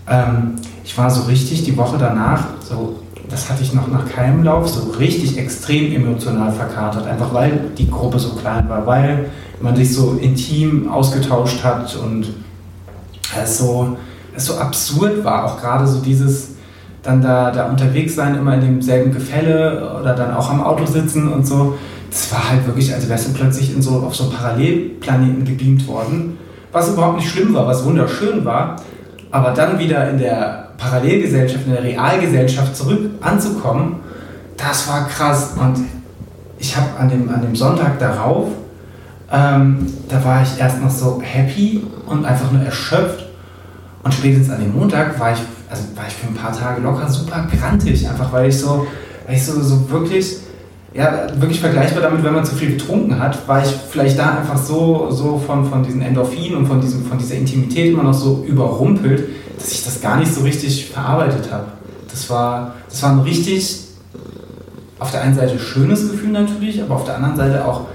ähm, 0.07 0.55
ich 0.83 0.97
war 0.97 1.09
so 1.09 1.23
richtig 1.23 1.63
die 1.63 1.75
Woche 1.77 1.97
danach 1.97 2.45
so 2.67 3.01
das 3.31 3.49
hatte 3.49 3.63
ich 3.63 3.73
noch 3.73 3.87
nach 3.87 4.07
keinem 4.09 4.43
Lauf, 4.43 4.67
so 4.67 4.91
richtig 4.91 5.37
extrem 5.37 5.93
emotional 5.93 6.51
verkatert, 6.51 7.07
einfach 7.07 7.33
weil 7.33 7.71
die 7.77 7.89
Gruppe 7.89 8.19
so 8.19 8.35
klein 8.35 8.67
war, 8.67 8.85
weil 8.85 9.29
man 9.61 9.75
sich 9.75 9.95
so 9.95 10.19
intim 10.21 10.89
ausgetauscht 10.89 11.63
hat 11.63 11.95
und 11.95 12.27
es 13.41 13.57
so, 13.57 13.97
es 14.35 14.45
so 14.45 14.57
absurd 14.57 15.23
war, 15.23 15.45
auch 15.45 15.61
gerade 15.61 15.87
so 15.87 16.01
dieses 16.01 16.49
dann 17.03 17.21
da, 17.21 17.51
da 17.51 17.69
unterwegs 17.69 18.15
sein, 18.15 18.35
immer 18.35 18.55
in 18.55 18.61
demselben 18.61 19.13
Gefälle 19.13 19.97
oder 19.99 20.13
dann 20.13 20.35
auch 20.35 20.51
am 20.51 20.61
Auto 20.61 20.85
sitzen 20.85 21.31
und 21.31 21.47
so. 21.47 21.75
Das 22.11 22.31
war 22.31 22.49
halt 22.49 22.67
wirklich, 22.67 22.93
als 22.93 23.09
wärst 23.09 23.29
du 23.29 23.33
plötzlich 23.33 23.73
in 23.73 23.81
so, 23.81 23.91
auf 24.01 24.13
so 24.13 24.25
einen 24.25 24.33
Parallelplaneten 24.33 25.45
gebeamt 25.45 25.87
worden, 25.87 26.37
was 26.71 26.89
überhaupt 26.89 27.17
nicht 27.17 27.29
schlimm 27.29 27.53
war, 27.53 27.65
was 27.65 27.83
wunderschön 27.83 28.45
war, 28.45 28.75
aber 29.31 29.51
dann 29.51 29.79
wieder 29.79 30.09
in 30.09 30.19
der 30.19 30.69
Parallelgesellschaft, 30.77 31.65
in 31.65 31.73
der 31.73 31.83
Realgesellschaft 31.83 32.75
zurück 32.75 33.11
anzukommen, 33.21 33.95
das 34.57 34.87
war 34.87 35.07
krass. 35.07 35.51
Und 35.57 35.85
ich 36.59 36.75
habe 36.75 36.87
an 36.99 37.09
dem, 37.09 37.29
an 37.29 37.41
dem 37.41 37.55
Sonntag 37.55 37.97
darauf, 37.99 38.49
ähm, 39.31 39.87
da 40.09 40.23
war 40.23 40.41
ich 40.41 40.59
erst 40.59 40.81
noch 40.81 40.89
so 40.89 41.21
happy 41.21 41.83
und 42.05 42.25
einfach 42.25 42.51
nur 42.51 42.61
erschöpft. 42.61 43.25
Und 44.03 44.13
spätestens 44.13 44.49
an 44.49 44.61
dem 44.61 44.75
Montag 44.75 45.19
war 45.19 45.31
ich, 45.31 45.39
also 45.69 45.83
war 45.95 46.05
ich 46.07 46.13
für 46.13 46.27
ein 46.27 46.35
paar 46.35 46.51
Tage 46.51 46.81
locker 46.81 47.07
super 47.07 47.47
grantig, 47.55 48.07
einfach 48.09 48.31
weil 48.33 48.49
ich 48.49 48.59
so, 48.59 48.87
weil 49.25 49.35
ich 49.35 49.45
so, 49.45 49.61
so 49.61 49.89
wirklich, 49.89 50.37
ja, 50.93 51.27
wirklich 51.39 51.59
vergleichbar 51.59 52.03
damit, 52.03 52.23
wenn 52.23 52.33
man 52.33 52.43
zu 52.43 52.55
viel 52.55 52.71
getrunken 52.71 53.17
hat, 53.17 53.47
war 53.47 53.63
ich 53.63 53.69
vielleicht 53.69 54.19
da 54.19 54.37
einfach 54.39 54.57
so, 54.57 55.09
so 55.09 55.37
von, 55.37 55.65
von 55.65 55.83
diesen 55.83 56.01
Endorphinen 56.01 56.57
und 56.57 56.65
von, 56.65 56.81
diesem, 56.81 57.05
von 57.05 57.17
dieser 57.17 57.35
Intimität 57.35 57.93
immer 57.93 58.03
noch 58.03 58.13
so 58.13 58.43
überrumpelt, 58.45 59.29
dass 59.57 59.71
ich 59.71 59.83
das 59.85 60.01
gar 60.01 60.17
nicht 60.17 60.33
so 60.33 60.41
richtig 60.41 60.89
verarbeitet 60.89 61.51
habe. 61.51 61.67
Das 62.09 62.29
war, 62.29 62.75
das 62.89 63.01
war 63.03 63.11
ein 63.11 63.19
richtig, 63.19 63.85
auf 64.99 65.11
der 65.11 65.21
einen 65.21 65.35
Seite 65.35 65.57
schönes 65.59 66.11
Gefühl 66.11 66.31
natürlich, 66.31 66.81
aber 66.83 66.95
auf 66.95 67.05
der 67.05 67.15
anderen 67.15 67.37
Seite 67.37 67.65
auch 67.65 67.85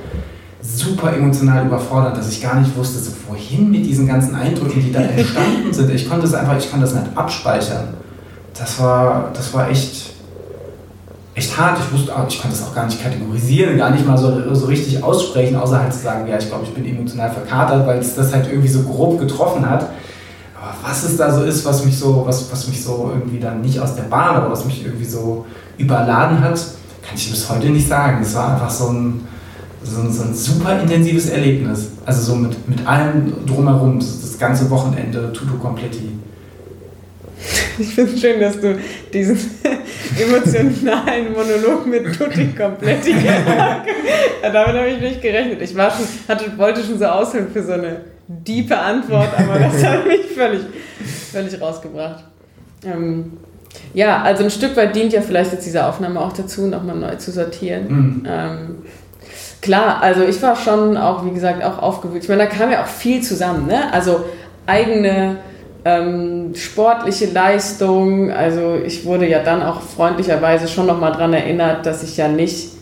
super 0.62 1.12
emotional 1.12 1.66
überfordert, 1.66 2.16
dass 2.16 2.30
ich 2.30 2.42
gar 2.42 2.58
nicht 2.58 2.74
wusste, 2.76 2.98
so 2.98 3.12
wohin 3.28 3.70
mit 3.70 3.84
diesen 3.84 4.06
ganzen 4.06 4.34
Eindrücken, 4.34 4.82
die 4.82 4.92
da 4.92 5.00
entstanden 5.16 5.72
sind. 5.72 5.90
Ich 5.90 6.08
konnte 6.08 6.26
es 6.26 6.34
einfach, 6.34 6.56
ich 6.56 6.70
konnte 6.70 6.86
das 6.86 6.94
nicht 6.94 7.06
abspeichern. 7.14 7.88
Das 8.58 8.80
war, 8.80 9.30
das 9.34 9.52
war 9.52 9.70
echt, 9.70 10.14
echt 11.36 11.56
hart. 11.56 11.78
Ich 11.78 11.96
wusste 11.96 12.16
auch, 12.16 12.26
ich 12.28 12.40
konnte 12.40 12.56
das 12.56 12.66
auch 12.66 12.74
gar 12.74 12.86
nicht 12.86 13.00
kategorisieren, 13.00 13.78
gar 13.78 13.90
nicht 13.90 14.04
mal 14.04 14.18
so, 14.18 14.54
so 14.54 14.66
richtig 14.66 15.02
aussprechen, 15.02 15.54
außer 15.54 15.80
halt 15.80 15.92
zu 15.92 16.00
sagen, 16.00 16.26
ja, 16.26 16.38
ich 16.38 16.48
glaube, 16.48 16.64
ich 16.64 16.74
bin 16.74 16.84
emotional 16.84 17.30
verkatert, 17.30 17.86
weil 17.86 17.98
es 17.98 18.14
das 18.16 18.32
halt 18.32 18.48
irgendwie 18.48 18.68
so 18.68 18.82
grob 18.82 19.20
getroffen 19.20 19.68
hat 19.68 19.90
was 20.82 21.04
es 21.04 21.16
da 21.16 21.32
so 21.32 21.42
ist, 21.42 21.64
was 21.64 21.84
mich 21.84 21.98
so, 21.98 22.24
was, 22.26 22.50
was 22.50 22.68
mich 22.68 22.82
so 22.82 23.10
irgendwie 23.12 23.38
dann 23.38 23.60
nicht 23.60 23.78
aus 23.78 23.94
der 23.94 24.04
Bahn, 24.04 24.36
aber 24.36 24.50
was 24.50 24.64
mich 24.64 24.84
irgendwie 24.84 25.04
so 25.04 25.46
überladen 25.78 26.40
hat, 26.40 26.54
kann 27.02 27.16
ich 27.16 27.30
bis 27.30 27.48
heute 27.48 27.68
nicht 27.68 27.88
sagen. 27.88 28.22
Es 28.22 28.34
war 28.34 28.54
einfach 28.54 28.70
so 28.70 28.88
ein, 28.88 29.26
so 29.82 30.00
ein, 30.00 30.12
so 30.12 30.22
ein 30.22 30.34
super 30.34 30.80
intensives 30.80 31.28
Erlebnis. 31.28 31.90
Also 32.04 32.32
so 32.32 32.36
mit, 32.36 32.68
mit 32.68 32.86
allem 32.86 33.46
drumherum, 33.46 33.98
das, 33.98 34.24
ganze 34.38 34.68
Wochenende, 34.68 35.32
Tutu 35.32 35.56
Completi. 35.56 36.10
Ich 37.78 37.94
finde 37.94 38.14
es 38.14 38.20
schön, 38.20 38.40
dass 38.40 38.60
du 38.60 38.78
diesen 39.12 39.38
emotionalen 40.18 41.32
Monolog 41.32 41.86
mit 41.86 42.16
Tutti 42.16 42.46
gemacht 42.46 42.78
hast. 42.82 43.08
Damit 44.42 44.68
habe 44.68 44.88
ich 44.88 45.00
nicht 45.00 45.22
gerechnet. 45.22 45.60
Ich 45.60 45.76
war 45.76 45.90
schon, 45.90 46.06
hatte, 46.28 46.56
wollte 46.56 46.82
schon 46.82 46.98
so 46.98 47.04
ausholen 47.04 47.48
für 47.52 47.62
so 47.62 47.72
eine 47.72 48.00
diepe 48.26 48.76
Antwort, 48.76 49.28
aber 49.38 49.58
das 49.58 49.84
hat 49.84 50.06
mich 50.06 50.26
völlig, 50.26 50.62
völlig 51.30 51.60
rausgebracht. 51.60 52.24
Ähm, 52.84 53.32
ja, 53.92 54.22
also 54.22 54.44
ein 54.44 54.50
Stück 54.50 54.76
weit 54.76 54.96
dient 54.96 55.12
ja 55.12 55.20
vielleicht 55.20 55.52
jetzt 55.52 55.66
diese 55.66 55.86
Aufnahme 55.86 56.20
auch 56.20 56.32
dazu, 56.32 56.66
nochmal 56.66 56.96
neu 56.96 57.16
zu 57.16 57.30
sortieren. 57.30 57.88
Mhm. 57.88 58.26
Ähm, 58.26 58.78
klar, 59.60 60.02
also 60.02 60.22
ich 60.22 60.40
war 60.42 60.56
schon 60.56 60.96
auch, 60.96 61.24
wie 61.26 61.32
gesagt, 61.32 61.62
auch 61.62 61.78
aufgewühlt. 61.78 62.22
Ich 62.22 62.28
meine, 62.28 62.44
da 62.44 62.48
kam 62.48 62.70
ja 62.70 62.82
auch 62.82 62.88
viel 62.88 63.22
zusammen, 63.22 63.66
ne? 63.66 63.92
Also 63.92 64.24
eigene 64.66 65.38
ähm, 65.86 66.54
sportliche 66.54 67.26
Leistung. 67.26 68.32
Also 68.32 68.74
ich 68.84 69.04
wurde 69.04 69.28
ja 69.28 69.42
dann 69.42 69.62
auch 69.62 69.80
freundlicherweise 69.80 70.66
schon 70.66 70.86
nochmal 70.86 71.12
daran 71.12 71.32
erinnert, 71.32 71.86
dass 71.86 72.02
ich 72.02 72.16
ja 72.16 72.28
nicht 72.28 72.76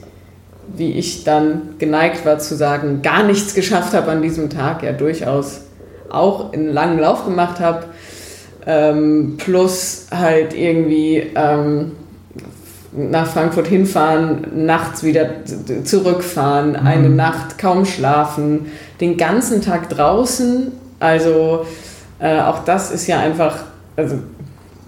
wie 0.76 0.92
ich 0.92 1.24
dann 1.24 1.74
geneigt 1.78 2.24
war 2.24 2.38
zu 2.38 2.56
sagen, 2.56 3.02
gar 3.02 3.22
nichts 3.22 3.54
geschafft 3.54 3.92
habe 3.94 4.10
an 4.10 4.22
diesem 4.22 4.50
Tag, 4.50 4.82
ja 4.82 4.92
durchaus 4.92 5.60
auch 6.10 6.52
einen 6.52 6.72
langen 6.72 6.98
Lauf 6.98 7.24
gemacht 7.24 7.60
habe, 7.60 7.84
ähm, 8.66 9.36
plus 9.36 10.06
halt 10.10 10.54
irgendwie 10.54 11.30
ähm, 11.34 11.92
nach 12.92 13.26
Frankfurt 13.26 13.66
hinfahren, 13.66 14.66
nachts 14.66 15.02
wieder 15.02 15.28
zurückfahren, 15.84 16.70
mhm. 16.70 16.86
eine 16.86 17.10
Nacht 17.10 17.58
kaum 17.58 17.84
schlafen, 17.84 18.66
den 19.00 19.16
ganzen 19.16 19.60
Tag 19.60 19.90
draußen, 19.90 20.72
also 21.00 21.66
äh, 22.18 22.40
auch 22.40 22.64
das 22.64 22.90
ist 22.90 23.06
ja 23.06 23.20
einfach, 23.20 23.64
also 23.96 24.18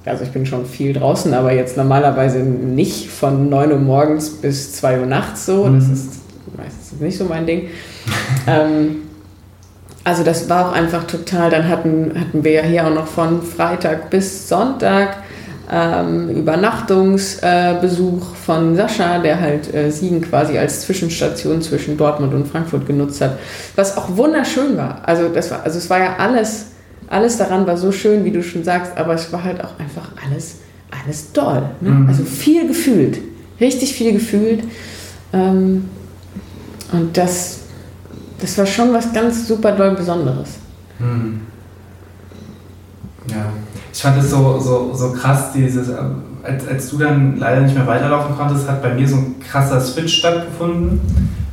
also 0.07 0.23
ich 0.23 0.31
bin 0.31 0.47
schon 0.47 0.67
viel 0.67 0.93
draußen, 0.93 1.35
aber 1.35 1.53
jetzt 1.53 1.77
normalerweise 1.77 2.39
nicht 2.39 3.11
von 3.11 3.49
9 3.49 3.73
Uhr 3.73 3.79
morgens 3.79 4.31
bis 4.31 4.73
2 4.75 5.01
Uhr 5.01 5.07
nachts 5.07 5.47
so. 5.47 5.65
Mhm. 5.65 5.81
Das 5.81 5.89
ist 5.89 6.13
meistens 6.57 7.01
nicht 7.01 7.19
so 7.19 7.25
mein 7.25 7.45
Ding. 7.45 7.69
ähm, 8.47 8.99
also 10.05 10.23
das 10.23 10.49
war 10.49 10.69
auch 10.69 10.73
einfach 10.73 11.05
total, 11.05 11.51
dann 11.51 11.69
hatten, 11.69 12.13
hatten 12.19 12.45
wir 12.45 12.53
ja 12.53 12.63
hier 12.63 12.87
auch 12.87 12.95
noch 12.95 13.09
von 13.09 13.43
Freitag 13.43 14.09
bis 14.09 14.49
Sonntag 14.49 15.17
ähm, 15.69 16.31
Übernachtungsbesuch 16.31 18.33
äh, 18.33 18.37
von 18.37 18.77
Sascha, 18.77 19.19
der 19.19 19.41
halt 19.41 19.75
äh, 19.75 19.91
Siegen 19.91 20.21
quasi 20.21 20.57
als 20.57 20.83
Zwischenstation 20.83 21.61
zwischen 21.61 21.97
Dortmund 21.97 22.35
und 22.35 22.47
Frankfurt 22.47 22.87
genutzt 22.87 23.21
hat, 23.21 23.37
was 23.75 23.97
auch 23.97 24.17
wunderschön 24.17 24.77
war. 24.77 25.01
Also 25.05 25.29
das 25.29 25.51
war, 25.51 25.65
also 25.65 25.79
es 25.79 25.91
war 25.91 25.99
ja 25.99 26.15
alles 26.19 26.67
alles 27.09 27.37
daran 27.39 27.67
war 27.67 27.77
so 27.77 27.93
schön, 27.93 28.25
wie 28.25 28.31
du 28.31 28.43
schon 28.43 28.65
sagst, 28.65 28.97
aber 28.97 29.15
es 29.15 29.33
war 29.33 29.45
halt 29.45 29.63
auch 29.63 29.79
einfach 29.79 30.11
alles, 30.25 30.57
alles 30.91 31.33
doll. 31.33 31.63
Ne? 31.81 31.91
Mhm. 31.91 32.09
Also 32.09 32.25
viel 32.25 32.67
gefühlt, 32.67 33.19
richtig 33.61 33.95
viel 33.95 34.13
gefühlt. 34.13 34.65
Ähm, 35.33 35.85
Und 36.93 37.17
das, 37.17 37.61
das 38.41 38.57
war 38.59 38.67
schon 38.67 38.93
was 38.93 39.13
ganz 39.13 39.49
super 39.49 39.73
doll 39.73 39.95
Besonderes. 39.97 40.51
Hm. 40.99 41.41
Ja, 43.29 43.53
ich 43.93 44.01
fand 44.01 44.23
es 44.23 44.31
so, 44.31 44.61
so, 44.61 44.95
so 44.95 45.13
krass, 45.13 45.53
dieses, 45.53 45.89
äh, 45.89 45.95
als, 46.45 46.69
als 46.69 46.91
du 46.91 46.99
dann 46.99 47.39
leider 47.39 47.63
nicht 47.63 47.75
mehr 47.75 47.87
weiterlaufen 47.87 48.37
konntest, 48.37 48.69
hat 48.69 48.83
bei 48.83 48.95
mir 48.95 49.09
so 49.09 49.17
ein 49.17 49.35
krasser 49.41 49.81
Switch 49.81 50.19
stattgefunden, 50.19 51.01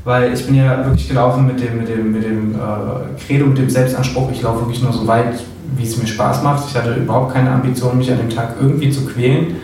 weil 0.03 0.33
ich 0.33 0.45
bin 0.45 0.55
ja 0.55 0.85
wirklich 0.85 1.07
gelaufen 1.07 1.47
mit 1.47 1.59
dem, 1.61 1.77
mit 1.77 1.87
dem, 1.87 2.11
mit 2.11 2.23
dem 2.23 2.55
äh, 2.55 2.57
Credo, 3.25 3.45
mit 3.45 3.57
dem 3.57 3.69
Selbstanspruch, 3.69 4.31
ich 4.31 4.41
laufe 4.41 4.61
wirklich 4.61 4.81
nur 4.81 4.91
so 4.91 5.07
weit, 5.07 5.35
wie 5.75 5.83
es 5.83 5.97
mir 5.97 6.07
Spaß 6.07 6.43
macht. 6.43 6.65
Ich 6.69 6.75
hatte 6.75 6.93
überhaupt 6.93 7.33
keine 7.33 7.51
Ambition, 7.51 7.97
mich 7.97 8.11
an 8.11 8.17
dem 8.17 8.29
Tag 8.29 8.55
irgendwie 8.59 8.89
zu 8.89 9.05
quälen. 9.05 9.55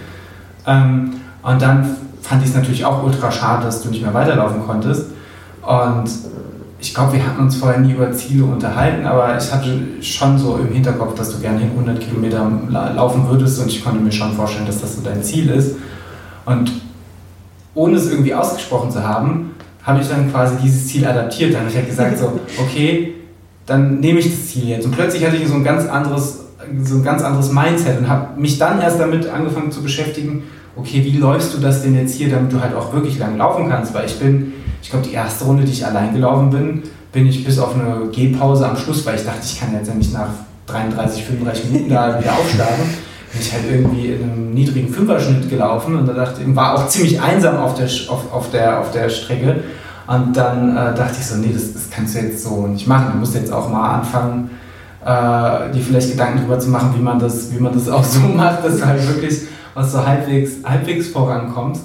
Ähm, 0.66 1.12
und 1.44 1.62
dann 1.62 1.96
fand 2.22 2.44
ich 2.44 2.50
es 2.50 2.56
natürlich 2.56 2.86
auch 2.86 3.04
ultra 3.04 3.32
schade, 3.32 3.66
dass 3.66 3.82
du 3.82 3.90
nicht 3.90 4.02
mehr 4.02 4.14
weiterlaufen 4.14 4.66
konntest. 4.66 5.08
Und 5.62 6.10
ich 6.80 6.94
glaube, 6.94 7.14
wir 7.14 7.26
hatten 7.26 7.42
uns 7.42 7.58
vorher 7.58 7.80
nie 7.80 7.92
über 7.92 8.12
Ziele 8.14 8.46
unterhalten, 8.46 9.06
aber 9.06 9.38
ich 9.38 9.52
hatte 9.52 9.82
schon 10.02 10.38
so 10.38 10.58
im 10.58 10.74
Hinterkopf, 10.74 11.16
dass 11.16 11.32
du 11.32 11.40
gerne 11.40 11.60
100 11.62 12.00
Kilometer 12.00 12.50
laufen 12.70 13.28
würdest 13.28 13.60
und 13.62 13.68
ich 13.68 13.84
konnte 13.84 14.00
mir 14.00 14.12
schon 14.12 14.32
vorstellen, 14.34 14.66
dass 14.66 14.80
das 14.80 14.96
so 14.96 15.02
dein 15.02 15.22
Ziel 15.22 15.50
ist. 15.50 15.76
Und 16.46 16.72
ohne 17.76 17.98
es 17.98 18.10
irgendwie 18.10 18.34
ausgesprochen 18.34 18.92
zu 18.92 19.06
haben, 19.06 19.49
habe 19.84 20.02
ich 20.02 20.08
dann 20.08 20.32
quasi 20.32 20.56
dieses 20.62 20.88
Ziel 20.88 21.06
adaptiert. 21.06 21.54
Dann 21.54 21.62
habe 21.62 21.70
ich 21.70 21.76
halt 21.76 21.88
gesagt 21.88 22.18
so, 22.18 22.40
okay, 22.60 23.14
dann 23.66 24.00
nehme 24.00 24.20
ich 24.20 24.30
das 24.30 24.48
Ziel 24.48 24.70
jetzt. 24.70 24.86
Und 24.86 24.92
plötzlich 24.92 25.26
hatte 25.26 25.36
ich 25.36 25.48
so 25.48 25.56
ein 25.56 25.64
ganz 25.64 25.88
anderes, 25.88 26.46
so 26.84 26.96
ein 26.96 27.04
ganz 27.04 27.22
anderes 27.22 27.52
Mindset 27.52 28.00
und 28.00 28.10
habe 28.10 28.40
mich 28.40 28.58
dann 28.58 28.82
erst 28.82 29.00
damit 29.00 29.28
angefangen 29.28 29.72
zu 29.72 29.82
beschäftigen, 29.82 30.44
okay, 30.76 31.04
wie 31.04 31.18
läufst 31.18 31.54
du 31.54 31.60
das 31.60 31.82
denn 31.82 31.96
jetzt 31.96 32.16
hier, 32.16 32.30
damit 32.30 32.52
du 32.52 32.62
halt 32.62 32.76
auch 32.76 32.94
wirklich 32.94 33.18
lang 33.20 33.38
laufen 33.38 33.70
kannst? 33.70 33.94
Weil 33.94 34.06
ich 34.06 34.18
bin 34.20 34.54
ich 34.82 34.90
glaube, 34.90 35.06
die 35.06 35.14
erste 35.14 35.46
Runde, 35.46 35.64
die 35.64 35.72
ich 35.72 35.86
allein 35.86 36.14
gelaufen 36.14 36.50
bin, 36.50 36.84
bin 37.12 37.28
ich 37.28 37.44
bis 37.44 37.60
auf 37.60 37.76
eine 37.76 38.08
Gehpause 38.12 38.68
am 38.68 38.78
Schluss, 38.78 39.06
weil 39.06 39.16
ich 39.16 39.26
dachte, 39.26 39.42
ich 39.44 39.60
kann 39.60 39.74
jetzt 39.74 39.88
ja 39.88 39.94
nicht 39.94 40.14
nach 40.14 40.30
33, 40.68 41.24
35 41.24 41.66
Minuten 41.66 41.90
da 41.90 42.20
wieder 42.20 42.34
aufschlagen. 42.34 42.86
Bin 43.32 43.42
ich 43.42 43.54
halt 43.54 43.64
irgendwie 43.70 44.08
in 44.08 44.24
einem 44.24 44.52
niedrigen 44.52 44.92
Fünferschnitt 44.92 45.50
gelaufen 45.50 45.96
und 45.96 46.08
da 46.08 46.14
dachte 46.14 46.42
ich, 46.42 46.56
war 46.56 46.76
auch 46.76 46.88
ziemlich 46.88 47.22
einsam 47.22 47.58
auf 47.58 47.76
der, 47.76 47.86
auf, 47.86 48.34
auf 48.34 48.52
der, 48.52 48.80
auf 48.80 48.92
der 48.92 49.10
Strecke. 49.10 49.64
Und 50.08 50.36
dann 50.36 50.72
äh, 50.72 50.96
dachte 50.96 51.18
ich 51.20 51.26
so, 51.26 51.38
nee, 51.38 51.52
das, 51.54 51.74
das 51.74 51.90
kannst 51.92 52.16
du 52.16 52.20
jetzt 52.20 52.44
so 52.44 52.66
nicht 52.66 52.88
machen. 52.88 53.12
Du 53.14 53.20
musst 53.20 53.36
jetzt 53.36 53.54
auch 53.54 53.70
mal 53.70 54.00
anfangen, 54.00 54.50
äh, 55.06 55.72
dir 55.72 55.82
vielleicht 55.82 56.12
Gedanken 56.12 56.40
darüber 56.40 56.60
zu 56.60 56.70
machen, 56.70 56.94
wie 56.98 57.02
man 57.02 57.20
das, 57.20 57.54
wie 57.54 57.60
man 57.60 57.74
das 57.74 57.88
auch 57.88 58.04
so 58.04 58.20
macht, 58.36 58.66
dass 58.66 58.80
du 58.80 58.86
halt 58.86 59.08
wirklich 59.08 59.42
was 59.76 59.92
so 59.92 60.06
halbwegs, 60.06 60.54
halbwegs 60.64 61.10
vorankommst. 61.10 61.84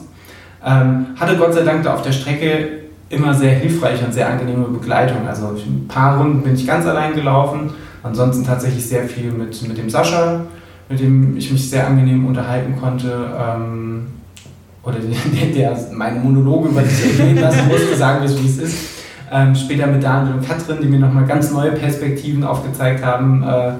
Ähm, 0.64 1.08
hatte 1.16 1.36
Gott 1.36 1.52
sei 1.52 1.62
Dank 1.62 1.82
da 1.82 1.94
auf 1.94 2.02
der 2.02 2.12
Strecke 2.12 2.84
immer 3.10 3.34
sehr 3.34 3.52
hilfreich 3.52 4.02
und 4.02 4.12
sehr 4.12 4.28
angenehme 4.28 4.64
Begleitung. 4.64 5.28
Also 5.28 5.48
ein 5.48 5.86
paar 5.88 6.18
Runden 6.18 6.42
bin 6.42 6.54
ich 6.54 6.66
ganz 6.66 6.86
allein 6.86 7.14
gelaufen, 7.14 7.70
ansonsten 8.02 8.44
tatsächlich 8.44 8.86
sehr 8.86 9.04
viel 9.04 9.30
mit, 9.30 9.66
mit 9.68 9.76
dem 9.76 9.90
Sascha, 9.90 10.40
mit 10.88 11.00
dem 11.00 11.36
ich 11.36 11.50
mich 11.50 11.70
sehr 11.70 11.86
angenehm 11.86 12.26
unterhalten 12.26 12.76
konnte. 12.80 13.12
Ähm, 13.38 14.06
oder 14.82 14.96
der, 15.54 15.72
der 15.72 15.92
meinen 15.92 16.22
Monolog 16.22 16.66
über 16.66 16.82
dich 16.82 17.18
ergehen 17.18 17.40
lassen 17.40 17.66
musste, 17.68 17.96
sagen 17.96 18.22
wir 18.22 18.30
es 18.30 18.42
wie 18.42 18.46
es 18.46 18.58
ist. 18.58 18.76
Ähm, 19.32 19.54
später 19.54 19.86
mit 19.86 20.02
Daniel 20.02 20.34
und 20.34 20.46
Katrin, 20.46 20.78
die 20.82 20.86
mir 20.86 20.98
nochmal 20.98 21.24
ganz 21.24 21.50
neue 21.50 21.72
Perspektiven 21.72 22.44
aufgezeigt 22.44 23.04
haben. 23.04 23.42
Äh, 23.42 23.72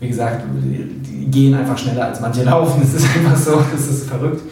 wie 0.00 0.08
gesagt, 0.08 0.44
die 0.62 1.30
gehen 1.30 1.54
einfach 1.54 1.78
schneller 1.78 2.06
als 2.06 2.20
manche 2.20 2.42
laufen. 2.42 2.80
Das 2.82 2.94
ist 2.94 3.06
einfach 3.16 3.36
so, 3.36 3.62
das 3.72 3.88
ist 3.88 4.08
verrückt. 4.08 4.42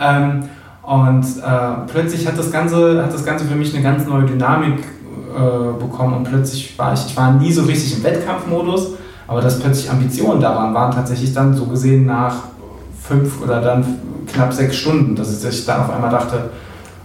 Ähm, 0.00 0.44
und 0.82 1.24
äh, 1.24 1.90
plötzlich 1.90 2.26
hat 2.26 2.38
das, 2.38 2.50
Ganze, 2.50 3.02
hat 3.02 3.12
das 3.12 3.24
Ganze 3.24 3.44
für 3.44 3.54
mich 3.54 3.74
eine 3.74 3.82
ganz 3.82 4.06
neue 4.06 4.24
Dynamik 4.24 4.78
äh, 4.78 5.78
bekommen 5.78 6.14
und 6.14 6.24
plötzlich 6.24 6.78
war 6.78 6.94
ich, 6.94 7.06
ich 7.06 7.16
war 7.16 7.32
nie 7.34 7.52
so 7.52 7.62
richtig 7.64 7.98
im 7.98 8.02
Wettkampfmodus, 8.02 8.92
aber 9.28 9.42
dass 9.42 9.60
plötzlich 9.60 9.90
Ambitionen 9.90 10.40
da 10.40 10.56
waren, 10.56 10.74
waren 10.74 10.90
tatsächlich 10.90 11.32
dann 11.34 11.54
so 11.54 11.66
gesehen 11.66 12.06
nach 12.06 12.34
fünf 13.00 13.42
oder 13.42 13.60
dann 13.60 13.84
knapp 14.26 14.52
sechs 14.52 14.76
Stunden, 14.76 15.14
dass 15.14 15.44
ich 15.44 15.66
dann 15.66 15.82
auf 15.82 15.90
einmal 15.90 16.10
dachte, 16.10 16.50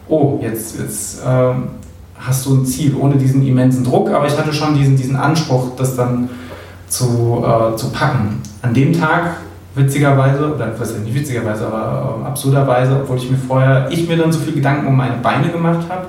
oh, 0.07 0.39
jetzt, 0.41 0.79
jetzt 0.79 1.23
äh, 1.23 1.53
hast 2.17 2.45
du 2.45 2.55
ein 2.55 2.65
Ziel 2.65 2.95
ohne 2.95 3.17
diesen 3.17 3.45
immensen 3.45 3.83
Druck, 3.83 4.09
aber 4.09 4.25
ich 4.25 4.37
hatte 4.37 4.53
schon 4.53 4.75
diesen, 4.75 4.95
diesen 4.95 5.17
Anspruch, 5.17 5.75
das 5.77 5.95
dann 5.95 6.29
zu, 6.87 7.43
äh, 7.45 7.75
zu 7.75 7.89
packen. 7.91 8.41
An 8.61 8.73
dem 8.73 8.93
Tag 8.93 9.37
witzigerweise, 9.75 10.55
oder 10.55 10.71
was 10.77 10.97
nicht 10.97 11.13
witzigerweise, 11.13 11.67
aber 11.67 12.21
äh, 12.21 12.27
absurderweise, 12.27 13.01
obwohl 13.01 13.17
ich 13.17 13.29
mir 13.29 13.37
vorher, 13.37 13.89
ich 13.91 14.07
mir 14.07 14.17
dann 14.17 14.31
so 14.31 14.39
viel 14.39 14.53
Gedanken 14.53 14.87
um 14.87 14.95
meine 14.95 15.17
Beine 15.17 15.49
gemacht 15.49 15.89
habe, 15.89 16.07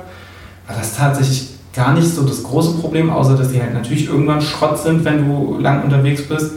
war 0.66 0.76
das 0.76 0.96
tatsächlich 0.96 1.53
gar 1.74 1.92
nicht 1.94 2.08
so 2.08 2.22
das 2.22 2.42
große 2.42 2.78
Problem, 2.78 3.10
außer 3.10 3.36
dass 3.36 3.50
die 3.50 3.60
halt 3.60 3.74
natürlich 3.74 4.08
irgendwann 4.08 4.40
Schrott 4.40 4.78
sind, 4.78 5.04
wenn 5.04 5.26
du 5.26 5.58
lang 5.58 5.82
unterwegs 5.82 6.22
bist. 6.28 6.52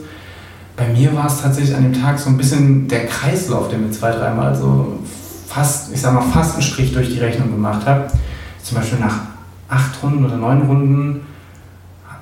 Bei 0.76 0.88
mir 0.90 1.16
war 1.16 1.26
es 1.26 1.42
tatsächlich 1.42 1.76
an 1.76 1.84
dem 1.84 2.00
Tag 2.00 2.20
so 2.20 2.30
ein 2.30 2.38
bisschen 2.38 2.88
der 2.88 3.08
Kreislauf, 3.08 3.70
der 3.70 3.80
mir 3.80 3.90
zwei, 3.90 4.12
dreimal 4.12 4.56
so 4.56 5.00
fast, 5.48 5.92
ich 5.92 6.00
sag 6.00 6.14
mal, 6.14 6.22
fast 6.22 6.54
einen 6.54 6.62
Strich 6.62 6.94
durch 6.94 7.10
die 7.10 7.20
Rechnung 7.20 7.50
gemacht 7.50 7.86
hat. 7.86 8.12
Zum 8.62 8.78
Beispiel 8.78 9.00
nach 9.00 9.22
acht 9.70 10.04
Runden 10.04 10.24
oder 10.24 10.38
neun 10.38 10.62
Runden 10.62 11.22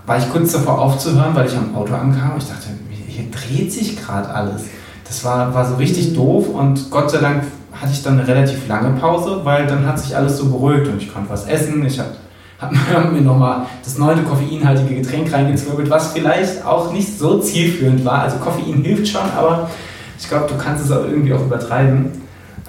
war 0.05 0.17
ich 0.17 0.29
kurz 0.31 0.53
davor 0.53 0.79
aufzuhören, 0.79 1.35
weil 1.35 1.47
ich 1.47 1.57
am 1.57 1.75
Auto 1.75 1.93
ankam. 1.93 2.33
Ich 2.37 2.47
dachte, 2.47 2.67
hier 3.07 3.25
dreht 3.29 3.73
sich 3.73 3.99
gerade 4.01 4.29
alles. 4.29 4.63
Das 5.03 5.23
war, 5.25 5.53
war 5.53 5.65
so 5.67 5.75
richtig 5.75 6.13
doof 6.13 6.47
und 6.49 6.89
Gott 6.91 7.11
sei 7.11 7.17
Dank 7.17 7.43
hatte 7.73 7.91
ich 7.91 8.03
dann 8.03 8.19
eine 8.19 8.27
relativ 8.27 8.67
lange 8.67 8.97
Pause, 8.97 9.41
weil 9.43 9.67
dann 9.67 9.85
hat 9.85 9.99
sich 9.99 10.15
alles 10.15 10.37
so 10.37 10.45
beruhigt 10.45 10.87
und 10.87 11.01
ich 11.01 11.13
konnte 11.13 11.29
was 11.29 11.45
essen. 11.45 11.85
Ich 11.85 11.99
habe 11.99 12.11
hab 12.93 13.11
mir 13.11 13.21
nochmal 13.21 13.65
das 13.83 13.97
neunte 13.97 14.23
koffeinhaltige 14.23 15.01
Getränk 15.01 15.31
reingezwirbelt, 15.31 15.89
was 15.89 16.13
vielleicht 16.13 16.65
auch 16.65 16.93
nicht 16.93 17.17
so 17.17 17.39
zielführend 17.39 18.05
war. 18.05 18.21
Also 18.23 18.37
Koffein 18.37 18.83
hilft 18.83 19.07
schon, 19.07 19.29
aber 19.35 19.69
ich 20.17 20.27
glaube, 20.27 20.47
du 20.47 20.57
kannst 20.57 20.85
es 20.85 20.91
auch 20.91 21.03
irgendwie 21.03 21.33
auch 21.33 21.41
übertreiben. 21.41 22.11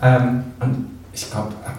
Ähm, 0.02 0.44
und 0.60 0.86
ich 1.12 1.30
glaube, 1.30 1.48
ab 1.64 1.74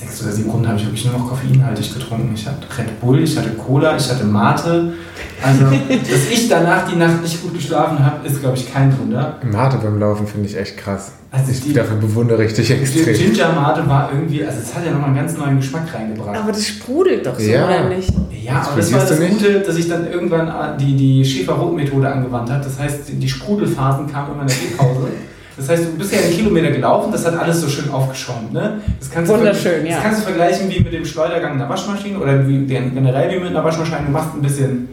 sechs 0.00 0.22
oder 0.22 0.32
sieben 0.32 0.50
Runden 0.50 0.68
habe 0.68 0.78
ich 0.78 0.84
wirklich 0.86 1.04
nur 1.04 1.18
noch 1.18 1.28
koffeinhaltig 1.28 1.94
getrunken. 1.94 2.32
Ich 2.34 2.46
hatte 2.46 2.66
Red 2.78 3.00
Bull, 3.00 3.22
ich 3.22 3.36
hatte 3.36 3.50
Cola, 3.50 3.96
ich 3.96 4.10
hatte 4.10 4.24
Mate. 4.24 4.94
Also, 5.42 5.64
dass 5.88 6.30
ich 6.30 6.48
danach 6.48 6.88
die 6.88 6.96
Nacht 6.96 7.22
nicht 7.22 7.42
gut 7.42 7.54
geschlafen 7.54 8.04
habe, 8.04 8.26
ist, 8.26 8.40
glaube 8.40 8.56
ich, 8.56 8.72
kein 8.72 8.96
Wunder. 8.98 9.38
Mate 9.42 9.78
beim 9.78 9.98
Laufen 9.98 10.26
finde 10.26 10.48
ich 10.48 10.56
echt 10.56 10.76
krass. 10.76 11.12
Also 11.32 11.52
ich 11.52 11.60
die, 11.60 11.72
dafür 11.72 11.96
bewundere 11.96 12.44
ich 12.44 12.54
dich 12.54 12.70
extrem. 12.70 13.14
Ginger 13.14 13.52
Mate 13.52 13.88
war 13.88 14.10
irgendwie, 14.12 14.44
also 14.44 14.58
es 14.58 14.74
hat 14.74 14.84
ja 14.84 14.90
nochmal 14.90 15.10
einen 15.10 15.16
ganz 15.16 15.36
neuen 15.36 15.58
Geschmack 15.58 15.94
reingebracht. 15.94 16.36
Aber 16.36 16.50
das 16.50 16.66
sprudelt 16.66 17.24
doch 17.24 17.38
so, 17.38 17.48
ja. 17.48 17.66
oder 17.66 17.88
nicht? 17.88 18.12
Ja, 18.42 18.62
aber 18.62 18.76
das 18.76 18.92
war 18.92 19.00
das 19.00 19.20
Gute, 19.20 19.60
dass 19.60 19.76
ich 19.76 19.88
dann 19.88 20.10
irgendwann 20.10 20.76
die, 20.78 20.96
die 20.96 21.24
Schäfer-Rot-Methode 21.24 22.10
angewandt 22.10 22.50
habe. 22.50 22.64
Das 22.64 22.78
heißt, 22.78 23.02
die 23.12 23.28
Sprudelphasen 23.28 24.10
kamen 24.10 24.32
immer 24.32 24.42
in 24.42 24.48
der 24.48 24.56
Gehpause. 24.56 25.08
Das 25.56 25.68
heißt, 25.68 25.84
du 25.86 25.98
bist 25.98 26.12
ja 26.12 26.20
einen 26.20 26.32
Kilometer 26.32 26.70
gelaufen, 26.70 27.12
das 27.12 27.26
hat 27.26 27.38
alles 27.38 27.60
so 27.60 27.68
schön 27.68 27.90
aufgeschäumt. 27.90 28.52
Ne? 28.52 28.80
Das 28.98 29.10
kannst 29.10 29.32
Wunderschön, 29.32 29.82
du, 29.82 29.88
ja. 29.88 29.96
Das 29.96 30.04
kannst 30.04 30.20
du 30.20 30.24
vergleichen 30.24 30.70
wie 30.70 30.80
mit 30.80 30.92
dem 30.92 31.04
Schleudergang 31.04 31.52
in 31.54 31.58
der 31.58 31.68
Waschmaschine 31.68 32.18
oder 32.18 32.46
wie, 32.46 32.64
generell 32.66 33.30
wie 33.30 33.40
mit 33.40 33.50
einer 33.50 33.64
Waschmaschine. 33.64 34.06
Du 34.06 34.12
machst 34.12 34.34
ein 34.34 34.42
bisschen 34.42 34.88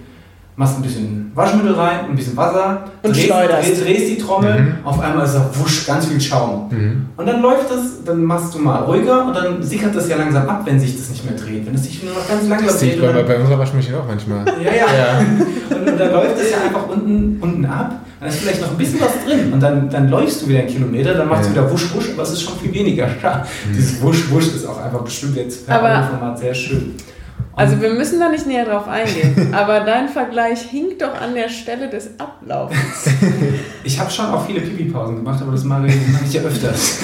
machst 0.57 0.77
ein 0.77 0.81
bisschen 0.81 1.31
Waschmittel 1.35 1.73
rein, 1.73 1.99
ein 2.09 2.15
bisschen 2.15 2.35
Wasser, 2.35 2.85
und 3.03 3.15
drehst, 3.15 3.27
schleuderst. 3.27 3.69
Drehst, 3.69 3.85
drehst 3.85 4.09
die 4.09 4.17
Trommel, 4.17 4.59
mhm. 4.59 4.73
auf 4.83 4.99
einmal 4.99 5.23
ist 5.23 5.35
da 5.35 5.49
wusch, 5.53 5.85
ganz 5.85 6.07
viel 6.07 6.19
Schaum. 6.19 6.67
Mhm. 6.71 7.05
Und 7.15 7.25
dann 7.27 7.41
läuft 7.43 7.69
das, 7.69 8.03
dann 8.03 8.23
machst 8.23 8.55
du 8.55 8.59
mal 8.59 8.79
ruhiger 8.79 9.25
und 9.27 9.35
dann 9.35 9.61
sickert 9.61 9.95
das 9.95 10.09
ja 10.09 10.17
langsam 10.17 10.49
ab, 10.49 10.63
wenn 10.65 10.79
sich 10.79 10.97
das 10.97 11.11
nicht 11.11 11.23
mehr 11.25 11.39
dreht. 11.39 11.67
Wenn 11.67 11.75
es 11.75 11.83
sich 11.83 12.03
nur 12.03 12.13
noch 12.15 12.27
ganz 12.27 12.47
langsam 12.49 12.79
dreht. 12.79 13.01
Das 13.01 13.13
bei, 13.13 13.23
bei 13.23 13.39
unserer 13.39 13.59
Waschmaschine 13.59 13.99
auch 13.99 14.07
manchmal. 14.07 14.45
Ja, 14.63 14.71
ja. 14.71 14.85
ja. 14.97 15.77
Und, 15.77 15.89
und, 15.89 15.99
dann 15.99 16.11
läuft 16.11 16.39
es 16.39 16.49
ja 16.49 16.57
einfach 16.65 16.89
unten, 16.89 17.37
unten 17.39 17.65
ab, 17.65 17.93
dann 18.19 18.29
ist 18.29 18.39
vielleicht 18.39 18.61
noch 18.61 18.71
ein 18.71 18.77
bisschen 18.77 18.99
was 19.01 19.25
drin 19.25 19.53
und 19.53 19.59
dann, 19.59 19.89
dann 19.89 20.09
läufst 20.09 20.41
du 20.41 20.47
wieder 20.47 20.59
einen 20.59 20.67
Kilometer, 20.67 21.13
dann 21.13 21.27
machst 21.27 21.49
ja. 21.49 21.49
du 21.49 21.61
wieder 21.61 21.71
wusch, 21.71 21.93
wusch, 21.93 22.09
aber 22.13 22.23
es 22.23 22.31
ist 22.31 22.41
schon 22.41 22.57
viel 22.59 22.73
weniger. 22.73 23.07
Mhm. 23.07 23.73
Dieses 23.75 24.01
wusch, 24.01 24.29
wusch 24.31 24.47
ist 24.47 24.65
auch 24.65 24.81
einfach 24.81 25.01
bestimmt 25.01 25.35
jetzt 25.35 25.67
per 25.67 25.79
Format 25.79 26.39
sehr 26.39 26.53
schön. 26.53 26.95
Also 27.55 27.81
wir 27.81 27.89
müssen 27.89 28.19
da 28.19 28.29
nicht 28.29 28.45
näher 28.45 28.65
drauf 28.65 28.87
eingehen, 28.87 29.51
aber 29.51 29.79
dein 29.79 30.09
Vergleich 30.09 30.61
hinkt 30.61 31.01
doch 31.01 31.19
an 31.19 31.33
der 31.33 31.49
Stelle 31.49 31.89
des 31.89 32.11
Ablaufens. 32.19 32.77
Ich 33.83 33.99
habe 33.99 34.11
schon 34.11 34.25
auch 34.25 34.45
viele 34.45 34.61
Pipi-Pausen 34.61 35.15
gemacht, 35.15 35.41
aber 35.41 35.53
das 35.53 35.63
mache 35.63 35.87
ich, 35.87 35.95
mache 36.11 36.25
ich 36.25 36.33
ja 36.33 36.41
öfters. 36.41 36.99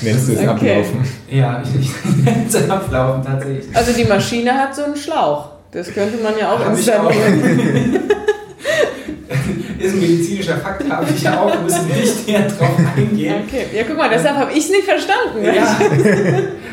Nennst 0.00 0.28
du 0.28 0.32
es 0.32 0.38
okay. 0.38 0.48
Ablaufen? 0.48 1.08
Ja, 1.28 1.62
ich, 1.62 1.90
ich 1.90 2.24
nenne 2.24 2.46
es 2.48 2.70
Ablaufen 2.70 3.22
tatsächlich. 3.22 3.76
Also 3.76 3.92
die 3.92 4.04
Maschine 4.04 4.54
hat 4.54 4.74
so 4.74 4.84
einen 4.84 4.96
Schlauch. 4.96 5.50
Das 5.72 5.92
könnte 5.92 6.22
man 6.22 6.38
ja 6.38 6.52
auch 6.52 6.70
installieren. 6.70 8.00
Ist 9.78 9.94
ein 9.94 10.00
medizinischer 10.00 10.56
Fakt, 10.56 10.88
habe 10.90 11.06
ich 11.14 11.22
ja 11.22 11.40
auch, 11.40 11.62
müssen 11.62 11.88
wir 11.88 11.96
nicht 11.96 12.26
näher 12.26 12.48
drauf 12.48 12.76
eingehen. 12.96 13.34
Okay, 13.46 13.66
ja 13.74 13.82
guck 13.86 13.96
mal, 13.96 14.08
deshalb 14.08 14.36
habe 14.36 14.52
ich 14.52 14.64
es 14.64 14.70
nicht 14.70 14.84
verstanden. 14.84 15.44
Ja, 15.44 15.76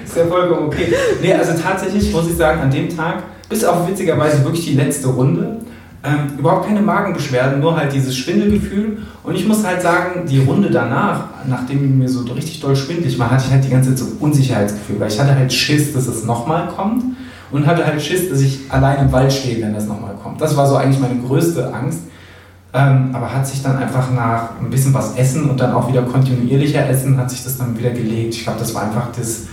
ist 0.05 0.15
ja 0.15 0.25
vollkommen 0.25 0.67
okay. 0.67 0.93
Nee, 1.21 1.33
also 1.33 1.53
tatsächlich 1.61 2.11
muss 2.11 2.27
ich 2.27 2.35
sagen, 2.35 2.61
an 2.61 2.71
dem 2.71 2.95
Tag, 2.95 3.23
bis 3.49 3.63
auf 3.63 3.87
witzigerweise 3.87 4.43
wirklich 4.43 4.65
die 4.65 4.75
letzte 4.75 5.07
Runde, 5.07 5.57
ähm, 6.01 6.37
überhaupt 6.37 6.65
keine 6.65 6.81
Magenbeschwerden, 6.81 7.59
nur 7.59 7.75
halt 7.75 7.91
dieses 7.91 8.15
Schwindelgefühl. 8.15 8.99
Und 9.23 9.35
ich 9.35 9.45
muss 9.45 9.65
halt 9.65 9.81
sagen, 9.81 10.25
die 10.25 10.39
Runde 10.39 10.69
danach, 10.71 11.25
nachdem 11.47 11.99
mir 11.99 12.07
so 12.07 12.21
richtig 12.31 12.61
doll 12.61 12.75
schwindlig 12.75 13.19
war, 13.19 13.29
hatte 13.29 13.43
ich 13.47 13.51
halt 13.51 13.65
die 13.65 13.69
ganze 13.69 13.89
Zeit 13.89 13.99
so 13.99 14.05
Unsicherheitsgefühl, 14.19 14.99
weil 14.99 15.09
ich 15.09 15.19
hatte 15.19 15.35
halt 15.35 15.51
Schiss, 15.51 15.91
dass 15.93 16.07
es 16.07 16.23
nochmal 16.23 16.69
kommt. 16.69 17.03
und 17.51 17.65
hatte 17.65 17.85
halt 17.85 18.01
Schiss, 18.01 18.29
dass 18.29 18.41
ich 18.41 18.59
allein 18.69 19.05
im 19.05 19.11
Wald 19.11 19.31
stehe, 19.31 19.61
wenn 19.61 19.73
das 19.73 19.87
nochmal 19.87 20.15
kommt. 20.21 20.39
Das 20.39 20.55
war 20.55 20.67
so 20.67 20.75
eigentlich 20.75 20.99
meine 20.99 21.19
größte 21.19 21.73
Angst. 21.73 22.01
Ähm, 22.71 23.09
aber 23.13 23.33
hat 23.33 23.47
sich 23.47 23.63
dann 23.63 23.77
einfach 23.77 24.11
nach 24.11 24.49
ein 24.61 24.69
bisschen 24.69 24.93
was 24.93 25.15
essen 25.15 25.49
und 25.49 25.59
dann 25.59 25.73
auch 25.73 25.87
wieder 25.89 26.03
kontinuierlicher 26.03 26.87
essen, 26.87 27.17
hat 27.17 27.29
sich 27.31 27.43
das 27.43 27.57
dann 27.57 27.77
wieder 27.77 27.89
gelegt. 27.89 28.35
Ich 28.35 28.43
glaube, 28.43 28.59
das 28.59 28.75
war 28.75 28.83
einfach 28.83 29.07
das, 29.17 29.47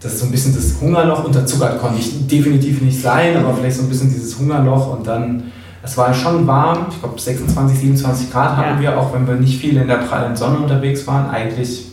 das 0.00 0.20
so 0.20 0.26
ein 0.26 0.30
bisschen 0.30 0.54
das 0.54 0.74
Hungerloch. 0.80 1.24
Unterzuckert 1.24 1.80
konnte 1.80 2.00
ich 2.00 2.26
definitiv 2.26 2.82
nicht 2.82 3.00
sein, 3.00 3.34
aber 3.36 3.54
vielleicht 3.54 3.76
so 3.78 3.82
ein 3.84 3.88
bisschen 3.88 4.10
dieses 4.10 4.38
Hungerloch 4.38 4.98
und 4.98 5.06
dann, 5.06 5.44
es 5.82 5.96
war 5.96 6.12
schon 6.12 6.46
warm, 6.46 6.86
ich 6.90 7.00
glaube 7.00 7.18
26, 7.18 7.78
27 7.78 8.30
Grad 8.30 8.58
hatten 8.58 8.74
Ja. 8.74 8.80
wir, 8.92 8.98
auch 8.98 9.14
wenn 9.14 9.26
wir 9.26 9.34
nicht 9.36 9.58
viel 9.58 9.78
in 9.78 9.88
der 9.88 9.96
prallen 9.96 10.36
Sonne 10.36 10.58
unterwegs 10.58 11.06
waren. 11.06 11.30
Eigentlich 11.30 11.90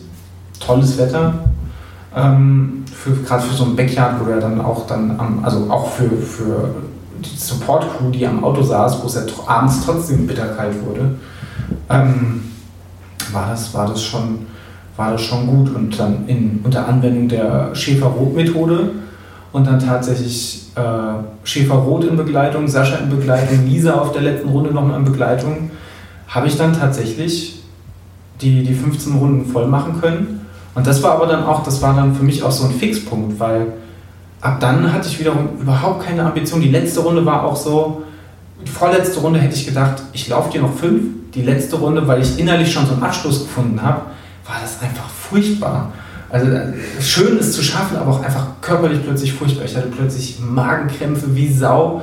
tolles 0.60 0.98
Wetter. 0.98 1.32
Ähm, 2.14 2.84
für, 2.92 3.12
Gerade 3.22 3.42
für 3.42 3.54
so 3.54 3.64
ein 3.64 3.74
Backyard, 3.76 4.16
wo 4.22 4.30
ja 4.30 4.38
dann 4.38 4.60
auch 4.60 4.86
dann 4.86 5.18
am, 5.18 5.40
also 5.42 5.70
auch 5.70 5.90
für, 5.92 6.10
für 6.10 6.74
die 7.20 7.36
Support-Crew, 7.36 8.10
die 8.10 8.26
am 8.26 8.42
Auto 8.44 8.62
saß, 8.62 9.02
wo 9.02 9.06
es 9.06 9.14
ja 9.14 9.22
abends 9.46 9.84
trotzdem 9.84 10.26
bitterkalt 10.26 10.74
wurde, 10.84 11.16
ähm, 11.90 12.42
war, 13.32 13.50
das, 13.50 13.72
war, 13.74 13.88
das 13.88 14.02
schon, 14.02 14.46
war 14.96 15.12
das 15.12 15.22
schon 15.22 15.46
gut. 15.46 15.74
Und 15.74 15.98
dann 15.98 16.26
in, 16.26 16.60
unter 16.64 16.86
Anwendung 16.88 17.28
der 17.28 17.74
Schäfer-Rot-Methode 17.74 18.90
und 19.52 19.66
dann 19.66 19.78
tatsächlich 19.78 20.70
äh, 20.74 20.80
Schäfer-Rot 21.44 22.04
in 22.04 22.16
Begleitung, 22.16 22.68
Sascha 22.68 22.96
in 22.96 23.10
Begleitung, 23.10 23.66
Lisa 23.66 23.94
auf 23.94 24.12
der 24.12 24.22
letzten 24.22 24.48
Runde 24.48 24.72
nochmal 24.72 24.98
in 24.98 25.04
Begleitung, 25.04 25.70
habe 26.28 26.46
ich 26.46 26.56
dann 26.56 26.72
tatsächlich 26.72 27.62
die, 28.40 28.62
die 28.62 28.74
15 28.74 29.14
Runden 29.14 29.46
voll 29.46 29.66
machen 29.66 30.00
können. 30.00 30.46
Und 30.74 30.86
das 30.86 31.02
war 31.02 31.12
aber 31.12 31.26
dann 31.26 31.44
auch, 31.44 31.62
das 31.62 31.80
war 31.80 31.94
dann 31.94 32.14
für 32.14 32.24
mich 32.24 32.42
auch 32.42 32.50
so 32.50 32.66
ein 32.66 32.72
Fixpunkt, 32.72 33.40
weil 33.40 33.68
ab 34.46 34.60
dann 34.60 34.92
hatte 34.92 35.08
ich 35.08 35.18
wiederum 35.18 35.48
überhaupt 35.60 36.06
keine 36.06 36.24
Ambition. 36.24 36.60
Die 36.60 36.70
letzte 36.70 37.00
Runde 37.00 37.26
war 37.26 37.44
auch 37.44 37.56
so, 37.56 38.04
die 38.64 38.70
vorletzte 38.70 39.20
Runde 39.20 39.40
hätte 39.40 39.56
ich 39.56 39.66
gedacht, 39.66 40.02
ich 40.12 40.28
laufe 40.28 40.50
dir 40.50 40.62
noch 40.62 40.74
fünf. 40.74 41.02
Die 41.34 41.42
letzte 41.42 41.76
Runde, 41.76 42.06
weil 42.06 42.22
ich 42.22 42.38
innerlich 42.38 42.72
schon 42.72 42.86
so 42.86 42.94
einen 42.94 43.02
Abschluss 43.02 43.40
gefunden 43.40 43.82
habe, 43.82 44.02
war 44.46 44.56
das 44.62 44.80
einfach 44.80 45.08
furchtbar. 45.08 45.92
Also 46.30 46.50
äh, 46.50 46.72
schön 47.00 47.38
ist 47.38 47.52
zu 47.52 47.62
schaffen, 47.62 47.96
aber 47.96 48.12
auch 48.12 48.22
einfach 48.22 48.46
körperlich 48.60 49.02
plötzlich 49.04 49.32
furchtbar. 49.32 49.64
Ich 49.64 49.76
hatte 49.76 49.88
plötzlich 49.88 50.38
Magenkrämpfe 50.40 51.34
wie 51.34 51.52
Sau, 51.52 52.02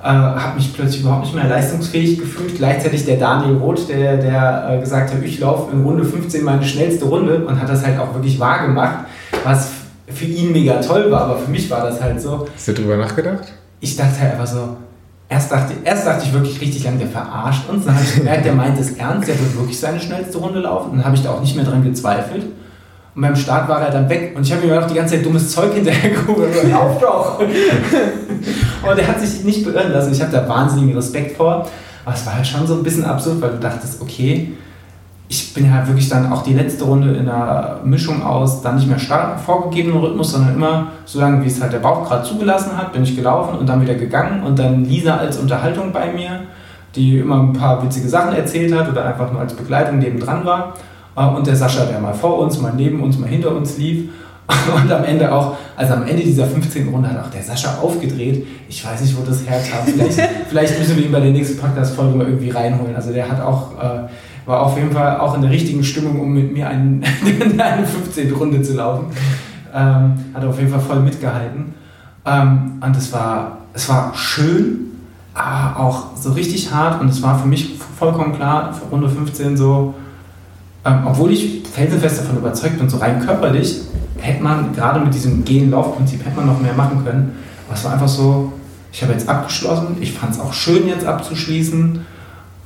äh, 0.00 0.06
habe 0.06 0.56
mich 0.56 0.72
plötzlich 0.74 1.00
überhaupt 1.00 1.24
nicht 1.24 1.34
mehr 1.34 1.48
leistungsfähig 1.48 2.18
gefühlt. 2.18 2.56
Gleichzeitig 2.56 3.04
der 3.04 3.16
Daniel 3.16 3.56
Roth, 3.56 3.88
der, 3.88 4.18
der 4.18 4.68
äh, 4.70 4.80
gesagt 4.80 5.12
hat, 5.12 5.22
ich 5.22 5.40
laufe 5.40 5.72
in 5.72 5.82
Runde 5.82 6.04
15 6.04 6.44
meine 6.44 6.64
schnellste 6.64 7.06
Runde 7.06 7.44
und 7.44 7.60
hat 7.60 7.68
das 7.68 7.84
halt 7.84 7.98
auch 7.98 8.14
wirklich 8.14 8.38
wahr 8.38 8.66
gemacht, 8.66 9.06
was 9.42 9.77
für 10.18 10.26
ihn 10.26 10.52
mega 10.52 10.80
toll 10.80 11.10
war, 11.10 11.22
aber 11.22 11.38
für 11.38 11.50
mich 11.50 11.70
war 11.70 11.84
das 11.84 12.00
halt 12.00 12.20
so, 12.20 12.46
Hast 12.54 12.68
du 12.68 12.74
drüber 12.74 12.96
nachgedacht? 12.96 13.52
ich 13.80 13.96
dachte 13.96 14.20
halt 14.20 14.32
einfach 14.32 14.46
so, 14.46 14.76
erst 15.28 15.52
dachte, 15.52 15.74
erst 15.84 16.06
dachte 16.06 16.24
ich 16.26 16.32
wirklich 16.32 16.60
richtig 16.60 16.84
lang, 16.84 16.98
der 16.98 17.08
verarscht 17.08 17.68
uns. 17.68 17.84
Dann 17.84 17.94
habe 17.94 18.04
ich 18.04 18.14
gemerkt, 18.16 18.44
der 18.44 18.54
meint 18.54 18.78
es 18.78 18.92
ernst, 18.92 19.28
der 19.28 19.38
wird 19.38 19.56
wirklich 19.56 19.78
seine 19.78 20.00
schnellste 20.00 20.38
Runde 20.38 20.60
laufen. 20.60 20.96
Dann 20.96 21.04
habe 21.04 21.14
ich 21.14 21.22
da 21.22 21.30
auch 21.30 21.40
nicht 21.40 21.54
mehr 21.54 21.64
dran 21.64 21.84
gezweifelt. 21.84 22.44
Und 23.14 23.22
beim 23.22 23.36
Start 23.36 23.68
war 23.68 23.80
er 23.80 23.90
dann 23.90 24.08
weg. 24.08 24.32
Und 24.36 24.46
ich 24.46 24.52
habe 24.52 24.66
mir 24.66 24.82
auch 24.82 24.86
die 24.86 24.94
ganze 24.94 25.14
Zeit 25.16 25.24
dummes 25.26 25.50
Zeug 25.50 25.74
hinterhergeguckt. 25.74 26.38
und 26.38 26.54
so, 26.54 26.68
Lauf 26.68 27.00
doch! 27.00 27.40
Aber 28.82 28.94
der 28.94 29.06
hat 29.08 29.20
sich 29.20 29.44
nicht 29.44 29.64
beirren 29.64 29.92
lassen. 29.92 30.12
Ich 30.12 30.20
habe 30.20 30.32
da 30.32 30.48
wahnsinnigen 30.48 30.94
Respekt 30.94 31.36
vor. 31.36 31.68
Aber 32.04 32.14
es 32.14 32.24
war 32.26 32.34
halt 32.34 32.46
schon 32.46 32.66
so 32.66 32.74
ein 32.74 32.82
bisschen 32.82 33.04
absurd, 33.04 33.40
weil 33.40 33.50
du 33.50 33.58
dachtest, 33.58 34.00
okay, 34.00 34.52
ich 35.28 35.52
bin 35.52 35.72
halt 35.72 35.86
wirklich 35.86 36.08
dann 36.08 36.32
auch 36.32 36.42
die 36.42 36.54
letzte 36.54 36.84
Runde 36.84 37.12
in 37.12 37.28
einer 37.28 37.80
Mischung 37.84 38.22
aus, 38.22 38.62
dann 38.62 38.76
nicht 38.76 38.88
mehr 38.88 38.98
stark 38.98 39.38
vorgegebenen 39.40 39.98
Rhythmus, 39.98 40.32
sondern 40.32 40.54
immer 40.54 40.92
so 41.04 41.20
lange, 41.20 41.44
wie 41.44 41.48
es 41.48 41.60
halt 41.60 41.72
der 41.72 41.80
Bauch 41.80 42.08
gerade 42.08 42.24
zugelassen 42.26 42.76
hat, 42.76 42.92
bin 42.92 43.02
ich 43.02 43.14
gelaufen 43.14 43.58
und 43.58 43.68
dann 43.68 43.82
wieder 43.82 43.94
gegangen 43.94 44.42
und 44.42 44.58
dann 44.58 44.84
Lisa 44.84 45.16
als 45.18 45.36
Unterhaltung 45.36 45.92
bei 45.92 46.12
mir, 46.12 46.40
die 46.94 47.18
immer 47.18 47.40
ein 47.40 47.52
paar 47.52 47.82
witzige 47.84 48.08
Sachen 48.08 48.34
erzählt 48.34 48.74
hat 48.74 48.88
oder 48.90 49.04
einfach 49.04 49.30
nur 49.30 49.40
als 49.42 49.52
Begleitung 49.52 49.98
nebendran 49.98 50.44
war. 50.46 50.74
Äh, 51.14 51.26
Und 51.26 51.46
der 51.46 51.56
Sascha, 51.56 51.84
der 51.84 52.00
mal 52.00 52.14
vor 52.14 52.38
uns, 52.38 52.60
mal 52.60 52.72
neben 52.74 53.02
uns, 53.02 53.18
mal 53.18 53.28
hinter 53.28 53.54
uns 53.54 53.76
lief. 53.76 54.10
Und 54.74 54.90
am 54.90 55.04
Ende 55.04 55.30
auch, 55.30 55.56
also 55.76 55.92
am 55.92 56.06
Ende 56.06 56.22
dieser 56.22 56.46
15. 56.46 56.88
Runde 56.88 57.10
hat 57.10 57.22
auch 57.22 57.30
der 57.30 57.42
Sascha 57.42 57.78
aufgedreht. 57.82 58.46
Ich 58.66 58.82
weiß 58.82 59.02
nicht, 59.02 59.14
wo 59.14 59.22
das 59.22 59.46
herkam. 59.46 59.84
Vielleicht, 59.84 60.18
vielleicht 60.48 60.78
müssen 60.78 60.96
wir 60.96 61.04
ihn 61.04 61.12
bei 61.12 61.20
der 61.20 61.32
nächsten 61.32 61.58
Podcast-Folge 61.58 62.16
mal 62.16 62.26
irgendwie 62.26 62.48
reinholen. 62.48 62.96
Also 62.96 63.12
der 63.12 63.28
hat 63.28 63.42
auch, 63.42 63.72
äh, 63.78 64.08
war 64.48 64.62
auf 64.62 64.78
jeden 64.78 64.90
Fall 64.90 65.18
auch 65.20 65.34
in 65.34 65.42
der 65.42 65.50
richtigen 65.50 65.84
Stimmung, 65.84 66.18
um 66.20 66.32
mit 66.32 66.50
mir 66.50 66.66
einen, 66.66 67.04
eine 67.58 67.86
15. 67.86 68.32
Runde 68.32 68.62
zu 68.62 68.74
laufen. 68.74 69.08
Ähm, 69.74 70.14
hat 70.32 70.42
auf 70.42 70.58
jeden 70.58 70.70
Fall 70.70 70.80
voll 70.80 71.00
mitgehalten. 71.00 71.74
Ähm, 72.24 72.80
und 72.80 72.96
es 72.96 73.12
war, 73.12 73.58
es 73.74 73.86
war 73.90 74.14
schön, 74.14 74.86
aber 75.34 75.78
auch 75.78 76.16
so 76.16 76.32
richtig 76.32 76.72
hart. 76.72 76.98
Und 77.02 77.10
es 77.10 77.22
war 77.22 77.38
für 77.38 77.46
mich 77.46 77.78
vollkommen 77.98 78.34
klar, 78.34 78.72
für 78.72 78.86
Runde 78.86 79.10
15 79.10 79.54
so, 79.54 79.92
ähm, 80.86 81.00
obwohl 81.04 81.30
ich 81.30 81.62
felsenfest 81.70 82.20
davon 82.20 82.38
überzeugt 82.38 82.78
bin, 82.78 82.88
so 82.88 82.96
rein 82.96 83.20
körperlich, 83.20 83.82
hätte 84.16 84.42
man 84.42 84.72
gerade 84.72 85.00
mit 85.00 85.12
diesem 85.12 85.44
Gehen-Lauf-Prinzip 85.44 86.24
hätte 86.24 86.36
man 86.36 86.46
noch 86.46 86.60
mehr 86.60 86.72
machen 86.72 87.04
können. 87.04 87.32
Aber 87.66 87.76
es 87.76 87.84
war 87.84 87.92
einfach 87.92 88.08
so, 88.08 88.54
ich 88.92 89.02
habe 89.02 89.12
jetzt 89.12 89.28
abgeschlossen, 89.28 89.98
ich 90.00 90.12
fand 90.12 90.32
es 90.32 90.40
auch 90.40 90.54
schön 90.54 90.88
jetzt 90.88 91.04
abzuschließen. 91.04 92.00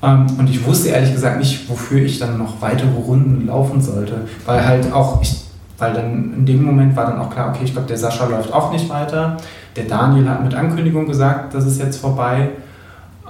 Ähm, 0.02 0.26
und 0.38 0.50
ich 0.50 0.64
wusste 0.66 0.88
ehrlich 0.88 1.12
gesagt 1.12 1.38
nicht, 1.38 1.68
wofür 1.68 2.02
ich 2.02 2.18
dann 2.18 2.38
noch 2.38 2.60
weitere 2.60 2.90
Runden 2.90 3.46
laufen 3.46 3.80
sollte. 3.80 4.22
Weil 4.44 4.66
halt 4.66 4.92
auch, 4.92 5.22
ich, 5.22 5.44
weil 5.78 5.94
dann 5.94 6.34
in 6.38 6.46
dem 6.46 6.64
Moment 6.64 6.96
war 6.96 7.06
dann 7.06 7.18
auch 7.18 7.30
klar, 7.30 7.50
okay, 7.50 7.64
ich 7.64 7.72
glaube, 7.72 7.88
der 7.88 7.98
Sascha 7.98 8.26
läuft 8.26 8.52
auch 8.52 8.72
nicht 8.72 8.88
weiter. 8.88 9.36
Der 9.76 9.84
Daniel 9.84 10.28
hat 10.28 10.42
mit 10.42 10.54
Ankündigung 10.54 11.06
gesagt, 11.06 11.54
das 11.54 11.66
ist 11.66 11.80
jetzt 11.80 11.98
vorbei. 11.98 12.50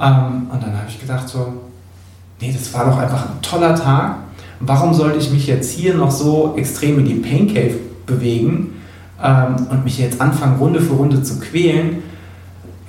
Ähm, 0.01 0.49
und 0.51 0.63
dann 0.63 0.73
habe 0.77 0.87
ich 0.89 1.01
gedacht 1.01 1.29
so, 1.29 1.55
nee, 2.41 2.53
das 2.53 2.73
war 2.73 2.87
doch 2.87 2.99
einfach 2.99 3.27
ein 3.27 3.43
toller 3.43 3.75
Tag. 3.75 4.17
Warum 4.61 4.95
sollte 4.95 5.19
ich 5.19 5.31
mich 5.31 5.47
jetzt 5.47 5.71
hier 5.73 5.95
noch 5.95 6.11
so 6.11 6.55
extrem 6.57 6.99
in 7.01 7.05
die 7.05 7.15
Pain 7.15 7.49
Cave 7.49 7.75
bewegen 8.07 8.75
ähm, 9.23 9.57
und 9.71 9.85
mich 9.85 9.99
jetzt 9.99 10.21
anfangen, 10.21 10.59
Runde 10.59 10.81
für 10.81 10.95
Runde 10.95 11.23
zu 11.23 11.39
quälen, 11.41 12.03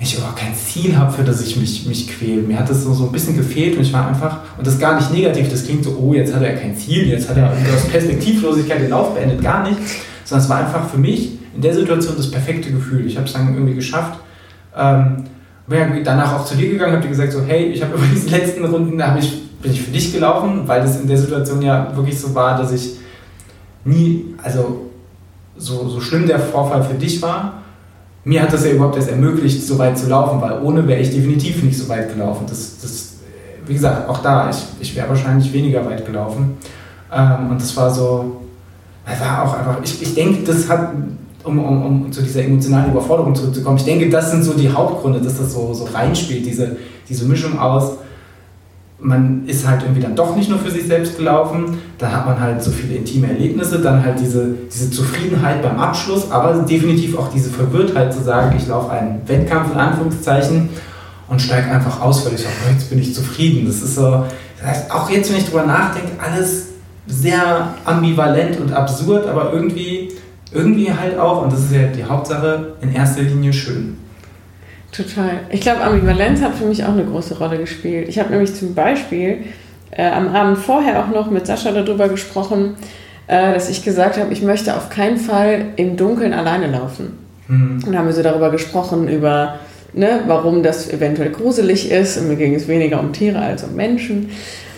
ich 0.00 0.16
überhaupt 0.16 0.38
kein 0.38 0.54
Ziel 0.54 0.96
habe, 0.96 1.12
für 1.12 1.22
das 1.22 1.40
ich 1.40 1.56
mich, 1.56 1.86
mich 1.86 2.08
quäle. 2.08 2.42
Mir 2.42 2.58
hat 2.58 2.68
das 2.68 2.82
so, 2.82 2.92
so 2.92 3.06
ein 3.06 3.12
bisschen 3.12 3.36
gefehlt 3.36 3.76
und 3.76 3.82
ich 3.82 3.92
war 3.92 4.08
einfach, 4.08 4.38
und 4.58 4.66
das 4.66 4.78
gar 4.78 4.96
nicht 4.96 5.12
negativ, 5.12 5.48
das 5.48 5.64
klingt 5.64 5.84
so, 5.84 5.96
oh, 5.96 6.14
jetzt 6.14 6.34
hat 6.34 6.42
er 6.42 6.54
kein 6.54 6.76
Ziel, 6.76 7.08
jetzt 7.08 7.28
hat 7.28 7.36
er 7.36 7.50
aus 7.50 7.88
Perspektivlosigkeit 7.90 8.80
den 8.80 8.90
Lauf 8.90 9.14
beendet, 9.14 9.42
gar 9.42 9.68
nicht, 9.68 9.78
sondern 10.24 10.44
es 10.44 10.50
war 10.50 10.58
einfach 10.58 10.88
für 10.88 10.98
mich 10.98 11.32
in 11.54 11.62
der 11.62 11.74
Situation 11.74 12.14
das 12.16 12.30
perfekte 12.30 12.72
Gefühl. 12.72 13.06
Ich 13.06 13.16
habe 13.16 13.26
es 13.26 13.32
dann 13.32 13.54
irgendwie 13.54 13.74
geschafft. 13.74 14.18
Ähm, 14.76 15.24
bin 15.66 16.04
danach 16.04 16.34
auch 16.34 16.44
zu 16.44 16.56
dir 16.56 16.68
gegangen, 16.68 16.92
habe 16.92 17.02
dir 17.02 17.08
gesagt, 17.08 17.32
so, 17.32 17.42
hey, 17.42 17.66
ich 17.66 17.82
habe 17.82 17.94
über 17.96 18.06
diese 18.12 18.28
letzten 18.30 18.64
Runden, 18.64 18.98
da 18.98 19.16
ich, 19.16 19.42
bin 19.62 19.72
ich 19.72 19.80
für 19.80 19.90
dich 19.90 20.12
gelaufen, 20.12 20.66
weil 20.66 20.82
das 20.82 21.00
in 21.00 21.06
der 21.06 21.16
Situation 21.16 21.62
ja 21.62 21.94
wirklich 21.94 22.18
so 22.18 22.34
war, 22.34 22.58
dass 22.58 22.72
ich 22.72 22.96
nie, 23.84 24.34
also 24.42 24.90
so, 25.56 25.88
so 25.88 26.00
schlimm 26.00 26.26
der 26.26 26.40
Vorfall 26.40 26.82
für 26.82 26.94
dich 26.94 27.22
war, 27.22 27.63
mir 28.24 28.42
hat 28.42 28.52
das 28.52 28.64
ja 28.64 28.72
überhaupt 28.72 28.96
erst 28.96 29.10
ermöglicht, 29.10 29.66
so 29.66 29.78
weit 29.78 29.98
zu 29.98 30.08
laufen, 30.08 30.40
weil 30.40 30.60
ohne 30.62 30.86
wäre 30.88 31.00
ich 31.00 31.10
definitiv 31.10 31.62
nicht 31.62 31.78
so 31.78 31.88
weit 31.88 32.12
gelaufen. 32.12 32.46
Das, 32.48 32.78
das, 32.80 33.12
wie 33.66 33.74
gesagt, 33.74 34.08
auch 34.08 34.18
da, 34.18 34.48
ich, 34.50 34.56
ich 34.80 34.96
wäre 34.96 35.08
wahrscheinlich 35.08 35.52
weniger 35.52 35.84
weit 35.84 36.06
gelaufen. 36.06 36.56
Ähm, 37.12 37.50
und 37.50 37.60
das 37.60 37.76
war 37.76 37.90
so, 37.90 38.40
das 39.06 39.20
war 39.20 39.44
auch 39.44 39.58
einfach, 39.58 39.76
ich, 39.84 40.00
ich 40.00 40.14
denke, 40.14 40.42
das 40.44 40.68
hat, 40.68 40.92
um, 41.44 41.58
um, 41.58 41.86
um 41.86 42.12
zu 42.12 42.22
dieser 42.22 42.44
emotionalen 42.44 42.90
Überforderung 42.90 43.34
zurückzukommen, 43.34 43.76
ich 43.76 43.84
denke, 43.84 44.08
das 44.08 44.30
sind 44.30 44.42
so 44.42 44.54
die 44.54 44.70
Hauptgründe, 44.70 45.20
dass 45.20 45.38
das 45.38 45.52
so, 45.52 45.74
so 45.74 45.84
reinspielt, 45.84 46.46
diese, 46.46 46.76
diese 47.06 47.26
Mischung 47.26 47.58
aus, 47.58 47.98
man 49.00 49.46
ist 49.46 49.66
halt 49.66 49.82
irgendwie 49.82 50.00
dann 50.00 50.16
doch 50.16 50.34
nicht 50.36 50.48
nur 50.48 50.58
für 50.58 50.70
sich 50.70 50.86
selbst 50.86 51.16
gelaufen, 51.16 51.78
dann 51.98 52.12
hat 52.12 52.26
man 52.26 52.40
halt 52.40 52.62
so 52.62 52.70
viele 52.70 52.94
intime 52.94 53.28
Erlebnisse, 53.28 53.80
dann 53.80 54.04
halt 54.04 54.18
diese, 54.20 54.54
diese 54.72 54.90
Zufriedenheit 54.90 55.62
beim 55.62 55.78
Abschluss, 55.78 56.30
aber 56.30 56.54
definitiv 56.62 57.18
auch 57.18 57.28
diese 57.28 57.50
Verwirrtheit 57.50 58.14
zu 58.14 58.22
sagen, 58.22 58.56
ich 58.56 58.66
laufe 58.66 58.90
einen 58.90 59.20
Wettkampf 59.26 59.72
in 59.72 59.78
Anführungszeichen 59.78 60.70
und 61.28 61.42
steige 61.42 61.70
einfach 61.70 62.00
aus, 62.00 62.24
weil 62.24 62.34
ich 62.34 62.42
sage, 62.42 62.54
oh, 62.66 62.72
jetzt 62.72 62.88
bin 62.88 62.98
ich 62.98 63.14
zufrieden. 63.14 63.66
Das 63.66 63.76
ist 63.76 63.96
so, 63.96 64.24
das 64.58 64.68
heißt, 64.68 64.90
auch 64.90 65.10
jetzt, 65.10 65.30
wenn 65.30 65.38
ich 65.38 65.46
drüber 65.46 65.66
nachdenke, 65.66 66.12
alles 66.18 66.68
sehr 67.06 67.74
ambivalent 67.84 68.60
und 68.60 68.72
absurd, 68.72 69.26
aber 69.26 69.52
irgendwie, 69.52 70.12
irgendwie 70.52 70.90
halt 70.92 71.18
auch, 71.18 71.42
und 71.42 71.52
das 71.52 71.60
ist 71.60 71.72
ja 71.72 71.88
die 71.88 72.04
Hauptsache, 72.04 72.74
in 72.80 72.92
erster 72.92 73.22
Linie 73.22 73.52
schön. 73.52 73.98
Total. 74.96 75.40
Ich 75.50 75.60
glaube, 75.60 75.80
Ambivalenz 75.80 76.40
hat 76.40 76.54
für 76.54 76.66
mich 76.66 76.84
auch 76.84 76.92
eine 76.92 77.04
große 77.04 77.36
Rolle 77.38 77.58
gespielt. 77.58 78.08
Ich 78.08 78.18
habe 78.20 78.30
nämlich 78.30 78.54
zum 78.54 78.74
Beispiel 78.74 79.38
äh, 79.90 80.08
am 80.08 80.28
Abend 80.28 80.58
vorher 80.58 81.00
auch 81.04 81.08
noch 81.08 81.30
mit 81.30 81.46
Sascha 81.46 81.72
darüber 81.72 82.08
gesprochen, 82.08 82.76
äh, 83.26 83.54
dass 83.54 83.68
ich 83.68 83.84
gesagt 83.84 84.18
habe, 84.18 84.32
ich 84.32 84.42
möchte 84.42 84.76
auf 84.76 84.90
keinen 84.90 85.16
Fall 85.16 85.66
im 85.76 85.96
Dunkeln 85.96 86.32
alleine 86.32 86.68
laufen. 86.68 87.18
Hm. 87.48 87.82
Und 87.84 87.86
dann 87.86 87.98
haben 87.98 88.06
wir 88.06 88.12
so 88.12 88.22
darüber 88.22 88.50
gesprochen, 88.50 89.08
über 89.08 89.58
ne, 89.94 90.20
warum 90.28 90.62
das 90.62 90.88
eventuell 90.88 91.30
gruselig 91.30 91.90
ist. 91.90 92.16
Und 92.16 92.28
mir 92.28 92.36
ging 92.36 92.54
es 92.54 92.68
weniger 92.68 93.00
um 93.00 93.12
Tiere 93.12 93.40
als 93.40 93.64
um 93.64 93.74
Menschen. 93.74 94.30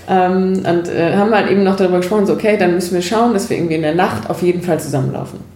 Ähm, 0.09 0.63
und 0.65 0.89
äh, 0.89 1.15
haben 1.15 1.35
halt 1.35 1.51
eben 1.51 1.63
noch 1.63 1.77
darüber 1.77 1.99
gesprochen, 1.99 2.25
so 2.25 2.33
okay, 2.33 2.57
dann 2.57 2.73
müssen 2.73 2.95
wir 2.95 3.03
schauen, 3.03 3.35
dass 3.35 3.51
wir 3.51 3.59
irgendwie 3.59 3.75
in 3.75 3.83
der 3.83 3.95
Nacht 3.95 4.31
auf 4.31 4.41
jeden 4.41 4.63
Fall 4.63 4.81
zusammenlaufen. 4.81 5.56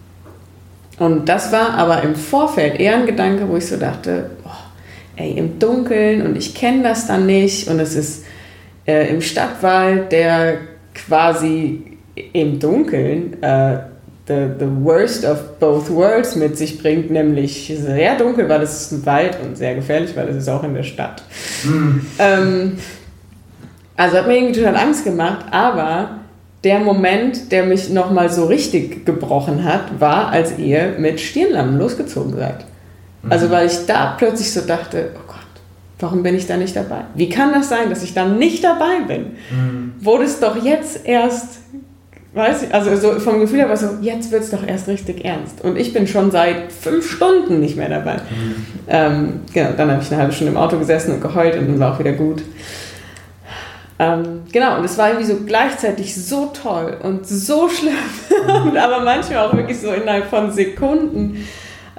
Und 1.01 1.27
das 1.27 1.51
war 1.51 1.73
aber 1.73 2.03
im 2.03 2.13
Vorfeld 2.13 2.79
eher 2.79 2.97
ein 2.97 3.07
Gedanke, 3.07 3.49
wo 3.49 3.57
ich 3.57 3.65
so 3.65 3.75
dachte, 3.75 4.29
oh, 4.45 4.49
ey, 5.15 5.31
im 5.31 5.57
Dunkeln 5.57 6.21
und 6.21 6.37
ich 6.37 6.53
kenne 6.53 6.83
das 6.83 7.07
dann 7.07 7.25
nicht 7.25 7.67
und 7.67 7.79
es 7.79 7.95
ist 7.95 8.23
äh, 8.85 9.09
im 9.09 9.19
Stadtwald, 9.19 10.11
der 10.11 10.59
quasi 10.93 11.97
im 12.33 12.59
Dunkeln 12.59 13.41
äh, 13.41 13.79
the, 14.27 14.51
the 14.59 14.67
worst 14.67 15.25
of 15.25 15.57
both 15.59 15.89
worlds 15.89 16.35
mit 16.35 16.55
sich 16.55 16.77
bringt, 16.79 17.09
nämlich 17.09 17.73
sehr 17.75 18.15
dunkel, 18.15 18.47
weil 18.47 18.61
es 18.61 18.81
ist 18.81 18.91
ein 18.91 19.03
Wald 19.07 19.39
und 19.43 19.57
sehr 19.57 19.73
gefährlich, 19.73 20.15
weil 20.15 20.29
es 20.29 20.35
ist 20.35 20.49
auch 20.49 20.63
in 20.63 20.75
der 20.75 20.83
Stadt. 20.83 21.23
Mhm. 21.63 22.05
Ähm, 22.19 22.77
also 23.97 24.17
hat 24.17 24.27
mir 24.27 24.37
irgendwie 24.37 24.59
total 24.59 24.75
Angst 24.75 25.03
gemacht, 25.03 25.47
aber 25.49 26.20
der 26.63 26.79
Moment, 26.79 27.51
der 27.51 27.65
mich 27.65 27.89
nochmal 27.89 28.29
so 28.29 28.45
richtig 28.45 29.05
gebrochen 29.05 29.63
hat, 29.63 29.99
war, 29.99 30.29
als 30.29 30.59
ihr 30.59 30.95
mit 30.99 31.19
Stirnlammen 31.19 31.77
losgezogen 31.79 32.35
seid. 32.35 32.65
Mhm. 33.23 33.31
Also 33.31 33.49
weil 33.49 33.67
ich 33.67 33.85
da 33.87 34.15
plötzlich 34.17 34.51
so 34.51 34.61
dachte, 34.61 35.09
oh 35.15 35.27
Gott, 35.27 35.37
warum 35.99 36.21
bin 36.21 36.35
ich 36.35 36.45
da 36.45 36.57
nicht 36.57 36.75
dabei? 36.75 37.05
Wie 37.15 37.29
kann 37.29 37.51
das 37.51 37.69
sein, 37.69 37.89
dass 37.89 38.03
ich 38.03 38.13
da 38.13 38.25
nicht 38.25 38.63
dabei 38.63 39.01
bin? 39.07 39.21
Mhm. 39.49 39.93
Wurde 39.99 40.25
es 40.25 40.39
doch 40.39 40.63
jetzt 40.63 41.03
erst, 41.03 41.59
weiß 42.35 42.63
ich, 42.63 42.73
also 42.73 42.95
so 42.95 43.19
vom 43.19 43.39
Gefühl 43.39 43.59
her 43.59 43.69
war 43.69 43.77
so, 43.77 43.97
jetzt 44.01 44.31
wird 44.31 44.43
es 44.43 44.51
doch 44.51 44.65
erst 44.65 44.87
richtig 44.87 45.25
ernst. 45.25 45.63
Und 45.63 45.77
ich 45.77 45.93
bin 45.93 46.05
schon 46.05 46.29
seit 46.29 46.71
fünf 46.71 47.09
Stunden 47.09 47.59
nicht 47.59 47.75
mehr 47.75 47.89
dabei. 47.89 48.17
Mhm. 48.17 48.55
Ähm, 48.87 49.39
genau, 49.51 49.71
dann 49.75 49.89
habe 49.89 50.03
ich 50.03 50.11
eine 50.11 50.21
halbe 50.21 50.33
Stunde 50.33 50.51
im 50.51 50.57
Auto 50.57 50.77
gesessen 50.77 51.13
und 51.13 51.21
geheult 51.21 51.57
und 51.57 51.67
dann 51.67 51.79
war 51.79 51.95
auch 51.95 51.99
wieder 51.99 52.13
gut. 52.13 52.43
Ähm, 54.01 54.41
genau, 54.51 54.79
und 54.79 54.83
es 54.83 54.97
war 54.97 55.09
irgendwie 55.09 55.27
so 55.27 55.35
gleichzeitig 55.45 56.15
so 56.15 56.47
toll 56.47 56.97
und 57.03 57.27
so 57.27 57.69
schlimm, 57.69 57.93
aber 58.75 59.01
manchmal 59.01 59.45
auch 59.45 59.53
wirklich 59.53 59.79
so 59.79 59.91
innerhalb 59.91 60.25
von 60.25 60.51
Sekunden 60.51 61.45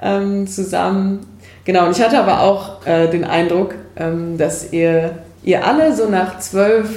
ähm, 0.01 0.45
zusammen. 0.45 1.25
Genau, 1.63 1.85
und 1.85 1.97
ich 1.97 2.03
hatte 2.03 2.19
aber 2.19 2.41
auch 2.41 2.85
äh, 2.85 3.07
den 3.07 3.23
Eindruck, 3.23 3.75
ähm, 3.95 4.37
dass 4.37 4.73
ihr, 4.73 5.19
ihr 5.43 5.65
alle 5.65 5.95
so 5.95 6.09
nach 6.09 6.39
12, 6.39 6.89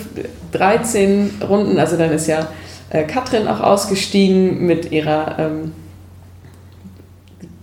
13 0.50 1.40
Runden, 1.48 1.78
also 1.78 1.96
dann 1.96 2.10
ist 2.10 2.26
ja 2.26 2.48
äh, 2.90 3.04
Katrin 3.04 3.46
auch 3.46 3.60
ausgestiegen 3.60 4.66
mit 4.66 4.90
ihrer 4.90 5.36
ähm, 5.38 5.72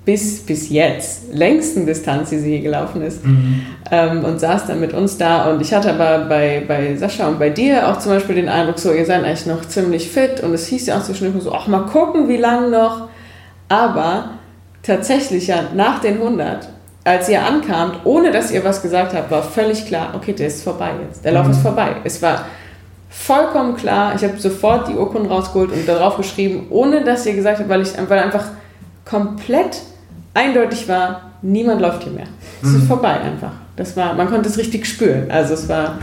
bis, 0.06 0.46
bis 0.46 0.70
jetzt 0.70 1.34
längsten 1.34 1.86
Distanz, 1.86 2.30
die 2.30 2.40
sie 2.40 2.52
je 2.52 2.60
gelaufen 2.60 3.02
ist. 3.02 3.26
Mhm. 3.26 3.62
Ähm, 3.90 4.26
und 4.26 4.40
saß 4.40 4.68
dann 4.68 4.80
mit 4.80 4.94
uns 4.94 5.18
da. 5.18 5.50
Und 5.50 5.62
ich 5.62 5.74
hatte 5.74 5.94
aber 5.94 6.26
bei, 6.26 6.64
bei 6.68 6.96
Sascha 6.96 7.28
und 7.28 7.40
bei 7.40 7.50
dir 7.50 7.88
auch 7.88 8.00
zum 8.00 8.12
Beispiel 8.12 8.36
den 8.36 8.50
Eindruck, 8.50 8.80
so, 8.80 8.92
ihr 8.92 9.06
seid 9.06 9.24
eigentlich 9.24 9.46
noch 9.46 9.66
ziemlich 9.66 10.10
fit. 10.10 10.42
Und 10.42 10.54
es 10.54 10.68
hieß 10.68 10.88
ja 10.88 10.98
auch 10.98 11.04
zwischendurch 11.04 11.44
so, 11.44 11.54
ach, 11.54 11.68
mal 11.68 11.86
gucken, 11.86 12.28
wie 12.28 12.38
lange 12.38 12.70
noch. 12.70 13.08
Aber 13.70 14.32
tatsächlich 14.82 15.48
ja 15.48 15.70
nach 15.74 16.00
den 16.00 16.16
100, 16.16 16.68
als 17.06 17.30
ihr 17.30 17.42
ankamt, 17.46 18.02
ohne 18.04 18.32
dass 18.32 18.52
ihr 18.52 18.64
was 18.66 18.82
gesagt 18.82 19.14
habt, 19.14 19.32
war 19.32 19.42
völlig 19.42 19.86
klar, 19.88 20.14
okay, 20.16 20.34
der 20.34 20.48
ist 20.48 20.64
vorbei 20.64 20.92
jetzt. 21.08 21.24
Der 21.24 21.32
Lauf 21.32 21.46
mhm. 21.46 21.52
ist 21.52 21.62
vorbei. 21.62 21.96
Es 22.04 22.22
war 22.22 22.46
vollkommen 23.10 23.78
klar. 23.78 24.16
Ich 24.16 24.24
habe 24.24 24.38
sofort 24.38 24.90
die 24.90 24.96
Urkunden 24.96 25.32
rausgeholt 25.32 25.72
und 25.72 25.88
darauf 25.88 26.18
geschrieben, 26.18 26.68
ohne 26.72 27.06
dass 27.06 27.26
ihr 27.26 27.34
gesagt 27.34 27.60
habt, 27.60 27.70
weil 27.70 27.82
ich 27.82 27.92
weil 28.10 28.20
einfach 28.20 28.48
komplett 29.06 29.82
eindeutig 30.34 30.88
war, 30.88 31.32
niemand 31.42 31.82
läuft 31.82 32.04
hier 32.04 32.14
mehr. 32.14 32.28
Es 32.62 32.70
mhm. 32.70 32.78
ist 32.80 32.88
vorbei 32.88 33.20
einfach. 33.22 33.52
Das 33.76 33.96
war, 33.98 34.14
man 34.14 34.28
konnte 34.30 34.50
es 34.50 34.58
richtig 34.58 34.86
spüren. 34.86 35.30
Also 35.30 35.54
es 35.54 35.68
war 35.68 35.98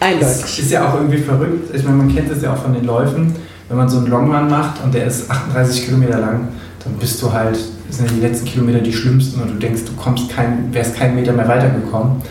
eindeutig. 0.00 0.40
Das 0.42 0.58
ist 0.58 0.70
ja 0.70 0.88
auch 0.88 0.94
irgendwie 0.94 1.18
verrückt. 1.18 1.74
Ich 1.74 1.84
meine, 1.84 1.96
man 1.96 2.14
kennt 2.14 2.30
es 2.30 2.42
ja 2.42 2.52
auch 2.52 2.58
von 2.58 2.72
den 2.72 2.84
Läufen. 2.84 3.34
Wenn 3.68 3.76
man 3.76 3.88
so 3.88 3.98
einen 3.98 4.06
Longrun 4.06 4.48
macht 4.48 4.82
und 4.82 4.94
der 4.94 5.06
ist 5.06 5.30
38 5.30 5.84
Kilometer 5.84 6.18
lang, 6.18 6.48
dann 6.84 6.94
bist 6.94 7.20
du 7.22 7.30
halt, 7.30 7.58
sind 7.90 8.08
ja 8.08 8.16
die 8.16 8.20
letzten 8.20 8.46
Kilometer 8.46 8.78
die 8.78 8.92
schlimmsten 8.92 9.42
und 9.42 9.48
du 9.48 9.54
denkst, 9.54 9.82
du 9.84 9.92
kommst 9.92 10.30
kein, 10.30 10.72
wärst 10.72 10.96
keinen 10.96 11.16
Meter 11.16 11.32
mehr 11.32 11.46
weitergekommen. 11.46 12.22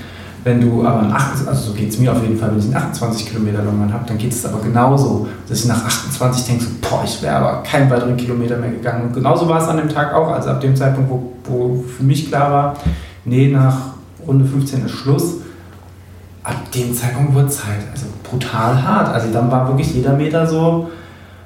Wenn 0.43 0.61
du 0.61 0.85
aber 0.85 0.99
einen 0.99 1.11
28, 1.11 1.47
also 1.47 1.71
so 1.71 1.73
geht 1.73 1.89
es 1.89 1.99
mir 1.99 2.11
auf 2.11 2.21
jeden 2.21 2.37
Fall, 2.37 2.51
wenn 2.51 2.59
ich 2.59 2.65
einen 2.65 2.75
28 2.75 3.27
Kilometer 3.27 3.63
Longman 3.63 3.91
habe, 3.91 4.05
dann 4.07 4.17
geht 4.17 4.31
es 4.31 4.45
aber 4.45 4.61
genauso, 4.61 5.27
dass 5.47 5.61
ich 5.61 5.65
nach 5.65 5.83
28 5.85 6.45
denke, 6.45 6.63
so, 6.63 6.69
boah, 6.81 7.03
ich 7.03 7.21
wäre 7.21 7.35
aber 7.35 7.63
keinen 7.63 7.89
weiteren 7.89 8.15
Kilometer 8.15 8.57
mehr 8.57 8.69
gegangen. 8.69 9.07
Und 9.07 9.13
genauso 9.13 9.49
war 9.49 9.61
es 9.61 9.67
an 9.67 9.77
dem 9.77 9.89
Tag 9.89 10.13
auch, 10.13 10.29
also 10.31 10.49
ab 10.49 10.61
dem 10.61 10.75
Zeitpunkt, 10.75 11.09
wo, 11.09 11.33
wo 11.43 11.83
für 11.83 12.03
mich 12.03 12.27
klar 12.29 12.51
war, 12.51 12.77
nee, 13.25 13.49
nach 13.49 13.77
Runde 14.25 14.45
15 14.45 14.85
ist 14.85 14.91
Schluss. 14.91 15.35
Ab 16.43 16.71
dem 16.73 16.93
Zeitpunkt 16.93 17.33
wurde 17.33 17.47
es 17.47 17.65
halt 17.65 17.81
also 17.91 18.05
brutal 18.23 18.81
hart. 18.81 19.13
Also 19.13 19.31
dann 19.31 19.51
war 19.51 19.67
wirklich 19.67 19.93
jeder 19.93 20.13
Meter 20.13 20.47
so, 20.47 20.89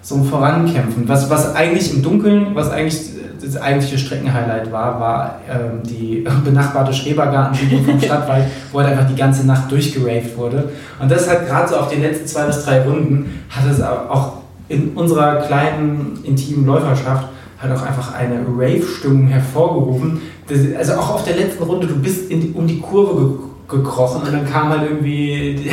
so 0.01 0.15
ein 0.15 0.25
Vorankämpfen. 0.25 1.07
Was, 1.07 1.29
was 1.29 1.55
eigentlich 1.55 1.93
im 1.93 2.03
Dunkeln, 2.03 2.53
was 2.53 2.69
eigentlich 2.69 2.99
das 3.41 3.57
eigentliche 3.57 3.97
Streckenhighlight 3.97 4.71
war, 4.71 4.99
war 4.99 5.39
ähm, 5.49 5.81
die 5.83 6.25
benachbarte 6.45 6.93
Schrebergartensiedlung 6.93 7.85
vom 7.85 8.01
Stadtwald, 8.01 8.45
wo 8.71 8.79
halt 8.79 8.89
einfach 8.89 9.07
die 9.07 9.15
ganze 9.15 9.45
Nacht 9.45 9.71
durchgeraved 9.71 10.37
wurde. 10.37 10.69
Und 10.99 11.11
das 11.11 11.29
hat 11.29 11.47
gerade 11.47 11.67
so 11.67 11.77
auf 11.77 11.89
den 11.89 12.01
letzten 12.01 12.27
zwei 12.27 12.45
bis 12.45 12.63
drei 12.63 12.81
Runden, 12.81 13.43
hat 13.49 13.69
es 13.69 13.81
auch 13.81 14.41
in 14.69 14.89
unserer 14.89 15.37
kleinen, 15.37 16.19
intimen 16.23 16.65
Läuferschaft 16.65 17.27
halt 17.61 17.77
auch 17.77 17.83
einfach 17.83 18.15
eine 18.15 18.39
Rave-Stimmung 18.47 19.27
hervorgerufen. 19.27 20.21
Das, 20.47 20.59
also 20.77 20.93
auch 20.93 21.15
auf 21.15 21.23
der 21.23 21.35
letzten 21.35 21.63
Runde, 21.63 21.87
du 21.87 21.95
bist 21.95 22.31
die, 22.31 22.51
um 22.55 22.67
die 22.67 22.79
Kurve 22.79 23.27
ge 23.27 23.51
gekrochen 23.71 24.23
und 24.23 24.33
dann 24.33 24.45
kam 24.51 24.67
halt 24.67 24.81
irgendwie 24.83 25.71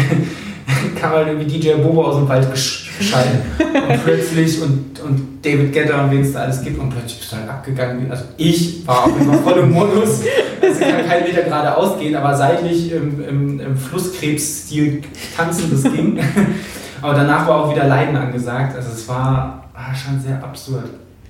kam 1.01 1.13
halt 1.13 1.29
irgendwie 1.29 1.59
DJ 1.59 1.75
Bobo 1.75 2.05
aus 2.05 2.17
dem 2.17 2.29
Wald 2.29 2.51
geschalten. 2.51 3.41
und 3.59 4.05
plötzlich 4.05 4.61
und, 4.63 5.01
und 5.01 5.39
David 5.43 5.73
Getter 5.73 6.05
und 6.05 6.11
wen 6.11 6.23
es 6.23 6.33
da 6.33 6.41
alles 6.41 6.63
gibt 6.63 6.79
und 6.79 6.91
plötzlich 6.91 7.19
bist 7.19 7.33
du 7.33 7.37
halt 7.37 7.49
abgegangen. 7.49 8.11
Also 8.11 8.25
ich 8.37 8.87
war 8.87 9.05
auch 9.05 9.21
immer 9.21 9.35
voll 9.35 9.59
im 9.59 9.73
Modus. 9.73 10.23
Es 10.61 10.81
kann 10.81 11.07
kein 11.07 11.25
Meter 11.25 11.43
geradeaus 11.43 11.99
gehen, 11.99 12.17
aber 12.17 12.37
seitlich 12.37 12.93
im, 12.93 13.25
im, 13.25 13.61
im 13.61 13.77
Flusskrebs-Stil 13.77 15.03
tanzen, 15.37 15.71
das 15.71 15.93
ging. 15.93 16.19
aber 17.03 17.15
danach 17.15 17.47
war 17.47 17.65
auch 17.65 17.75
wieder 17.75 17.85
Leiden 17.85 18.17
angesagt. 18.17 18.75
Also 18.77 18.91
es 18.93 19.09
war, 19.09 19.65
war 19.73 19.95
schon 19.95 20.21
sehr 20.21 20.43
absurd. 20.43 20.85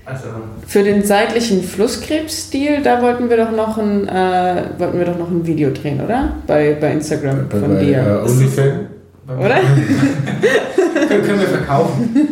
Also 0.09 0.25
Für 0.67 0.83
den 0.83 1.05
seitlichen 1.05 1.63
Flusskrebs-Stil, 1.63 2.83
da 2.83 3.03
wollten 3.03 3.29
wir 3.29 3.37
doch 3.37 3.51
noch 3.51 3.77
ein, 3.77 4.09
äh, 4.09 4.63
wollten 4.79 4.99
wir 4.99 5.05
doch 5.05 5.19
noch 5.19 5.31
ein 5.31 5.47
Video 5.47 5.71
drehen, 5.71 6.01
oder? 6.03 6.33
Bei, 6.47 6.75
bei 6.81 6.93
Instagram 6.93 7.47
bei, 7.51 7.59
von 7.59 7.75
bei, 7.75 7.85
dir. 7.85 7.99
Äh, 7.99 8.88
oder? 9.29 9.57
können 11.09 11.41
wir 11.41 11.49
verkaufen. 11.49 12.27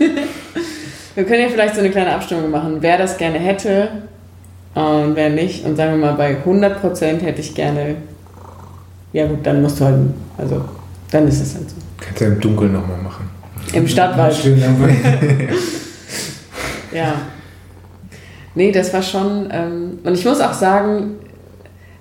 Wir 1.15 1.25
können 1.25 1.43
ja 1.43 1.49
vielleicht 1.49 1.75
so 1.75 1.81
eine 1.81 1.91
kleine 1.91 2.15
Abstimmung 2.15 2.51
machen, 2.51 2.79
wer 2.81 2.99
das 2.99 3.17
gerne 3.17 3.39
hätte 3.39 3.89
und 4.75 5.17
wer 5.17 5.31
nicht. 5.31 5.65
Und 5.65 5.77
sagen 5.77 5.93
wir 5.93 5.99
mal, 5.99 6.15
bei 6.15 6.37
100% 6.45 7.21
hätte 7.23 7.41
ich 7.41 7.55
gerne. 7.55 7.97
Ja, 9.13 9.27
gut, 9.27 9.39
dann 9.45 9.63
musst 9.63 9.81
du 9.81 9.85
halt. 9.85 9.97
Also, 10.37 10.65
dann 11.11 11.27
ist 11.29 11.41
es 11.41 11.55
halt 11.55 11.71
so. 11.71 11.77
Kannst 11.99 12.21
du 12.21 12.25
ja 12.25 12.31
im 12.33 12.41
Dunkeln 12.41 12.73
nochmal 12.73 12.99
machen. 12.99 13.31
Im 13.73 13.89
Stadtwald. 13.89 14.37
ja. 16.93 17.15
Nee, 18.55 18.73
das 18.73 18.93
war 18.93 19.03
schon. 19.03 19.49
Ähm, 19.51 19.99
und 20.05 20.15
ich 20.15 20.25
muss 20.25 20.41
auch 20.41 20.53
sagen, 20.53 21.17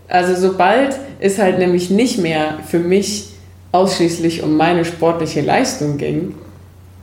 also 0.08 0.36
sobald 0.36 0.98
es 1.20 1.40
halt 1.40 1.60
nämlich 1.60 1.90
nicht 1.90 2.20
mehr 2.20 2.56
für 2.68 2.80
mich 2.80 3.35
ausschließlich 3.76 4.42
um 4.42 4.56
meine 4.58 4.86
sportliche 4.86 5.42
Leistung 5.42 5.98
ging, 5.98 6.34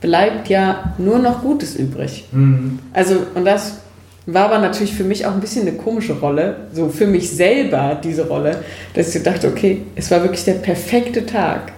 bleibt 0.01 0.49
ja 0.49 0.95
nur 0.97 1.19
noch 1.19 1.41
Gutes 1.41 1.75
übrig. 1.75 2.25
Mhm. 2.31 2.79
Also, 2.91 3.15
und 3.35 3.45
das 3.45 3.77
war 4.25 4.45
aber 4.45 4.59
natürlich 4.59 4.93
für 4.93 5.03
mich 5.03 5.25
auch 5.25 5.33
ein 5.33 5.39
bisschen 5.39 5.67
eine 5.67 5.77
komische 5.77 6.13
Rolle, 6.13 6.67
so 6.73 6.89
für 6.89 7.05
mich 7.05 7.29
selber 7.29 7.99
diese 8.01 8.27
Rolle, 8.27 8.63
dass 8.93 9.13
ich 9.13 9.21
dachte, 9.21 9.47
okay, 9.47 9.81
es 9.95 10.09
war 10.11 10.21
wirklich 10.23 10.45
der 10.45 10.53
perfekte 10.53 11.25
Tag. 11.25 11.73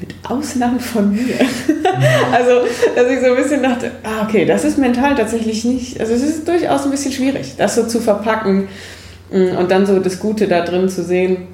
Mit 0.00 0.14
Ausnahme 0.28 0.80
von 0.80 1.12
mir. 1.12 1.34
also, 2.32 2.66
dass 2.94 3.10
ich 3.10 3.20
so 3.20 3.26
ein 3.26 3.36
bisschen 3.36 3.62
dachte, 3.62 3.90
ah, 4.02 4.24
okay, 4.26 4.44
das 4.44 4.64
ist 4.64 4.78
mental 4.78 5.14
tatsächlich 5.14 5.64
nicht, 5.64 6.00
also 6.00 6.14
es 6.14 6.22
ist 6.22 6.48
durchaus 6.48 6.84
ein 6.84 6.90
bisschen 6.90 7.12
schwierig, 7.12 7.54
das 7.56 7.74
so 7.74 7.86
zu 7.86 8.00
verpacken 8.00 8.68
mm, 9.30 9.56
und 9.56 9.70
dann 9.70 9.86
so 9.86 9.98
das 9.98 10.20
Gute 10.20 10.48
da 10.48 10.62
drin 10.62 10.88
zu 10.88 11.02
sehen. 11.02 11.48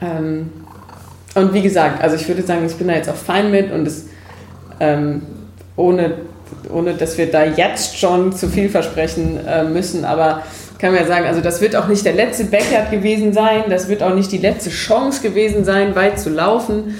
Ähm, 0.00 0.50
und 1.38 1.54
wie 1.54 1.62
gesagt, 1.62 2.02
also 2.02 2.16
ich 2.16 2.26
würde 2.28 2.42
sagen, 2.42 2.66
ich 2.66 2.74
bin 2.74 2.88
da 2.88 2.94
jetzt 2.94 3.08
auch 3.08 3.14
fein 3.14 3.50
mit 3.50 3.72
und 3.72 3.86
es 3.86 4.06
ähm, 4.80 5.22
ohne, 5.76 6.12
ohne 6.72 6.94
dass 6.94 7.18
wir 7.18 7.30
da 7.30 7.44
jetzt 7.44 7.98
schon 7.98 8.32
zu 8.32 8.48
viel 8.48 8.68
versprechen 8.68 9.38
äh, 9.46 9.64
müssen, 9.64 10.04
aber 10.04 10.42
kann 10.78 10.92
man 10.92 11.00
ja 11.00 11.06
sagen, 11.06 11.26
also 11.26 11.40
das 11.40 11.60
wird 11.60 11.74
auch 11.74 11.88
nicht 11.88 12.04
der 12.04 12.14
letzte 12.14 12.44
Backyard 12.44 12.90
gewesen 12.90 13.32
sein, 13.32 13.64
das 13.68 13.88
wird 13.88 14.02
auch 14.02 14.14
nicht 14.14 14.30
die 14.30 14.38
letzte 14.38 14.70
Chance 14.70 15.22
gewesen 15.22 15.64
sein, 15.64 15.94
weit 15.96 16.20
zu 16.20 16.30
laufen. 16.30 16.94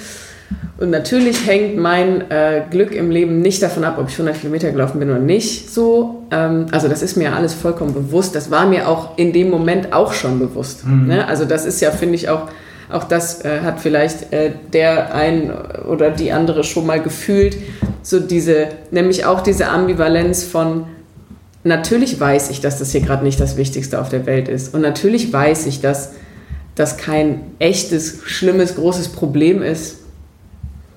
Und 0.79 0.91
natürlich 0.91 1.45
hängt 1.47 1.77
mein 1.77 2.31
äh, 2.31 2.63
Glück 2.71 2.93
im 2.93 3.11
Leben 3.11 3.41
nicht 3.41 3.63
davon 3.63 3.83
ab, 3.83 3.99
ob 3.99 4.09
ich 4.09 4.15
100 4.15 4.41
Kilometer 4.41 4.71
gelaufen 4.71 5.01
bin 5.01 5.11
oder 5.11 5.19
nicht. 5.19 5.73
So, 5.73 6.23
ähm, 6.31 6.67
also 6.71 6.87
das 6.87 7.03
ist 7.03 7.17
mir 7.17 7.35
alles 7.35 7.53
vollkommen 7.55 7.95
bewusst. 7.95 8.37
Das 8.37 8.53
war 8.53 8.65
mir 8.65 8.89
auch 8.89 9.19
in 9.19 9.33
dem 9.33 9.51
Moment 9.51 9.93
auch 9.93 10.13
schon 10.13 10.39
bewusst. 10.39 10.87
Mhm. 10.87 11.09
Ne? 11.09 11.27
Also 11.27 11.45
das 11.47 11.67
ist 11.67 11.81
ja, 11.81 11.91
finde 11.91 12.15
ich, 12.15 12.29
auch 12.29 12.43
auch 12.91 13.05
das 13.05 13.45
äh, 13.45 13.61
hat 13.61 13.81
vielleicht 13.81 14.33
äh, 14.33 14.53
der 14.73 15.15
ein 15.15 15.53
oder 15.89 16.11
die 16.11 16.33
andere 16.33 16.65
schon 16.65 16.87
mal 16.87 17.01
gefühlt. 17.01 17.57
So 18.03 18.21
diese, 18.21 18.69
nämlich 18.91 19.27
auch 19.27 19.41
diese 19.43 19.69
Ambivalenz 19.69 20.45
von 20.45 20.87
natürlich 21.65 22.19
weiß 22.19 22.51
ich, 22.51 22.61
dass 22.61 22.79
das 22.79 22.93
hier 22.93 23.03
gerade 23.03 23.25
nicht 23.25 23.41
das 23.41 23.57
Wichtigste 23.57 24.01
auf 24.01 24.09
der 24.09 24.27
Welt 24.27 24.49
ist. 24.49 24.75
Und 24.75 24.81
natürlich 24.81 25.33
weiß 25.33 25.67
ich, 25.67 25.81
dass 25.81 26.13
das 26.75 26.97
kein 26.97 27.41
echtes, 27.59 28.21
schlimmes, 28.25 28.77
großes 28.77 29.09
Problem 29.09 29.63
ist, 29.63 29.97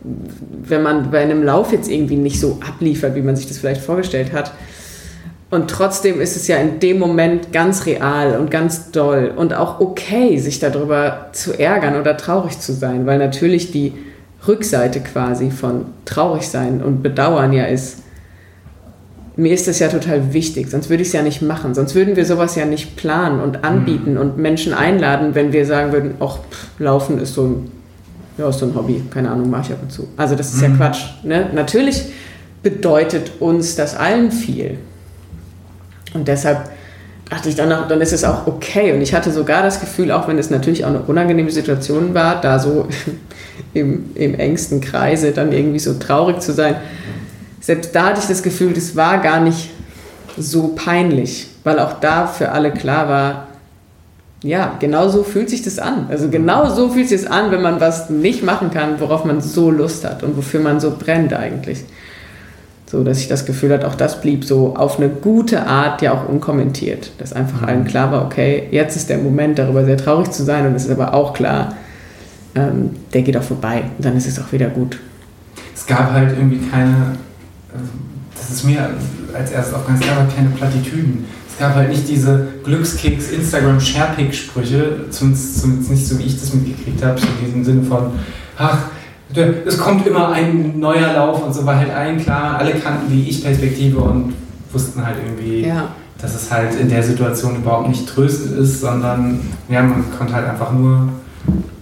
wenn 0.04 0.84
man 0.84 1.12
bei 1.12 1.20
einem 1.20 1.44
Lauf 1.44 1.72
jetzt 1.72 1.90
irgendwie 1.90 2.16
nicht 2.16 2.40
so 2.40 2.60
abliefert, 2.66 3.16
wie 3.16 3.22
man 3.22 3.36
sich 3.36 3.48
das 3.48 3.58
vielleicht 3.58 3.82
vorgestellt 3.82 4.32
hat. 4.32 4.54
Und 5.52 5.70
trotzdem 5.70 6.22
ist 6.22 6.38
es 6.38 6.48
ja 6.48 6.56
in 6.58 6.80
dem 6.80 6.98
Moment 6.98 7.52
ganz 7.52 7.86
real 7.86 8.40
und 8.40 8.50
ganz 8.50 8.92
doll 8.92 9.34
und 9.36 9.54
auch 9.54 9.82
okay, 9.82 10.38
sich 10.40 10.60
darüber 10.60 11.28
zu 11.34 11.60
ärgern 11.60 12.00
oder 12.00 12.16
traurig 12.16 12.58
zu 12.60 12.72
sein, 12.72 13.06
weil 13.06 13.20
natürlich 13.20 13.70
die 13.70 13.94
Rückseite 14.48 15.02
quasi 15.02 15.52
von 15.52 15.88
traurig 16.06 16.48
sein 16.48 16.82
und 16.82 17.04
bedauern 17.04 17.52
ja 17.52 17.66
ist, 17.66 17.98
mir 19.36 19.54
ist 19.54 19.68
das 19.68 19.80
ja 19.80 19.90
total 19.90 20.34
wichtig, 20.34 20.70
sonst 20.70 20.90
würde 20.90 21.04
ich 21.04 21.10
es 21.10 21.14
ja 21.14 21.22
nicht 21.22 21.42
machen, 21.42 21.74
sonst 21.74 21.96
würden 21.96 22.16
wir 22.16 22.26
sowas 22.26 22.56
ja 22.56 22.66
nicht 22.66 22.96
planen 22.96 23.42
und 23.42 23.66
anbieten 23.66 24.14
mhm. 24.14 24.20
und 24.20 24.38
Menschen 24.38 24.74
einladen, 24.74 25.36
wenn 25.36 25.52
wir 25.52 25.66
sagen 25.66 25.92
würden, 25.92 26.14
ach, 26.22 26.38
Laufen 26.80 27.20
ist 27.20 27.34
so 27.34 27.44
ein, 27.44 27.72
ja, 28.38 28.48
ist 28.48 28.60
so 28.60 28.68
ein 28.68 28.76
Hobby, 28.76 29.04
keine 29.10 29.30
Ahnung, 29.30 29.50
mache 29.50 29.64
ich 29.68 29.72
ab 29.74 29.80
und 29.82 29.92
zu. 29.92 30.08
Also 30.16 30.36
das 30.36 30.54
ist 30.54 30.62
mhm. 30.62 30.72
ja 30.72 30.78
Quatsch. 30.78 31.04
Ne? 31.24 31.50
Natürlich 31.54 32.06
bedeutet 32.64 33.34
uns 33.42 33.76
das 33.76 33.98
allen 33.98 34.32
viel. 34.32 34.78
Und 36.14 36.28
deshalb 36.28 36.70
dachte 37.30 37.50
ich 37.50 37.56
dann, 37.56 37.70
dann 37.70 38.02
ist 38.02 38.12
es 38.12 38.24
auch 38.24 38.46
okay. 38.46 38.92
Und 38.94 39.02
ich 39.02 39.14
hatte 39.14 39.32
sogar 39.32 39.64
das 39.64 39.80
Gefühl, 39.80 40.12
auch 40.12 40.28
wenn 40.28 40.38
es 40.38 40.50
natürlich 40.50 40.84
auch 40.84 40.90
eine 40.90 41.00
unangenehme 41.00 41.52
Situation 41.52 42.14
war, 42.14 42.42
da 42.42 42.60
so 42.60 42.88
im, 43.74 44.12
im 44.16 44.36
engsten 44.36 44.82
Kreise 44.82 45.32
dann 45.32 45.52
irgendwie 45.52 45.80
so 45.80 45.94
traurig 45.94 46.42
zu 46.42 46.52
sein, 46.52 46.76
selbst 47.62 47.96
da 47.96 48.08
hatte 48.08 48.20
ich 48.22 48.28
das 48.28 48.44
Gefühl, 48.44 48.74
das 48.74 48.96
war 48.96 49.20
gar 49.20 49.40
nicht 49.40 49.70
so 50.38 50.70
peinlich, 50.76 51.48
weil 51.64 51.80
auch 51.80 52.00
da 52.00 52.28
für 52.28 52.52
alle 52.52 52.72
klar 52.72 53.08
war, 53.08 53.48
ja, 54.44 54.76
genau 54.80 55.08
so 55.08 55.24
fühlt 55.24 55.50
sich 55.50 55.62
das 55.62 55.78
an. 55.78 56.08
Also 56.10 56.30
genau 56.30 56.68
so 56.70 56.90
fühlt 56.90 57.08
sich 57.08 57.22
das 57.22 57.32
an, 57.32 57.52
wenn 57.52 57.62
man 57.62 57.80
was 57.80 58.10
nicht 58.10 58.44
machen 58.44 58.72
kann, 58.72 59.00
worauf 59.00 59.24
man 59.24 59.40
so 59.40 59.70
Lust 59.70 60.04
hat 60.04 60.24
und 60.24 60.36
wofür 60.36 60.60
man 60.60 60.80
so 60.80 60.96
brennt 60.98 61.34
eigentlich. 61.34 61.86
So, 62.92 63.06
dass 63.06 63.20
ich 63.20 63.30
das 63.30 63.46
Gefühl 63.46 63.72
hatte, 63.72 63.88
auch 63.88 63.96
das 63.96 64.20
blieb 64.20 64.44
so 64.44 64.76
auf 64.76 65.00
eine 65.00 65.08
gute 65.08 65.66
Art 65.66 66.02
ja 66.02 66.12
auch 66.12 66.28
unkommentiert. 66.28 67.14
Dass 67.20 67.32
einfach 67.32 67.62
mhm. 67.62 67.68
allen 67.70 67.86
klar 67.86 68.12
war, 68.12 68.26
okay, 68.26 68.68
jetzt 68.70 68.98
ist 68.98 69.10
der 69.10 69.18
Moment, 69.18 69.60
darüber 69.60 69.86
sehr 69.86 69.96
traurig 69.96 70.30
zu 70.32 70.44
sein 70.44 70.68
und 70.68 70.76
es 70.76 70.84
ist 70.84 70.92
aber 70.92 71.14
auch 71.14 71.32
klar, 71.32 71.78
ähm, 72.54 72.90
der 73.14 73.22
geht 73.22 73.38
auch 73.38 73.44
vorbei 73.44 73.84
und 73.98 74.04
dann 74.04 74.18
ist 74.18 74.28
es 74.28 74.38
auch 74.40 74.52
wieder 74.52 74.68
gut. 74.68 75.00
Es 75.74 75.86
gab 75.86 76.12
halt 76.12 76.32
irgendwie 76.38 76.68
keine, 76.70 77.16
also 77.74 77.86
das 78.36 78.50
ist 78.50 78.66
mir 78.66 78.90
als 79.34 79.52
erstes 79.52 79.74
aufgegangen, 79.74 80.02
es 80.02 80.08
gab 80.10 80.18
halt 80.18 80.36
keine 80.36 80.50
Plattitüden. 80.50 81.24
Es 81.50 81.58
gab 81.58 81.76
halt 81.76 81.88
nicht 81.88 82.10
diese 82.10 82.50
Glückskeks, 82.66 83.32
Instagram, 83.32 83.80
Sharepick-Sprüche, 83.80 85.06
zumindest, 85.12 85.62
zumindest 85.62 85.92
nicht 85.92 86.08
so, 86.08 86.20
wie 86.20 86.24
ich 86.24 86.38
das 86.38 86.54
mitgekriegt 86.54 87.06
habe, 87.06 87.18
so 87.18 87.28
in 87.40 87.46
diesem 87.46 87.64
Sinne 87.64 87.84
von, 87.84 88.12
ach, 88.58 88.80
es 89.66 89.78
kommt 89.78 90.06
immer 90.06 90.30
ein 90.30 90.80
neuer 90.80 91.14
Lauf 91.14 91.44
und 91.44 91.54
so 91.54 91.66
war 91.66 91.78
halt 91.78 91.92
allen 91.92 92.20
klar, 92.20 92.58
alle 92.58 92.74
kannten 92.74 93.12
die 93.12 93.30
Ich-Perspektive 93.30 94.00
und 94.00 94.34
wussten 94.72 95.06
halt 95.06 95.18
irgendwie, 95.24 95.68
ja. 95.68 95.90
dass 96.22 96.36
es 96.36 96.52
halt 96.52 96.76
in 96.76 96.90
der 96.90 97.04
Situation 97.04 97.56
überhaupt 97.56 97.90
nicht 97.90 98.08
tröstend 98.08 98.58
ist, 98.58 98.82
sondern 98.82 99.40
ja, 99.70 99.82
man 99.82 100.06
konnte 100.18 100.34
halt 100.34 100.48
einfach 100.48 100.72
nur, 100.72 101.10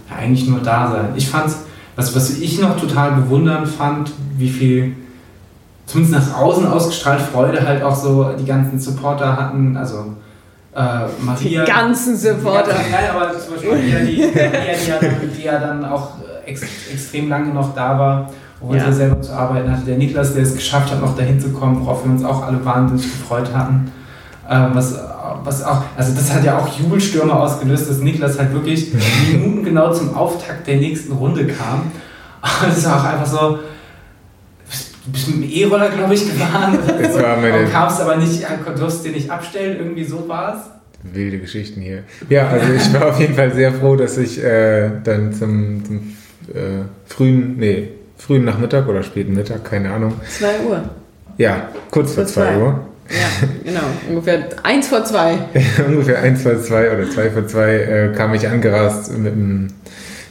ja, 0.08 0.16
eigentlich 0.18 0.48
nur 0.48 0.60
da 0.60 0.90
sein. 0.90 1.08
Ich 1.16 1.28
fand's, 1.28 1.58
was, 1.96 2.14
was 2.14 2.38
ich 2.38 2.60
noch 2.60 2.78
total 2.78 3.12
bewundern 3.12 3.66
fand, 3.66 4.12
wie 4.36 4.48
viel, 4.48 4.96
zumindest 5.86 6.28
nach 6.28 6.38
außen 6.38 6.66
ausgestrahlt 6.66 7.20
Freude 7.20 7.66
halt 7.66 7.82
auch 7.82 7.96
so 7.96 8.32
die 8.38 8.46
ganzen 8.46 8.78
Supporter 8.78 9.36
hatten, 9.36 9.76
also 9.76 10.14
äh, 10.74 11.06
Maria. 11.20 11.64
Die 11.64 11.70
ganzen 11.70 12.16
Supporter. 12.16 12.74
Ganzen, 12.74 12.94
aber 13.14 13.38
zum 13.38 13.54
Beispiel 13.54 14.06
die, 14.06 14.16
die, 14.16 14.32
die, 14.32 15.36
die 15.36 15.42
ja 15.44 15.58
dann 15.58 15.84
auch 15.84 16.10
ex 16.46 16.62
extrem 16.92 17.28
lange 17.28 17.52
noch 17.52 17.74
da 17.74 17.98
war, 17.98 18.30
wo 18.60 18.74
ja. 18.74 18.84
er 18.84 18.92
selber 18.92 19.20
zu 19.20 19.32
arbeiten 19.32 19.70
hatte. 19.70 19.84
Der 19.86 19.98
Niklas, 19.98 20.34
der 20.34 20.42
es 20.42 20.54
geschafft 20.54 20.90
hat, 20.90 21.00
noch 21.00 21.16
dahin 21.16 21.40
zu 21.40 21.50
kommen, 21.50 21.80
worauf 21.80 22.04
wir 22.04 22.12
uns 22.12 22.24
auch 22.24 22.42
alle 22.42 22.64
wahnsinnig 22.64 23.04
gefreut 23.04 23.50
hatten. 23.54 23.90
Ähm, 24.48 24.70
was, 24.74 24.98
was 25.44 25.64
auch, 25.64 25.82
also 25.96 26.14
das 26.14 26.32
hat 26.32 26.44
ja 26.44 26.58
auch 26.58 26.68
Jubelstürme 26.78 27.32
ausgelöst, 27.32 27.88
dass 27.88 27.98
Niklas 27.98 28.38
halt 28.38 28.52
wirklich 28.52 28.92
Minuten 29.32 29.64
genau 29.64 29.92
zum 29.92 30.14
Auftakt 30.14 30.66
der 30.66 30.76
nächsten 30.76 31.12
Runde 31.12 31.46
kam. 31.46 31.92
Und 32.62 32.72
es 32.76 32.84
war 32.84 33.00
auch 33.00 33.04
einfach 33.04 33.26
so, 33.26 33.58
du 35.04 35.12
bist 35.12 35.28
mit 35.28 35.44
dem 35.44 35.50
E-Roller, 35.50 35.90
glaube 35.90 36.14
ich, 36.14 36.26
gefahren. 36.26 36.78
Das 37.00 37.14
war 37.22 37.36
meine 37.36 37.64
du 37.64 37.70
kamst 37.70 38.00
aber 38.00 38.16
nicht, 38.16 38.42
du 38.42 38.74
durfst 38.74 39.04
dir 39.04 39.12
nicht 39.12 39.30
abstellen, 39.30 39.78
irgendwie 39.78 40.04
so 40.04 40.28
war 40.28 40.54
es 40.54 40.80
wilde 41.02 41.38
Geschichten 41.38 41.80
hier. 41.80 42.04
Ja, 42.28 42.48
also 42.48 42.72
ich 42.72 42.92
war 42.92 43.08
auf 43.08 43.20
jeden 43.20 43.34
Fall 43.34 43.52
sehr 43.52 43.72
froh, 43.72 43.96
dass 43.96 44.18
ich 44.18 44.42
äh, 44.42 44.90
dann 45.02 45.32
zum, 45.32 45.84
zum 45.84 46.16
äh, 46.54 46.84
frühen, 47.06 47.56
nee, 47.58 47.88
frühen 48.16 48.44
Nachmittag 48.44 48.88
oder 48.88 49.02
späten 49.02 49.34
Mittag, 49.34 49.64
keine 49.64 49.92
Ahnung. 49.92 50.14
2 50.28 50.46
Uhr. 50.68 50.82
Ja, 51.38 51.68
kurz 51.90 52.14
vor 52.14 52.26
2 52.26 52.58
Uhr. 52.58 52.80
Ja, 53.10 53.48
genau. 53.64 53.80
Ungefähr 54.08 54.46
1 54.62 54.88
vor 54.88 55.04
2. 55.04 55.38
Ungefähr 55.88 56.20
1 56.20 56.42
vor 56.42 56.60
2 56.60 56.92
oder 56.92 57.10
2 57.10 57.30
vor 57.30 57.46
2 57.46 57.74
äh, 57.74 58.12
kam 58.14 58.34
ich 58.34 58.46
angerast 58.46 59.16
mit 59.18 59.32
dem, 59.32 59.68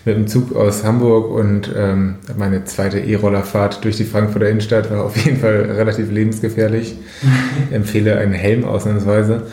mit 0.05 0.15
dem 0.15 0.27
Zug 0.27 0.55
aus 0.55 0.83
Hamburg 0.85 1.29
und 1.29 1.73
ähm, 1.75 2.15
meine 2.37 2.63
zweite 2.63 2.99
E-Rollerfahrt 2.99 3.83
durch 3.83 3.97
die 3.97 4.05
Frankfurter 4.05 4.47
Innenstadt 4.47 4.89
war 4.91 5.03
auf 5.03 5.17
jeden 5.17 5.39
Fall 5.39 5.71
relativ 5.71 6.09
lebensgefährlich. 6.11 6.95
Empfehle 7.71 8.17
einen 8.17 8.33
Helm 8.33 8.63
ausnahmsweise 8.63 9.47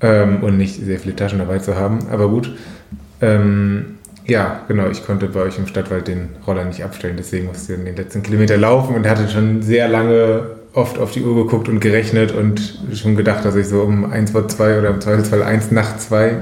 ähm, 0.00 0.42
und 0.42 0.56
nicht 0.56 0.84
sehr 0.84 0.98
viele 0.98 1.14
Taschen 1.14 1.38
dabei 1.38 1.58
zu 1.58 1.76
haben, 1.76 2.00
aber 2.10 2.28
gut. 2.28 2.56
Ähm, 3.20 3.95
ja, 4.26 4.60
genau. 4.66 4.88
Ich 4.88 5.04
konnte 5.04 5.28
bei 5.28 5.40
euch 5.40 5.58
im 5.58 5.66
Stadtwald 5.66 6.08
den 6.08 6.30
Roller 6.46 6.64
nicht 6.64 6.82
abstellen, 6.82 7.16
deswegen 7.16 7.46
musste 7.46 7.74
ich 7.74 7.84
den 7.84 7.96
letzten 7.96 8.22
Kilometer 8.22 8.56
laufen 8.56 8.94
und 8.96 9.08
hatte 9.08 9.28
schon 9.28 9.62
sehr 9.62 9.88
lange 9.88 10.56
oft 10.72 10.98
auf 10.98 11.12
die 11.12 11.22
Uhr 11.22 11.44
geguckt 11.44 11.68
und 11.68 11.80
gerechnet 11.80 12.32
und 12.32 12.80
schon 12.94 13.16
gedacht, 13.16 13.44
dass 13.44 13.56
ich 13.56 13.66
so 13.66 13.80
um 13.80 14.10
1 14.10 14.32
vor 14.32 14.46
2 14.46 14.78
oder 14.78 14.90
im 14.90 15.00
Zweifelsfall 15.00 15.42
1 15.42 15.70
nach 15.70 15.96
2 15.96 16.36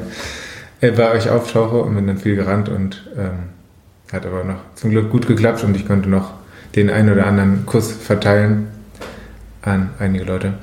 äh, 0.80 0.90
bei 0.90 1.12
euch 1.12 1.30
auftauche 1.30 1.76
und 1.76 1.94
bin 1.94 2.06
dann 2.06 2.18
viel 2.18 2.34
gerannt 2.34 2.68
und 2.68 3.08
ähm, 3.16 3.50
hat 4.12 4.26
aber 4.26 4.44
noch 4.44 4.58
zum 4.74 4.90
Glück 4.90 5.10
gut 5.10 5.26
geklappt 5.26 5.62
und 5.62 5.76
ich 5.76 5.86
konnte 5.86 6.08
noch 6.08 6.32
den 6.74 6.90
einen 6.90 7.12
oder 7.12 7.26
anderen 7.26 7.64
Kuss 7.66 7.92
verteilen 7.92 8.68
an 9.62 9.90
einige 9.98 10.24
Leute. 10.24 10.54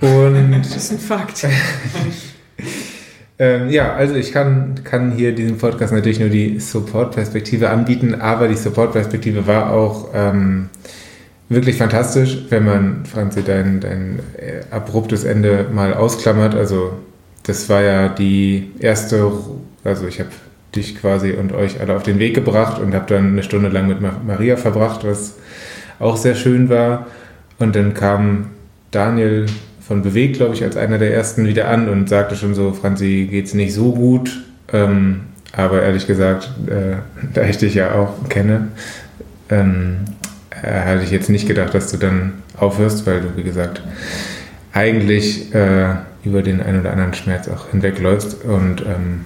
Und 0.00 0.52
das 0.62 0.76
ist 0.76 0.92
ein 0.92 0.98
Fakt. 0.98 1.46
Ähm, 3.38 3.68
ja, 3.68 3.92
also 3.94 4.14
ich 4.14 4.32
kann, 4.32 4.80
kann 4.84 5.12
hier 5.12 5.34
diesem 5.34 5.58
Podcast 5.58 5.92
natürlich 5.92 6.20
nur 6.20 6.30
die 6.30 6.58
Support-Perspektive 6.58 7.68
anbieten, 7.68 8.14
aber 8.14 8.48
die 8.48 8.56
Support-Perspektive 8.56 9.46
war 9.46 9.72
auch 9.72 10.08
ähm, 10.14 10.70
wirklich 11.48 11.76
fantastisch, 11.76 12.46
wenn 12.48 12.64
man, 12.64 13.04
Franzi, 13.04 13.42
dein, 13.42 13.80
dein 13.80 14.20
äh, 14.38 14.62
abruptes 14.74 15.24
Ende 15.24 15.66
mal 15.70 15.92
ausklammert. 15.92 16.54
Also 16.54 16.92
das 17.42 17.68
war 17.68 17.82
ja 17.82 18.08
die 18.08 18.72
erste, 18.80 19.30
also 19.84 20.06
ich 20.06 20.18
habe 20.18 20.30
dich 20.74 20.98
quasi 20.98 21.32
und 21.32 21.52
euch 21.52 21.80
alle 21.80 21.94
auf 21.94 22.02
den 22.02 22.18
Weg 22.18 22.34
gebracht 22.34 22.80
und 22.80 22.94
habe 22.94 23.06
dann 23.06 23.32
eine 23.32 23.42
Stunde 23.42 23.68
lang 23.68 23.86
mit 23.86 23.98
Maria 24.00 24.56
verbracht, 24.56 25.04
was 25.04 25.34
auch 25.98 26.16
sehr 26.16 26.34
schön 26.34 26.68
war. 26.68 27.06
Und 27.58 27.76
dann 27.76 27.94
kam 27.94 28.48
Daniel 28.90 29.46
von 29.86 30.02
Bewegt, 30.02 30.36
glaube 30.36 30.54
ich, 30.54 30.64
als 30.64 30.76
einer 30.76 30.98
der 30.98 31.14
ersten 31.14 31.46
wieder 31.46 31.68
an 31.68 31.88
und 31.88 32.08
sagte 32.08 32.34
schon 32.34 32.54
so, 32.54 32.72
Franzi, 32.72 33.28
geht's 33.30 33.54
nicht 33.54 33.72
so 33.72 33.92
gut. 33.92 34.42
Ähm, 34.72 35.20
aber 35.52 35.82
ehrlich 35.82 36.06
gesagt, 36.06 36.50
äh, 36.66 36.96
da 37.34 37.44
ich 37.44 37.58
dich 37.58 37.74
ja 37.74 37.92
auch 37.94 38.28
kenne, 38.28 38.68
ähm, 39.48 39.98
äh, 40.50 40.80
hatte 40.80 41.04
ich 41.04 41.10
jetzt 41.12 41.30
nicht 41.30 41.46
gedacht, 41.46 41.72
dass 41.72 41.90
du 41.92 41.98
dann 41.98 42.34
aufhörst, 42.56 43.06
weil 43.06 43.20
du, 43.20 43.36
wie 43.36 43.44
gesagt, 43.44 43.82
eigentlich 44.72 45.54
äh, 45.54 45.94
über 46.24 46.42
den 46.42 46.60
einen 46.60 46.80
oder 46.80 46.90
anderen 46.90 47.14
Schmerz 47.14 47.48
auch 47.48 47.68
hinwegläufst. 47.70 48.44
Und 48.44 48.80
ähm, 48.82 49.24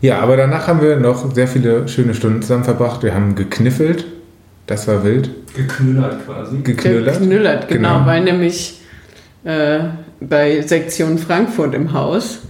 ja, 0.00 0.18
aber 0.18 0.36
danach 0.36 0.66
haben 0.66 0.82
wir 0.82 0.96
noch 0.96 1.32
sehr 1.32 1.46
viele 1.46 1.86
schöne 1.86 2.14
Stunden 2.14 2.42
zusammen 2.42 2.64
verbracht. 2.64 3.04
Wir 3.04 3.14
haben 3.14 3.36
gekniffelt. 3.36 4.04
Das 4.66 4.88
war 4.88 5.04
wild. 5.04 5.30
Geknüllert 5.54 6.26
quasi. 6.26 6.58
Geknüllert. 6.58 7.20
Geknüllert, 7.20 7.68
genau, 7.68 7.98
genau. 7.98 8.06
weil 8.06 8.24
nämlich 8.24 8.81
äh, 9.44 9.80
bei 10.20 10.62
Sektion 10.62 11.18
Frankfurt 11.18 11.74
im 11.74 11.92
Haus 11.92 12.40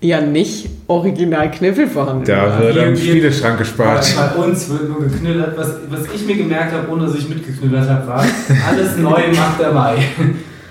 ja 0.00 0.20
nicht 0.20 0.68
original 0.88 1.50
Kniffel 1.50 1.86
vorhanden 1.86 2.24
Da 2.24 2.58
wird 2.58 2.76
am 2.78 2.96
Spieleschrank 2.96 3.58
gespart. 3.58 4.14
Bei 4.16 4.42
uns 4.42 4.68
wird 4.68 4.88
nur 4.88 5.00
geknüllert. 5.00 5.56
Was, 5.56 5.76
was 5.88 6.12
ich 6.12 6.26
mir 6.26 6.36
gemerkt 6.36 6.72
habe, 6.72 6.90
ohne 6.90 7.06
dass 7.06 7.14
ich 7.14 7.28
mitgeknüllert 7.28 7.88
habe, 7.88 8.06
war, 8.08 8.24
alles 8.68 8.96
neu 8.96 9.20
macht 9.34 9.60
dabei. 9.60 9.98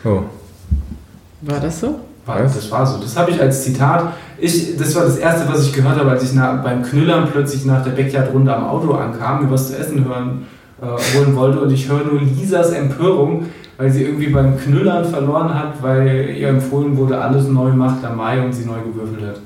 Oh. 0.03 0.23
War 1.41 1.59
das 1.59 1.79
so? 1.79 1.99
War, 2.25 2.41
das 2.41 2.69
war 2.71 2.85
so. 2.85 2.99
Das 2.99 3.15
habe 3.15 3.31
ich 3.31 3.39
als 3.39 3.63
Zitat. 3.63 4.13
Ich, 4.37 4.75
das 4.75 4.95
war 4.95 5.03
das 5.03 5.17
Erste, 5.17 5.47
was 5.47 5.65
ich 5.65 5.73
gehört 5.73 5.97
habe, 5.97 6.09
als 6.09 6.23
ich 6.23 6.33
nach, 6.33 6.63
beim 6.63 6.83
Knüllern 6.83 7.29
plötzlich 7.31 7.65
nach 7.65 7.83
der 7.83 7.91
Backyard-Runde 7.91 8.53
am 8.53 8.65
Auto 8.65 8.93
ankam, 8.93 9.45
mir 9.45 9.51
was 9.51 9.69
zu 9.69 9.77
essen 9.77 10.03
hören 10.05 10.47
äh, 10.81 10.85
holen 11.17 11.35
wollte 11.35 11.59
und 11.61 11.71
ich 11.71 11.87
höre 11.89 12.03
nur 12.03 12.19
Lisas 12.21 12.71
Empörung, 12.71 13.45
weil 13.77 13.89
sie 13.91 14.03
irgendwie 14.03 14.27
beim 14.27 14.57
Knüllern 14.57 15.05
verloren 15.05 15.53
hat, 15.53 15.81
weil 15.81 16.29
ihr 16.37 16.49
empfohlen 16.49 16.95
wurde, 16.97 17.17
alles 17.19 17.47
neu 17.47 17.69
macht 17.71 18.03
am 18.05 18.17
Mai 18.17 18.41
und 18.41 18.51
sie 18.53 18.65
neu 18.65 18.79
gewürfelt 18.81 19.21
hat. 19.27 19.41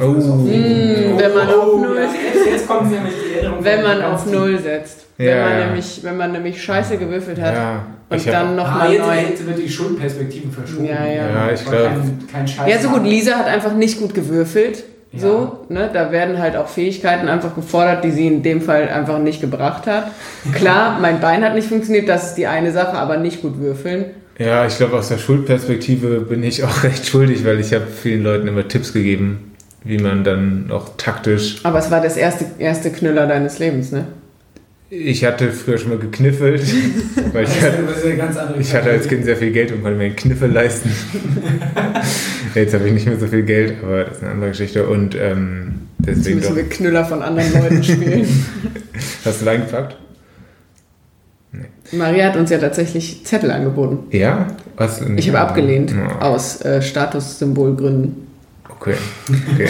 Oh. 0.00 0.12
ist 0.14 0.18
das 0.26 0.30
auch- 0.30 0.36
Mm, 0.36 1.18
wenn 1.18 1.34
man 1.34 1.48
auf 1.48 1.80
Null- 1.80 1.96
ja, 1.96 2.02
jetzt, 2.02 2.46
jetzt 2.46 2.68
kommen 2.68 2.88
sie 2.88 2.94
nämlich 2.94 3.14
die 3.28 3.34
Erinnerung. 3.38 3.64
Wenn 3.64 3.82
man 3.82 4.02
auf. 4.02 4.26
Null 4.26 4.56
setzt. 4.58 5.06
Ja, 5.18 5.26
wenn, 5.26 5.40
man 5.42 5.50
ja. 5.58 5.66
nämlich, 5.66 6.00
wenn 6.04 6.16
man 6.16 6.32
nämlich 6.32 6.62
Scheiße 6.62 6.96
gewürfelt 6.96 7.40
hat 7.40 7.54
Ja, 7.54 7.82
und 8.08 8.26
dann 8.26 8.46
Ah, 8.46 8.54
nochmal 8.54 8.92
jetzt, 8.92 9.06
neu. 9.06 9.14
jetzt 9.20 9.46
wird 9.46 9.58
die 9.58 9.68
Schuldperspektive 9.68 10.48
verschoben. 10.52 10.84
Ja, 10.86 11.04
ja. 11.04 11.28
Ja, 11.28 11.50
ich 11.52 11.60
Aber 11.66 11.76
glaub- 11.76 11.82
Kein, 11.90 12.18
kein 12.32 12.48
Scheiß 12.48 12.70
Ja, 12.70 12.78
so 12.80 12.88
gut. 12.90 13.02
Lisa 13.04 13.32
hat 13.34 13.46
einfach 13.48 13.74
nicht 13.74 13.98
gut 13.98 14.14
gewürfelt. 14.14 14.84
Ja. 15.12 15.20
So, 15.20 15.66
ne? 15.68 15.90
Da 15.92 16.12
werden 16.12 16.38
halt 16.38 16.56
auch 16.56 16.68
Fähigkeiten 16.68 17.28
einfach 17.28 17.54
gefordert, 17.54 18.04
die 18.04 18.12
sie 18.12 18.26
in 18.26 18.42
dem 18.42 18.60
Fall 18.60 18.88
einfach 18.88 19.18
nicht 19.18 19.40
gebracht 19.40 19.86
hat. 19.86 20.12
Klar, 20.52 20.98
mein 21.00 21.20
Bein 21.20 21.44
hat 21.44 21.54
nicht 21.54 21.68
funktioniert, 21.68 22.08
das 22.08 22.30
ist 22.30 22.34
die 22.34 22.46
eine 22.46 22.72
Sache, 22.72 22.96
aber 22.96 23.16
nicht 23.16 23.42
gut 23.42 23.58
würfeln. 23.58 24.06
Ja, 24.38 24.66
ich 24.66 24.76
glaube, 24.76 24.96
aus 24.96 25.08
der 25.08 25.18
Schuldperspektive 25.18 26.20
bin 26.20 26.42
ich 26.42 26.64
auch 26.64 26.82
recht 26.84 27.06
schuldig, 27.06 27.44
weil 27.44 27.60
ich 27.60 27.72
habe 27.74 27.86
vielen 27.86 28.22
Leuten 28.22 28.46
immer 28.46 28.66
Tipps 28.66 28.92
gegeben, 28.92 29.52
wie 29.84 29.98
man 29.98 30.24
dann 30.24 30.70
auch 30.72 30.90
taktisch. 30.96 31.56
Aber 31.64 31.78
es 31.78 31.90
war 31.90 32.00
das 32.00 32.16
erste, 32.16 32.46
erste 32.58 32.90
Knüller 32.90 33.26
deines 33.26 33.58
Lebens, 33.58 33.92
ne? 33.92 34.06
Ich 34.92 35.24
hatte 35.24 35.52
früher 35.52 35.78
schon 35.78 35.90
mal 35.90 35.98
gekniffelt, 35.98 36.62
weil 37.32 37.44
ich 37.44 37.62
hatte, 37.62 37.78
ich 38.58 38.74
hatte 38.74 38.90
als 38.90 39.06
Kind 39.06 39.24
sehr 39.24 39.36
viel 39.36 39.52
Geld 39.52 39.70
und 39.70 39.82
konnte 39.82 39.96
mir 39.96 40.06
einen 40.06 40.16
Kniffel 40.16 40.50
leisten. 40.50 40.90
Jetzt 42.56 42.74
habe 42.74 42.88
ich 42.88 42.92
nicht 42.94 43.06
mehr 43.06 43.16
so 43.18 43.28
viel 43.28 43.44
Geld, 43.44 43.74
aber 43.84 44.04
das 44.04 44.16
ist 44.16 44.22
eine 44.24 44.32
andere 44.32 44.50
Geschichte. 44.50 44.88
Und 44.88 45.14
ähm, 45.14 45.82
Jetzt 46.04 46.18
deswegen 46.18 46.38
müssen 46.38 46.48
doch. 46.48 46.56
wir 46.56 46.68
Knüller 46.68 47.04
von 47.04 47.22
anderen 47.22 47.52
Leuten 47.52 47.84
spielen. 47.84 48.26
Hast 49.24 49.40
du 49.40 49.44
da 49.44 49.52
eingepackt? 49.52 49.96
Maria 51.92 52.26
hat 52.26 52.36
uns 52.36 52.50
ja 52.50 52.58
tatsächlich 52.58 53.24
Zettel 53.24 53.52
angeboten. 53.52 53.98
Ja? 54.10 54.48
Was? 54.76 55.02
Ich 55.16 55.28
habe 55.28 55.38
abgelehnt, 55.40 55.92
Ja. 55.92 56.20
aus 56.20 56.62
äh, 56.62 56.82
Statussymbolgründen. 56.82 58.26
Okay. 58.80 58.94
okay. 59.52 59.68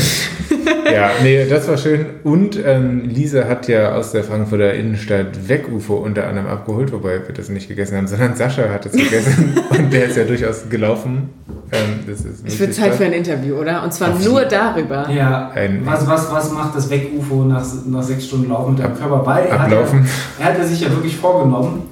ja, 0.95 1.11
nee, 1.21 1.45
das 1.45 1.67
war 1.67 1.77
schön. 1.77 2.07
Und 2.23 2.57
ähm, 2.65 3.09
Lisa 3.09 3.49
hat 3.49 3.67
ja 3.67 3.97
aus 3.97 4.13
der 4.13 4.23
Frankfurter 4.23 4.73
Innenstadt 4.73 5.49
Weg-UFO 5.49 5.97
unter 5.97 6.29
anderem 6.29 6.47
abgeholt, 6.47 6.93
wobei 6.93 7.15
wir 7.27 7.35
das 7.35 7.49
nicht 7.49 7.67
gegessen 7.67 7.97
haben, 7.97 8.07
sondern 8.07 8.37
Sascha 8.37 8.69
hat 8.69 8.87
es 8.87 8.93
gegessen 8.93 9.59
und 9.71 9.93
der 9.93 10.07
ist 10.07 10.17
ja 10.17 10.23
durchaus 10.23 10.69
gelaufen. 10.71 11.31
Ähm, 11.73 12.05
das 12.07 12.21
ist 12.21 12.47
Es 12.47 12.61
wird 12.61 12.73
Zeit 12.73 12.95
für 12.95 13.05
ein 13.05 13.13
Interview, 13.13 13.57
oder? 13.57 13.83
Und 13.83 13.93
zwar 13.93 14.13
Auf 14.13 14.25
nur 14.25 14.45
darüber. 14.45 15.11
Ja, 15.11 15.51
Ein- 15.57 15.83
was, 15.85 16.07
was, 16.07 16.31
was 16.31 16.53
macht 16.53 16.77
das 16.77 16.89
Weg-UFO 16.89 17.43
nach, 17.47 17.65
nach 17.87 18.05
sechs 18.05 18.27
Stunden 18.27 18.49
Laufen 18.49 18.75
mit 18.75 18.85
deinem 18.85 18.97
Körper? 18.97 19.27
Weil 19.27 19.47
er 19.47 19.55
hat, 19.59 19.73
Ablaufen. 19.73 20.07
ja, 20.39 20.45
er 20.45 20.53
hat 20.53 20.59
ja 20.59 20.65
sich 20.65 20.81
ja 20.83 20.91
wirklich 20.91 21.17
vorgenommen, 21.17 21.83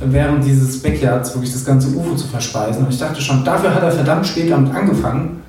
während 0.00 0.44
dieses 0.44 0.80
Backyards 0.80 1.34
wirklich 1.34 1.52
das 1.52 1.64
ganze 1.64 1.88
UFO 1.88 2.14
zu 2.14 2.28
verspeisen. 2.28 2.84
Und 2.84 2.92
ich 2.92 3.00
dachte 3.00 3.20
schon, 3.20 3.44
dafür 3.44 3.74
hat 3.74 3.82
er 3.82 3.90
verdammt 3.90 4.24
spät 4.28 4.48
damit 4.48 4.72
angefangen 4.72 5.41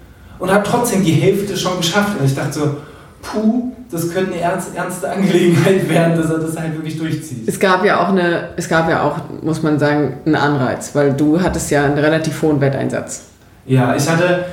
und 0.44 0.52
hat 0.54 0.68
trotzdem 0.68 1.06
die 1.06 1.14
Hälfte 1.14 1.56
schon 1.56 1.78
geschafft. 1.78 2.20
Und 2.20 2.26
ich 2.26 2.36
dachte 2.36 2.52
so, 2.52 2.76
puh, 3.22 3.72
das 3.90 4.14
könnte 4.14 4.34
eine 4.34 4.42
ernst, 4.42 4.76
ernste 4.76 5.10
Angelegenheit 5.10 5.88
werden, 5.90 6.18
dass 6.18 6.30
er 6.30 6.40
das 6.40 6.60
halt 6.60 6.76
wirklich 6.76 6.98
durchzieht. 6.98 7.48
Es 7.48 7.58
gab 7.58 7.86
ja 7.86 8.04
auch 8.04 8.10
eine, 8.10 8.50
es 8.58 8.68
gab 8.68 8.90
ja 8.90 9.04
auch, 9.04 9.20
muss 9.42 9.64
man 9.64 9.80
sagen, 9.80 10.18
einen 10.26 10.36
Anreiz, 10.36 10.94
weil 10.96 11.14
du 11.14 11.42
hattest 11.42 11.72
ja 11.72 11.86
einen 11.86 11.98
relativ 11.98 12.42
hohen 12.42 12.60
Wetteinsatz. 12.60 13.22
Ja, 13.66 13.96
ich 13.96 14.06
hatte, 14.10 14.44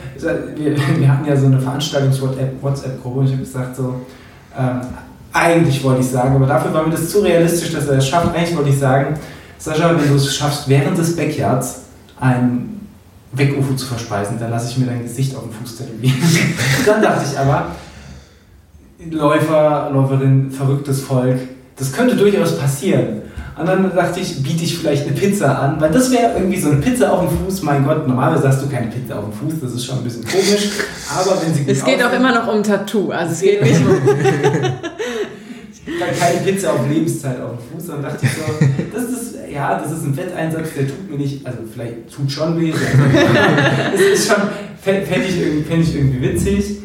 wir, 0.54 0.76
wir 0.76 1.08
hatten 1.12 1.26
ja 1.26 1.36
so 1.36 1.46
eine 1.46 1.58
Veranstaltungs-WhatsApp-Gruppe 1.58 3.18
und 3.18 3.24
ich 3.24 3.32
habe 3.32 3.42
gesagt 3.42 3.74
so, 3.74 3.96
ähm, 4.56 4.82
eigentlich 5.32 5.82
wollte 5.82 6.02
ich 6.02 6.08
sagen, 6.08 6.36
aber 6.36 6.46
dafür 6.46 6.72
war 6.72 6.84
mir 6.84 6.92
das 6.92 7.10
zu 7.10 7.18
realistisch, 7.18 7.72
dass 7.72 7.88
er 7.88 7.98
es 7.98 8.06
schafft. 8.06 8.32
Eigentlich 8.32 8.56
wollte 8.56 8.70
ich 8.70 8.78
sagen, 8.78 9.18
Sascha, 9.58 9.90
wenn 9.90 10.08
du 10.08 10.14
es 10.14 10.32
schaffst, 10.32 10.68
während 10.68 10.96
des 10.96 11.16
Backyards 11.16 11.80
ein 13.32 13.38
Weg-UFO 13.38 13.74
zu 13.74 13.86
verspeisen, 13.86 14.38
dann 14.38 14.50
lasse 14.50 14.70
ich 14.70 14.78
mir 14.78 14.86
dein 14.86 15.02
Gesicht 15.02 15.34
auf 15.36 15.42
den 15.42 15.52
Fuß 15.52 15.76
tätowieren. 15.76 16.16
dann 16.86 17.02
dachte 17.02 17.24
ich 17.30 17.38
aber, 17.38 17.68
Läufer, 19.10 19.90
Läuferin, 19.92 20.50
verrücktes 20.50 21.02
Volk, 21.02 21.38
das 21.76 21.92
könnte 21.92 22.16
durchaus 22.16 22.58
passieren. 22.58 23.22
Und 23.58 23.66
dann 23.66 23.94
dachte 23.94 24.20
ich, 24.20 24.42
biete 24.42 24.64
ich 24.64 24.78
vielleicht 24.78 25.06
eine 25.06 25.14
Pizza 25.14 25.58
an, 25.58 25.80
weil 25.80 25.90
das 25.90 26.10
wäre 26.10 26.32
irgendwie 26.34 26.58
so 26.58 26.70
eine 26.70 26.80
Pizza 26.80 27.12
auf 27.12 27.28
dem 27.28 27.38
Fuß. 27.38 27.62
Mein 27.62 27.84
Gott, 27.84 28.06
normalerweise 28.06 28.48
hast 28.48 28.62
du 28.62 28.68
keine 28.68 28.86
Pizza 28.86 29.18
auf 29.18 29.24
dem 29.24 29.32
Fuß, 29.32 29.60
das 29.60 29.72
ist 29.74 29.84
schon 29.84 29.98
ein 29.98 30.04
bisschen 30.04 30.24
komisch. 30.24 30.70
Aber 31.14 31.36
wenn 31.42 31.52
sie 31.52 31.64
Es 31.66 31.84
geht 31.84 32.02
auch 32.02 32.12
immer 32.12 32.32
noch 32.32 32.52
um 32.52 32.62
Tattoo, 32.62 33.10
also 33.10 33.32
es 33.32 33.40
geht 33.40 33.62
nicht 33.62 33.80
um. 33.80 33.86
Dann 35.86 36.18
keine 36.18 36.40
Pizza 36.40 36.72
auf 36.74 36.88
Lebenszeit 36.88 37.40
auf 37.40 37.52
dem 37.52 37.78
Fuß. 37.78 37.88
Dann 37.88 38.02
dachte 38.02 38.26
ich 38.26 38.32
so, 38.32 38.42
das 38.92 39.04
ist, 39.04 39.34
ja, 39.52 39.78
das 39.78 39.92
ist 39.92 40.04
ein 40.04 40.16
Wetteinsatz, 40.16 40.68
der 40.76 40.86
tut 40.86 41.10
mir 41.10 41.16
nicht, 41.18 41.44
also 41.46 41.58
vielleicht 41.72 42.14
tut 42.14 42.30
schon 42.30 42.60
weh. 42.60 42.72
Es 43.94 44.00
ist 44.00 44.28
schon, 44.28 44.42
fände 44.82 45.26
ich, 45.26 45.40
irgendwie- 45.40 45.62
fänd 45.64 45.82
ich 45.88 45.94
irgendwie 45.96 46.22
witzig. 46.22 46.76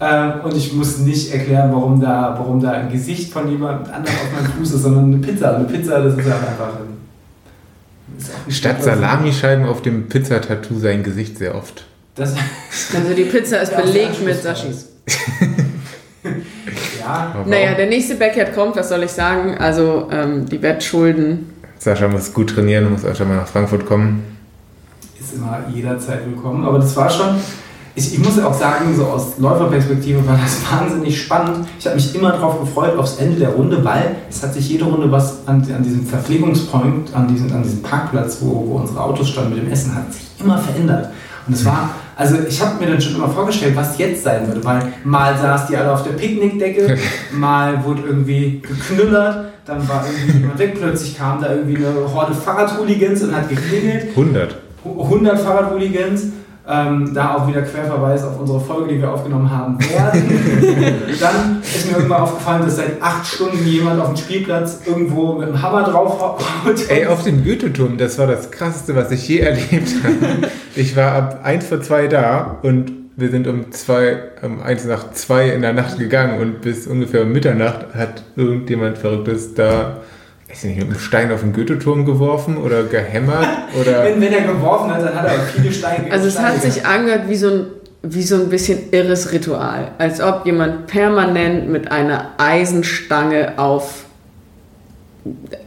Ähm, 0.00 0.32
und 0.44 0.56
ich 0.56 0.72
muss 0.74 0.98
nicht 0.98 1.32
erklären, 1.32 1.70
warum 1.72 2.00
da, 2.00 2.34
warum 2.38 2.60
da 2.60 2.70
ein 2.70 2.90
Gesicht 2.90 3.32
von 3.32 3.48
jemand 3.50 3.88
anderem 3.92 4.14
auf 4.16 4.32
meinem 4.40 4.52
Fuß 4.52 4.72
ist, 4.74 4.82
sondern 4.82 5.04
eine 5.12 5.18
Pizza. 5.18 5.56
Eine 5.56 5.64
Pizza, 5.64 6.00
das 6.00 6.14
ist 6.16 6.24
halt 6.24 6.34
einfach 6.48 6.68
ein, 6.78 6.98
Statt 8.48 8.82
Salamischeiben 8.82 9.66
auf 9.66 9.82
dem 9.82 10.08
Pizzatattoo 10.08 10.78
sein 10.78 11.02
Gesicht 11.02 11.38
sehr 11.38 11.54
oft. 11.54 11.84
Das, 12.14 12.34
Also 12.94 13.14
die 13.14 13.24
Pizza 13.24 13.60
ist 13.60 13.72
Ja, 13.72 13.80
belegt 13.80 14.24
mit 14.24 14.44
anspruchsvoll. 14.46 14.88
Ja, 17.08 17.34
Naja, 17.46 17.74
der 17.74 17.86
nächste 17.86 18.16
Backyard 18.16 18.54
kommt, 18.54 18.76
was 18.76 18.88
soll 18.88 19.02
ich 19.02 19.12
sagen? 19.12 19.56
Also 19.58 20.08
ähm, 20.10 20.46
die 20.46 20.60
Wettschulden. 20.60 21.50
Sascha 21.78 22.08
muss 22.08 22.34
gut 22.34 22.50
trainieren, 22.50 22.90
muss 22.90 23.04
öfter 23.04 23.24
mal 23.24 23.36
nach 23.36 23.46
Frankfurt 23.46 23.86
kommen. 23.86 24.22
ist 25.18 25.34
immer 25.34 25.60
jederzeit 25.72 26.26
willkommen. 26.26 26.64
Aber 26.66 26.78
das 26.78 26.94
war 26.96 27.08
schon, 27.08 27.36
ich, 27.94 28.12
ich 28.14 28.18
muss 28.18 28.38
auch 28.40 28.52
sagen, 28.52 28.94
so 28.96 29.04
aus 29.06 29.38
Läuferperspektive 29.38 30.26
war 30.26 30.36
das 30.36 30.60
wahnsinnig 30.70 31.20
spannend. 31.22 31.66
Ich 31.78 31.86
habe 31.86 31.96
mich 31.96 32.14
immer 32.14 32.32
darauf 32.32 32.60
gefreut, 32.60 32.98
aufs 32.98 33.16
Ende 33.16 33.38
der 33.38 33.50
Runde, 33.50 33.82
weil 33.84 34.16
es 34.28 34.42
hat 34.42 34.52
sich 34.54 34.68
jede 34.68 34.84
Runde 34.84 35.10
was 35.10 35.46
an, 35.46 35.66
an 35.74 35.82
diesem 35.82 36.04
Verpflegungspunkt, 36.06 37.14
an 37.14 37.28
diesem, 37.28 37.50
an 37.52 37.62
diesem 37.62 37.82
Parkplatz, 37.82 38.38
wo, 38.40 38.66
wo 38.68 38.76
unsere 38.76 39.00
Autos 39.02 39.28
standen 39.30 39.54
mit 39.54 39.64
dem 39.64 39.72
Essen, 39.72 39.94
hat 39.94 40.12
sich 40.12 40.26
immer 40.40 40.58
verändert. 40.58 41.10
Und 41.46 41.54
es 41.54 41.64
war, 41.64 41.90
also 42.18 42.36
ich 42.48 42.60
habe 42.60 42.84
mir 42.84 42.90
dann 42.90 43.00
schon 43.00 43.14
immer 43.14 43.28
vorgestellt, 43.28 43.76
was 43.76 43.96
jetzt 43.96 44.24
sein 44.24 44.44
würde, 44.48 44.64
weil 44.64 44.92
mal 45.04 45.38
saß 45.38 45.68
die 45.68 45.76
alle 45.76 45.92
auf 45.92 46.02
der 46.02 46.10
Picknickdecke, 46.10 46.98
mal 47.32 47.84
wurde 47.84 48.02
irgendwie 48.08 48.60
geknüllert, 48.60 49.52
dann 49.64 49.88
war 49.88 50.04
irgendwie 50.04 50.38
jemand 50.38 50.58
weg, 50.58 50.74
plötzlich 50.80 51.16
kam 51.16 51.40
da 51.40 51.54
irgendwie 51.54 51.76
eine 51.76 52.12
Horde 52.12 52.34
Fahrradhooligans 52.34 53.22
und 53.22 53.36
hat 53.36 53.48
geklingelt. 53.48 54.08
100. 54.10 54.56
100 54.84 55.38
Fahrradhooligans. 55.38 56.24
Ähm, 56.70 57.14
da 57.14 57.34
auch 57.34 57.48
wieder 57.48 57.62
Querverweis 57.62 58.22
auf 58.24 58.38
unsere 58.38 58.60
Folge, 58.60 58.92
die 58.92 59.00
wir 59.00 59.10
aufgenommen 59.10 59.50
haben 59.50 59.78
werden. 59.80 60.22
Dann 61.20 61.62
ist 61.62 61.86
mir 61.86 61.96
irgendwann 61.96 62.20
aufgefallen, 62.20 62.62
dass 62.62 62.76
seit 62.76 63.00
acht 63.00 63.26
Stunden 63.26 63.66
jemand 63.66 63.98
auf 64.02 64.08
dem 64.08 64.16
Spielplatz 64.18 64.82
irgendwo 64.84 65.32
mit 65.32 65.48
dem 65.48 65.62
Hammer 65.62 65.84
drauf 65.84 66.20
haut. 66.20 66.90
Ey, 66.90 67.06
auf 67.06 67.24
dem 67.24 67.42
Goethe-Turm, 67.42 67.96
das 67.96 68.18
war 68.18 68.26
das 68.26 68.50
krasseste, 68.50 68.94
was 68.94 69.10
ich 69.10 69.26
je 69.26 69.38
erlebt 69.38 69.94
habe. 70.04 70.48
Ich 70.76 70.94
war 70.94 71.12
ab 71.12 71.40
1 71.42 71.66
vor 71.66 71.80
2 71.80 72.06
da 72.08 72.58
und 72.60 72.92
wir 73.16 73.30
sind 73.30 73.48
um 73.48 73.72
2, 73.72 74.18
um 74.42 74.62
1 74.62 74.84
nach 74.84 75.10
2 75.10 75.48
in 75.48 75.62
der 75.62 75.72
Nacht 75.72 75.98
gegangen 75.98 76.38
und 76.38 76.60
bis 76.60 76.86
ungefähr 76.86 77.24
Mitternacht 77.24 77.94
hat 77.94 78.22
irgendjemand 78.36 78.98
Verrücktes 78.98 79.54
da, 79.54 80.02
weiß 80.48 80.64
ich 80.64 80.76
nicht, 80.76 80.78
mit 80.78 80.88
einem 80.88 80.98
Stein 80.98 81.32
auf 81.32 81.40
den 81.40 81.52
Goethe-Turm 81.52 82.04
geworfen 82.04 82.56
oder 82.56 82.84
gehämmert 82.84 83.46
oder. 83.80 84.04
Wenn, 84.04 84.20
wenn 84.20 84.32
er 84.32 84.42
geworfen 84.42 84.92
hat, 84.92 85.02
dann 85.02 85.14
hat 85.14 85.26
er 85.26 85.32
auch 85.32 85.44
viele 85.54 85.72
Steine 85.72 86.10
Also 86.10 86.28
es 86.28 86.38
hat 86.38 86.62
sich 86.62 86.84
angehört 86.86 87.28
wie 87.28 87.36
so 87.36 87.48
ein 87.48 87.66
wie 88.02 88.22
so 88.22 88.36
ein 88.36 88.48
bisschen 88.48 88.78
irres 88.92 89.32
Ritual, 89.32 89.90
als 89.98 90.20
ob 90.20 90.46
jemand 90.46 90.86
permanent 90.86 91.68
mit 91.68 91.90
einer 91.90 92.30
Eisenstange 92.38 93.58
auf 93.58 94.04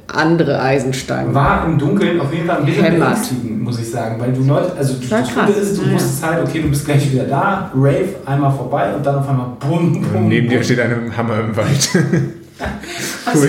andere 0.08 0.60
Eisenstangen. 0.62 1.34
war 1.34 1.66
im 1.66 1.78
Dunkeln 1.78 2.20
auf 2.20 2.34
jeden 2.34 2.48
Fall 2.48 2.60
ein 2.60 2.66
bisschen 2.66 3.00
beängstigend, 3.00 3.62
muss 3.62 3.80
ich 3.80 3.92
sagen. 3.92 4.16
Weil 4.20 4.34
du 4.34 4.44
Leute, 4.44 4.74
also 4.78 4.94
du, 4.96 5.08
das 5.08 5.30
krass, 5.30 5.48
Gute 5.48 5.60
ist, 5.60 5.78
du 5.78 5.86
ja. 5.86 5.94
wusstest 5.94 6.26
halt, 6.26 6.48
okay, 6.48 6.62
du 6.62 6.70
bist 6.70 6.86
gleich 6.86 7.12
wieder 7.12 7.26
da, 7.26 7.72
Rave, 7.76 8.16
einmal 8.26 8.52
vorbei 8.52 8.94
und 8.96 9.06
dann 9.06 9.16
auf 9.18 9.30
einmal 9.30 9.48
bum, 9.60 10.02
bum. 10.02 10.28
Neben 10.28 10.50
dir 10.50 10.56
bum. 10.58 10.64
steht 10.64 10.80
einer 10.80 10.96
mit 10.96 11.06
einem 11.06 11.18
Hammer 11.18 11.40
im 11.40 11.56
Wald. 11.56 11.90
Das, 13.26 13.42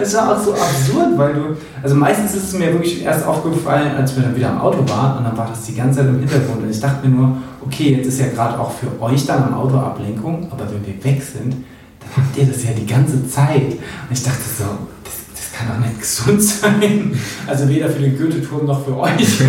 das 0.00 0.14
war 0.14 0.32
auch 0.36 0.42
so 0.42 0.52
absurd, 0.52 1.16
weil 1.16 1.34
du, 1.34 1.40
also 1.82 1.94
meistens 1.94 2.34
ist 2.34 2.44
es 2.44 2.52
mir 2.54 2.72
wirklich 2.72 3.02
erst 3.04 3.26
aufgefallen, 3.26 3.92
als 3.96 4.16
wir 4.16 4.22
dann 4.22 4.36
wieder 4.36 4.50
am 4.50 4.60
Auto 4.60 4.78
waren 4.88 5.18
und 5.18 5.24
dann 5.24 5.36
war 5.36 5.48
das 5.48 5.62
die 5.64 5.74
ganze 5.74 6.00
Zeit 6.00 6.08
im 6.08 6.18
Hintergrund 6.20 6.62
und 6.62 6.70
ich 6.70 6.80
dachte 6.80 7.06
mir 7.06 7.14
nur, 7.14 7.36
okay, 7.64 7.96
jetzt 7.96 8.06
ist 8.08 8.20
ja 8.20 8.26
gerade 8.28 8.58
auch 8.58 8.72
für 8.72 9.00
euch 9.02 9.26
dann 9.26 9.44
am 9.44 9.54
Auto 9.54 9.76
Ablenkung, 9.76 10.48
aber 10.50 10.64
wenn 10.70 10.86
wir 10.86 11.04
weg 11.04 11.22
sind, 11.22 11.52
dann 11.52 12.24
habt 12.24 12.36
ihr 12.36 12.46
das 12.46 12.64
ja 12.64 12.70
die 12.72 12.86
ganze 12.86 13.26
Zeit. 13.28 13.62
Und 13.72 14.10
ich 14.12 14.22
dachte 14.22 14.38
so, 14.58 14.64
das, 15.04 15.14
das 15.34 15.52
kann 15.52 15.68
doch 15.68 15.86
nicht 15.86 16.00
gesund 16.00 16.42
sein. 16.42 17.18
Also 17.46 17.68
weder 17.68 17.88
für 17.88 18.00
den 18.00 18.16
Goethe-Turm 18.18 18.66
noch 18.66 18.84
für 18.84 18.98
euch. 18.98 19.40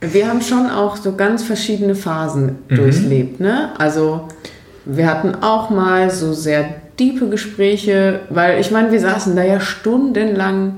Wir 0.00 0.28
haben 0.28 0.40
schon 0.42 0.70
auch 0.70 0.96
so 0.96 1.14
ganz 1.16 1.42
verschiedene 1.42 1.94
Phasen 1.94 2.58
Mhm. 2.68 2.74
durchlebt. 2.76 3.40
Ne? 3.40 3.70
Also 3.78 4.28
wir 4.84 5.06
hatten 5.08 5.34
auch 5.42 5.70
mal 5.70 6.10
so 6.10 6.32
sehr 6.32 6.66
diepe 6.98 7.28
Gespräche, 7.28 8.20
weil 8.30 8.60
ich 8.60 8.70
meine, 8.70 8.90
wir 8.92 9.00
saßen 9.00 9.36
da 9.36 9.42
ja 9.42 9.60
stundenlang 9.60 10.74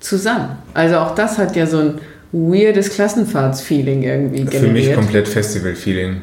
zusammen. 0.00 0.58
Also 0.74 0.96
auch 0.98 1.14
das 1.14 1.38
hat 1.38 1.54
ja 1.56 1.66
so 1.66 1.78
ein 1.78 1.94
weirdes 2.32 2.90
Klassenfahrtsfeeling 2.90 4.02
irgendwie 4.02 4.44
generiert. 4.44 4.62
Für 4.64 4.70
mich 4.72 4.94
komplett 4.94 5.28
Festival-Feeling. 5.28 6.22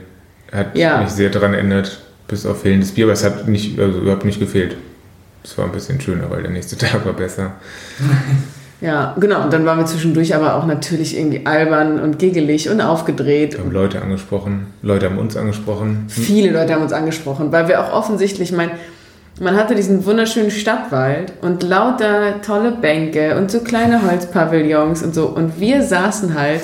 Hat 0.52 0.76
Ja. 0.78 1.02
mich 1.02 1.10
sehr 1.12 1.30
daran 1.30 1.54
erinnert, 1.54 2.00
bis 2.28 2.46
auf 2.46 2.62
fehlendes 2.64 2.92
Bier, 2.92 3.06
aber 3.06 3.14
es 3.14 3.24
hat 3.24 3.48
nicht, 3.48 3.80
also 3.80 4.00
überhaupt 4.00 4.26
nicht 4.26 4.40
gefehlt. 4.40 4.76
Es 5.44 5.58
war 5.58 5.66
ein 5.66 5.72
bisschen 5.72 6.02
schöner, 6.02 6.30
weil 6.30 6.42
der 6.42 6.52
nächste 6.52 6.78
Tag 6.78 7.06
war 7.06 7.14
besser. 7.14 7.54
Ja, 8.82 9.14
genau. 9.20 9.44
Und 9.44 9.52
dann 9.52 9.66
waren 9.66 9.78
wir 9.78 9.86
zwischendurch 9.86 10.34
aber 10.34 10.56
auch 10.56 10.66
natürlich 10.66 11.18
irgendwie 11.18 11.46
albern 11.46 12.00
und 12.00 12.18
giggelig 12.18 12.70
und 12.70 12.80
aufgedreht. 12.80 13.52
Wir 13.56 13.60
haben 13.60 13.72
Leute 13.74 14.02
angesprochen, 14.02 14.68
Leute 14.82 15.08
haben 15.08 15.18
uns 15.18 15.36
angesprochen. 15.36 16.06
Viele 16.08 16.52
Leute 16.52 16.74
haben 16.76 16.84
uns 16.84 16.94
angesprochen, 16.94 17.52
weil 17.52 17.68
wir 17.68 17.82
auch 17.84 17.92
offensichtlich, 17.92 18.54
mein, 18.54 18.72
man 19.40 19.56
hatte 19.56 19.76
diesen 19.76 20.06
wunderschönen 20.06 20.52
Stadtwald 20.52 21.34
und 21.42 21.64
lauter 21.64 22.42
tolle 22.42 22.72
Bänke 22.72 23.38
und 23.38 23.50
so 23.50 23.62
kleine 23.62 24.04
Holzpavillons 24.04 25.02
und 25.04 25.16
so. 25.16 25.28
Und 25.28 25.60
wir 25.60 25.84
saßen 25.84 26.38
halt 26.38 26.62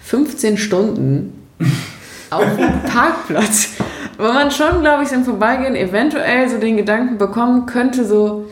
15 0.00 0.58
Stunden 0.58 1.46
auf 2.30 2.44
dem 2.56 2.82
Parkplatz, 2.90 3.70
wo 4.18 4.24
man 4.24 4.50
schon, 4.50 4.80
glaube 4.80 5.04
ich, 5.04 5.12
im 5.12 5.24
Vorbeigehen 5.24 5.76
eventuell 5.76 6.48
so 6.48 6.58
den 6.58 6.76
Gedanken 6.76 7.18
bekommen 7.18 7.66
könnte, 7.66 8.04
so, 8.04 8.46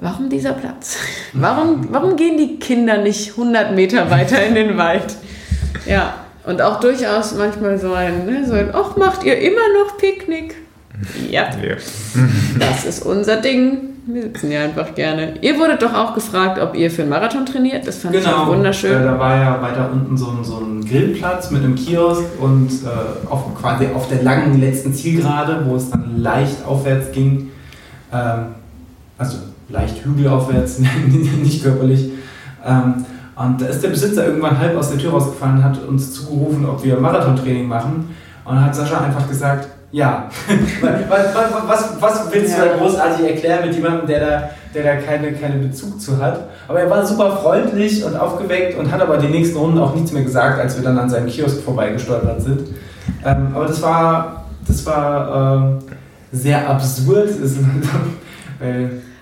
warum 0.00 0.28
dieser 0.28 0.52
Platz? 0.52 0.96
Warum, 1.32 1.88
warum 1.90 2.16
gehen 2.16 2.36
die 2.36 2.58
Kinder 2.58 2.98
nicht 2.98 3.30
100 3.32 3.74
Meter 3.74 4.10
weiter 4.10 4.44
in 4.44 4.54
den 4.54 4.76
Wald? 4.76 5.16
Ja, 5.86 6.14
und 6.46 6.62
auch 6.62 6.80
durchaus 6.80 7.34
manchmal 7.34 7.78
so 7.78 7.92
ein, 7.92 8.26
ne, 8.26 8.46
so 8.46 8.54
ein, 8.54 8.70
ach, 8.72 8.96
macht 8.96 9.24
ihr 9.24 9.38
immer 9.38 9.68
noch 9.80 9.98
Picknick? 9.98 10.54
Ja, 11.30 11.42
Ja. 11.62 11.76
das 12.58 12.84
ist 12.84 13.04
unser 13.04 13.36
Ding. 13.40 13.78
Wir 14.06 14.22
sitzen 14.22 14.50
ja 14.50 14.64
einfach 14.64 14.94
gerne. 14.94 15.34
Ihr 15.42 15.58
wurdet 15.58 15.82
doch 15.82 15.92
auch 15.92 16.14
gefragt, 16.14 16.58
ob 16.58 16.74
ihr 16.74 16.90
für 16.90 17.02
einen 17.02 17.10
Marathon 17.10 17.44
trainiert. 17.44 17.86
Das 17.86 17.98
fand 17.98 18.14
ich 18.14 18.26
auch 18.26 18.46
Genau, 18.46 18.56
wunderschön. 18.56 19.02
Äh, 19.02 19.04
da 19.04 19.18
war 19.18 19.36
ja 19.36 19.60
weiter 19.60 19.90
unten 19.92 20.16
so 20.16 20.30
ein, 20.30 20.42
so 20.42 20.56
ein 20.60 20.82
Grillplatz 20.82 21.50
mit 21.50 21.62
einem 21.62 21.74
Kiosk 21.74 22.24
und 22.40 22.68
äh, 22.70 23.28
auf, 23.30 23.54
quasi 23.60 23.86
auf 23.94 24.08
der 24.08 24.22
langen 24.22 24.58
letzten 24.60 24.94
Zielgerade, 24.94 25.62
wo 25.66 25.76
es 25.76 25.90
dann 25.90 26.22
leicht 26.22 26.64
aufwärts 26.66 27.12
ging, 27.12 27.50
ähm, 28.10 28.46
also 29.18 29.36
leicht 29.68 30.02
hügelaufwärts, 30.02 30.78
nicht 31.42 31.62
körperlich. 31.62 32.10
Ähm, 32.66 33.04
und 33.36 33.60
da 33.60 33.66
ist 33.66 33.82
der 33.84 33.90
Besitzer 33.90 34.26
irgendwann 34.26 34.58
halb 34.58 34.74
aus 34.76 34.88
der 34.88 34.98
Tür 34.98 35.10
rausgefallen 35.12 35.56
und 35.58 35.64
hat 35.64 35.84
uns 35.86 36.14
zugerufen, 36.14 36.64
ob 36.64 36.82
wir 36.82 36.98
Marathontraining 36.98 37.68
machen. 37.68 38.08
Und 38.46 38.54
dann 38.54 38.64
hat 38.64 38.74
Sascha 38.74 39.00
einfach 39.00 39.28
gesagt, 39.28 39.68
ja. 39.90 40.28
was, 40.80 41.34
was, 41.66 42.00
was, 42.00 42.32
willst 42.32 42.56
du 42.56 42.62
da 42.62 42.76
großartig 42.76 43.26
erklären 43.26 43.66
mit 43.66 43.74
jemandem, 43.74 44.06
der 44.06 44.20
da, 44.20 44.50
der 44.74 44.82
da 44.84 44.96
keine, 45.00 45.32
keinen 45.32 45.68
Bezug 45.68 46.00
zu 46.00 46.18
hat? 46.18 46.48
Aber 46.66 46.80
er 46.80 46.90
war 46.90 47.06
super 47.06 47.38
freundlich 47.38 48.04
und 48.04 48.14
aufgeweckt 48.16 48.78
und 48.78 48.90
hat 48.92 49.00
aber 49.00 49.16
die 49.16 49.28
nächsten 49.28 49.56
Runden 49.56 49.78
auch 49.78 49.94
nichts 49.94 50.12
mehr 50.12 50.22
gesagt, 50.22 50.60
als 50.60 50.76
wir 50.76 50.84
dann 50.84 50.98
an 50.98 51.08
seinem 51.08 51.26
Kiosk 51.26 51.62
vorbeigestolpert 51.62 52.42
sind. 52.42 52.68
Ähm, 53.24 53.48
aber 53.54 53.66
das 53.66 53.80
war, 53.80 54.44
das 54.66 54.84
war 54.84 55.56
ähm, 55.56 55.78
sehr 56.32 56.68
absurd. 56.68 57.30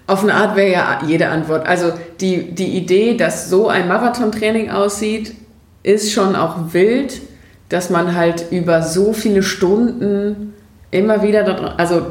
Auf 0.08 0.22
eine 0.22 0.34
Art 0.34 0.56
wäre 0.56 0.72
ja 0.72 1.00
jede 1.06 1.28
Antwort. 1.28 1.66
Also 1.66 1.92
die, 2.20 2.52
die 2.54 2.76
Idee, 2.76 3.16
dass 3.16 3.50
so 3.50 3.68
ein 3.68 3.88
Marathontraining 3.88 4.70
aussieht, 4.70 5.34
ist 5.82 6.12
schon 6.12 6.34
auch 6.34 6.72
wild, 6.72 7.20
dass 7.68 7.90
man 7.90 8.14
halt 8.14 8.46
über 8.50 8.82
so 8.82 9.12
viele 9.12 9.42
Stunden 9.42 10.54
immer 10.96 11.22
wieder 11.22 11.42
daran, 11.42 11.74
also 11.76 12.06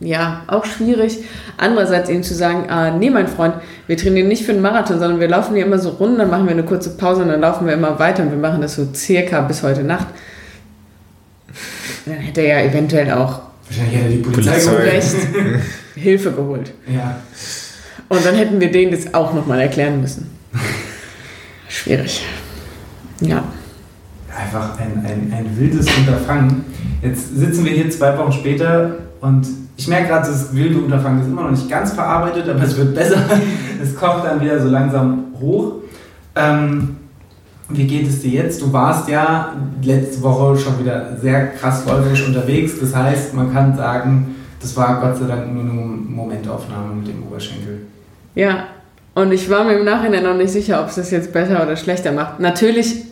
ja, 0.00 0.42
auch 0.48 0.64
schwierig. 0.64 1.18
Andererseits 1.56 2.10
eben 2.10 2.22
zu 2.22 2.34
sagen, 2.34 2.68
ah, 2.68 2.90
nee, 2.90 3.10
mein 3.10 3.28
Freund, 3.28 3.54
wir 3.86 3.96
trainieren 3.96 4.28
nicht 4.28 4.44
für 4.44 4.52
einen 4.52 4.60
Marathon, 4.60 4.98
sondern 4.98 5.20
wir 5.20 5.28
laufen 5.28 5.54
hier 5.54 5.64
immer 5.64 5.78
so 5.78 5.90
rum, 5.90 6.18
dann 6.18 6.30
machen 6.30 6.46
wir 6.46 6.52
eine 6.52 6.64
kurze 6.64 6.90
Pause 6.90 7.22
und 7.22 7.28
dann 7.28 7.40
laufen 7.40 7.66
wir 7.66 7.74
immer 7.74 7.98
weiter 7.98 8.22
und 8.22 8.30
wir 8.30 8.38
machen 8.38 8.60
das 8.60 8.74
so 8.74 8.86
circa 8.92 9.40
bis 9.42 9.62
heute 9.62 9.84
Nacht. 9.84 10.08
Dann 12.06 12.16
hätte 12.16 12.42
er 12.42 12.60
ja 12.60 12.70
eventuell 12.70 13.12
auch 13.12 13.40
wahrscheinlich 13.68 14.00
hätte 14.00 14.10
die 14.10 14.18
Polizei, 14.18 15.00
Hilfe 15.94 16.32
geholt. 16.32 16.72
Ja. 16.86 17.16
Und 18.08 18.24
dann 18.26 18.34
hätten 18.34 18.60
wir 18.60 18.70
denen 18.70 18.92
das 18.92 19.14
auch 19.14 19.32
nochmal 19.32 19.60
erklären 19.60 20.00
müssen. 20.00 20.30
Schwierig. 21.68 22.24
Ja. 23.20 23.44
Einfach 24.36 24.78
ein, 24.78 25.04
ein, 25.04 25.32
ein 25.32 25.58
wildes 25.58 25.86
Unterfangen. 25.96 26.64
Jetzt 27.02 27.36
sitzen 27.36 27.64
wir 27.64 27.72
hier 27.72 27.90
zwei 27.90 28.16
Wochen 28.18 28.32
später 28.32 28.96
und 29.20 29.46
ich 29.76 29.88
merke 29.88 30.08
gerade, 30.08 30.28
das 30.28 30.54
wilde 30.54 30.78
Unterfangen 30.78 31.20
ist 31.20 31.28
immer 31.28 31.42
noch 31.42 31.50
nicht 31.50 31.68
ganz 31.68 31.92
verarbeitet, 31.92 32.48
aber 32.48 32.62
es 32.62 32.76
wird 32.76 32.94
besser. 32.94 33.18
Es 33.82 33.94
kommt 33.94 34.24
dann 34.24 34.40
wieder 34.40 34.62
so 34.62 34.68
langsam 34.68 35.24
hoch. 35.38 35.74
Ähm, 36.36 36.96
wie 37.68 37.86
geht 37.86 38.08
es 38.08 38.22
dir 38.22 38.42
jetzt? 38.42 38.62
Du 38.62 38.72
warst 38.72 39.08
ja 39.08 39.52
letzte 39.82 40.22
Woche 40.22 40.56
schon 40.56 40.78
wieder 40.78 41.16
sehr 41.20 41.48
krass 41.48 41.84
läuferisch 41.86 42.26
unterwegs. 42.26 42.78
Das 42.80 42.94
heißt, 42.94 43.34
man 43.34 43.52
kann 43.52 43.76
sagen, 43.76 44.36
das 44.60 44.76
war 44.76 45.00
Gott 45.00 45.18
sei 45.18 45.26
Dank 45.26 45.52
nur 45.52 45.62
eine 45.62 45.72
Momentaufnahme 45.72 46.94
mit 46.94 47.08
dem 47.08 47.22
Oberschenkel. 47.24 47.82
Ja. 48.34 48.64
Und 49.14 49.32
ich 49.32 49.48
war 49.48 49.64
mir 49.64 49.78
im 49.78 49.84
Nachhinein 49.84 50.24
noch 50.24 50.36
nicht 50.36 50.50
sicher, 50.50 50.80
ob 50.80 50.88
es 50.88 50.96
das 50.96 51.10
jetzt 51.10 51.32
besser 51.32 51.62
oder 51.62 51.76
schlechter 51.76 52.10
macht. 52.10 52.40
Natürlich, 52.40 53.04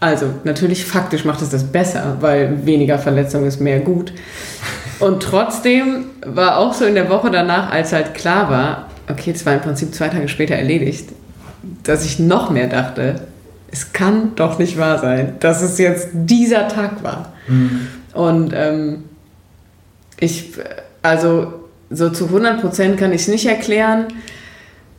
also 0.00 0.26
natürlich 0.44 0.84
faktisch 0.84 1.24
macht 1.24 1.42
es 1.42 1.50
das 1.50 1.64
besser, 1.64 2.18
weil 2.20 2.66
weniger 2.66 2.98
Verletzung 2.98 3.46
ist 3.46 3.60
mehr 3.60 3.80
gut. 3.80 4.12
Und 5.00 5.22
trotzdem 5.22 6.06
war 6.24 6.58
auch 6.58 6.72
so 6.72 6.84
in 6.84 6.94
der 6.94 7.08
Woche 7.08 7.30
danach, 7.30 7.70
als 7.70 7.92
halt 7.92 8.14
klar 8.14 8.50
war, 8.50 8.88
okay, 9.10 9.32
es 9.34 9.44
war 9.46 9.54
im 9.54 9.60
Prinzip 9.60 9.94
zwei 9.94 10.08
Tage 10.08 10.28
später 10.28 10.54
erledigt, 10.54 11.10
dass 11.82 12.04
ich 12.04 12.18
noch 12.18 12.50
mehr 12.50 12.68
dachte, 12.68 13.22
es 13.70 13.92
kann 13.92 14.34
doch 14.36 14.58
nicht 14.58 14.78
wahr 14.78 14.98
sein, 14.98 15.36
dass 15.40 15.62
es 15.62 15.78
jetzt 15.78 16.08
dieser 16.12 16.68
Tag 16.68 17.02
war. 17.02 17.32
Und 18.14 18.52
ähm, 18.54 19.04
ich, 20.18 20.52
also 21.02 21.52
so 21.90 22.10
zu 22.10 22.26
100% 22.26 22.96
kann 22.96 23.12
ich 23.12 23.22
es 23.22 23.28
nicht 23.28 23.46
erklären. 23.46 24.06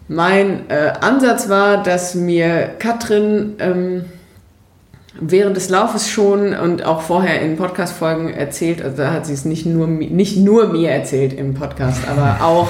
Mein 0.08 0.70
äh, 0.70 0.94
Ansatz 1.02 1.50
war, 1.50 1.84
dass 1.84 2.16
mir 2.16 2.72
Katrin 2.80 3.56
ähm, 3.60 4.06
während 5.22 5.58
des 5.58 5.70
Laufes 5.70 6.10
schon 6.10 6.54
und 6.54 6.86
auch 6.86 7.02
vorher 7.02 7.42
in 7.42 7.58
Podcast-Folgen 7.58 8.30
erzählt, 8.34 8.82
also 8.82 8.98
da 8.98 9.12
hat 9.14 9.26
sie 9.26 9.34
es 9.34 9.46
nicht 9.46 9.66
nur, 9.66 9.88
nicht 9.88 10.38
nur 10.38 10.68
mir 10.68 10.92
erzählt 10.92 11.34
im 11.34 11.54
Podcast, 11.54 12.02
aber 12.10 12.38
auch, 12.46 12.70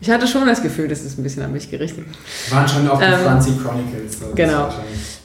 ich 0.00 0.10
hatte 0.10 0.26
schon 0.26 0.46
das 0.46 0.62
Gefühl, 0.62 0.88
das 0.88 1.02
ist 1.02 1.18
ein 1.18 1.22
bisschen 1.22 1.42
an 1.42 1.52
mich 1.52 1.70
gerichtet. 1.70 2.06
Waren 2.50 2.66
schon 2.66 2.88
auf 2.88 2.98
die 2.98 3.04
Ähm, 3.04 3.20
Franzi 3.22 3.50
Chronicles. 3.62 4.18
so, 4.18 4.26
das 4.26 4.34
genau. 4.34 4.68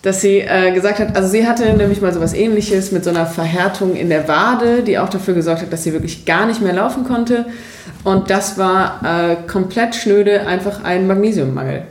dass 0.01 0.21
sie 0.21 0.39
äh, 0.39 0.73
gesagt 0.73 0.99
hat, 0.99 1.15
also 1.15 1.29
sie 1.29 1.47
hatte 1.47 1.63
nämlich 1.73 2.01
mal 2.01 2.13
sowas 2.13 2.33
ähnliches 2.33 2.91
mit 2.91 3.03
so 3.05 3.09
einer 3.09 3.25
Verhärtung 3.25 3.95
in 3.95 4.09
der 4.09 4.27
Wade, 4.27 4.83
die 4.83 4.99
auch 4.99 5.07
dafür 5.09 5.33
gesorgt 5.33 5.61
hat, 5.61 5.71
dass 5.71 5.83
sie 5.83 5.93
wirklich 5.93 6.25
gar 6.25 6.45
nicht 6.45 6.61
mehr 6.61 6.73
laufen 6.73 7.05
konnte. 7.05 7.45
Und 8.03 8.29
das 8.29 8.57
war 8.57 8.99
äh, 9.03 9.35
komplett 9.47 9.95
schnöde, 9.95 10.45
einfach 10.45 10.83
ein 10.83 11.07
Magnesiummangel. 11.07 11.83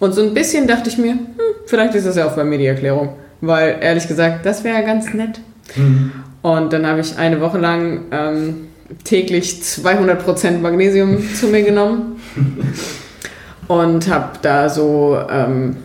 Und 0.00 0.12
so 0.12 0.22
ein 0.22 0.34
bisschen 0.34 0.66
dachte 0.66 0.90
ich 0.90 0.98
mir, 0.98 1.12
hm, 1.12 1.20
vielleicht 1.66 1.94
ist 1.94 2.06
das 2.06 2.16
ja 2.16 2.26
auch 2.26 2.34
bei 2.34 2.42
mir 2.42 2.58
die 2.58 2.66
Erklärung. 2.66 3.10
Weil 3.42 3.78
ehrlich 3.80 4.08
gesagt, 4.08 4.46
das 4.46 4.64
wäre 4.64 4.80
ja 4.80 4.86
ganz 4.86 5.12
nett. 5.12 5.40
Mhm. 5.76 6.12
Und 6.42 6.72
dann 6.72 6.86
habe 6.86 7.00
ich 7.00 7.18
eine 7.18 7.40
Woche 7.40 7.58
lang 7.58 8.02
ähm, 8.12 8.68
täglich 9.04 9.60
200% 9.62 10.58
Magnesium 10.58 11.18
zu 11.34 11.48
mir 11.48 11.62
genommen 11.62 12.20
und 13.68 14.08
habe 14.08 14.38
da 14.42 14.68
so 14.68 15.18
ähm, 15.28 15.76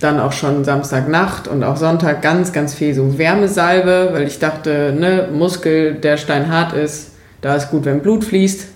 dann 0.00 0.18
auch 0.18 0.32
schon 0.32 0.64
Samstagnacht 0.64 1.46
und 1.46 1.62
auch 1.62 1.76
Sonntag 1.76 2.22
ganz, 2.22 2.52
ganz 2.52 2.74
viel 2.74 2.94
so 2.94 3.18
Wärmesalbe, 3.18 4.10
weil 4.12 4.26
ich 4.26 4.38
dachte, 4.38 4.94
ne, 4.98 5.28
Muskel, 5.32 5.94
der 5.94 6.16
steinhart 6.16 6.72
ist, 6.72 7.12
da 7.42 7.54
ist 7.54 7.70
gut, 7.70 7.84
wenn 7.84 8.00
Blut 8.00 8.24
fließt. 8.24 8.68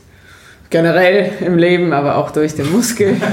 Generell 0.70 1.32
im 1.40 1.56
Leben, 1.56 1.94
aber 1.94 2.16
auch 2.18 2.30
durch 2.30 2.54
den 2.54 2.70
Muskel. 2.70 3.16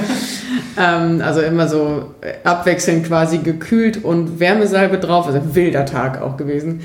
ähm, 0.78 1.22
also 1.24 1.42
immer 1.42 1.68
so 1.68 2.12
abwechselnd 2.44 3.06
quasi 3.06 3.40
gekühlt 3.40 4.04
und 4.04 4.40
Wärmesalbe 4.40 4.98
drauf. 4.98 5.28
Also 5.28 5.40
ein 5.40 5.56
wilder 5.56 5.86
Tag 5.86 6.22
auch 6.22 6.38
gewesen. 6.38 6.82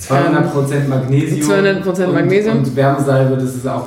200% 0.00 0.88
Magnesium. 0.88 1.50
200% 1.50 2.04
und, 2.04 2.14
Magnesium. 2.14 2.58
Und 2.58 2.76
Wärmesalbe, 2.76 3.36
das 3.36 3.54
ist 3.54 3.66
auch, 3.66 3.86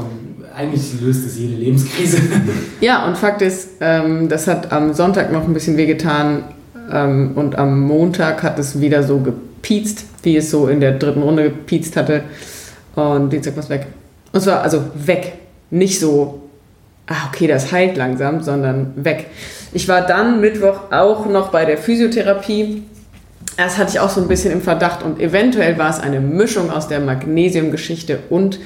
eigentlich 0.55 1.01
löst 1.01 1.25
es 1.25 1.37
jede 1.37 1.55
Lebenskrise. 1.55 2.17
Ja, 2.81 3.05
und 3.07 3.17
Fakt 3.17 3.41
ist, 3.41 3.69
ähm, 3.81 4.29
das 4.29 4.47
hat 4.47 4.71
am 4.71 4.93
Sonntag 4.93 5.31
noch 5.31 5.45
ein 5.45 5.53
bisschen 5.53 5.77
wehgetan 5.77 6.43
ähm, 6.91 7.31
und 7.35 7.57
am 7.57 7.81
Montag 7.81 8.43
hat 8.43 8.59
es 8.59 8.79
wieder 8.79 9.03
so 9.03 9.19
gepiezt, 9.19 10.05
wie 10.23 10.37
es 10.37 10.51
so 10.51 10.67
in 10.67 10.79
der 10.79 10.93
dritten 10.93 11.23
Runde 11.23 11.43
gepiezt 11.43 11.95
hatte. 11.97 12.23
Und 12.95 13.31
Dienstag 13.31 13.55
war 13.55 13.63
es 13.63 13.69
weg. 13.69 13.87
Und 14.31 14.41
zwar 14.41 14.61
also 14.61 14.83
weg. 14.95 15.33
Nicht 15.71 15.99
so, 15.99 16.44
ah, 17.07 17.27
okay, 17.27 17.47
das 17.47 17.71
heilt 17.71 17.97
langsam, 17.97 18.41
sondern 18.41 18.93
weg. 18.95 19.27
Ich 19.73 19.87
war 19.87 20.05
dann 20.05 20.41
Mittwoch 20.41 20.91
auch 20.91 21.25
noch 21.25 21.49
bei 21.49 21.65
der 21.65 21.77
Physiotherapie. 21.77 22.83
Das 23.57 23.77
hatte 23.77 23.91
ich 23.91 23.99
auch 23.99 24.09
so 24.09 24.21
ein 24.21 24.27
bisschen 24.27 24.51
im 24.51 24.61
Verdacht 24.61 25.03
und 25.03 25.19
eventuell 25.19 25.77
war 25.77 25.89
es 25.89 25.99
eine 25.99 26.19
Mischung 26.19 26.71
aus 26.71 26.87
der 26.87 26.99
Magnesiumgeschichte 26.99 28.19
und 28.29 28.59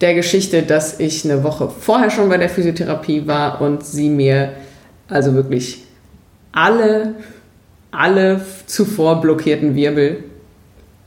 der 0.00 0.14
Geschichte, 0.14 0.62
dass 0.62 1.00
ich 1.00 1.24
eine 1.24 1.44
Woche 1.44 1.68
vorher 1.68 2.10
schon 2.10 2.28
bei 2.28 2.36
der 2.36 2.48
Physiotherapie 2.48 3.26
war 3.26 3.60
und 3.60 3.84
sie 3.84 4.08
mir 4.08 4.52
also 5.08 5.34
wirklich 5.34 5.84
alle, 6.52 7.14
alle 7.90 8.40
zuvor 8.66 9.20
blockierten 9.20 9.74
Wirbel 9.74 10.24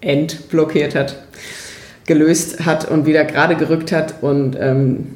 entblockiert 0.02 0.96
hat, 0.96 1.16
gelöst 2.06 2.66
hat 2.66 2.90
und 2.90 3.06
wieder 3.06 3.26
gerade 3.26 3.56
gerückt 3.56 3.92
hat 3.92 4.16
und 4.22 4.58
ähm, 4.60 5.16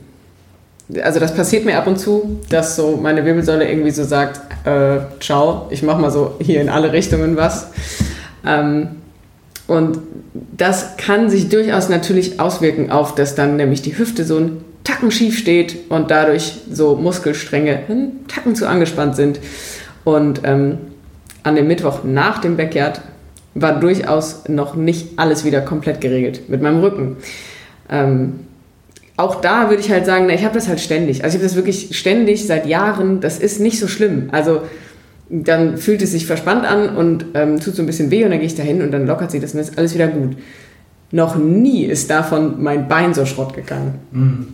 also 1.03 1.19
das 1.19 1.35
passiert 1.35 1.65
mir 1.65 1.77
ab 1.77 1.87
und 1.87 1.99
zu, 1.99 2.39
dass 2.49 2.75
so 2.75 2.97
meine 2.97 3.23
Wirbelsäule 3.25 3.69
irgendwie 3.69 3.91
so 3.91 4.03
sagt, 4.03 4.41
äh, 4.65 4.99
ciao, 5.19 5.67
ich 5.69 5.83
mach 5.83 5.97
mal 5.99 6.11
so 6.11 6.35
hier 6.41 6.61
in 6.61 6.69
alle 6.69 6.91
Richtungen 6.91 7.37
was. 7.37 7.67
Ähm, 8.45 8.89
und 9.67 9.99
das 10.33 10.97
kann 10.97 11.29
sich 11.29 11.49
durchaus 11.49 11.89
natürlich 11.89 12.39
auswirken 12.39 12.89
auf, 12.89 13.13
dass 13.13 13.35
dann 13.35 13.55
nämlich 13.55 13.83
die 13.83 13.97
Hüfte 13.97 14.25
so 14.25 14.37
ein 14.37 14.63
Tacken 14.83 15.11
schief 15.11 15.37
steht 15.37 15.89
und 15.89 16.09
dadurch 16.09 16.53
so 16.71 16.95
Muskelstränge 16.95 17.81
einen 17.87 18.27
Tacken 18.27 18.55
zu 18.55 18.67
angespannt 18.67 19.15
sind. 19.15 19.39
Und 20.03 20.41
ähm, 20.43 20.79
an 21.43 21.55
dem 21.55 21.67
Mittwoch 21.67 22.03
nach 22.03 22.39
dem 22.39 22.57
Backyard 22.57 23.01
war 23.53 23.79
durchaus 23.79 24.47
noch 24.47 24.75
nicht 24.75 25.19
alles 25.19 25.45
wieder 25.45 25.61
komplett 25.61 26.01
geregelt 26.01 26.49
mit 26.49 26.61
meinem 26.61 26.79
Rücken. 26.79 27.17
Ähm, 27.89 28.47
auch 29.19 29.41
da 29.41 29.69
würde 29.69 29.81
ich 29.81 29.91
halt 29.91 30.05
sagen, 30.05 30.25
na, 30.27 30.33
ich 30.33 30.45
habe 30.45 30.53
das 30.53 30.69
halt 30.69 30.79
ständig. 30.79 31.25
Also 31.25 31.35
ich 31.35 31.41
habe 31.41 31.49
das 31.49 31.55
wirklich 31.55 31.97
ständig 31.97 32.47
seit 32.47 32.65
Jahren. 32.65 33.19
Das 33.19 33.37
ist 33.37 33.59
nicht 33.59 33.77
so 33.77 33.89
schlimm. 33.89 34.29
Also 34.31 34.61
dann 35.29 35.77
fühlt 35.77 36.01
es 36.01 36.11
sich 36.11 36.25
verspannt 36.25 36.65
an 36.65 36.95
und 36.95 37.25
ähm, 37.33 37.59
tut 37.59 37.75
so 37.75 37.83
ein 37.83 37.85
bisschen 37.85 38.11
weh 38.11 38.23
und 38.23 38.31
dann 38.31 38.39
gehe 38.39 38.47
ich 38.47 38.55
da 38.55 38.63
hin 38.63 38.81
und 38.81 38.91
dann 38.91 39.05
lockert 39.05 39.29
sich 39.29 39.41
das 39.41 39.53
und 39.53 39.59
ist 39.59 39.77
alles 39.77 39.93
wieder 39.93 40.07
gut. 40.07 40.37
Noch 41.11 41.35
nie 41.35 41.83
ist 41.83 42.09
davon 42.09 42.63
mein 42.63 42.87
Bein 42.87 43.13
so 43.13 43.25
Schrott 43.25 43.53
gegangen. 43.53 43.95
Mhm. 44.11 44.47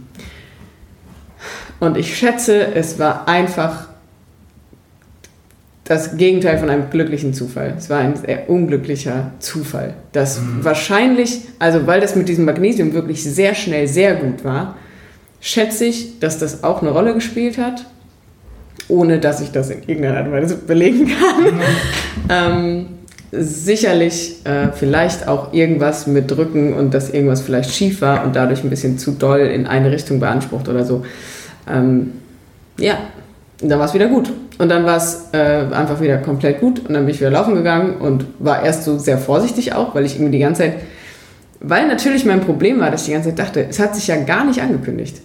Und 1.79 1.95
ich 1.95 2.17
schätze, 2.17 2.73
es 2.73 2.97
war 2.97 3.27
einfach 3.27 3.89
das 5.85 6.17
Gegenteil 6.17 6.57
von 6.57 6.69
einem 6.69 6.89
glücklichen 6.89 7.33
Zufall. 7.33 7.75
Es 7.77 7.89
war 7.89 7.99
ein 7.99 8.15
sehr 8.15 8.49
unglücklicher 8.49 9.31
Zufall. 9.39 9.93
Das 10.11 10.41
mhm. 10.41 10.63
wahrscheinlich, 10.63 11.41
also 11.59 11.85
weil 11.85 12.01
das 12.01 12.15
mit 12.15 12.27
diesem 12.27 12.45
Magnesium 12.45 12.93
wirklich 12.93 13.23
sehr 13.23 13.53
schnell 13.53 13.87
sehr 13.87 14.15
gut 14.15 14.43
war, 14.43 14.75
schätze 15.39 15.85
ich, 15.85 16.19
dass 16.19 16.39
das 16.39 16.63
auch 16.63 16.81
eine 16.81 16.89
Rolle 16.89 17.13
gespielt 17.13 17.59
hat, 17.59 17.85
ohne 18.87 19.19
dass 19.19 19.41
ich 19.41 19.51
das 19.51 19.69
in 19.69 19.83
irgendeiner 19.85 20.17
Art 20.17 20.27
und 20.27 20.33
Weise 20.33 20.55
belegen 20.55 21.07
kann. 21.07 21.53
Mhm. 21.53 21.61
ähm, 22.29 22.85
sicherlich 23.31 24.43
äh, 24.43 24.71
vielleicht 24.71 25.27
auch 25.27 25.53
irgendwas 25.53 26.07
mit 26.07 26.31
Drücken 26.31 26.73
und 26.73 26.95
dass 26.95 27.11
irgendwas 27.11 27.41
vielleicht 27.41 27.69
schief 27.69 28.01
war 28.01 28.25
und 28.25 28.35
dadurch 28.35 28.63
ein 28.63 28.71
bisschen 28.71 28.97
zu 28.97 29.11
doll 29.11 29.41
in 29.41 29.67
eine 29.67 29.91
Richtung 29.91 30.19
beansprucht 30.19 30.67
oder 30.67 30.83
so. 30.83 31.05
Ähm, 31.69 32.13
ja, 32.79 32.97
und 33.61 33.69
dann 33.69 33.77
war 33.77 33.85
es 33.85 33.93
wieder 33.93 34.07
gut. 34.07 34.31
Und 34.57 34.69
dann 34.69 34.85
war 34.85 34.97
es 34.97 35.29
äh, 35.33 35.65
einfach 35.71 35.99
wieder 36.01 36.17
komplett 36.17 36.61
gut. 36.61 36.79
Und 36.79 36.93
dann 36.93 37.05
bin 37.05 37.13
ich 37.13 37.19
wieder 37.19 37.31
laufen 37.31 37.55
gegangen 37.55 37.97
und 37.97 38.25
war 38.39 38.63
erst 38.63 38.83
so 38.83 38.97
sehr 38.97 39.17
vorsichtig 39.17 39.73
auch, 39.73 39.95
weil 39.95 40.05
ich 40.05 40.15
irgendwie 40.15 40.33
die 40.33 40.39
ganze 40.39 40.63
Zeit, 40.63 40.73
weil 41.59 41.87
natürlich 41.87 42.25
mein 42.25 42.41
Problem 42.41 42.79
war, 42.79 42.91
dass 42.91 43.01
ich 43.01 43.07
die 43.07 43.13
ganze 43.13 43.29
Zeit 43.29 43.39
dachte, 43.39 43.65
es 43.69 43.79
hat 43.79 43.95
sich 43.95 44.07
ja 44.07 44.15
gar 44.17 44.45
nicht 44.45 44.61
angekündigt. 44.61 45.21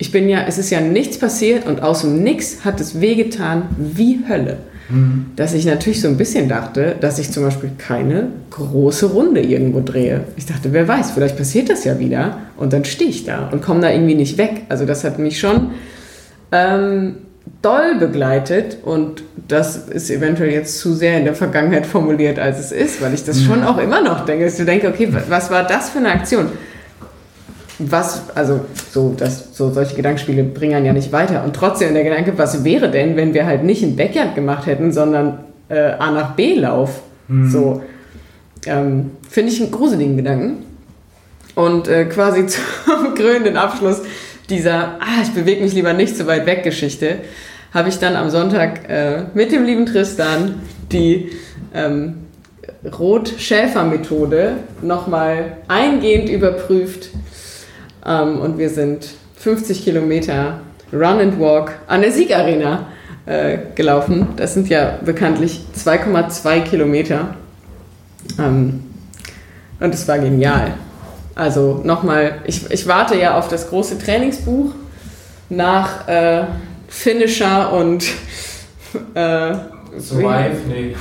Ich 0.00 0.12
bin 0.12 0.28
ja, 0.28 0.44
es 0.46 0.58
ist 0.58 0.70
ja 0.70 0.80
nichts 0.80 1.18
passiert 1.18 1.66
und 1.66 1.82
aus 1.82 2.02
dem 2.02 2.22
Nix 2.22 2.64
hat 2.64 2.80
es 2.80 3.00
wehgetan 3.00 3.64
wie 3.76 4.20
Hölle. 4.28 4.58
Mhm. 4.88 5.26
Dass 5.34 5.54
ich 5.54 5.66
natürlich 5.66 6.00
so 6.00 6.08
ein 6.08 6.16
bisschen 6.16 6.48
dachte, 6.48 6.94
dass 7.00 7.18
ich 7.18 7.32
zum 7.32 7.42
Beispiel 7.42 7.70
keine 7.76 8.28
große 8.50 9.06
Runde 9.06 9.42
irgendwo 9.42 9.80
drehe. 9.80 10.22
Ich 10.36 10.46
dachte, 10.46 10.72
wer 10.72 10.86
weiß, 10.86 11.10
vielleicht 11.10 11.36
passiert 11.36 11.68
das 11.68 11.84
ja 11.84 11.98
wieder 11.98 12.38
und 12.56 12.72
dann 12.72 12.84
stehe 12.84 13.10
ich 13.10 13.24
da 13.24 13.48
und 13.48 13.60
komme 13.60 13.80
da 13.80 13.90
irgendwie 13.90 14.14
nicht 14.14 14.38
weg. 14.38 14.62
Also 14.68 14.86
das 14.86 15.02
hat 15.02 15.18
mich 15.18 15.40
schon 15.40 15.72
ähm, 16.52 17.16
doll 17.62 17.96
begleitet 17.98 18.78
und 18.84 19.22
das 19.48 19.76
ist 19.76 20.10
eventuell 20.10 20.50
jetzt 20.50 20.78
zu 20.78 20.92
sehr 20.92 21.18
in 21.18 21.24
der 21.24 21.34
Vergangenheit 21.34 21.86
formuliert, 21.86 22.38
als 22.38 22.58
es 22.58 22.72
ist, 22.72 23.02
weil 23.02 23.14
ich 23.14 23.24
das 23.24 23.42
schon 23.42 23.64
auch 23.64 23.78
immer 23.78 24.02
noch 24.02 24.24
denke, 24.24 24.44
dass 24.44 24.56
du 24.56 24.64
denkst, 24.64 24.86
okay, 24.86 25.08
was 25.28 25.50
war 25.50 25.64
das 25.64 25.90
für 25.90 25.98
eine 25.98 26.10
Aktion? 26.10 26.48
Was, 27.78 28.22
also 28.34 28.60
so, 28.90 29.14
das, 29.16 29.56
so 29.56 29.70
solche 29.70 29.94
Gedankenspiele 29.94 30.42
bringen 30.42 30.84
ja 30.84 30.92
nicht 30.92 31.12
weiter. 31.12 31.44
Und 31.44 31.54
trotzdem 31.54 31.94
der 31.94 32.02
Gedanke, 32.02 32.36
was 32.36 32.64
wäre 32.64 32.90
denn, 32.90 33.16
wenn 33.16 33.34
wir 33.34 33.46
halt 33.46 33.62
nicht 33.62 33.82
ein 33.82 33.94
Backyard 33.94 34.34
gemacht 34.34 34.66
hätten, 34.66 34.90
sondern 34.92 35.38
äh, 35.68 35.92
A 35.92 36.10
nach 36.10 36.32
B 36.34 36.54
Lauf? 36.54 37.02
Mhm. 37.28 37.50
So, 37.50 37.82
ähm, 38.66 39.12
finde 39.30 39.52
ich 39.52 39.60
einen 39.60 39.70
gruseligen 39.70 40.16
Gedanken. 40.16 40.64
Und 41.54 41.86
äh, 41.88 42.06
quasi 42.06 42.46
zum 42.84 43.14
krönenden 43.14 43.56
Abschluss 43.56 44.02
dieser, 44.50 44.98
ah, 45.00 45.22
ich 45.22 45.32
bewege 45.32 45.62
mich 45.62 45.74
lieber 45.74 45.92
nicht 45.92 46.16
so 46.16 46.26
weit 46.26 46.46
weg 46.46 46.62
Geschichte, 46.62 47.18
habe 47.72 47.88
ich 47.88 47.98
dann 47.98 48.16
am 48.16 48.30
Sonntag 48.30 48.88
äh, 48.88 49.24
mit 49.34 49.52
dem 49.52 49.64
lieben 49.64 49.86
Tristan 49.86 50.62
die 50.90 51.32
ähm, 51.74 52.14
Rot-Schäfer-Methode 52.98 54.56
nochmal 54.82 55.58
eingehend 55.68 56.28
überprüft. 56.28 57.10
Ähm, 58.06 58.40
und 58.40 58.58
wir 58.58 58.70
sind 58.70 59.08
50 59.36 59.84
Kilometer 59.84 60.60
Run 60.92 61.20
and 61.20 61.40
Walk 61.40 61.74
an 61.86 62.00
der 62.00 62.12
Siegarena 62.12 62.86
äh, 63.26 63.58
gelaufen. 63.74 64.28
Das 64.36 64.54
sind 64.54 64.68
ja 64.68 64.98
bekanntlich 65.04 65.60
2,2 65.76 66.62
Kilometer. 66.62 67.34
Ähm, 68.38 68.84
und 69.80 69.94
es 69.94 70.08
war 70.08 70.18
genial. 70.18 70.74
Also 71.38 71.80
nochmal, 71.84 72.40
ich, 72.46 72.68
ich 72.68 72.88
warte 72.88 73.16
ja 73.16 73.38
auf 73.38 73.46
das 73.46 73.68
große 73.68 73.96
Trainingsbuch 73.96 74.72
nach 75.48 76.08
äh, 76.08 76.42
Finisher 76.88 77.72
und 77.72 78.02
äh, 79.14 79.54
Survive, 79.98 80.56
nee. 80.68 80.96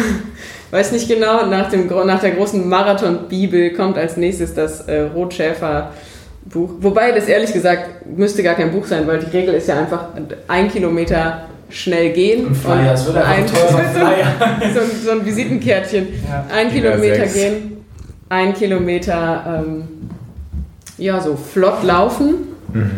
weiß 0.70 0.92
nicht 0.92 1.08
genau, 1.08 1.44
nach, 1.44 1.68
dem, 1.68 1.88
nach 1.88 2.20
der 2.20 2.30
großen 2.30 2.66
Marathon-Bibel 2.66 3.74
kommt 3.74 3.98
als 3.98 4.16
nächstes 4.16 4.54
das 4.54 4.80
äh, 4.88 5.02
Rotschäfer-Buch. 5.14 6.70
Wobei 6.80 7.12
das 7.12 7.28
ehrlich 7.28 7.52
gesagt 7.52 8.06
müsste 8.06 8.42
gar 8.42 8.54
kein 8.54 8.72
Buch 8.72 8.86
sein, 8.86 9.06
weil 9.06 9.18
die 9.18 9.36
Regel 9.36 9.52
ist 9.52 9.68
ja 9.68 9.78
einfach 9.78 10.08
ein 10.48 10.70
Kilometer 10.70 11.48
schnell 11.68 12.14
gehen. 12.14 12.46
Ein 12.46 12.54
Flyer, 12.54 12.94
es 12.94 13.04
wird 13.04 13.16
ein 13.18 13.46
Flyer. 13.94 14.32
so, 14.72 14.80
so, 15.04 15.10
ein 15.10 15.26
Visitenkärtchen. 15.26 16.08
Ja. 16.26 16.46
Ein 16.50 16.70
Kilometer 16.70 17.26
gehen 17.26 17.75
ein 18.28 18.54
Kilometer 18.54 19.64
ähm, 19.64 19.84
ja, 20.98 21.20
so 21.20 21.36
flott 21.36 21.82
laufen. 21.82 22.34
Mhm. 22.72 22.90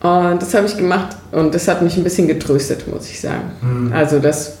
Und 0.00 0.40
das 0.40 0.54
habe 0.54 0.66
ich 0.66 0.76
gemacht 0.76 1.16
und 1.32 1.54
das 1.54 1.66
hat 1.66 1.82
mich 1.82 1.96
ein 1.96 2.04
bisschen 2.04 2.28
getröstet, 2.28 2.86
muss 2.86 3.10
ich 3.10 3.20
sagen. 3.20 3.50
Mhm. 3.60 3.92
Also 3.92 4.20
das, 4.20 4.58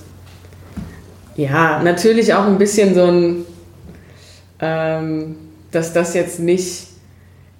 ja, 1.36 1.80
natürlich 1.82 2.34
auch 2.34 2.46
ein 2.46 2.58
bisschen 2.58 2.94
so 2.94 3.04
ein, 3.04 3.44
ähm, 4.60 5.36
dass 5.70 5.92
das 5.92 6.14
jetzt 6.14 6.40
nicht, 6.40 6.88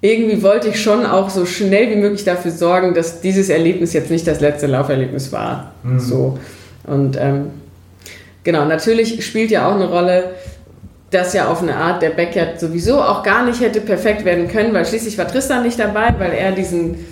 irgendwie 0.01 0.43
wollte 0.43 0.67
ich 0.67 0.81
schon 0.81 1.05
auch 1.05 1.29
so 1.29 1.45
schnell 1.45 1.89
wie 1.91 1.95
möglich 1.95 2.25
dafür 2.25 2.51
sorgen, 2.51 2.93
dass 2.93 3.21
dieses 3.21 3.49
Erlebnis 3.49 3.93
jetzt 3.93 4.11
nicht 4.11 4.27
das 4.27 4.41
letzte 4.41 4.67
Lauferlebnis 4.67 5.31
war. 5.31 5.71
Mhm. 5.83 5.99
So. 5.99 6.37
Und 6.85 7.17
ähm, 7.17 7.51
genau, 8.43 8.65
natürlich 8.65 9.25
spielt 9.25 9.51
ja 9.51 9.69
auch 9.69 9.75
eine 9.75 9.87
Rolle, 9.87 10.31
dass 11.11 11.33
ja 11.33 11.47
auf 11.47 11.61
eine 11.61 11.75
Art 11.75 12.01
der 12.01 12.11
Backyard 12.11 12.59
sowieso 12.59 13.01
auch 13.01 13.23
gar 13.23 13.45
nicht 13.45 13.61
hätte 13.61 13.81
perfekt 13.81 14.25
werden 14.25 14.47
können, 14.47 14.73
weil 14.73 14.85
schließlich 14.85 15.17
war 15.17 15.27
Tristan 15.27 15.63
nicht 15.63 15.79
dabei, 15.79 16.13
weil 16.19 16.33
er 16.33 16.51
diesen 16.51 17.05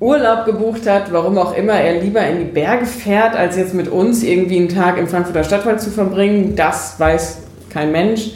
Urlaub 0.00 0.44
gebucht 0.44 0.88
hat, 0.88 1.12
warum 1.12 1.38
auch 1.38 1.56
immer 1.56 1.74
er 1.74 2.00
lieber 2.00 2.26
in 2.26 2.38
die 2.38 2.44
Berge 2.44 2.86
fährt, 2.86 3.36
als 3.36 3.56
jetzt 3.56 3.74
mit 3.74 3.88
uns 3.88 4.22
irgendwie 4.22 4.58
einen 4.58 4.68
Tag 4.68 4.98
im 4.98 5.06
Frankfurter 5.06 5.44
Stadtwald 5.44 5.80
zu 5.80 5.90
verbringen. 5.90 6.56
Das 6.56 6.98
weiß 6.98 7.38
kein 7.70 7.92
Mensch. 7.92 8.32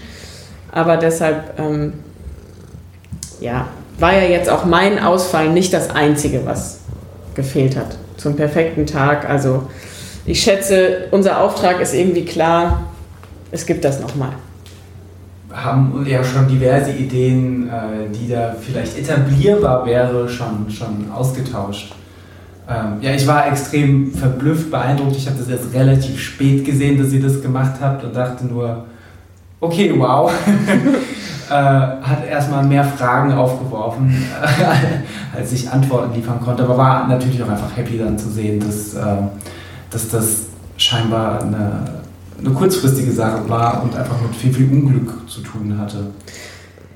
Aber 0.70 0.96
deshalb, 0.96 1.58
ähm, 1.58 1.94
ja, 3.40 3.66
war 3.98 4.14
ja 4.14 4.28
jetzt 4.28 4.48
auch 4.48 4.64
mein 4.64 5.00
Ausfall 5.00 5.48
nicht 5.50 5.72
das 5.72 5.90
Einzige, 5.90 6.46
was 6.46 6.78
gefehlt 7.34 7.76
hat 7.76 7.96
zum 8.16 8.36
perfekten 8.36 8.86
Tag. 8.86 9.28
Also 9.28 9.64
ich 10.24 10.40
schätze, 10.40 11.08
unser 11.10 11.40
Auftrag 11.40 11.80
ist 11.80 11.94
irgendwie 11.94 12.24
klar, 12.24 12.84
es 13.50 13.66
gibt 13.66 13.84
das 13.84 14.00
nochmal 14.00 14.32
haben 15.52 16.04
ja 16.06 16.22
schon 16.22 16.46
diverse 16.46 16.92
Ideen, 16.92 17.68
äh, 17.68 18.10
die 18.12 18.28
da 18.28 18.54
vielleicht 18.60 18.98
etablierbar 18.98 19.86
wäre, 19.86 20.28
schon, 20.28 20.70
schon 20.70 21.10
ausgetauscht. 21.12 21.94
Ähm, 22.68 22.98
ja, 23.00 23.12
ich 23.12 23.26
war 23.26 23.50
extrem 23.50 24.12
verblüfft, 24.12 24.70
beeindruckt. 24.70 25.16
Ich 25.16 25.26
habe 25.26 25.38
das 25.38 25.48
jetzt 25.48 25.72
relativ 25.72 26.20
spät 26.20 26.64
gesehen, 26.64 27.02
dass 27.02 27.12
ihr 27.12 27.22
das 27.22 27.40
gemacht 27.40 27.74
habt 27.80 28.04
und 28.04 28.14
dachte 28.14 28.46
nur, 28.46 28.84
okay, 29.60 29.94
wow. 29.96 30.30
äh, 31.50 31.52
hat 31.52 32.26
erstmal 32.28 32.64
mehr 32.64 32.84
Fragen 32.84 33.32
aufgeworfen, 33.32 34.14
als 35.34 35.52
ich 35.52 35.70
Antworten 35.70 36.14
liefern 36.14 36.40
konnte, 36.40 36.64
aber 36.64 36.76
war 36.76 37.08
natürlich 37.08 37.42
auch 37.42 37.48
einfach 37.48 37.74
happy 37.74 37.98
dann 37.98 38.18
zu 38.18 38.28
sehen, 38.28 38.60
dass, 38.60 38.94
äh, 38.94 39.22
dass 39.90 40.10
das 40.10 40.46
scheinbar 40.76 41.42
eine 41.42 41.98
eine 42.38 42.50
kurzfristige 42.50 43.12
Sache 43.12 43.48
war 43.48 43.82
und 43.82 43.96
einfach 43.96 44.20
mit 44.22 44.34
viel, 44.34 44.52
viel 44.52 44.70
Unglück 44.70 45.28
zu 45.28 45.40
tun 45.40 45.76
hatte. 45.78 46.06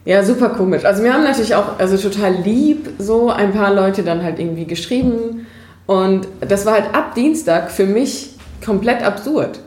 Ja, 0.04 0.24
super 0.24 0.50
komisch. 0.50 0.84
Also 0.84 1.02
wir 1.02 1.12
haben 1.12 1.24
natürlich 1.24 1.54
auch, 1.54 1.78
also 1.78 1.96
total 1.96 2.34
lieb, 2.44 2.90
so 2.98 3.30
ein 3.30 3.52
paar 3.52 3.72
Leute 3.72 4.02
dann 4.02 4.22
halt 4.22 4.38
irgendwie 4.38 4.64
geschrieben. 4.64 5.46
Und 5.86 6.26
das 6.40 6.66
war 6.66 6.74
halt 6.74 6.94
ab 6.94 7.14
Dienstag 7.14 7.70
für 7.70 7.86
mich 7.86 8.36
komplett 8.64 9.02
absurd. 9.02 9.60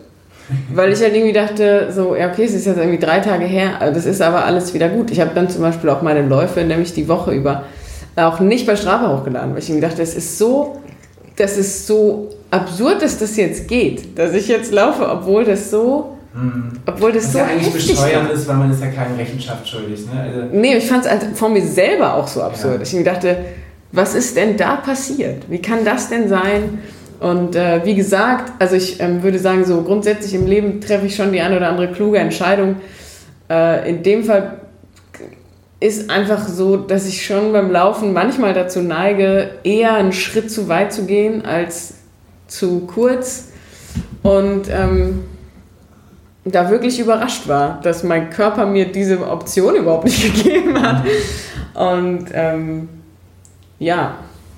Weil 0.74 0.94
ich 0.94 1.02
halt 1.02 1.16
irgendwie 1.16 1.34
dachte, 1.34 1.92
so, 1.92 2.16
ja, 2.16 2.30
okay, 2.30 2.44
es 2.44 2.54
ist 2.54 2.66
jetzt 2.66 2.78
irgendwie 2.78 3.00
drei 3.00 3.20
Tage 3.20 3.46
her, 3.46 3.80
das 3.92 4.06
ist 4.06 4.22
aber 4.22 4.46
alles 4.46 4.76
wieder 4.76 4.90
gut. 4.90 5.10
Ich 5.10 5.20
habe 5.20 5.32
dann 5.34 5.50
zum 5.50 5.62
Beispiel 5.62 5.90
auch 5.90 6.04
meine 6.04 6.22
Läufe, 6.22 6.64
nämlich 6.64 6.94
die 6.94 7.08
Woche 7.08 7.34
über, 7.34 7.64
auch 8.16 8.40
nicht 8.40 8.68
bei 8.68 8.76
Strava 8.76 9.18
hochgeladen, 9.18 9.54
weil 9.54 9.60
ich 9.60 9.70
irgendwie 9.70 9.88
dachte, 9.88 10.04
es 10.04 10.16
ist 10.16 10.38
so, 10.38 10.82
das 11.36 11.58
ist 11.58 11.88
so 11.88 12.30
absurd, 12.56 13.02
dass 13.02 13.18
das 13.18 13.36
jetzt 13.38 13.68
geht, 13.68 14.18
dass 14.18 14.34
ich 14.34 14.48
jetzt 14.48 14.72
laufe, 14.72 15.08
obwohl 15.10 15.46
das 15.46 15.70
so, 15.70 16.12
Mhm. 16.34 16.72
obwohl 16.86 17.14
das 17.14 17.26
Was 17.26 17.32
so 17.32 17.38
ja 17.40 17.46
eigentlich 17.46 17.74
bescheuert 17.74 18.32
ist, 18.34 18.46
weil 18.48 18.56
man 18.58 18.70
ist 18.72 18.82
ja 18.82 18.88
keine 18.88 19.18
Rechenschaft 19.18 19.68
schuldig. 19.70 20.02
Ne? 20.06 20.20
Also, 20.22 20.40
Nee, 20.52 20.76
ich 20.76 20.88
fand 20.88 21.06
es 21.06 21.40
von 21.40 21.54
mir 21.54 21.62
selber 21.66 22.14
auch 22.16 22.28
so 22.28 22.42
absurd. 22.42 22.76
Ja. 22.78 22.82
Ich 22.82 22.94
mir 22.94 23.06
dachte, 23.06 23.38
was 23.94 24.16
ist 24.16 24.36
denn 24.36 24.58
da 24.58 24.76
passiert? 24.76 25.44
Wie 25.50 25.62
kann 25.62 25.86
das 25.86 26.10
denn 26.10 26.28
sein? 26.28 26.80
Und 27.22 27.56
äh, 27.56 27.80
wie 27.86 27.96
gesagt, 27.96 28.52
also 28.60 28.76
ich 28.76 29.00
ähm, 29.00 29.24
würde 29.24 29.40
sagen, 29.40 29.64
so 29.64 29.82
grundsätzlich 29.84 30.34
im 30.34 30.46
Leben 30.46 30.82
treffe 30.82 31.06
ich 31.06 31.16
schon 31.16 31.32
die 31.32 31.40
eine 31.40 31.56
oder 31.56 31.70
andere 31.70 31.90
kluge 31.94 32.18
Entscheidung. 32.18 32.76
Äh, 33.50 33.90
in 33.90 34.04
dem 34.04 34.26
Fall 34.26 34.60
ist 35.80 36.10
einfach 36.10 36.46
so, 36.48 36.76
dass 36.76 37.08
ich 37.08 37.26
schon 37.26 37.54
beim 37.54 37.72
Laufen 37.72 38.12
manchmal 38.12 38.54
dazu 38.54 38.82
neige, 38.82 39.52
eher 39.64 39.94
einen 39.94 40.12
Schritt 40.12 40.52
zu 40.52 40.68
weit 40.68 40.92
zu 40.92 41.06
gehen 41.06 41.46
als 41.46 41.94
zu 42.48 42.82
kurz. 42.82 43.50
Und 44.24 44.70
ähm, 44.70 45.24
da 46.46 46.70
wirklich 46.70 47.00
überrascht 47.00 47.48
war, 47.48 47.80
dass 47.82 48.04
mein 48.04 48.30
Körper 48.30 48.66
mir 48.66 48.92
diese 48.92 49.28
Option 49.28 49.76
überhaupt 49.76 50.06
nicht 50.06 50.36
gegeben 50.44 50.82
hat. 50.82 51.04
Und 51.74 52.28
ähm, 52.34 52.90
ja, 53.80 54.16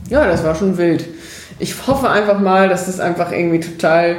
ja, 0.09 0.27
das 0.27 0.43
war 0.43 0.55
schon 0.55 0.77
wild. 0.77 1.05
Ich 1.59 1.87
hoffe 1.87 2.09
einfach 2.09 2.39
mal, 2.39 2.69
dass 2.69 2.85
das 2.85 2.99
einfach 2.99 3.31
irgendwie 3.31 3.59
total, 3.59 4.17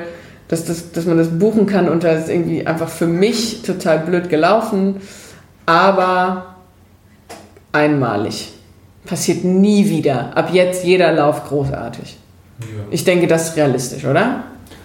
dass, 0.49 0.65
das, 0.65 0.93
dass 0.93 1.07
man 1.07 1.19
das 1.19 1.39
buchen 1.39 1.66
kann 1.66 1.89
und 1.89 2.05
das 2.05 2.24
ist 2.24 2.31
irgendwie 2.31 2.66
einfach 2.66 2.89
für 2.89 3.07
mich 3.07 3.62
total 3.62 4.01
blöd 4.01 4.28
gelaufen, 4.28 4.97
aber 5.66 6.57
einmalig. 7.73 8.53
Passiert 9.05 9.45
nie 9.45 9.89
wieder. 9.89 10.36
Ab 10.36 10.51
jetzt 10.53 10.85
jeder 10.85 11.12
Lauf 11.12 11.45
großartig. 11.45 12.19
Ja. 12.60 12.66
Ich 12.90 13.05
denke, 13.05 13.26
das 13.26 13.51
ist 13.51 13.56
realistisch, 13.56 14.05
oder? 14.05 14.44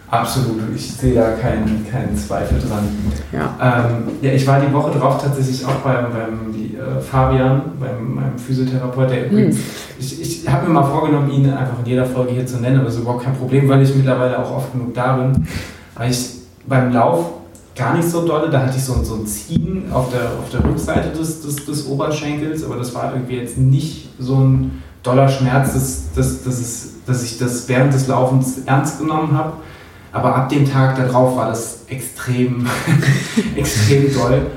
Absolut, 0.09 0.61
ich 0.75 0.93
sehe 0.93 1.15
da 1.15 1.31
keinen, 1.31 1.87
keinen 1.89 2.15
Zweifel 2.15 2.59
dran. 2.59 2.87
Ja. 3.31 3.87
Ähm, 3.89 4.09
ja, 4.21 4.31
ich 4.31 4.45
war 4.45 4.59
die 4.59 4.71
Woche 4.71 4.97
drauf 4.97 5.19
tatsächlich 5.19 5.65
auch 5.65 5.77
beim, 5.77 6.11
beim 6.11 6.53
die, 6.53 6.75
äh, 6.75 7.01
Fabian, 7.01 7.63
beim 7.79 8.13
meinem 8.13 8.37
Physiotherapeut, 8.37 9.09
der 9.09 9.31
übrigens, 9.31 9.57
ich, 9.99 10.21
ich 10.21 10.47
habe 10.47 10.67
mir 10.67 10.73
mal 10.73 10.83
vorgenommen, 10.83 11.31
ihn 11.31 11.49
einfach 11.49 11.79
in 11.79 11.85
jeder 11.87 12.05
Folge 12.05 12.33
hier 12.33 12.45
zu 12.45 12.57
nennen, 12.57 12.77
aber 12.77 12.85
das 12.85 12.95
ist 12.95 13.01
überhaupt 13.01 13.23
kein 13.23 13.35
Problem, 13.35 13.67
weil 13.67 13.81
ich 13.81 13.95
mittlerweile 13.95 14.37
auch 14.37 14.57
oft 14.57 14.71
genug 14.71 14.93
da 14.93 15.15
bin. 15.15 15.47
Weil 15.95 16.11
ich 16.11 16.29
beim 16.67 16.93
Lauf 16.93 17.25
gar 17.75 17.95
nicht 17.95 18.07
so 18.07 18.25
dolle, 18.25 18.49
da 18.49 18.61
hatte 18.61 18.77
ich 18.77 18.83
so, 18.83 19.03
so 19.03 19.15
ein 19.15 19.25
Ziehen 19.25 19.85
auf 19.91 20.11
der, 20.11 20.25
auf 20.39 20.49
der 20.51 20.63
Rückseite 20.63 21.09
des, 21.17 21.41
des, 21.41 21.65
des 21.65 21.87
Oberschenkels, 21.87 22.63
aber 22.63 22.75
das 22.75 22.93
war 22.93 23.13
irgendwie 23.13 23.37
jetzt 23.37 23.57
nicht 23.57 24.09
so 24.19 24.35
ein 24.35 24.83
doller 25.01 25.27
Schmerz, 25.27 25.73
dass, 25.73 26.13
dass, 26.15 26.43
dass, 26.43 26.59
es, 26.59 26.92
dass 27.05 27.23
ich 27.23 27.37
das 27.37 27.67
während 27.67 27.93
des 27.93 28.07
Laufens 28.07 28.59
ernst 28.65 28.99
genommen 28.99 29.37
habe. 29.37 29.53
Aber 30.11 30.35
ab 30.35 30.49
dem 30.49 30.69
Tag 30.69 30.95
darauf 30.95 31.35
war 31.35 31.49
das 31.49 31.81
extrem, 31.87 32.67
extrem 33.55 34.13
doll. 34.13 34.47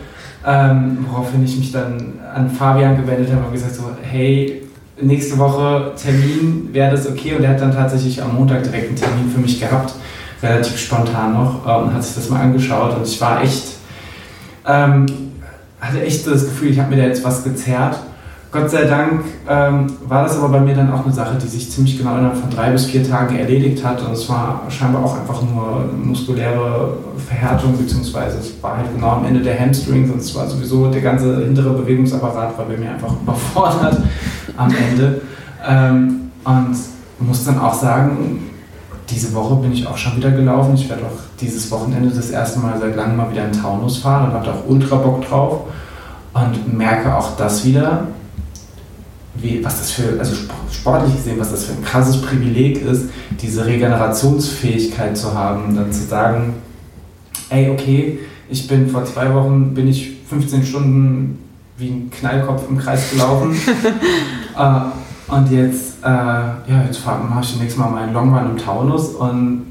Ähm, 0.45 0.99
woraufhin 1.09 1.45
ich 1.45 1.59
mich 1.59 1.73
dann 1.73 2.21
an 2.33 2.51
Fabian 2.51 2.97
gewendet 2.97 3.33
habe 3.33 3.47
und 3.47 3.53
gesagt 3.53 3.75
so, 3.75 3.91
hey, 4.03 4.63
nächste 5.01 5.39
Woche 5.39 5.93
Termin, 6.01 6.69
wäre 6.73 6.93
das 6.93 7.09
okay? 7.09 7.35
Und 7.35 7.45
er 7.45 7.51
hat 7.51 7.61
dann 7.61 7.73
tatsächlich 7.73 8.23
am 8.23 8.35
Montag 8.35 8.63
direkt 8.63 8.89
einen 8.89 8.97
Termin 8.97 9.31
für 9.31 9.41
mich 9.41 9.59
gehabt, 9.59 9.95
relativ 10.43 10.79
spontan 10.79 11.33
noch, 11.33 11.67
äh, 11.67 11.83
und 11.83 11.93
hat 11.93 12.05
sich 12.05 12.15
das 12.15 12.29
mal 12.29 12.41
angeschaut. 12.41 12.97
Und 12.97 13.07
ich 13.07 13.21
war 13.21 13.43
echt, 13.43 13.65
ähm, 14.67 15.07
hatte 15.81 16.03
echt 16.03 16.27
das 16.27 16.45
Gefühl, 16.45 16.71
ich 16.71 16.79
habe 16.79 16.91
mir 16.95 17.03
da 17.03 17.09
jetzt 17.09 17.25
was 17.25 17.43
gezerrt. 17.43 17.99
Gott 18.53 18.71
sei 18.71 18.85
Dank 18.85 19.25
ähm, 19.49 19.87
war 20.09 20.23
das 20.23 20.39
aber 20.39 20.49
bei 20.49 20.61
mir 20.61 20.75
dann 20.75 20.91
auch 20.93 21.05
eine 21.05 21.13
Sache, 21.13 21.37
die 21.43 21.47
sich 21.47 21.71
ziemlich 21.71 21.99
genau 21.99 22.17
innerhalb 22.17 22.37
von 22.39 22.49
drei 22.49 22.71
bis 22.71 22.87
vier 22.87 23.07
Tagen 23.07 23.37
erledigt 23.37 23.85
hat. 23.85 24.03
Und 24.03 24.13
es 24.13 24.29
war 24.29 24.63
scheinbar 24.69 25.05
auch 25.05 25.19
einfach 25.19 25.43
nur 25.43 25.85
muskuläre 26.03 26.97
Verhärtung, 27.27 27.77
beziehungsweise 27.77 28.39
es 28.39 28.63
war 28.63 28.79
halt 28.79 28.95
genau 28.95 29.09
am 29.09 29.25
Ende 29.27 29.41
der 29.41 29.59
Hamstrings 29.59 30.11
und 30.11 30.21
es 30.21 30.35
war 30.35 30.47
sowieso 30.47 30.91
der 30.91 31.03
ganze 31.03 31.45
hintere 31.45 31.71
Bewegungsapparat 31.71 32.57
war 32.57 32.65
bei 32.65 32.77
mir 32.77 32.91
einfach 32.91 33.13
überfordert 33.23 34.01
am 34.57 34.73
Ende. 34.91 35.21
Ähm, 35.69 36.31
und 36.45 36.77
muss 37.19 37.45
dann 37.45 37.59
auch 37.59 37.75
sagen, 37.75 38.51
diese 39.11 39.35
Woche 39.35 39.57
bin 39.57 39.73
ich 39.73 39.87
auch 39.87 39.97
schon 39.97 40.17
wieder 40.17 40.31
gelaufen. 40.31 40.75
Ich 40.75 40.89
werde 40.89 41.03
auch 41.03 41.19
dieses 41.41 41.71
Wochenende 41.71 42.15
das 42.15 42.31
erste 42.31 42.61
Mal 42.61 42.79
seit 42.79 42.97
langem 42.97 43.17
mal 43.17 43.31
wieder 43.31 43.45
in 43.45 43.53
Taunus 43.53 43.99
fahren 43.99 44.29
und 44.29 44.35
habe 44.35 44.47
da 44.47 44.53
auch 44.53 44.69
ultra 44.69 44.97
Bock 44.97 45.27
drauf. 45.27 45.61
Und 46.35 46.77
merke 46.77 47.15
auch 47.15 47.37
das 47.37 47.65
wieder, 47.65 48.09
wie, 49.41 49.65
was 49.65 49.79
das 49.79 49.91
für, 49.93 50.19
also 50.19 50.33
sp- 50.35 50.55
sportlich 50.73 51.15
gesehen, 51.17 51.39
was 51.39 51.51
das 51.51 51.65
für 51.65 51.73
ein 51.73 51.85
krasses 51.85 52.21
Privileg 52.21 52.83
ist, 52.83 53.11
diese 53.41 53.67
Regenerationsfähigkeit 53.67 55.17
zu 55.17 55.35
haben, 55.35 55.75
dann 55.77 55.93
zu 55.93 56.05
sagen, 56.05 56.55
ey, 57.51 57.71
okay, 57.71 58.19
ich 58.49 58.67
bin 58.69 58.89
vor 58.89 59.05
zwei 59.05 59.33
Wochen, 59.35 59.75
bin 59.75 59.89
ich 59.89 60.17
15 60.29 60.65
Stunden 60.65 61.39
wie 61.79 61.89
ein 61.89 62.11
Knallkopf 62.11 62.65
im 62.69 62.79
Kreis 62.79 63.11
gelaufen. 63.11 63.55
äh, 64.59 65.33
und 65.33 65.51
jetzt, 65.51 66.03
äh, 66.03 66.09
ja, 66.09 66.83
jetzt 66.87 67.05
mache 67.05 67.41
ich 67.43 67.61
nächstes 67.61 67.77
Mal 67.77 67.91
meinen 67.91 68.15
Longrun 68.15 68.51
im 68.53 68.57
Taunus 68.57 69.09
und 69.09 69.67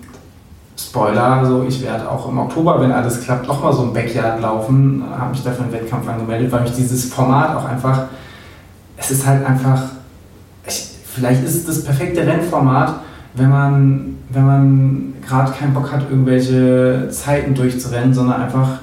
Spoiler, 0.77 1.45
so 1.45 1.63
ich 1.65 1.81
werde 1.81 2.11
auch 2.11 2.27
im 2.29 2.37
Oktober, 2.37 2.81
wenn 2.81 2.91
alles 2.91 3.21
klappt, 3.21 3.49
auch 3.49 3.63
mal 3.63 3.71
so 3.71 3.83
ein 3.83 3.93
Backyard 3.93 4.41
laufen, 4.41 5.01
habe 5.17 5.31
mich 5.31 5.41
dafür 5.41 5.63
einen 5.63 5.73
Wettkampf 5.73 6.07
angemeldet, 6.07 6.51
weil 6.51 6.63
mich 6.63 6.73
dieses 6.73 7.05
Format 7.13 7.55
auch 7.55 7.63
einfach, 7.63 8.07
es 8.97 9.11
ist 9.11 9.25
halt 9.25 9.45
einfach, 9.45 9.81
ich, 10.67 10.89
vielleicht 11.05 11.43
ist 11.43 11.55
es 11.55 11.65
das 11.65 11.83
perfekte 11.83 12.25
Rennformat, 12.25 13.01
wenn 13.35 13.49
man, 13.49 14.17
wenn 14.29 14.45
man 14.45 15.13
gerade 15.27 15.51
keinen 15.51 15.73
Bock 15.73 15.91
hat, 15.91 16.09
irgendwelche 16.09 17.09
Zeiten 17.11 17.53
durchzurennen, 17.53 18.13
sondern 18.13 18.41
einfach, 18.41 18.79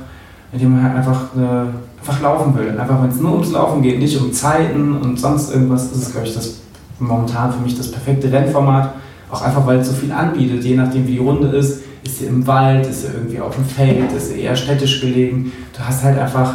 indem 0.52 0.72
man 0.72 0.82
halt 0.82 0.96
einfach, 0.96 1.34
äh, 1.36 2.00
einfach 2.00 2.20
laufen 2.20 2.54
will. 2.56 2.78
Einfach, 2.78 3.02
wenn 3.02 3.10
es 3.10 3.20
nur 3.20 3.32
ums 3.32 3.52
Laufen 3.52 3.82
geht, 3.82 3.98
nicht 3.98 4.20
um 4.20 4.32
Zeiten 4.32 4.96
und 4.96 5.18
sonst 5.18 5.52
irgendwas, 5.52 5.84
ist 5.92 6.02
es, 6.02 6.12
glaube 6.12 6.26
ich, 6.26 6.34
das 6.34 6.60
momentan 6.98 7.52
für 7.52 7.60
mich 7.60 7.76
das 7.76 7.90
perfekte 7.90 8.30
Rennformat. 8.30 8.94
Auch 9.30 9.42
einfach, 9.42 9.66
weil 9.66 9.78
es 9.78 9.88
so 9.88 9.94
viel 9.94 10.12
anbietet, 10.12 10.62
je 10.62 10.76
nachdem 10.76 11.06
wie 11.06 11.12
die 11.12 11.18
Runde 11.18 11.48
ist. 11.48 11.82
Ist 12.04 12.18
sie 12.18 12.26
im 12.26 12.46
Wald, 12.46 12.86
ist 12.86 13.02
sie 13.02 13.08
irgendwie 13.14 13.40
auf 13.40 13.54
dem 13.54 13.64
Feld, 13.64 14.12
ist 14.12 14.30
sie 14.30 14.40
eher 14.40 14.56
städtisch 14.56 15.00
gelegen. 15.00 15.52
Du 15.72 15.84
hast 15.84 16.02
halt 16.02 16.18
einfach 16.18 16.54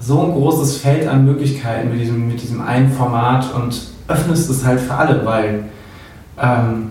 so 0.00 0.22
ein 0.22 0.32
großes 0.32 0.78
Feld 0.78 1.08
an 1.08 1.24
Möglichkeiten 1.24 1.90
mit 1.90 2.00
diesem, 2.00 2.28
mit 2.28 2.40
diesem 2.40 2.60
einen 2.60 2.90
Format 2.90 3.52
und 3.54 3.80
öffnest 4.08 4.50
es 4.50 4.64
halt 4.64 4.80
für 4.80 4.94
alle, 4.94 5.24
weil 5.24 5.64
ähm, 6.40 6.90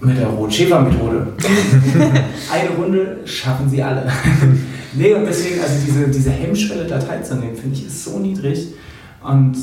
mit 0.00 0.18
der 0.18 0.28
Rotschäfer-Methode 0.28 1.28
eine 2.52 2.70
Runde 2.76 3.18
schaffen 3.24 3.68
sie 3.68 3.82
alle. 3.82 4.10
nee, 4.94 5.14
und 5.14 5.24
deswegen, 5.24 5.60
also 5.60 5.74
diese, 5.86 6.08
diese 6.08 6.30
Hemmschwelle 6.30 6.86
da 6.86 6.98
teilzunehmen, 6.98 7.56
finde 7.56 7.76
ich, 7.76 7.86
ist 7.86 8.04
so 8.04 8.18
niedrig. 8.18 8.74
Und 9.22 9.56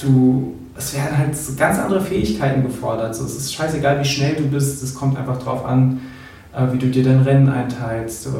du, 0.00 0.54
es 0.76 0.94
werden 0.94 1.18
halt 1.18 1.36
ganz 1.58 1.78
andere 1.78 2.00
Fähigkeiten 2.00 2.62
gefordert. 2.62 3.14
So, 3.14 3.24
es 3.24 3.36
ist 3.36 3.54
scheißegal, 3.54 4.00
wie 4.00 4.04
schnell 4.04 4.36
du 4.36 4.44
bist, 4.44 4.82
es 4.82 4.94
kommt 4.94 5.18
einfach 5.18 5.42
drauf 5.42 5.64
an, 5.64 6.00
wie 6.72 6.78
du 6.78 6.86
dir 6.88 7.04
dein 7.04 7.20
Rennen 7.20 7.48
einteilst. 7.48 8.26
Äh, 8.26 8.30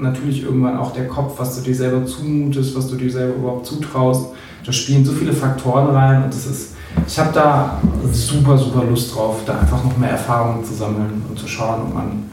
Natürlich 0.00 0.42
irgendwann 0.42 0.76
auch 0.76 0.92
der 0.92 1.06
Kopf, 1.06 1.38
was 1.38 1.56
du 1.56 1.62
dir 1.62 1.74
selber 1.74 2.04
zumutest, 2.04 2.76
was 2.76 2.88
du 2.88 2.96
dir 2.96 3.10
selber 3.10 3.36
überhaupt 3.36 3.66
zutraust. 3.66 4.30
Da 4.64 4.72
spielen 4.72 5.04
so 5.04 5.12
viele 5.12 5.32
Faktoren 5.32 5.94
rein 5.94 6.24
und 6.24 6.32
das 6.34 6.46
ist, 6.46 6.74
ich 7.06 7.18
habe 7.18 7.30
da 7.32 7.80
super, 8.12 8.56
super 8.58 8.84
Lust 8.84 9.14
drauf, 9.14 9.40
da 9.46 9.58
einfach 9.58 9.82
noch 9.84 9.96
mehr 9.96 10.10
Erfahrungen 10.10 10.64
zu 10.64 10.74
sammeln 10.74 11.22
und 11.28 11.38
zu 11.38 11.46
schauen, 11.48 11.82
ob, 11.82 11.94
man, 11.94 12.24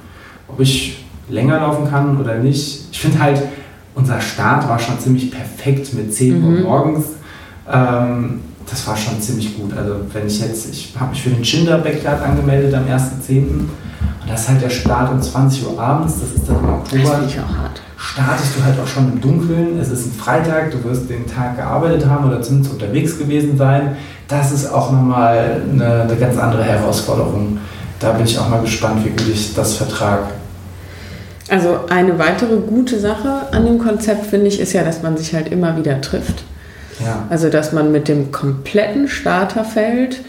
ob 0.48 0.60
ich 0.60 1.06
länger 1.30 1.60
laufen 1.60 1.88
kann 1.90 2.20
oder 2.20 2.36
nicht. 2.40 2.88
Ich 2.92 3.00
finde 3.00 3.20
halt, 3.20 3.42
unser 3.96 4.20
Start 4.22 4.68
war 4.70 4.78
schon 4.80 5.00
ziemlich 5.00 5.32
perfekt 5.32 5.94
mit 5.94 6.14
10 6.14 6.44
Uhr 6.44 6.50
Mhm. 6.52 6.64
morgens. 6.64 7.06
Ähm, 7.72 8.42
das 8.70 8.86
war 8.88 8.96
schon 8.96 9.20
ziemlich 9.20 9.58
gut. 9.58 9.74
Also 9.76 9.96
wenn 10.14 10.28
ich 10.28 10.40
jetzt, 10.40 10.70
ich 10.72 10.94
habe 11.00 11.12
mich 11.12 11.22
für 11.24 11.30
den 11.32 11.42
Chinder 11.44 11.80
Backyard 11.80 12.22
angemeldet 12.22 12.74
am 12.74 12.86
1.10. 12.86 13.44
Und 14.22 14.30
das 14.32 14.42
ist 14.42 14.50
halt 14.50 14.62
der 14.62 14.70
Start 14.70 15.12
um 15.12 15.22
20 15.22 15.68
Uhr 15.68 15.80
abends, 15.80 16.16
das 16.20 16.40
ist 16.40 16.48
dann 16.50 16.58
im 16.58 16.66
Das 16.66 16.74
Oktober 16.74 17.16
finde 17.16 17.26
ich 17.28 17.40
auch 17.40 17.58
hart. 17.58 17.82
startest 17.98 18.58
du 18.58 18.64
halt 18.64 18.80
auch 18.80 18.88
schon 18.88 19.12
im 19.12 19.22
Dunkeln. 19.22 19.80
Es 19.80 19.90
ist 19.90 20.08
ein 20.08 20.12
Freitag, 20.14 20.72
du 20.72 20.84
wirst 20.84 21.10
den 21.10 21.28
Tag 21.28 21.58
gearbeitet 21.58 22.06
haben 22.08 22.28
oder 22.28 22.42
zumindest 22.42 22.74
unterwegs 22.74 23.18
gewesen 23.18 23.58
sein. 23.58 23.98
Das 24.28 24.52
ist 24.52 24.72
auch 24.72 24.92
nochmal 24.92 25.62
eine, 25.72 26.02
eine 26.04 26.16
ganz 26.16 26.38
andere 26.38 26.64
Herausforderung. 26.64 27.58
Da 28.00 28.12
bin 28.12 28.26
ich 28.26 28.38
auch 28.40 28.48
mal 28.48 28.62
gespannt, 28.62 29.04
wie 29.04 29.10
gut 29.10 29.28
ich 29.34 29.54
das 29.54 29.76
vertrage. 29.76 30.24
Also 31.50 31.80
eine 31.90 32.20
weitere 32.20 32.58
gute 32.58 33.00
Sache 33.00 33.48
an 33.52 33.66
dem 33.66 33.80
Konzept 33.80 34.28
finde 34.28 34.48
ich 34.48 34.60
ist 34.60 34.74
ja, 34.74 34.84
dass 34.84 35.02
man 35.02 35.18
sich 35.18 35.34
halt 35.34 35.52
immer 35.52 35.76
wieder 35.78 36.00
trifft. 36.00 36.44
Ja. 37.04 37.24
Also 37.30 37.50
dass 37.50 37.74
man 37.74 37.92
mit 37.92 38.08
dem 38.08 38.32
kompletten 38.32 39.08
Starterfeld 39.08 40.22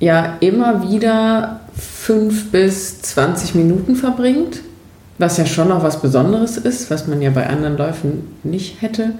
ja 0.00 0.34
immer 0.40 0.82
wieder 0.90 1.60
fünf 1.84 2.50
bis 2.50 3.00
20 3.02 3.54
Minuten 3.54 3.96
verbringt, 3.96 4.60
was 5.18 5.36
ja 5.36 5.46
schon 5.46 5.68
noch 5.68 5.82
was 5.82 6.00
Besonderes 6.00 6.56
ist, 6.56 6.90
was 6.90 7.06
man 7.06 7.22
ja 7.22 7.30
bei 7.30 7.46
anderen 7.46 7.76
Läufen 7.76 8.28
nicht 8.42 8.82
hätte. 8.82 9.12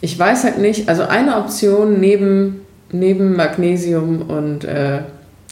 Ich 0.00 0.18
weiß 0.18 0.44
halt 0.44 0.58
nicht, 0.58 0.88
also 0.88 1.02
eine 1.04 1.36
Option 1.36 2.00
neben, 2.00 2.60
neben 2.92 3.36
Magnesium 3.36 4.22
und 4.22 4.64
äh, 4.64 5.00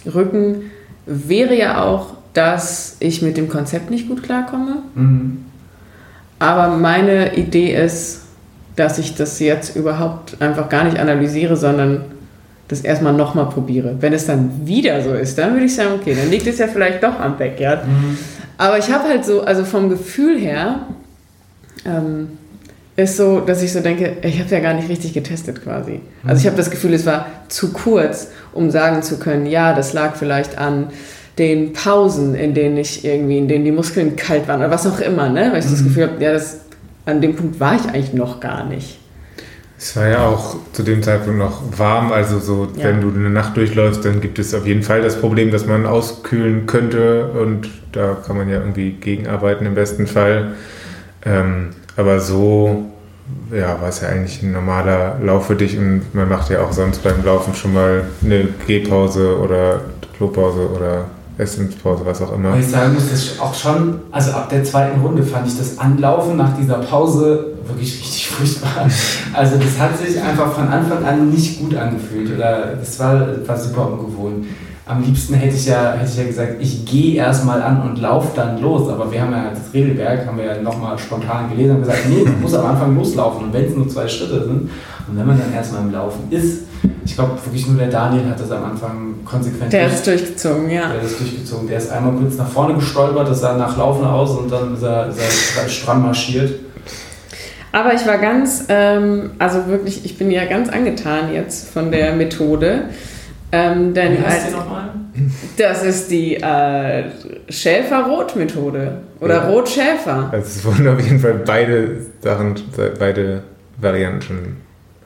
Rücken 0.07 0.71
wäre 1.07 1.57
ja 1.57 1.83
auch, 1.83 2.15
dass 2.35 2.97
ich 3.01 3.23
mit 3.23 3.37
dem 3.37 3.49
Konzept 3.49 3.91
nicht 3.91 4.09
gut 4.09 4.23
klarkomme. 4.23 4.83
Mhm. 4.95 5.45
Aber 6.39 6.77
meine 6.77 7.37
Idee 7.37 7.75
ist, 7.75 8.23
dass 8.77 8.99
ich 8.99 9.15
das 9.15 9.39
jetzt 9.39 9.77
überhaupt 9.77 10.41
einfach 10.41 10.69
gar 10.69 10.85
nicht 10.85 10.99
analysiere, 10.99 11.57
sondern 11.57 12.05
das 12.69 12.81
erstmal 12.81 13.13
nochmal 13.13 13.47
probiere. 13.47 13.97
Wenn 14.01 14.13
es 14.13 14.27
dann 14.27 14.67
wieder 14.67 15.03
so 15.03 15.13
ist, 15.13 15.37
dann 15.39 15.53
würde 15.53 15.67
ich 15.67 15.75
sagen, 15.75 15.91
okay, 16.01 16.15
dann 16.15 16.31
liegt 16.31 16.47
es 16.47 16.59
ja 16.59 16.69
vielleicht 16.69 17.03
doch 17.03 17.19
am 17.19 17.37
Backyard. 17.37 17.87
Mhm. 17.87 18.19
Aber 18.59 18.79
ich 18.79 18.91
habe 18.93 19.09
halt 19.09 19.25
so, 19.25 19.43
also 19.43 19.65
vom 19.65 19.89
Gefühl 19.89 20.39
her, 20.39 20.87
ähm, 21.85 22.29
ist 22.95 23.17
so, 23.17 23.41
dass 23.41 23.63
ich 23.63 23.73
so 23.73 23.81
denke, 23.81 24.17
ich 24.23 24.39
habe 24.39 24.51
ja 24.51 24.61
gar 24.61 24.75
nicht 24.75 24.89
richtig 24.89 25.15
getestet 25.15 25.63
quasi. 25.63 26.01
Also 26.25 26.41
ich 26.41 26.47
habe 26.47 26.57
das 26.57 26.71
Gefühl, 26.71 26.93
es 26.93 27.07
war 27.07 27.27
zu 27.49 27.73
kurz, 27.73 28.29
um 28.53 28.71
sagen 28.71 29.03
zu 29.03 29.19
können, 29.19 29.47
ja, 29.47 29.75
das 29.75 29.93
lag 29.93 30.17
vielleicht 30.17 30.59
an 30.59 30.89
den 31.39 31.73
Pausen, 31.73 32.35
in 32.35 32.53
denen 32.53 32.77
ich 32.77 33.05
irgendwie, 33.05 33.39
in 33.39 33.49
denen 33.49 33.65
die 33.65 33.73
Muskeln 33.73 34.17
kalt 34.17 34.47
waren 34.47 34.61
oder 34.61 34.71
was 34.71 34.87
auch 34.87 35.01
immer, 35.01 35.31
ne? 35.31 35.49
Weil 35.53 35.61
ich 35.61 35.71
das 35.71 35.83
Gefühl 35.83 36.09
habe, 36.09 36.23
ja, 36.23 36.33
das, 36.33 36.61
an 37.07 37.23
dem 37.23 37.35
Punkt 37.35 37.59
war 37.59 37.77
ich 37.77 37.87
eigentlich 37.87 38.13
noch 38.13 38.41
gar 38.41 38.65
nicht. 38.67 38.99
Es 39.83 39.97
war 39.97 40.07
ja 40.07 40.29
auch 40.29 40.55
zu 40.73 40.85
dem 40.85 41.03
Zeitpunkt 41.03 41.41
noch 41.41 41.61
warm, 41.77 42.13
also 42.13 42.39
so, 42.39 42.69
Ja. 42.77 42.85
wenn 42.85 43.01
du 43.01 43.09
eine 43.09 43.31
Nacht 43.31 43.57
durchläufst, 43.57 44.05
dann 44.05 44.21
gibt 44.21 44.39
es 44.39 44.55
auf 44.55 44.65
jeden 44.65 44.85
Fall 44.85 45.03
das 45.03 45.17
Problem, 45.21 45.51
dass 45.51 45.67
man 45.67 45.87
auskühlen 45.87 46.67
könnte 46.67 47.31
und 47.33 47.69
da 47.91 48.17
kann 48.25 48.37
man 48.37 48.49
ja 48.49 48.61
irgendwie 48.61 48.93
gegenarbeiten 48.93 49.67
im 49.67 49.75
besten 49.75 50.07
Fall. 50.07 50.53
Ähm, 51.27 51.71
aber 51.97 52.21
so, 52.21 52.85
ja, 53.53 53.81
war 53.81 53.89
es 53.89 54.03
ja 54.03 54.09
eigentlich 54.09 54.41
ein 54.45 54.53
normaler 54.53 55.19
Lauf 55.21 55.47
für 55.47 55.57
dich 55.57 55.77
und 55.77 56.15
man 56.15 56.29
macht 56.29 56.49
ja 56.51 56.63
auch 56.63 56.73
sonst 56.73 57.03
beim 57.03 57.25
Laufen 57.25 57.53
schon 57.57 57.75
mal 57.75 58.05
eine 58.25 58.47
Gehpause 58.65 59.37
oder 59.37 59.81
Klopause 60.17 60.71
oder 60.71 61.07
Essenspause, 61.39 62.07
was 62.07 62.23
auch 62.23 62.33
immer. 62.33 62.53
Weil 62.53 62.61
ich 62.61 62.69
sagen 62.69 62.95
muss, 62.95 63.11
das 63.11 63.25
ist 63.25 63.41
auch 63.41 63.55
schon, 63.55 64.01
also 64.13 64.31
ab 64.31 64.49
der 64.49 64.63
zweiten 64.63 65.01
Runde 65.01 65.25
fand 65.25 65.49
ich 65.49 65.59
das 65.59 65.77
Anlaufen 65.81 66.37
nach 66.37 66.57
dieser 66.57 66.79
Pause 66.79 67.47
wirklich 67.69 68.01
richtig 68.01 68.29
furchtbar. 68.29 68.89
Also 69.33 69.57
das 69.57 69.79
hat 69.79 69.99
sich 69.99 70.21
einfach 70.21 70.53
von 70.53 70.69
Anfang 70.69 71.05
an 71.05 71.31
nicht 71.31 71.61
gut 71.61 71.75
angefühlt 71.77 72.35
oder 72.37 72.77
das 72.79 72.99
war, 72.99 73.27
war 73.47 73.57
super 73.57 73.89
ungewohnt. 73.93 74.47
Am 74.85 75.03
liebsten 75.03 75.35
hätte 75.35 75.55
ich 75.55 75.67
ja, 75.67 75.93
hätte 75.93 76.11
ich 76.11 76.19
ja 76.19 76.25
gesagt, 76.25 76.53
ich 76.61 76.85
gehe 76.85 77.15
erstmal 77.15 77.63
an 77.63 77.83
und 77.83 78.01
laufe 78.01 78.31
dann 78.35 78.61
los. 78.61 78.89
Aber 78.89 79.11
wir 79.13 79.23
haben 79.23 79.31
ja 79.33 79.51
das 79.51 79.73
Regelwerk, 79.73 80.27
haben 80.27 80.37
wir 80.37 80.45
ja 80.45 80.61
nochmal 80.61 80.99
spontan 80.99 81.51
gelesen 81.51 81.77
und 81.77 81.83
gesagt, 81.83 82.01
nee, 82.09 82.23
man 82.25 82.41
muss 82.43 82.53
am 82.55 82.67
Anfang 82.67 82.97
loslaufen. 82.97 83.45
Und 83.47 83.53
wenn 83.53 83.65
es 83.67 83.77
nur 83.77 83.89
zwei 83.89 84.09
Schritte 84.09 84.43
sind 84.43 84.69
und 85.09 85.17
wenn 85.17 85.25
man 85.27 85.39
dann 85.39 85.53
erstmal 85.55 85.83
im 85.83 85.93
Laufen 85.93 86.25
ist, 86.31 86.63
ich 87.05 87.15
glaube 87.15 87.33
wirklich 87.45 87.67
nur 87.69 87.79
der 87.79 87.89
Daniel 87.91 88.29
hat 88.29 88.41
das 88.41 88.51
am 88.51 88.65
Anfang 88.65 89.15
konsequent 89.25 89.73
Der 89.73 89.85
durch- 89.85 89.95
ist 89.95 90.07
durchgezogen, 90.07 90.69
ja. 90.71 90.93
der 90.93 91.03
ist 91.03 91.19
durchgezogen. 91.21 91.69
Der 91.69 91.79
ist 91.79 91.91
einmal 91.93 92.13
kurz 92.15 92.37
nach 92.37 92.49
vorne 92.49 92.75
gestolpert, 92.75 93.29
das 93.29 93.41
sah 93.41 93.57
nach 93.57 93.77
Laufen 93.79 94.05
aus 94.05 94.37
und 94.37 94.51
dann 94.51 94.75
ist 94.75 94.83
er, 94.83 95.09
ist 95.09 95.19
er 95.63 95.69
stramm 95.69 96.03
marschiert. 96.03 96.51
Aber 97.73 97.94
ich 97.94 98.07
war 98.07 98.19
ganz, 98.19 98.66
ähm, 98.69 99.31
also 99.39 99.66
wirklich, 99.66 100.05
ich 100.05 100.19
bin 100.19 100.31
ja 100.31 100.44
ganz 100.44 100.69
angetan 100.69 101.32
jetzt 101.32 101.70
von 101.70 101.90
der 101.90 102.12
Methode. 102.15 102.85
Ähm, 103.51 103.93
denn 103.94 104.19
Wie 104.19 104.23
heißt 104.23 104.47
als, 104.47 104.55
nochmal? 104.55 104.90
das 105.59 105.82
ist 105.82 106.11
die 106.11 106.36
äh, 106.36 107.05
Schäfer-Rot-Methode. 107.49 108.99
Oder 109.20 109.35
Ja. 109.35 109.49
Rot-Schäfer. 109.49 110.28
Also 110.32 110.47
es 110.47 110.65
wurden 110.65 110.89
auf 110.89 111.01
jeden 111.01 111.19
Fall 111.19 111.35
beide 111.47 111.99
Sachen, 112.23 112.55
beide 112.99 113.43
Varianten 113.78 114.23
schon 114.23 114.39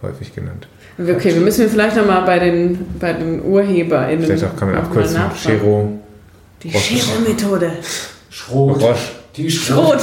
häufig 0.03 0.35
genannt. 0.35 0.69
Okay, 0.99 1.35
wir 1.35 1.41
müssen 1.43 1.69
vielleicht 1.69 1.97
nochmal 1.97 2.23
bei 2.25 2.39
den, 2.39 2.87
bei 2.99 3.13
den 3.13 3.43
UrheberInnen 3.43 4.25
Vielleicht 4.25 4.45
auch 4.45 4.57
kann 4.57 4.71
man 4.73 4.79
abkürzen. 4.79 5.21
Chero, 5.43 5.93
Die 6.63 6.69
Roche. 6.69 6.79
Schäfer-Methode. 6.79 7.71
Schrot. 8.31 8.81
Roche. 8.83 8.95
Die 9.37 9.51
Schrot. 9.51 9.99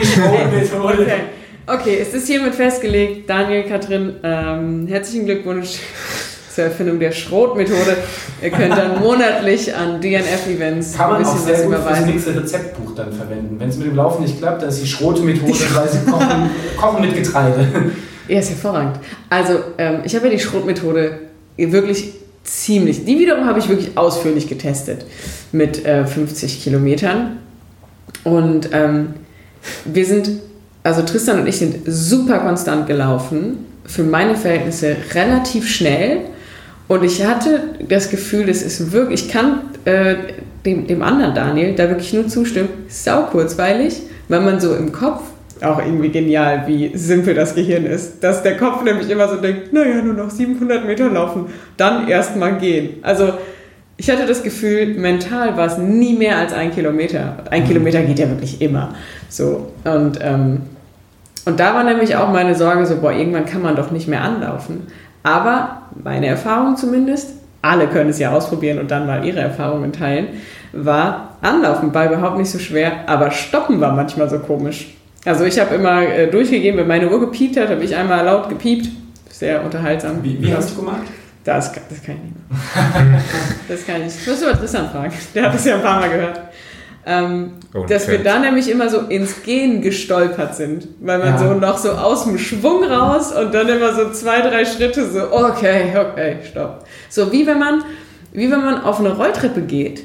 Die 0.00 0.06
Schrot-Methode. 0.06 1.02
Okay. 1.02 1.12
Okay, 1.66 1.98
es 2.00 2.14
ist 2.14 2.26
hiermit 2.26 2.54
festgelegt. 2.54 3.28
Daniel, 3.28 3.64
Katrin, 3.64 4.14
ähm, 4.22 4.86
herzlichen 4.88 5.26
Glückwunsch 5.26 5.78
zur 6.54 6.64
Erfindung 6.64 6.98
der 7.00 7.12
Schrot-Methode. 7.12 7.96
Ihr 8.42 8.50
könnt 8.50 8.76
dann 8.76 9.00
monatlich 9.02 9.74
an 9.74 10.00
DNF-Events 10.00 10.96
Kann 10.96 11.06
ein 11.06 11.22
man 11.22 11.24
auch 11.24 11.32
bisschen 11.32 11.46
sehr 11.46 11.54
was 11.54 11.62
gut 11.64 11.72
fürs 11.74 11.82
überweisen. 11.84 12.06
nächste 12.06 12.36
Rezeptbuch 12.36 12.94
dann 12.94 13.12
verwenden. 13.12 13.56
Wenn 13.58 13.68
es 13.68 13.76
mit 13.76 13.86
dem 13.86 13.96
Laufen 13.96 14.22
nicht 14.22 14.38
klappt, 14.38 14.62
dann 14.62 14.68
ist 14.68 14.82
die 14.82 14.86
Schrot-Methode, 14.86 15.58
weil 15.74 15.88
sie 15.88 16.10
kochen, 16.10 16.50
kochen 16.76 17.00
mit 17.00 17.14
Getreide. 17.14 17.68
Ja, 18.28 18.38
ist 18.38 18.50
hervorragend. 18.50 18.96
Also, 19.30 19.58
ähm, 19.78 20.00
ich 20.04 20.14
habe 20.14 20.26
ja 20.26 20.32
die 20.32 20.38
Schrotmethode 20.38 21.18
wirklich 21.56 22.14
ziemlich, 22.44 23.04
die 23.04 23.18
wiederum 23.18 23.46
habe 23.46 23.58
ich 23.58 23.68
wirklich 23.68 23.96
ausführlich 23.96 24.48
getestet 24.48 25.04
mit 25.52 25.84
äh, 25.84 26.06
50 26.06 26.62
Kilometern. 26.62 27.38
Und 28.24 28.70
ähm, 28.72 29.14
wir 29.84 30.06
sind, 30.06 30.28
also 30.82 31.02
Tristan 31.02 31.40
und 31.40 31.46
ich 31.46 31.58
sind 31.58 31.80
super 31.86 32.38
konstant 32.38 32.86
gelaufen, 32.86 33.66
für 33.84 34.04
meine 34.04 34.36
Verhältnisse 34.36 34.96
relativ 35.14 35.68
schnell. 35.68 36.20
Und 36.88 37.04
ich 37.04 37.24
hatte 37.24 37.74
das 37.88 38.10
Gefühl, 38.10 38.48
es 38.48 38.62
ist 38.62 38.92
wirklich, 38.92 39.24
ich 39.24 39.30
kann 39.30 39.60
äh, 39.84 40.16
dem, 40.64 40.86
dem 40.86 41.02
anderen 41.02 41.34
Daniel 41.34 41.74
da 41.74 41.88
wirklich 41.88 42.12
nur 42.12 42.28
zustimmen, 42.28 42.68
sau 42.88 43.22
kurzweilig, 43.24 44.02
weil 44.28 44.40
man 44.40 44.60
so 44.60 44.74
im 44.74 44.92
Kopf, 44.92 45.22
auch 45.62 45.78
irgendwie 45.78 46.08
genial, 46.08 46.64
wie 46.66 46.90
simpel 46.96 47.34
das 47.34 47.54
Gehirn 47.54 47.86
ist, 47.86 48.22
dass 48.22 48.42
der 48.42 48.56
Kopf 48.56 48.82
nämlich 48.82 49.08
immer 49.08 49.28
so 49.28 49.36
denkt, 49.36 49.72
naja, 49.72 50.02
nur 50.02 50.14
noch 50.14 50.28
700 50.28 50.84
Meter 50.84 51.08
laufen, 51.08 51.46
dann 51.76 52.08
erst 52.08 52.36
mal 52.36 52.58
gehen. 52.58 52.94
Also 53.02 53.34
ich 54.02 54.10
hatte 54.10 54.26
das 54.26 54.42
Gefühl, 54.42 54.94
mental 54.94 55.56
war 55.56 55.66
es 55.66 55.78
nie 55.78 56.14
mehr 56.14 56.36
als 56.36 56.52
ein 56.52 56.72
Kilometer. 56.72 57.36
Ein 57.52 57.68
Kilometer 57.68 58.02
geht 58.02 58.18
ja 58.18 58.28
wirklich 58.28 58.60
immer. 58.60 58.96
So, 59.28 59.70
und, 59.84 60.18
ähm, 60.20 60.62
und 61.44 61.60
da 61.60 61.72
war 61.72 61.84
nämlich 61.84 62.16
auch 62.16 62.28
meine 62.32 62.56
Sorge 62.56 62.84
so, 62.84 62.96
boah, 62.96 63.12
irgendwann 63.12 63.46
kann 63.46 63.62
man 63.62 63.76
doch 63.76 63.92
nicht 63.92 64.08
mehr 64.08 64.22
anlaufen. 64.22 64.88
Aber 65.22 65.82
meine 66.02 66.26
Erfahrung 66.26 66.76
zumindest, 66.76 67.34
alle 67.62 67.86
können 67.86 68.10
es 68.10 68.18
ja 68.18 68.32
ausprobieren 68.32 68.80
und 68.80 68.90
dann 68.90 69.06
mal 69.06 69.24
ihre 69.24 69.38
Erfahrungen 69.38 69.92
teilen, 69.92 70.26
war 70.72 71.36
Anlaufen 71.40 71.94
war 71.94 72.06
überhaupt 72.06 72.38
nicht 72.38 72.50
so 72.50 72.58
schwer, 72.58 73.08
aber 73.08 73.30
Stoppen 73.30 73.80
war 73.80 73.94
manchmal 73.94 74.28
so 74.28 74.40
komisch. 74.40 74.96
Also 75.24 75.44
ich 75.44 75.60
habe 75.60 75.76
immer 75.76 76.02
äh, 76.02 76.28
durchgegeben, 76.28 76.80
wenn 76.80 76.88
meine 76.88 77.08
Uhr 77.08 77.20
gepiept 77.20 77.56
hat, 77.56 77.68
habe 77.68 77.84
ich 77.84 77.94
einmal 77.94 78.24
laut 78.24 78.48
gepiept. 78.48 78.88
Sehr 79.30 79.64
unterhaltsam. 79.64 80.24
Wie, 80.24 80.42
wie 80.42 80.52
hast 80.52 80.72
du 80.72 80.80
gemacht? 80.80 81.02
Das, 81.44 81.72
kann- 81.72 81.82
das 81.88 82.02
kann 82.02 82.16
ich 82.16 82.22
nicht 82.22 82.34
mehr. 83.04 83.20
Das 83.68 83.86
kann 83.86 83.96
ich 83.96 84.04
nicht. 84.04 84.16
Ich 84.20 84.26
muss 84.28 84.42
über 84.42 84.58
Tristan 84.58 84.88
fragen. 84.90 85.12
Der 85.34 85.44
hat 85.44 85.54
das 85.54 85.64
ja 85.64 85.74
ein 85.76 85.82
paar 85.82 86.00
Mal 86.00 86.08
gehört. 86.10 86.40
Ähm, 87.04 87.52
Oh, 87.74 87.84
dass 87.84 88.06
wir 88.06 88.22
da 88.22 88.38
nämlich 88.38 88.70
immer 88.70 88.88
so 88.88 89.00
ins 89.00 89.42
Gehen 89.42 89.80
gestolpert 89.82 90.54
sind, 90.54 90.86
weil 91.00 91.18
man 91.18 91.28
Ja. 91.28 91.38
so 91.38 91.54
noch 91.54 91.76
so 91.78 91.90
aus 91.92 92.24
dem 92.24 92.38
Schwung 92.38 92.84
raus 92.84 93.32
und 93.32 93.52
dann 93.52 93.68
immer 93.68 93.92
so 93.92 94.10
zwei, 94.12 94.40
drei 94.42 94.64
Schritte 94.64 95.10
so, 95.10 95.32
okay, 95.32 95.90
okay, 95.96 96.36
stopp. 96.48 96.84
So 97.08 97.32
wie 97.32 97.44
wenn 97.46 97.58
man, 97.58 97.82
wie 98.32 98.48
wenn 98.50 98.60
man 98.60 98.82
auf 98.82 99.00
eine 99.00 99.10
Rolltreppe 99.16 99.62
geht 99.62 100.04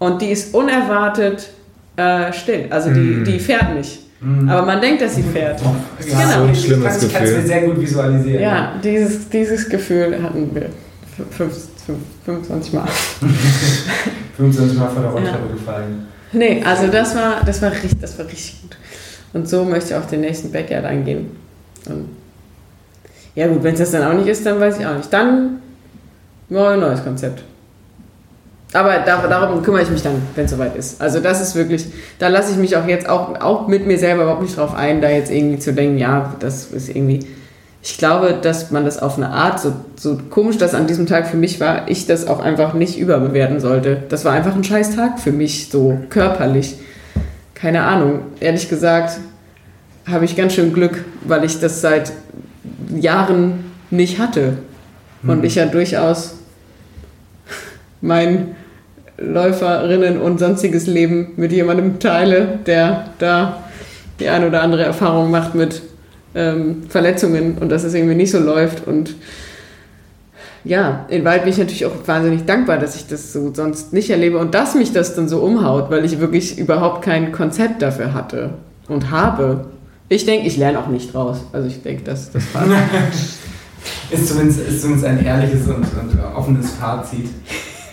und 0.00 0.22
die 0.22 0.30
ist 0.32 0.52
unerwartet 0.54 1.50
äh, 1.96 2.32
still. 2.32 2.66
Also 2.70 2.90
die, 2.90 2.98
Mm. 2.98 3.24
die 3.24 3.38
fährt 3.38 3.72
nicht. 3.74 4.00
Mhm. 4.24 4.48
Aber 4.48 4.66
man 4.66 4.80
denkt, 4.80 5.02
dass 5.02 5.14
sie 5.16 5.22
fährt. 5.22 5.60
Ja, 5.60 5.74
Genau. 5.98 6.30
So 6.38 6.42
ein 6.44 6.52
ich 6.52 6.64
schlimmes 6.64 6.86
kann- 6.98 7.06
Ich 7.06 7.12
kann 7.12 7.22
es 7.22 7.28
Gefühl. 7.30 7.42
mir 7.42 7.46
sehr 7.46 7.62
gut 7.62 7.80
visualisieren. 7.80 8.42
Ja, 8.42 8.72
dieses, 8.82 9.28
dieses 9.28 9.68
Gefühl 9.68 10.22
hatten 10.22 10.54
wir 10.54 10.66
fünf- 11.30 11.68
fünf- 11.84 11.98
25 12.24 12.72
Mal. 12.72 12.86
25 14.36 14.78
Mal 14.78 14.88
vor 14.88 15.02
der 15.02 15.10
Rolltreppe 15.10 15.52
gefallen. 15.52 16.06
Nee, 16.32 16.62
also 16.64 16.86
das 16.88 17.14
war, 17.14 17.42
das 17.44 17.60
war 17.62 17.70
richtig, 17.70 18.00
das 18.00 18.18
war 18.18 18.26
richtig 18.26 18.62
gut. 18.62 18.76
Und 19.34 19.48
so 19.48 19.64
möchte 19.64 19.90
ich 19.90 19.94
auch 19.96 20.06
den 20.06 20.22
nächsten 20.22 20.50
Backyard 20.50 20.84
angehen. 20.84 21.30
Und 21.86 22.08
ja 23.34 23.46
gut, 23.48 23.62
wenn 23.62 23.74
es 23.74 23.80
das 23.80 23.90
dann 23.92 24.04
auch 24.10 24.16
nicht 24.16 24.28
ist, 24.28 24.44
dann 24.46 24.58
weiß 24.58 24.78
ich 24.78 24.86
auch 24.86 24.96
nicht. 24.96 25.12
Dann 25.12 25.58
mal 26.48 26.74
ein 26.74 26.80
neues 26.80 27.02
Konzept. 27.04 27.42
Aber 28.74 28.98
da, 29.06 29.26
darum 29.26 29.62
kümmere 29.62 29.82
ich 29.82 29.90
mich 29.90 30.02
dann, 30.02 30.20
wenn 30.34 30.44
es 30.46 30.50
soweit 30.50 30.76
ist. 30.76 31.00
Also 31.00 31.20
das 31.20 31.40
ist 31.40 31.54
wirklich, 31.54 31.86
da 32.18 32.28
lasse 32.28 32.50
ich 32.52 32.58
mich 32.58 32.76
auch 32.76 32.86
jetzt 32.86 33.08
auch, 33.08 33.40
auch 33.40 33.68
mit 33.68 33.86
mir 33.86 33.98
selber 33.98 34.24
überhaupt 34.24 34.42
nicht 34.42 34.58
drauf 34.58 34.74
ein, 34.74 35.00
da 35.00 35.08
jetzt 35.08 35.30
irgendwie 35.30 35.60
zu 35.60 35.72
denken, 35.72 35.96
ja, 35.96 36.34
das 36.40 36.66
ist 36.66 36.88
irgendwie. 36.88 37.20
Ich 37.82 37.98
glaube, 37.98 38.34
dass 38.40 38.70
man 38.70 38.84
das 38.84 38.98
auf 39.00 39.16
eine 39.16 39.28
Art, 39.28 39.60
so, 39.60 39.74
so 39.96 40.18
komisch 40.30 40.56
das 40.58 40.74
an 40.74 40.86
diesem 40.86 41.06
Tag 41.06 41.26
für 41.28 41.36
mich 41.36 41.60
war, 41.60 41.88
ich 41.88 42.06
das 42.06 42.26
auch 42.26 42.40
einfach 42.40 42.74
nicht 42.74 42.98
überbewerten 42.98 43.60
sollte. 43.60 44.02
Das 44.08 44.24
war 44.24 44.32
einfach 44.32 44.54
ein 44.56 44.64
scheiß 44.64 44.96
Tag 44.96 45.20
für 45.20 45.32
mich, 45.32 45.68
so 45.70 45.98
körperlich. 46.10 46.76
keine 47.54 47.84
Ahnung, 47.84 48.20
ehrlich 48.40 48.68
gesagt, 48.68 49.18
habe 50.06 50.24
ich 50.24 50.36
ganz 50.36 50.52
schön 50.54 50.72
Glück, 50.74 51.04
weil 51.24 51.44
ich 51.44 51.60
das 51.60 51.80
seit 51.80 52.12
Jahren 52.94 53.64
nicht 53.90 54.18
hatte. 54.18 54.58
Und 55.22 55.38
Mhm. 55.38 55.44
ich 55.44 55.54
ja 55.54 55.64
durchaus 55.66 56.34
mein 58.00 58.54
Läuferinnen 59.16 60.20
und 60.20 60.38
sonstiges 60.38 60.86
Leben 60.86 61.32
mit 61.36 61.52
jemandem 61.52 61.98
teile, 61.98 62.58
der 62.66 63.10
da 63.18 63.64
die 64.20 64.28
ein 64.28 64.46
oder 64.46 64.62
andere 64.62 64.84
Erfahrung 64.84 65.30
macht 65.30 65.54
mit 65.54 65.82
ähm, 66.34 66.84
Verletzungen 66.88 67.58
und 67.58 67.70
dass 67.70 67.84
es 67.84 67.94
irgendwie 67.94 68.14
nicht 68.14 68.30
so 68.30 68.38
läuft. 68.38 68.86
Und 68.86 69.14
ja, 70.64 71.06
in 71.08 71.24
Wahrheit 71.24 71.42
bin 71.42 71.52
ich 71.52 71.58
natürlich 71.58 71.86
auch 71.86 71.92
wahnsinnig 72.06 72.44
dankbar, 72.44 72.78
dass 72.78 72.96
ich 72.96 73.06
das 73.06 73.32
so 73.32 73.52
sonst 73.54 73.92
nicht 73.92 74.10
erlebe 74.10 74.38
und 74.38 74.54
dass 74.54 74.74
mich 74.74 74.92
das 74.92 75.14
dann 75.14 75.28
so 75.28 75.40
umhaut, 75.40 75.90
weil 75.90 76.04
ich 76.04 76.20
wirklich 76.20 76.58
überhaupt 76.58 77.02
kein 77.02 77.32
Konzept 77.32 77.82
dafür 77.82 78.14
hatte 78.14 78.50
und 78.88 79.10
habe. 79.10 79.66
Ich 80.08 80.26
denke, 80.26 80.46
ich 80.46 80.56
lerne 80.56 80.78
auch 80.78 80.88
nicht 80.88 81.14
raus. 81.14 81.38
Also 81.52 81.66
ich 81.68 81.82
denke, 81.82 82.02
das, 82.04 82.30
das 82.30 82.44
passt. 82.46 82.70
Ist 84.10 84.28
zumindest, 84.28 84.60
ist 84.60 84.80
zumindest 84.80 85.06
ein 85.06 85.24
ehrliches 85.24 85.66
und, 85.66 85.76
und 85.76 86.18
offenes 86.34 86.70
Fazit. 86.70 87.28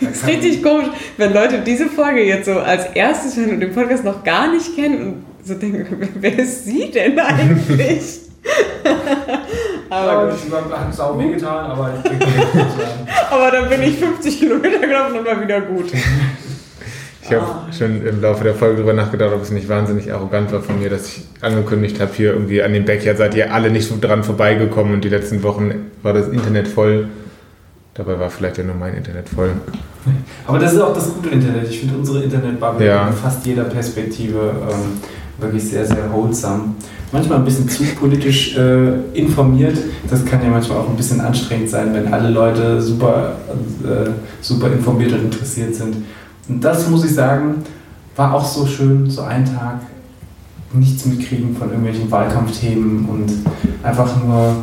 Da 0.02 0.08
Das 0.08 0.18
ist 0.18 0.26
richtig 0.26 0.62
komisch, 0.62 0.88
wenn 1.16 1.32
Leute 1.32 1.60
diese 1.64 1.86
Folge 1.86 2.22
jetzt 2.24 2.46
so 2.46 2.58
als 2.58 2.86
erstes 2.94 3.36
hören 3.36 3.50
und 3.50 3.60
den 3.60 3.72
Podcast 3.72 4.04
noch 4.04 4.24
gar 4.24 4.52
nicht 4.52 4.74
kennen 4.74 5.02
und 5.02 5.24
so 5.44 5.54
denken, 5.54 6.08
wer 6.14 6.38
ist 6.38 6.64
sie 6.64 6.90
denn 6.90 7.18
eigentlich? 7.18 8.20
Aber 9.88 10.26
gut, 10.26 10.38
ich 10.46 10.52
hat 10.52 10.90
es 10.90 11.00
auch 11.00 11.18
wehgetan, 11.18 11.70
aber 11.70 11.92
ich 12.02 12.10
sagen. 12.10 13.06
aber 13.30 13.50
dann 13.50 13.68
bin 13.68 13.82
ich 13.82 13.98
50 13.98 14.38
Kilometer 14.38 14.78
gelaufen 14.78 15.18
und 15.18 15.26
war 15.26 15.40
wieder 15.40 15.60
gut. 15.60 15.92
Ich 17.22 17.32
habe 17.32 17.72
schon 17.76 18.04
im 18.04 18.20
Laufe 18.20 18.42
der 18.42 18.54
Folge 18.54 18.76
darüber 18.76 18.94
nachgedacht, 18.94 19.32
ob 19.34 19.42
es 19.42 19.50
nicht 19.50 19.68
wahnsinnig 19.68 20.12
arrogant 20.12 20.50
war 20.50 20.60
von 20.60 20.80
mir, 20.80 20.88
dass 20.88 21.08
ich 21.08 21.24
angekündigt 21.40 22.00
habe, 22.00 22.10
hier 22.14 22.32
irgendwie 22.32 22.62
an 22.62 22.72
dem 22.72 22.84
Backyard 22.84 23.18
seid 23.18 23.34
ihr 23.34 23.52
alle 23.52 23.70
nicht 23.70 23.86
so 23.86 23.96
dran 24.00 24.24
vorbeigekommen 24.24 24.94
und 24.94 25.04
die 25.04 25.08
letzten 25.08 25.42
Wochen 25.42 25.90
war 26.02 26.14
das 26.14 26.28
Internet 26.28 26.68
voll. 26.68 27.08
Dabei 27.94 28.18
war 28.18 28.30
vielleicht 28.30 28.56
ja 28.58 28.64
nur 28.64 28.74
mein 28.74 28.94
Internet 28.94 29.28
voll. 29.28 29.50
Aber 30.46 30.58
das 30.58 30.72
ist 30.72 30.80
auch 30.80 30.94
das 30.94 31.12
gute 31.14 31.28
Internet. 31.28 31.68
Ich 31.68 31.80
finde 31.80 31.96
unsere 31.98 32.22
Internetbubble 32.22 32.86
Ja. 32.86 33.08
in 33.08 33.12
fast 33.14 33.44
jeder 33.44 33.64
Perspektive 33.64 34.52
ähm, 34.70 34.98
wirklich 35.38 35.62
sehr, 35.68 35.84
sehr 35.84 36.10
wholesome. 36.10 36.74
Manchmal 37.12 37.38
ein 37.38 37.44
bisschen 37.44 37.68
zu 37.68 37.84
politisch 38.00 38.56
äh, 38.56 38.94
informiert. 39.12 39.76
Das 40.08 40.24
kann 40.24 40.42
ja 40.42 40.48
manchmal 40.48 40.78
auch 40.78 40.88
ein 40.88 40.96
bisschen 40.96 41.20
anstrengend 41.20 41.68
sein, 41.68 41.92
wenn 41.92 42.12
alle 42.12 42.30
Leute 42.30 42.80
super, 42.80 43.36
äh, 43.84 44.08
super 44.40 44.72
informiert 44.72 45.12
und 45.12 45.24
interessiert 45.24 45.74
sind. 45.74 45.96
Und 46.48 46.64
das 46.64 46.88
muss 46.88 47.04
ich 47.04 47.14
sagen, 47.14 47.56
war 48.16 48.32
auch 48.34 48.44
so 48.44 48.66
schön, 48.66 49.08
so 49.10 49.20
ein 49.22 49.44
Tag 49.44 49.80
nichts 50.72 51.04
mitkriegen 51.04 51.54
von 51.54 51.68
irgendwelchen 51.68 52.10
Wahlkampfthemen 52.10 53.06
und 53.06 53.30
einfach 53.82 54.10
nur, 54.24 54.56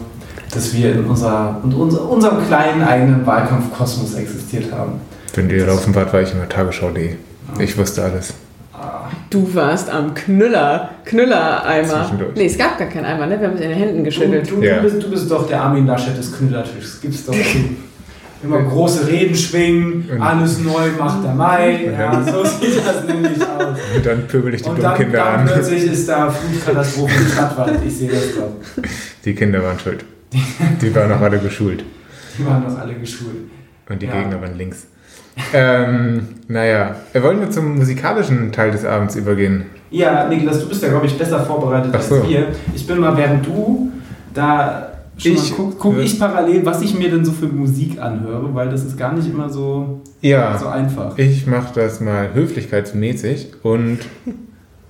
dass 0.54 0.74
wir 0.74 0.94
in 0.94 1.06
unserer, 1.06 1.62
in 1.64 1.74
unser, 1.74 2.10
unserem 2.10 2.46
kleinen 2.48 2.82
eigenen 2.84 3.26
Wahlkampfkosmos 3.26 4.16
existiert 4.16 4.72
haben. 4.72 4.94
Wenn 5.36 5.50
ihr 5.50 5.66
laufen 5.66 5.94
wart, 5.96 6.12
war 6.14 6.22
ich 6.22 6.32
immer 6.34 6.50
tagesschau.de. 6.50 7.16
Ich 7.60 7.78
wusste 7.78 8.04
alles. 8.04 8.34
Du 9.30 9.54
warst 9.54 9.90
am 9.92 10.14
Knüller, 10.16 10.90
Knüllereimer. 11.06 12.02
Zwischendurch. 12.02 12.36
Nee, 12.36 12.46
es 12.46 12.58
gab 12.58 12.78
gar 12.80 12.88
keinen 12.88 13.06
Eimer, 13.06 13.28
ne? 13.28 13.40
Wir 13.40 13.48
haben 13.48 13.56
es 13.56 13.62
in 13.62 13.70
den 13.70 13.78
Händen 13.78 14.04
geschüttelt. 14.04 14.50
Du, 14.50 14.56
du, 14.56 14.64
Ja. 14.64 14.78
du, 14.78 14.84
bist, 14.90 15.04
du 15.04 15.10
bist 15.10 15.30
doch 15.30 15.48
der 15.48 15.62
Armin 15.62 15.86
Laschet 15.86 16.18
des 16.18 16.36
Knüllertischs. 16.36 17.00
Gibt's 17.02 17.26
doch 17.26 17.36
immer 18.44 18.62
große 18.64 19.06
Reden 19.08 19.36
schwingen, 19.36 20.10
alles 20.20 20.60
neu 20.60 20.90
macht 20.98 21.24
der 21.24 21.34
Mai. 21.34 21.92
Ja, 21.92 22.24
so 22.24 22.44
sieht 22.44 22.80
das 22.86 23.04
nämlich 23.06 23.40
aus. 23.42 23.78
Und 23.96 24.06
dann 24.06 24.28
pöbel 24.28 24.54
ich 24.54 24.62
die 24.62 24.70
dummen 24.70 24.94
Kinder 24.96 25.18
dann 25.18 25.40
an. 25.42 25.46
plötzlich 25.46 25.84
ist 25.92 26.08
da 26.10 26.32
Flutkatastrophe 26.32 27.14
im 27.22 27.28
Stadtwald. 27.28 27.80
Ich 27.86 27.98
sehe 27.98 28.10
das 28.10 28.36
doch. 28.36 28.84
Die 29.26 29.36
Kinder 29.36 29.62
waren 29.62 29.78
schuld. 29.78 30.06
Die 30.82 30.96
waren 30.96 31.12
auch 31.12 31.22
alle 31.22 31.40
geschult. 31.40 31.84
Die 32.38 32.46
waren 32.46 32.64
doch 32.64 32.78
alle 32.78 32.94
geschult. 32.96 33.50
Und 33.90 34.02
die 34.02 34.06
Ja. 34.06 34.14
Gegner 34.22 34.42
waren 34.42 34.58
links. 34.58 34.88
ähm, 35.54 36.28
naja, 36.48 36.96
wir 37.12 37.24
wollen 37.24 37.40
wir 37.40 37.50
zum 37.50 37.78
musikalischen 37.78 38.52
Teil 38.52 38.72
des 38.72 38.86
Abends 38.86 39.16
übergehen. 39.16 39.66
Ja, 39.90 40.28
Niklas, 40.28 40.60
du 40.60 40.68
bist 40.70 40.84
ja, 40.84 40.90
glaube 40.90 41.06
ich, 41.08 41.18
besser 41.18 41.40
vorbereitet 41.46 41.92
so. 42.02 42.16
als 42.16 42.30
wir. 42.30 42.48
Ich 42.76 42.86
bin 42.86 43.00
mal, 43.00 43.16
während 43.18 43.46
du 43.46 43.92
da 44.34 44.92
schon 45.18 45.32
Ich- 45.34 45.54
guck, 45.56 45.80
guck 45.80 45.98
äh, 45.98 46.02
ich 46.02 46.20
parallel, 46.20 46.66
was 46.66 46.82
ich 46.82 46.98
mir 46.98 47.10
denn 47.10 47.26
so 47.26 47.32
für 47.32 47.48
Musik 47.48 48.00
anhöre, 48.00 48.54
weil 48.54 48.70
das 48.70 48.84
ist 48.84 48.98
gar 48.98 49.14
nicht 49.14 49.28
immer 49.30 49.50
so, 49.50 50.02
Ja, 50.22 50.58
so 50.58 50.68
einfach. 50.68 51.18
ich 51.18 51.48
mache 51.48 51.74
das 51.74 52.00
mal 52.02 52.34
höflichkeitsmäßig 52.34 53.54
und 53.64 54.00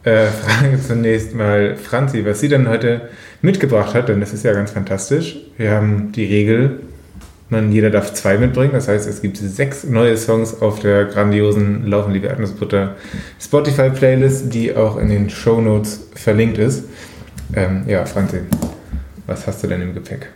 äh, 0.03 0.27
frage 0.27 0.79
zunächst 0.87 1.33
mal 1.33 1.75
Franzi, 1.75 2.25
was 2.25 2.39
sie 2.39 2.49
denn 2.49 2.67
heute 2.69 3.09
mitgebracht 3.41 3.93
hat, 3.93 4.09
denn 4.09 4.19
das 4.19 4.33
ist 4.33 4.43
ja 4.43 4.53
ganz 4.53 4.71
fantastisch. 4.71 5.37
Wir 5.57 5.71
haben 5.71 6.11
die 6.11 6.25
Regel, 6.25 6.79
man, 7.49 7.71
jeder 7.71 7.89
darf 7.89 8.13
zwei 8.13 8.37
mitbringen, 8.37 8.71
das 8.73 8.87
heißt, 8.87 9.07
es 9.07 9.21
gibt 9.21 9.37
sechs 9.37 9.83
neue 9.83 10.17
Songs 10.17 10.61
auf 10.61 10.79
der 10.79 11.05
grandiosen 11.05 11.87
Laufen, 11.87 12.13
liebe 12.13 12.27
Erdnussbutter 12.27 12.95
Spotify-Playlist, 13.39 14.53
die 14.53 14.75
auch 14.75 14.97
in 14.97 15.09
den 15.09 15.29
Shownotes 15.29 16.09
verlinkt 16.15 16.57
ist. 16.57 16.85
Ähm, 17.55 17.83
ja, 17.87 18.05
Franzi, 18.05 18.41
was 19.25 19.47
hast 19.47 19.63
du 19.63 19.67
denn 19.67 19.81
im 19.81 19.93
Gepäck? 19.93 20.29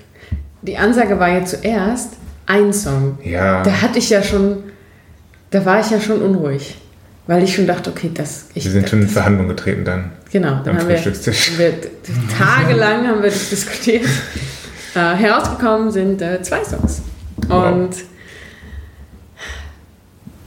Die 0.62 0.78
Ansage 0.78 1.20
war 1.20 1.30
ja 1.30 1.46
zuerst 1.46 2.14
ein 2.46 2.74
Song. 2.74 3.18
Ja, 3.24 3.64
Da 3.64 3.82
hatte 3.82 4.00
ich 4.00 4.10
ja 4.10 4.24
schon, 4.24 4.64
da 5.52 5.66
war 5.66 5.80
ich 5.80 5.92
ja 5.92 6.00
schon 6.00 6.22
unruhig. 6.22 6.78
Weil 7.26 7.44
ich 7.44 7.56
schon 7.56 7.68
dachte, 7.68 7.90
okay, 7.90 8.12
das. 8.14 8.48
Ich, 8.54 8.66
wir 8.66 8.72
sind 8.72 8.90
schon 8.90 9.02
in 9.02 9.08
Verhandlung 9.08 9.48
getreten 9.48 9.86
dann 9.86 10.12
Genau, 10.32 10.62
dann 10.64 10.70
am 10.70 10.80
haben 10.80 10.90
wir, 10.90 10.98
Frühstückstisch. 10.98 11.52
haben 11.52 11.60
wir 11.60 11.74
tagelang 12.38 13.08
haben 13.08 13.22
wir 13.22 13.30
das 13.30 13.50
diskutiert. 13.50 14.06
Äh, 14.96 15.16
herausgekommen 15.16 15.90
sind 15.90 16.22
äh, 16.22 16.40
zwei 16.44 16.64
Songs. 16.64 17.02
Wow. 17.48 17.74
Und 17.74 17.96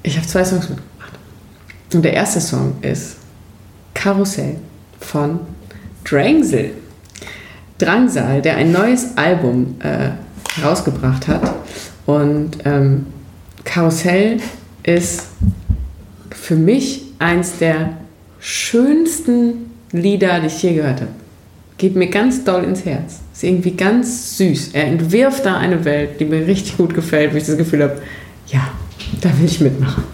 ich 0.05 0.17
habe 0.17 0.25
zwei 0.25 0.45
Songs 0.45 0.69
mitgebracht. 0.69 1.19
Und 1.93 2.05
der 2.05 2.13
erste 2.13 2.41
Song 2.41 2.77
ist 2.81 3.17
Karussell 3.93 4.59
von 5.01 5.41
Drangsal. 6.05 6.71
Drangsal, 7.79 8.41
der 8.41 8.55
ein 8.55 8.71
neues 8.71 9.17
Album 9.17 9.81
äh, 9.81 10.11
herausgebracht 10.61 11.27
hat. 11.27 11.53
Und 12.07 12.59
ähm, 12.65 13.07
Karussell 13.65 14.39
ist 14.85 15.25
für 16.31 16.57
mich 16.57 17.03
eins 17.19 17.59
der 17.59 17.97
schönsten 18.41 19.71
Lieder, 19.93 20.41
die 20.41 20.47
ich 20.47 20.63
je 20.63 20.75
gehört 20.75 21.01
habe. 21.01 21.13
Geht 21.79 21.95
mir 21.95 22.09
ganz 22.09 22.45
doll 22.45 22.65
ins 22.65 22.85
Herz. 22.85 23.21
Ist 23.33 23.45
irgendwie 23.45 23.73
ganz 23.73 24.39
süß. 24.39 24.71
Er 24.73 24.87
entwirft 24.87 25.45
da 25.45 25.59
eine 25.59 25.85
Welt, 25.85 26.19
die 26.21 26.25
mir 26.25 26.47
richtig 26.47 26.79
gut 26.79 26.95
gefällt, 26.95 27.33
wo 27.33 27.37
ich 27.37 27.45
das 27.45 27.57
Gefühl 27.57 27.83
habe, 27.83 28.01
ja, 28.47 28.71
da 29.21 29.29
will 29.39 29.47
ich 29.47 29.61
mitmachen. 29.61 30.05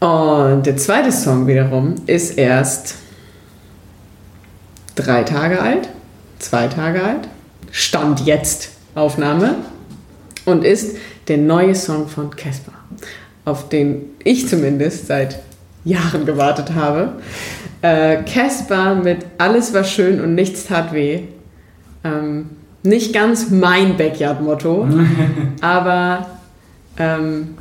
Und 0.00 0.64
der 0.64 0.76
zweite 0.76 1.12
Song 1.12 1.46
wiederum 1.46 1.94
ist 2.06 2.38
erst 2.38 2.94
drei 4.94 5.22
Tage 5.24 5.60
alt, 5.60 5.88
zwei 6.38 6.68
Tage 6.68 7.02
alt, 7.02 7.28
Stand 7.70 8.26
jetzt 8.26 8.70
Aufnahme 8.94 9.56
und 10.44 10.64
ist 10.64 10.96
der 11.28 11.36
neue 11.36 11.74
Song 11.74 12.08
von 12.08 12.34
Casper, 12.34 12.72
auf 13.50 13.68
den 13.68 14.02
ich 14.22 14.48
zumindest 14.48 15.08
seit 15.08 15.40
Jahren 15.84 16.24
gewartet 16.24 16.74
habe. 16.74 17.14
Äh, 17.82 18.22
Casper 18.22 18.94
mit 18.94 19.26
Alles 19.38 19.74
war 19.74 19.84
schön 19.84 20.20
und 20.20 20.34
nichts 20.34 20.66
tat 20.66 20.92
weh. 20.92 21.22
Ähm, 22.04 22.50
nicht 22.82 23.12
ganz 23.12 23.50
mein 23.50 23.96
Backyard-Motto, 23.96 24.88
aber 25.60 26.26
ähm, 26.98 27.54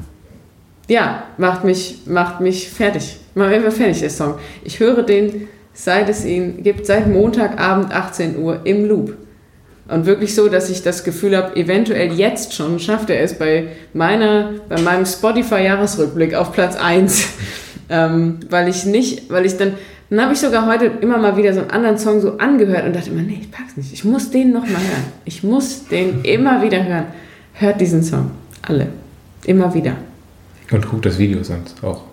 ja, 0.87 1.23
macht 1.37 1.63
mich, 1.63 2.01
macht 2.05 2.39
mich 2.39 2.69
fertig. 2.69 3.17
Macht 3.35 3.51
mich 3.51 3.73
fertig, 3.73 3.99
der 3.99 4.09
Song. 4.09 4.35
Ich 4.63 4.79
höre 4.79 5.03
den, 5.03 5.47
seit 5.73 6.09
es 6.09 6.25
ihn 6.25 6.63
gibt, 6.63 6.85
seit 6.85 7.07
Montagabend 7.07 7.93
18 7.93 8.37
Uhr 8.39 8.61
im 8.63 8.87
Loop. 8.87 9.15
Und 9.89 10.05
wirklich 10.05 10.35
so, 10.35 10.49
dass 10.49 10.69
ich 10.69 10.83
das 10.83 11.03
Gefühl 11.03 11.35
habe, 11.35 11.55
eventuell 11.55 12.13
jetzt 12.13 12.53
schon 12.53 12.79
schafft 12.79 13.09
er 13.09 13.21
es 13.23 13.37
bei 13.39 13.69
meiner, 13.93 14.51
bei 14.69 14.79
meinem 14.81 15.05
Spotify-Jahresrückblick 15.05 16.35
auf 16.35 16.51
Platz 16.53 16.75
1. 16.75 17.27
ähm, 17.89 18.39
weil 18.49 18.67
ich 18.69 18.85
nicht, 18.85 19.31
weil 19.31 19.45
ich 19.45 19.57
dann, 19.57 19.73
dann 20.09 20.21
habe 20.21 20.33
ich 20.33 20.39
sogar 20.39 20.67
heute 20.67 20.85
immer 21.01 21.17
mal 21.17 21.35
wieder 21.37 21.53
so 21.53 21.61
einen 21.61 21.71
anderen 21.71 21.97
Song 21.97 22.21
so 22.21 22.37
angehört 22.37 22.85
und 22.85 22.95
dachte 22.95 23.09
immer, 23.09 23.21
nee, 23.23 23.39
ich 23.41 23.51
pack's 23.51 23.77
nicht. 23.77 23.91
Ich 23.91 24.03
muss 24.05 24.29
den 24.29 24.51
nochmal 24.51 24.69
hören. 24.81 25.05
Ich 25.25 25.43
muss 25.43 25.85
den 25.87 26.21
immer 26.23 26.61
wieder 26.61 26.83
hören. 26.83 27.05
Hört 27.53 27.81
diesen 27.81 28.03
Song. 28.03 28.31
Alle. 28.61 28.87
Immer 29.45 29.73
wieder. 29.73 29.93
Und 30.71 30.87
guck 30.87 31.01
das 31.01 31.17
Video 31.17 31.41
sonst 31.43 31.83
auch. 31.83 32.03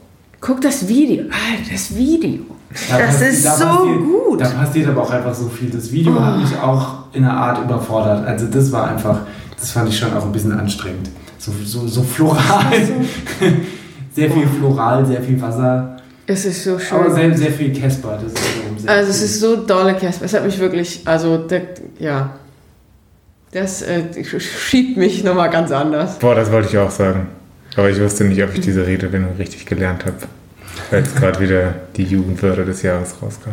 Guck 0.40 0.60
das 0.62 0.86
Video. 0.88 1.24
Alter, 1.24 1.70
das 1.72 1.94
Video. 1.94 2.40
Da 2.88 2.98
das 2.98 3.16
passi- 3.20 3.28
ist 3.28 3.44
da 3.46 3.54
so 3.56 3.64
passiert- 3.66 3.98
gut. 3.98 4.40
Da 4.40 4.48
passiert 4.50 4.88
aber 4.88 5.02
auch 5.02 5.10
einfach 5.10 5.34
so 5.34 5.48
viel. 5.48 5.70
Das 5.70 5.90
Video 5.92 6.18
hat 6.22 6.38
mich 6.38 6.56
auch 6.58 7.05
in 7.16 7.24
einer 7.24 7.36
Art 7.36 7.62
überfordert. 7.64 8.26
Also 8.26 8.46
das 8.46 8.70
war 8.72 8.88
einfach, 8.88 9.20
das 9.58 9.70
fand 9.70 9.88
ich 9.88 9.98
schon 9.98 10.12
auch 10.14 10.24
ein 10.24 10.32
bisschen 10.32 10.52
anstrengend. 10.52 11.10
So, 11.38 11.52
so, 11.64 11.86
so 11.86 12.02
floral. 12.02 12.72
sehr 14.14 14.30
viel 14.30 14.46
floral, 14.46 15.06
sehr 15.06 15.22
viel 15.22 15.40
Wasser. 15.40 15.96
Es 16.26 16.44
ist 16.44 16.64
so 16.64 16.78
schön. 16.78 16.98
Aber 16.98 17.10
sehr, 17.10 17.36
sehr 17.36 17.52
viel 17.52 17.72
Casper. 17.72 18.18
Das 18.22 18.32
ist 18.32 18.38
sehr 18.38 18.90
also 18.90 19.10
es 19.10 19.22
ist 19.22 19.40
so 19.40 19.56
dolle 19.56 19.94
Casper. 19.94 20.24
Es 20.24 20.34
hat 20.34 20.44
mich 20.44 20.58
wirklich, 20.58 21.02
also 21.04 21.38
der, 21.38 21.62
ja, 21.98 22.34
das 23.52 23.82
äh, 23.82 24.02
schiebt 24.24 24.96
mich 24.96 25.24
nochmal 25.24 25.50
ganz 25.50 25.70
anders. 25.70 26.18
Boah, 26.18 26.34
das 26.34 26.50
wollte 26.50 26.68
ich 26.68 26.78
auch 26.78 26.90
sagen. 26.90 27.28
Aber 27.76 27.90
ich 27.90 28.00
wusste 28.00 28.24
nicht, 28.24 28.42
ob 28.42 28.54
ich 28.54 28.60
diese 28.60 28.86
Redewendung 28.86 29.36
richtig 29.36 29.66
gelernt 29.66 30.04
habe. 30.04 30.16
Weil 30.90 31.00
jetzt 31.00 31.16
gerade 31.20 31.40
wieder 31.40 31.74
die 31.96 32.04
Jugendwörter 32.04 32.64
des 32.64 32.82
Jahres 32.82 33.14
rauskam. 33.22 33.50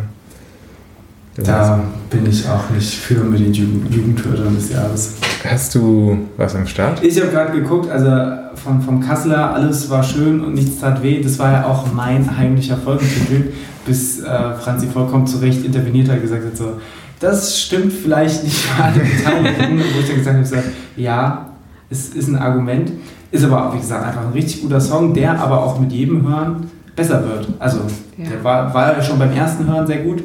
Da 1.36 1.80
bin 2.12 2.28
ich 2.28 2.48
auch 2.48 2.70
nicht 2.70 2.94
für 2.94 3.24
mit 3.24 3.40
den 3.40 3.54
Jugend 3.54 3.94
Jugendwörtern 3.94 4.56
des 4.56 4.70
Jahres. 4.72 5.16
Hast 5.44 5.74
du 5.74 6.20
was 6.38 6.56
am 6.56 6.68
Start? 6.68 7.04
Ich 7.04 7.20
habe 7.20 7.32
gerade 7.32 7.54
geguckt, 7.60 7.90
also 7.90 8.08
von, 8.56 8.82
vom 8.82 9.00
Kasseler, 9.02 9.54
alles 9.54 9.90
war 9.90 10.04
schön 10.04 10.42
und 10.44 10.54
nichts 10.54 10.80
tat 10.80 11.02
weh. 11.02 11.22
Das 11.24 11.40
war 11.40 11.52
ja 11.52 11.66
auch 11.66 11.92
mein 11.92 12.38
heimlicher 12.38 12.78
Folgentitel, 12.78 13.52
bis 13.86 14.20
äh, 14.20 14.54
Franzi 14.60 14.86
vollkommen 14.88 15.26
zu 15.26 15.38
Recht 15.40 15.66
interveniert 15.66 16.08
hat 16.08 16.18
und 16.18 16.22
gesagt 16.22 16.46
hat, 16.46 16.56
so, 16.56 16.74
das 17.20 17.60
stimmt 17.60 17.92
vielleicht 17.92 18.44
nicht 18.44 18.56
für 18.56 18.84
alle 18.84 19.00
Beteiligten. 19.00 19.80
Wo 19.80 20.00
ich 20.02 20.08
dann 20.08 20.18
gesagt 20.18 20.36
habe, 20.38 20.46
so, 20.46 20.56
ja, 21.02 21.50
es 21.90 22.10
ist 22.10 22.28
ein 22.28 22.38
Argument, 22.38 22.92
ist 23.32 23.44
aber 23.44 23.70
auch, 23.70 23.74
wie 23.74 23.80
gesagt, 23.80 24.06
einfach 24.06 24.22
ein 24.28 24.34
richtig 24.34 24.62
guter 24.62 24.80
Song, 24.80 25.16
der 25.16 25.40
aber 25.42 25.64
auch 25.64 25.80
mit 25.80 25.92
jedem 25.92 26.28
Hören 26.28 26.70
besser 26.96 27.24
wird. 27.28 27.48
Also, 27.58 27.80
Ja. 28.18 28.30
der 28.30 28.44
war, 28.44 28.72
war 28.72 28.96
ja 28.96 29.02
schon 29.02 29.18
beim 29.18 29.32
ersten 29.32 29.66
Hören 29.66 29.88
sehr 29.88 30.04
gut 30.04 30.24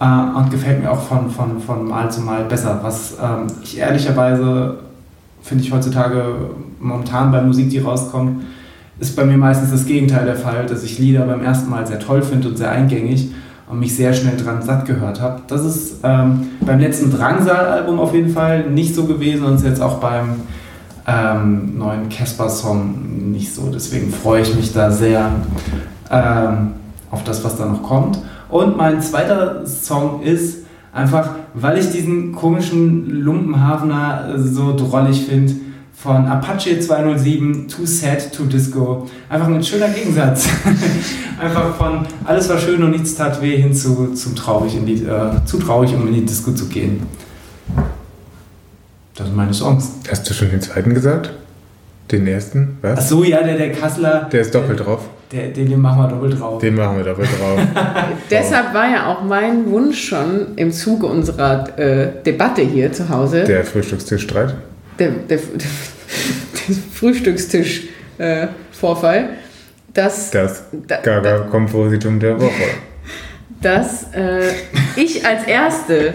äh, 0.00 0.38
und 0.38 0.50
gefällt 0.50 0.82
mir 0.82 0.90
auch 0.90 1.00
von, 1.00 1.30
von, 1.30 1.60
von 1.60 1.88
Mal 1.88 2.10
zu 2.10 2.20
Mal 2.20 2.44
besser. 2.44 2.80
Was 2.82 3.16
ähm, 3.22 3.46
ich 3.62 3.78
ehrlicherweise 3.78 4.78
finde 5.42 5.64
ich 5.64 5.72
heutzutage 5.72 6.50
momentan 6.80 7.30
bei 7.30 7.40
Musik, 7.42 7.70
die 7.70 7.78
rauskommt, 7.78 8.44
ist 8.98 9.16
bei 9.16 9.24
mir 9.24 9.36
meistens 9.36 9.70
das 9.70 9.86
Gegenteil 9.86 10.24
der 10.24 10.36
Fall, 10.36 10.66
dass 10.66 10.84
ich 10.84 10.98
Lieder 10.98 11.26
beim 11.26 11.42
ersten 11.42 11.68
Mal 11.68 11.86
sehr 11.86 11.98
toll 11.98 12.22
finde 12.22 12.48
und 12.48 12.56
sehr 12.56 12.70
eingängig 12.70 13.30
und 13.68 13.80
mich 13.80 13.96
sehr 13.96 14.12
schnell 14.12 14.36
dran 14.36 14.62
satt 14.62 14.86
gehört 14.86 15.20
habe. 15.20 15.42
Das 15.48 15.64
ist 15.64 16.00
ähm, 16.02 16.48
beim 16.60 16.78
letzten 16.78 17.10
Drangsal-Album 17.10 17.98
auf 17.98 18.14
jeden 18.14 18.30
Fall 18.30 18.70
nicht 18.70 18.94
so 18.94 19.04
gewesen 19.04 19.44
und 19.44 19.56
ist 19.56 19.64
jetzt 19.64 19.82
auch 19.82 19.98
beim 19.98 20.42
ähm, 21.06 21.78
neuen 21.78 22.08
Casper-Song 22.08 23.32
nicht 23.32 23.54
so. 23.54 23.70
Deswegen 23.72 24.10
freue 24.10 24.42
ich 24.42 24.54
mich 24.54 24.72
da 24.72 24.90
sehr 24.90 25.30
ähm, 26.10 26.72
auf 27.10 27.24
das, 27.24 27.44
was 27.44 27.56
da 27.56 27.66
noch 27.66 27.82
kommt. 27.82 28.18
Und 28.54 28.76
mein 28.76 29.02
zweiter 29.02 29.66
Song 29.66 30.22
ist 30.22 30.58
einfach, 30.92 31.30
weil 31.54 31.76
ich 31.76 31.90
diesen 31.90 32.30
komischen 32.30 33.10
Lumpenhafener 33.10 34.38
so 34.38 34.76
drollig 34.76 35.26
finde, 35.26 35.54
von 35.92 36.26
Apache 36.26 36.78
207, 36.78 37.66
Too 37.66 37.84
Sad 37.84 38.32
to 38.32 38.44
Disco. 38.44 39.08
Einfach 39.28 39.48
ein 39.48 39.64
schöner 39.64 39.88
Gegensatz. 39.88 40.48
Einfach 41.40 41.74
von 41.74 42.06
alles 42.24 42.48
war 42.48 42.58
schön 42.58 42.80
und 42.84 42.92
nichts 42.92 43.16
tat 43.16 43.42
weh 43.42 43.56
hin 43.56 43.74
zu, 43.74 44.14
zum 44.14 44.36
traurig 44.36 44.76
in 44.76 44.86
die, 44.86 45.02
äh, 45.02 45.44
zu 45.44 45.58
traurig, 45.58 45.92
um 45.92 46.06
in 46.06 46.14
die 46.14 46.24
Disco 46.24 46.52
zu 46.52 46.66
gehen. 46.66 47.02
Das 49.16 49.26
sind 49.26 49.36
meine 49.36 49.52
Songs. 49.52 49.94
Hast 50.08 50.30
du 50.30 50.32
schon 50.32 50.50
den 50.50 50.60
zweiten 50.60 50.94
gesagt? 50.94 51.32
Den 52.12 52.24
ersten? 52.28 52.78
Ach 52.82 52.98
Was? 52.98 53.08
so, 53.08 53.24
ja, 53.24 53.42
der, 53.42 53.56
der 53.56 53.72
Kasseler. 53.72 54.28
Der 54.30 54.42
ist 54.42 54.54
doppelt 54.54 54.78
drauf. 54.78 55.00
Der, 55.32 55.48
den, 55.48 55.68
den 55.68 55.80
machen 55.80 55.98
wir 56.02 56.08
doppelt 56.08 56.38
drauf. 56.40 56.60
Den 56.60 56.74
machen 56.76 56.96
wir 56.98 57.04
doppelt 57.04 57.28
drauf. 57.40 57.58
Deshalb 58.30 58.72
war 58.74 58.88
ja 58.88 59.06
auch 59.12 59.22
mein 59.22 59.68
Wunsch 59.70 60.08
schon 60.08 60.48
im 60.56 60.70
Zuge 60.70 61.06
unserer 61.06 61.76
äh, 61.78 62.08
Debatte 62.24 62.62
hier 62.62 62.92
zu 62.92 63.08
Hause, 63.08 63.42
Der 63.44 63.64
Frühstückstischstreit. 63.64 64.54
der, 64.98 65.10
der, 65.28 65.38
der 65.38 65.68
Frühstückstisch-Vorfall, 66.94 69.28
dass, 69.92 70.30
Das 70.30 70.64
da, 70.86 70.96
da, 70.96 71.20
Gaga-Kompositum 71.20 72.20
der 72.20 72.40
Woche. 72.40 72.50
dass 73.60 74.12
äh, 74.14 74.50
ich 74.96 75.26
als 75.26 75.44
Erste 75.44 76.12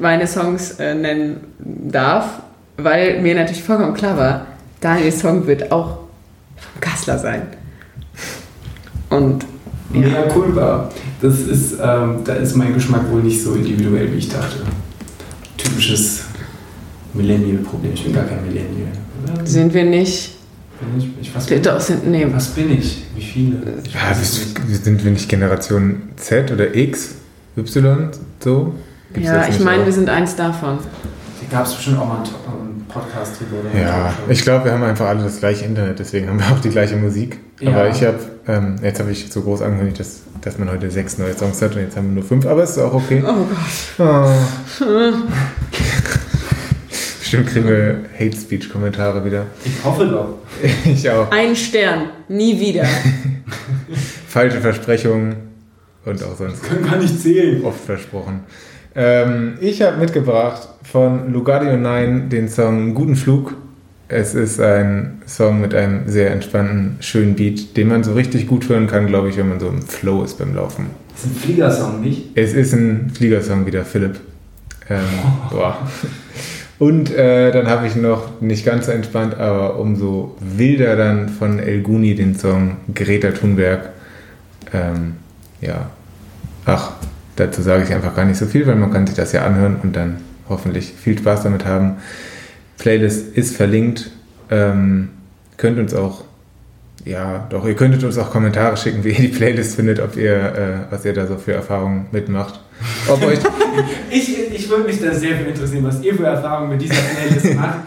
meine 0.00 0.26
Songs 0.26 0.72
äh, 0.80 0.94
nennen 0.94 1.40
darf, 1.58 2.40
weil 2.76 3.20
mir 3.20 3.34
natürlich 3.34 3.62
vollkommen 3.62 3.94
klar 3.94 4.16
war, 4.16 4.46
Daniels 4.80 5.20
Song 5.20 5.46
wird 5.46 5.70
auch 5.70 5.98
vom 6.56 6.80
Kassler 6.80 7.18
sein. 7.18 7.42
Und 9.12 9.44
ja, 9.92 10.00
Mea 10.00 10.22
culpa. 10.28 10.88
Das 11.20 11.40
ist, 11.40 11.74
ähm, 11.80 12.20
da 12.24 12.34
ist 12.34 12.56
mein 12.56 12.72
Geschmack 12.74 13.10
wohl 13.10 13.22
nicht 13.22 13.42
so 13.42 13.54
individuell, 13.54 14.12
wie 14.12 14.18
ich 14.18 14.28
dachte. 14.28 14.56
Typisches 15.56 16.22
Millennial-Problem. 17.14 17.92
Ich 17.94 18.04
bin 18.04 18.14
gar 18.14 18.24
kein 18.24 18.42
Millennial. 18.42 18.88
oder? 19.22 19.46
sind 19.46 19.72
wir 19.74 19.84
nicht. 19.84 20.36
Bin 20.80 20.98
ich, 20.98 21.28
ich, 21.28 21.34
was, 21.34 21.46
bin, 21.46 21.62
Doch, 21.62 21.78
sind, 21.78 22.08
nee, 22.10 22.26
was 22.32 22.48
bin 22.48 22.72
ich? 22.72 23.04
Wie 23.14 23.22
viele? 23.22 23.56
Ich 23.84 23.94
Ja, 23.94 24.12
bist, 24.18 24.56
sind 24.84 25.04
wir 25.04 25.10
nicht 25.12 25.28
Generation 25.28 26.02
Z 26.16 26.50
oder 26.50 26.74
X? 26.74 27.14
Y? 27.56 28.08
So? 28.40 28.74
Gibt's 29.12 29.28
ja, 29.28 29.46
ich 29.46 29.60
meine, 29.60 29.84
wir 29.84 29.92
sind 29.92 30.08
eins 30.08 30.34
davon. 30.34 30.78
Da 30.78 31.56
gab 31.58 31.66
es 31.66 31.74
bestimmt 31.74 31.98
auch 31.98 32.08
mal 32.08 32.16
einen 32.16 32.71
Podcast 32.92 33.40
drüber. 33.40 33.56
Oder 33.70 33.80
Ja, 33.80 34.14
ich 34.28 34.42
glaube, 34.42 34.66
wir 34.66 34.72
haben 34.72 34.82
einfach 34.82 35.06
alle 35.06 35.22
das 35.24 35.38
gleiche 35.40 35.64
Internet, 35.64 35.98
deswegen 35.98 36.28
haben 36.28 36.38
wir 36.38 36.46
auch 36.52 36.60
die 36.60 36.70
gleiche 36.70 36.96
Musik. 36.96 37.38
Ja. 37.60 37.70
Aber 37.70 37.88
ich 37.88 38.02
habe, 38.02 38.18
ähm, 38.48 38.76
jetzt 38.82 39.00
habe 39.00 39.10
ich 39.10 39.30
so 39.30 39.42
groß 39.42 39.62
angekündigt, 39.62 40.00
dass, 40.00 40.20
dass 40.40 40.58
man 40.58 40.70
heute 40.70 40.90
sechs 40.90 41.18
neue 41.18 41.36
Songs 41.36 41.60
hat 41.62 41.74
und 41.74 41.82
jetzt 41.82 41.96
haben 41.96 42.08
wir 42.08 42.14
nur 42.14 42.24
fünf, 42.24 42.46
aber 42.46 42.62
es 42.62 42.70
ist 42.70 42.78
auch 42.78 42.94
okay. 42.94 43.22
Oh 43.26 43.46
Gott. 43.98 44.32
Oh. 44.80 44.84
Bestimmt 47.20 47.46
kriegen 47.48 47.68
wir 47.68 48.00
Hate 48.18 48.36
Speech 48.36 48.68
Kommentare 48.70 49.24
wieder. 49.24 49.46
Ich 49.64 49.82
hoffe 49.84 50.06
doch. 50.06 50.34
Ich 50.84 51.08
auch. 51.08 51.30
Ein 51.30 51.56
Stern, 51.56 52.10
nie 52.28 52.58
wieder. 52.60 52.84
Falsche 54.28 54.60
Versprechungen 54.60 55.36
und 56.04 56.22
auch 56.22 56.36
sonst 56.36 56.62
Können 56.62 56.84
gar 56.88 56.98
nicht 56.98 57.20
zählen. 57.20 57.64
oft 57.64 57.84
versprochen. 57.84 58.40
Ähm, 58.94 59.54
ich 59.60 59.82
habe 59.82 59.96
mitgebracht 59.98 60.68
von 60.82 61.32
Lugardio 61.32 61.76
9 61.76 62.28
den 62.28 62.48
Song 62.48 62.94
Guten 62.94 63.16
Flug. 63.16 63.54
Es 64.08 64.34
ist 64.34 64.60
ein 64.60 65.22
Song 65.26 65.60
mit 65.60 65.74
einem 65.74 66.06
sehr 66.06 66.30
entspannten, 66.32 66.96
schönen 67.00 67.34
Beat, 67.34 67.76
den 67.78 67.88
man 67.88 68.04
so 68.04 68.12
richtig 68.12 68.46
gut 68.46 68.68
hören 68.68 68.86
kann, 68.86 69.06
glaube 69.06 69.30
ich, 69.30 69.38
wenn 69.38 69.48
man 69.48 69.58
so 69.58 69.68
im 69.68 69.80
Flow 69.80 70.22
ist 70.22 70.38
beim 70.38 70.54
Laufen. 70.54 70.90
Das 71.12 71.24
ist 71.24 71.30
ein 71.30 71.36
Fliegersong, 71.36 72.00
nicht? 72.02 72.24
Es 72.34 72.52
ist 72.52 72.74
ein 72.74 73.10
Fliegersong 73.14 73.64
wieder, 73.64 73.84
Philipp. 73.84 74.20
Ähm, 74.90 74.98
boah. 75.50 75.78
Und 76.78 77.14
äh, 77.14 77.52
dann 77.52 77.68
habe 77.68 77.86
ich 77.86 77.96
noch, 77.96 78.40
nicht 78.40 78.66
ganz 78.66 78.86
so 78.86 78.92
entspannt, 78.92 79.38
aber 79.38 79.78
umso 79.78 80.36
wilder 80.40 80.96
dann 80.96 81.28
von 81.28 81.58
El 81.58 81.80
Guni 81.80 82.14
den 82.14 82.34
Song 82.34 82.76
Greta 82.94 83.30
Thunberg. 83.30 83.90
Ähm, 84.74 85.14
ja, 85.60 85.90
ach, 86.66 86.92
dazu 87.36 87.62
sage 87.62 87.84
ich 87.84 87.92
einfach 87.92 88.14
gar 88.14 88.24
nicht 88.24 88.38
so 88.38 88.46
viel, 88.46 88.66
weil 88.66 88.76
man 88.76 88.92
kann 88.92 89.06
sich 89.06 89.16
das 89.16 89.32
ja 89.32 89.44
anhören 89.44 89.76
und 89.82 89.96
dann 89.96 90.18
hoffentlich 90.48 90.92
viel 90.92 91.18
Spaß 91.18 91.44
damit 91.44 91.64
haben. 91.64 91.96
Playlist 92.78 93.36
ist 93.36 93.56
verlinkt. 93.56 94.10
Ähm, 94.50 95.10
könnt 95.56 95.78
uns 95.78 95.94
auch, 95.94 96.24
ja, 97.04 97.46
doch, 97.50 97.66
ihr 97.66 97.74
könntet 97.74 98.04
uns 98.04 98.18
auch 98.18 98.30
Kommentare 98.30 98.76
schicken, 98.76 99.04
wie 99.04 99.10
ihr 99.10 99.20
die 99.20 99.28
Playlist 99.28 99.76
findet, 99.76 100.00
ob 100.00 100.16
ihr, 100.16 100.34
äh, 100.34 100.92
was 100.92 101.04
ihr 101.04 101.14
da 101.14 101.26
so 101.26 101.36
für 101.36 101.52
Erfahrungen 101.52 102.06
mitmacht. 102.12 102.60
Ich, 104.10 104.52
ich 104.52 104.68
würde 104.68 104.84
mich 104.84 105.00
da 105.00 105.14
sehr 105.14 105.36
für 105.36 105.44
interessieren, 105.44 105.84
was 105.84 106.02
ihr 106.02 106.14
für 106.14 106.26
Erfahrungen 106.26 106.70
mit 106.70 106.82
dieser 106.82 106.94
Playlist 106.94 107.54
macht. 107.54 107.78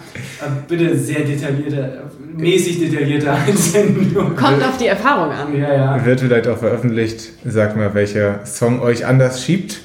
Bitte 0.68 0.98
sehr 0.98 1.22
detaillierte, 1.22 2.04
mäßig 2.36 2.80
detaillierte 2.80 3.32
Einsendung. 3.32 4.36
Kommt 4.36 4.64
auf 4.64 4.78
die 4.78 4.88
Erfahrung 4.88 5.32
an. 5.32 5.56
Ja, 5.56 5.74
ja. 5.74 6.06
wird 6.06 6.22
vielleicht 6.22 6.48
auch 6.48 6.58
veröffentlicht, 6.58 7.34
sagt 7.46 7.78
mal, 7.78 7.94
welcher 7.94 8.46
Song 8.46 8.82
euch 8.82 9.06
anders 9.06 9.44
schiebt 9.44 9.82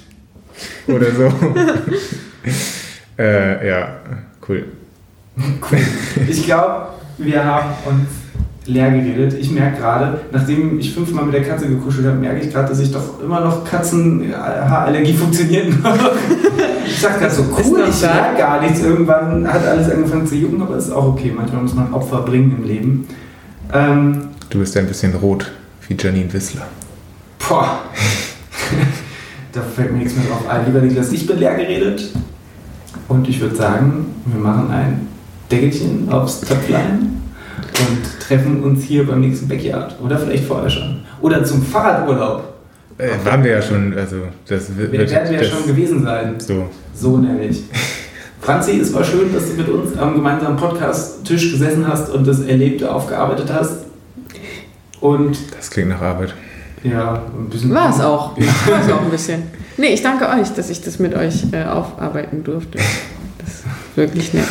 oder 0.87 1.07
so. 1.13 1.33
äh, 3.23 3.69
ja, 3.69 4.01
cool. 4.49 4.65
Ich 6.29 6.45
glaube, 6.45 6.89
wir 7.19 7.45
haben 7.45 7.71
uns 7.87 8.09
leer 8.67 8.91
geredet. 8.91 9.35
Ich 9.41 9.51
merke 9.51 9.79
gerade, 9.81 10.21
nachdem 10.33 10.79
ich 10.79 10.93
fünfmal 10.95 11.25
mit 11.25 11.35
der 11.35 11.45
Katze 11.45 11.69
gekuschelt 11.69 12.07
habe, 12.07 12.17
merke 12.19 12.41
ich 12.45 12.53
gerade, 12.53 12.69
dass 12.69 12.79
ich 12.79 12.93
doch 12.93 13.23
immer 13.23 13.41
noch 13.41 13.65
Katzenhaarallergie 13.65 15.15
funktioniert. 15.15 15.69
Ich 16.93 17.01
dachte 17.07 17.21
gerade 17.21 17.35
so, 17.35 17.45
cool, 17.57 17.85
ich 17.89 18.03
merke 18.03 18.37
gar 18.37 18.61
nichts. 18.61 18.83
Irgendwann 18.83 19.51
hat 19.51 19.65
alles 19.65 19.91
angefangen 19.91 20.27
zu 20.27 20.35
jucken, 20.35 20.61
aber 20.61 20.75
es 20.75 20.87
ist 20.87 20.93
auch 20.93 21.07
okay. 21.07 21.33
Manchmal 21.35 21.63
muss 21.63 21.73
man 21.73 21.95
Opfer 21.95 22.23
bringen 22.23 22.55
im 22.59 22.65
Leben. 22.65 23.09
Ähm, 23.73 24.23
Du 24.51 24.59
bist 24.59 24.77
ein 24.77 24.87
bisschen 24.87 25.15
rot, 25.15 25.51
wie 25.89 25.97
Janine 25.97 26.31
Wissler. 26.33 26.67
boah. 27.49 27.79
da 29.53 29.61
fällt 29.63 29.93
mir 29.93 29.99
nichts 29.99 30.17
mehr 30.17 30.27
drauf 30.27 30.47
ein. 30.49 30.67
Lieber 30.67 30.81
Niklas, 30.81 31.13
ich 31.13 31.27
bin 31.27 31.39
leer 31.39 31.55
geredet. 31.55 32.11
Und 33.09 33.29
ich 33.29 33.41
würde 33.41 33.55
sagen, 33.55 34.07
wir 34.27 34.41
machen 34.41 34.71
ein 34.71 35.07
Deckelchen 35.51 36.09
aufs 36.11 36.41
Töpflein 36.41 37.20
und 37.79 38.21
treffen 38.21 38.63
uns 38.63 38.85
hier 38.85 39.07
beim 39.07 39.21
nächsten 39.21 39.49
Backyard. 39.49 39.97
Oder 40.03 40.19
vielleicht 40.19 40.45
vorher 40.45 40.71
schon. 40.71 41.01
Oder 41.21 41.45
zum 41.45 41.63
Fahrradurlaub. 41.63 42.55
Äh, 42.99 43.11
waren 43.25 43.43
wir 43.43 43.53
ja 43.53 43.63
schon, 43.63 43.97
also 43.97 44.17
das 44.47 44.77
wird. 44.77 44.93
Wir 44.93 45.11
werden 45.11 45.31
wir 45.31 45.43
ja 45.43 45.49
schon 45.49 45.67
gewesen 45.67 46.05
sein. 46.05 46.35
So, 46.39 46.69
So 46.95 47.17
nämlich. 47.17 47.63
Franzi, 48.41 48.79
es 48.79 48.93
war 48.95 49.05
schön, 49.05 49.33
dass 49.35 49.51
du 49.51 49.55
mit 49.55 49.69
uns 49.69 49.97
am 49.99 50.15
gemeinsamen 50.15 50.57
Podcast-Tisch 50.57 51.53
gesessen 51.53 51.87
hast 51.87 52.09
und 52.11 52.27
das 52.27 52.41
Erlebte 52.41 52.93
aufgearbeitet 52.93 53.53
hast. 53.53 53.85
Und 55.01 55.37
das 55.57 55.71
klingt 55.71 55.91
nach 55.91 56.01
Arbeit. 56.01 56.35
Ja, 56.83 57.23
ein 57.39 57.51
bisschen. 57.51 57.75
War 57.75 57.91
es 57.91 58.01
auch. 58.01 58.37
War 58.37 58.81
es 58.81 58.91
auch 58.91 59.03
ein 59.03 59.11
bisschen. 59.11 59.43
Nee, 59.77 59.95
ich 59.95 60.03
danke 60.03 60.29
euch, 60.29 60.53
dass 60.55 60.71
ich 60.71 60.81
das 60.81 60.99
mit 60.99 61.15
euch 61.15 61.45
äh, 61.53 61.65
aufarbeiten 61.65 62.43
durfte. 62.43 62.79
Das 63.39 63.49
ist 63.49 63.65
wirklich 63.97 64.33
nett. 64.35 64.49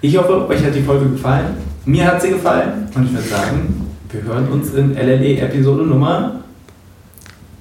Ich 0.00 0.16
hoffe, 0.16 0.46
euch 0.48 0.64
hat 0.64 0.74
die 0.74 0.82
Folge 0.82 1.08
gefallen. 1.10 1.56
Mir 1.88 2.06
hat 2.06 2.20
sie 2.20 2.28
gefallen. 2.28 2.86
Und 2.94 3.06
ich 3.06 3.12
würde 3.14 3.28
sagen, 3.28 3.86
wir 4.10 4.22
hören 4.22 4.48
uns 4.48 4.74
in 4.74 4.94
LLE 4.94 5.38
Episode 5.38 5.84
Nummer. 5.84 6.42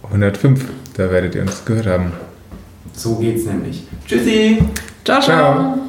105, 0.04 0.66
da 0.98 1.10
werdet 1.10 1.36
ihr 1.36 1.44
uns 1.44 1.64
gehört 1.64 1.88
haben. 1.88 2.12
So 2.92 3.16
geht's 3.16 3.46
nämlich. 3.46 3.88
Tschüssi! 4.06 4.60
ciao. 5.06 5.22
ciao. 5.22 5.54
Ciao. 5.54 5.87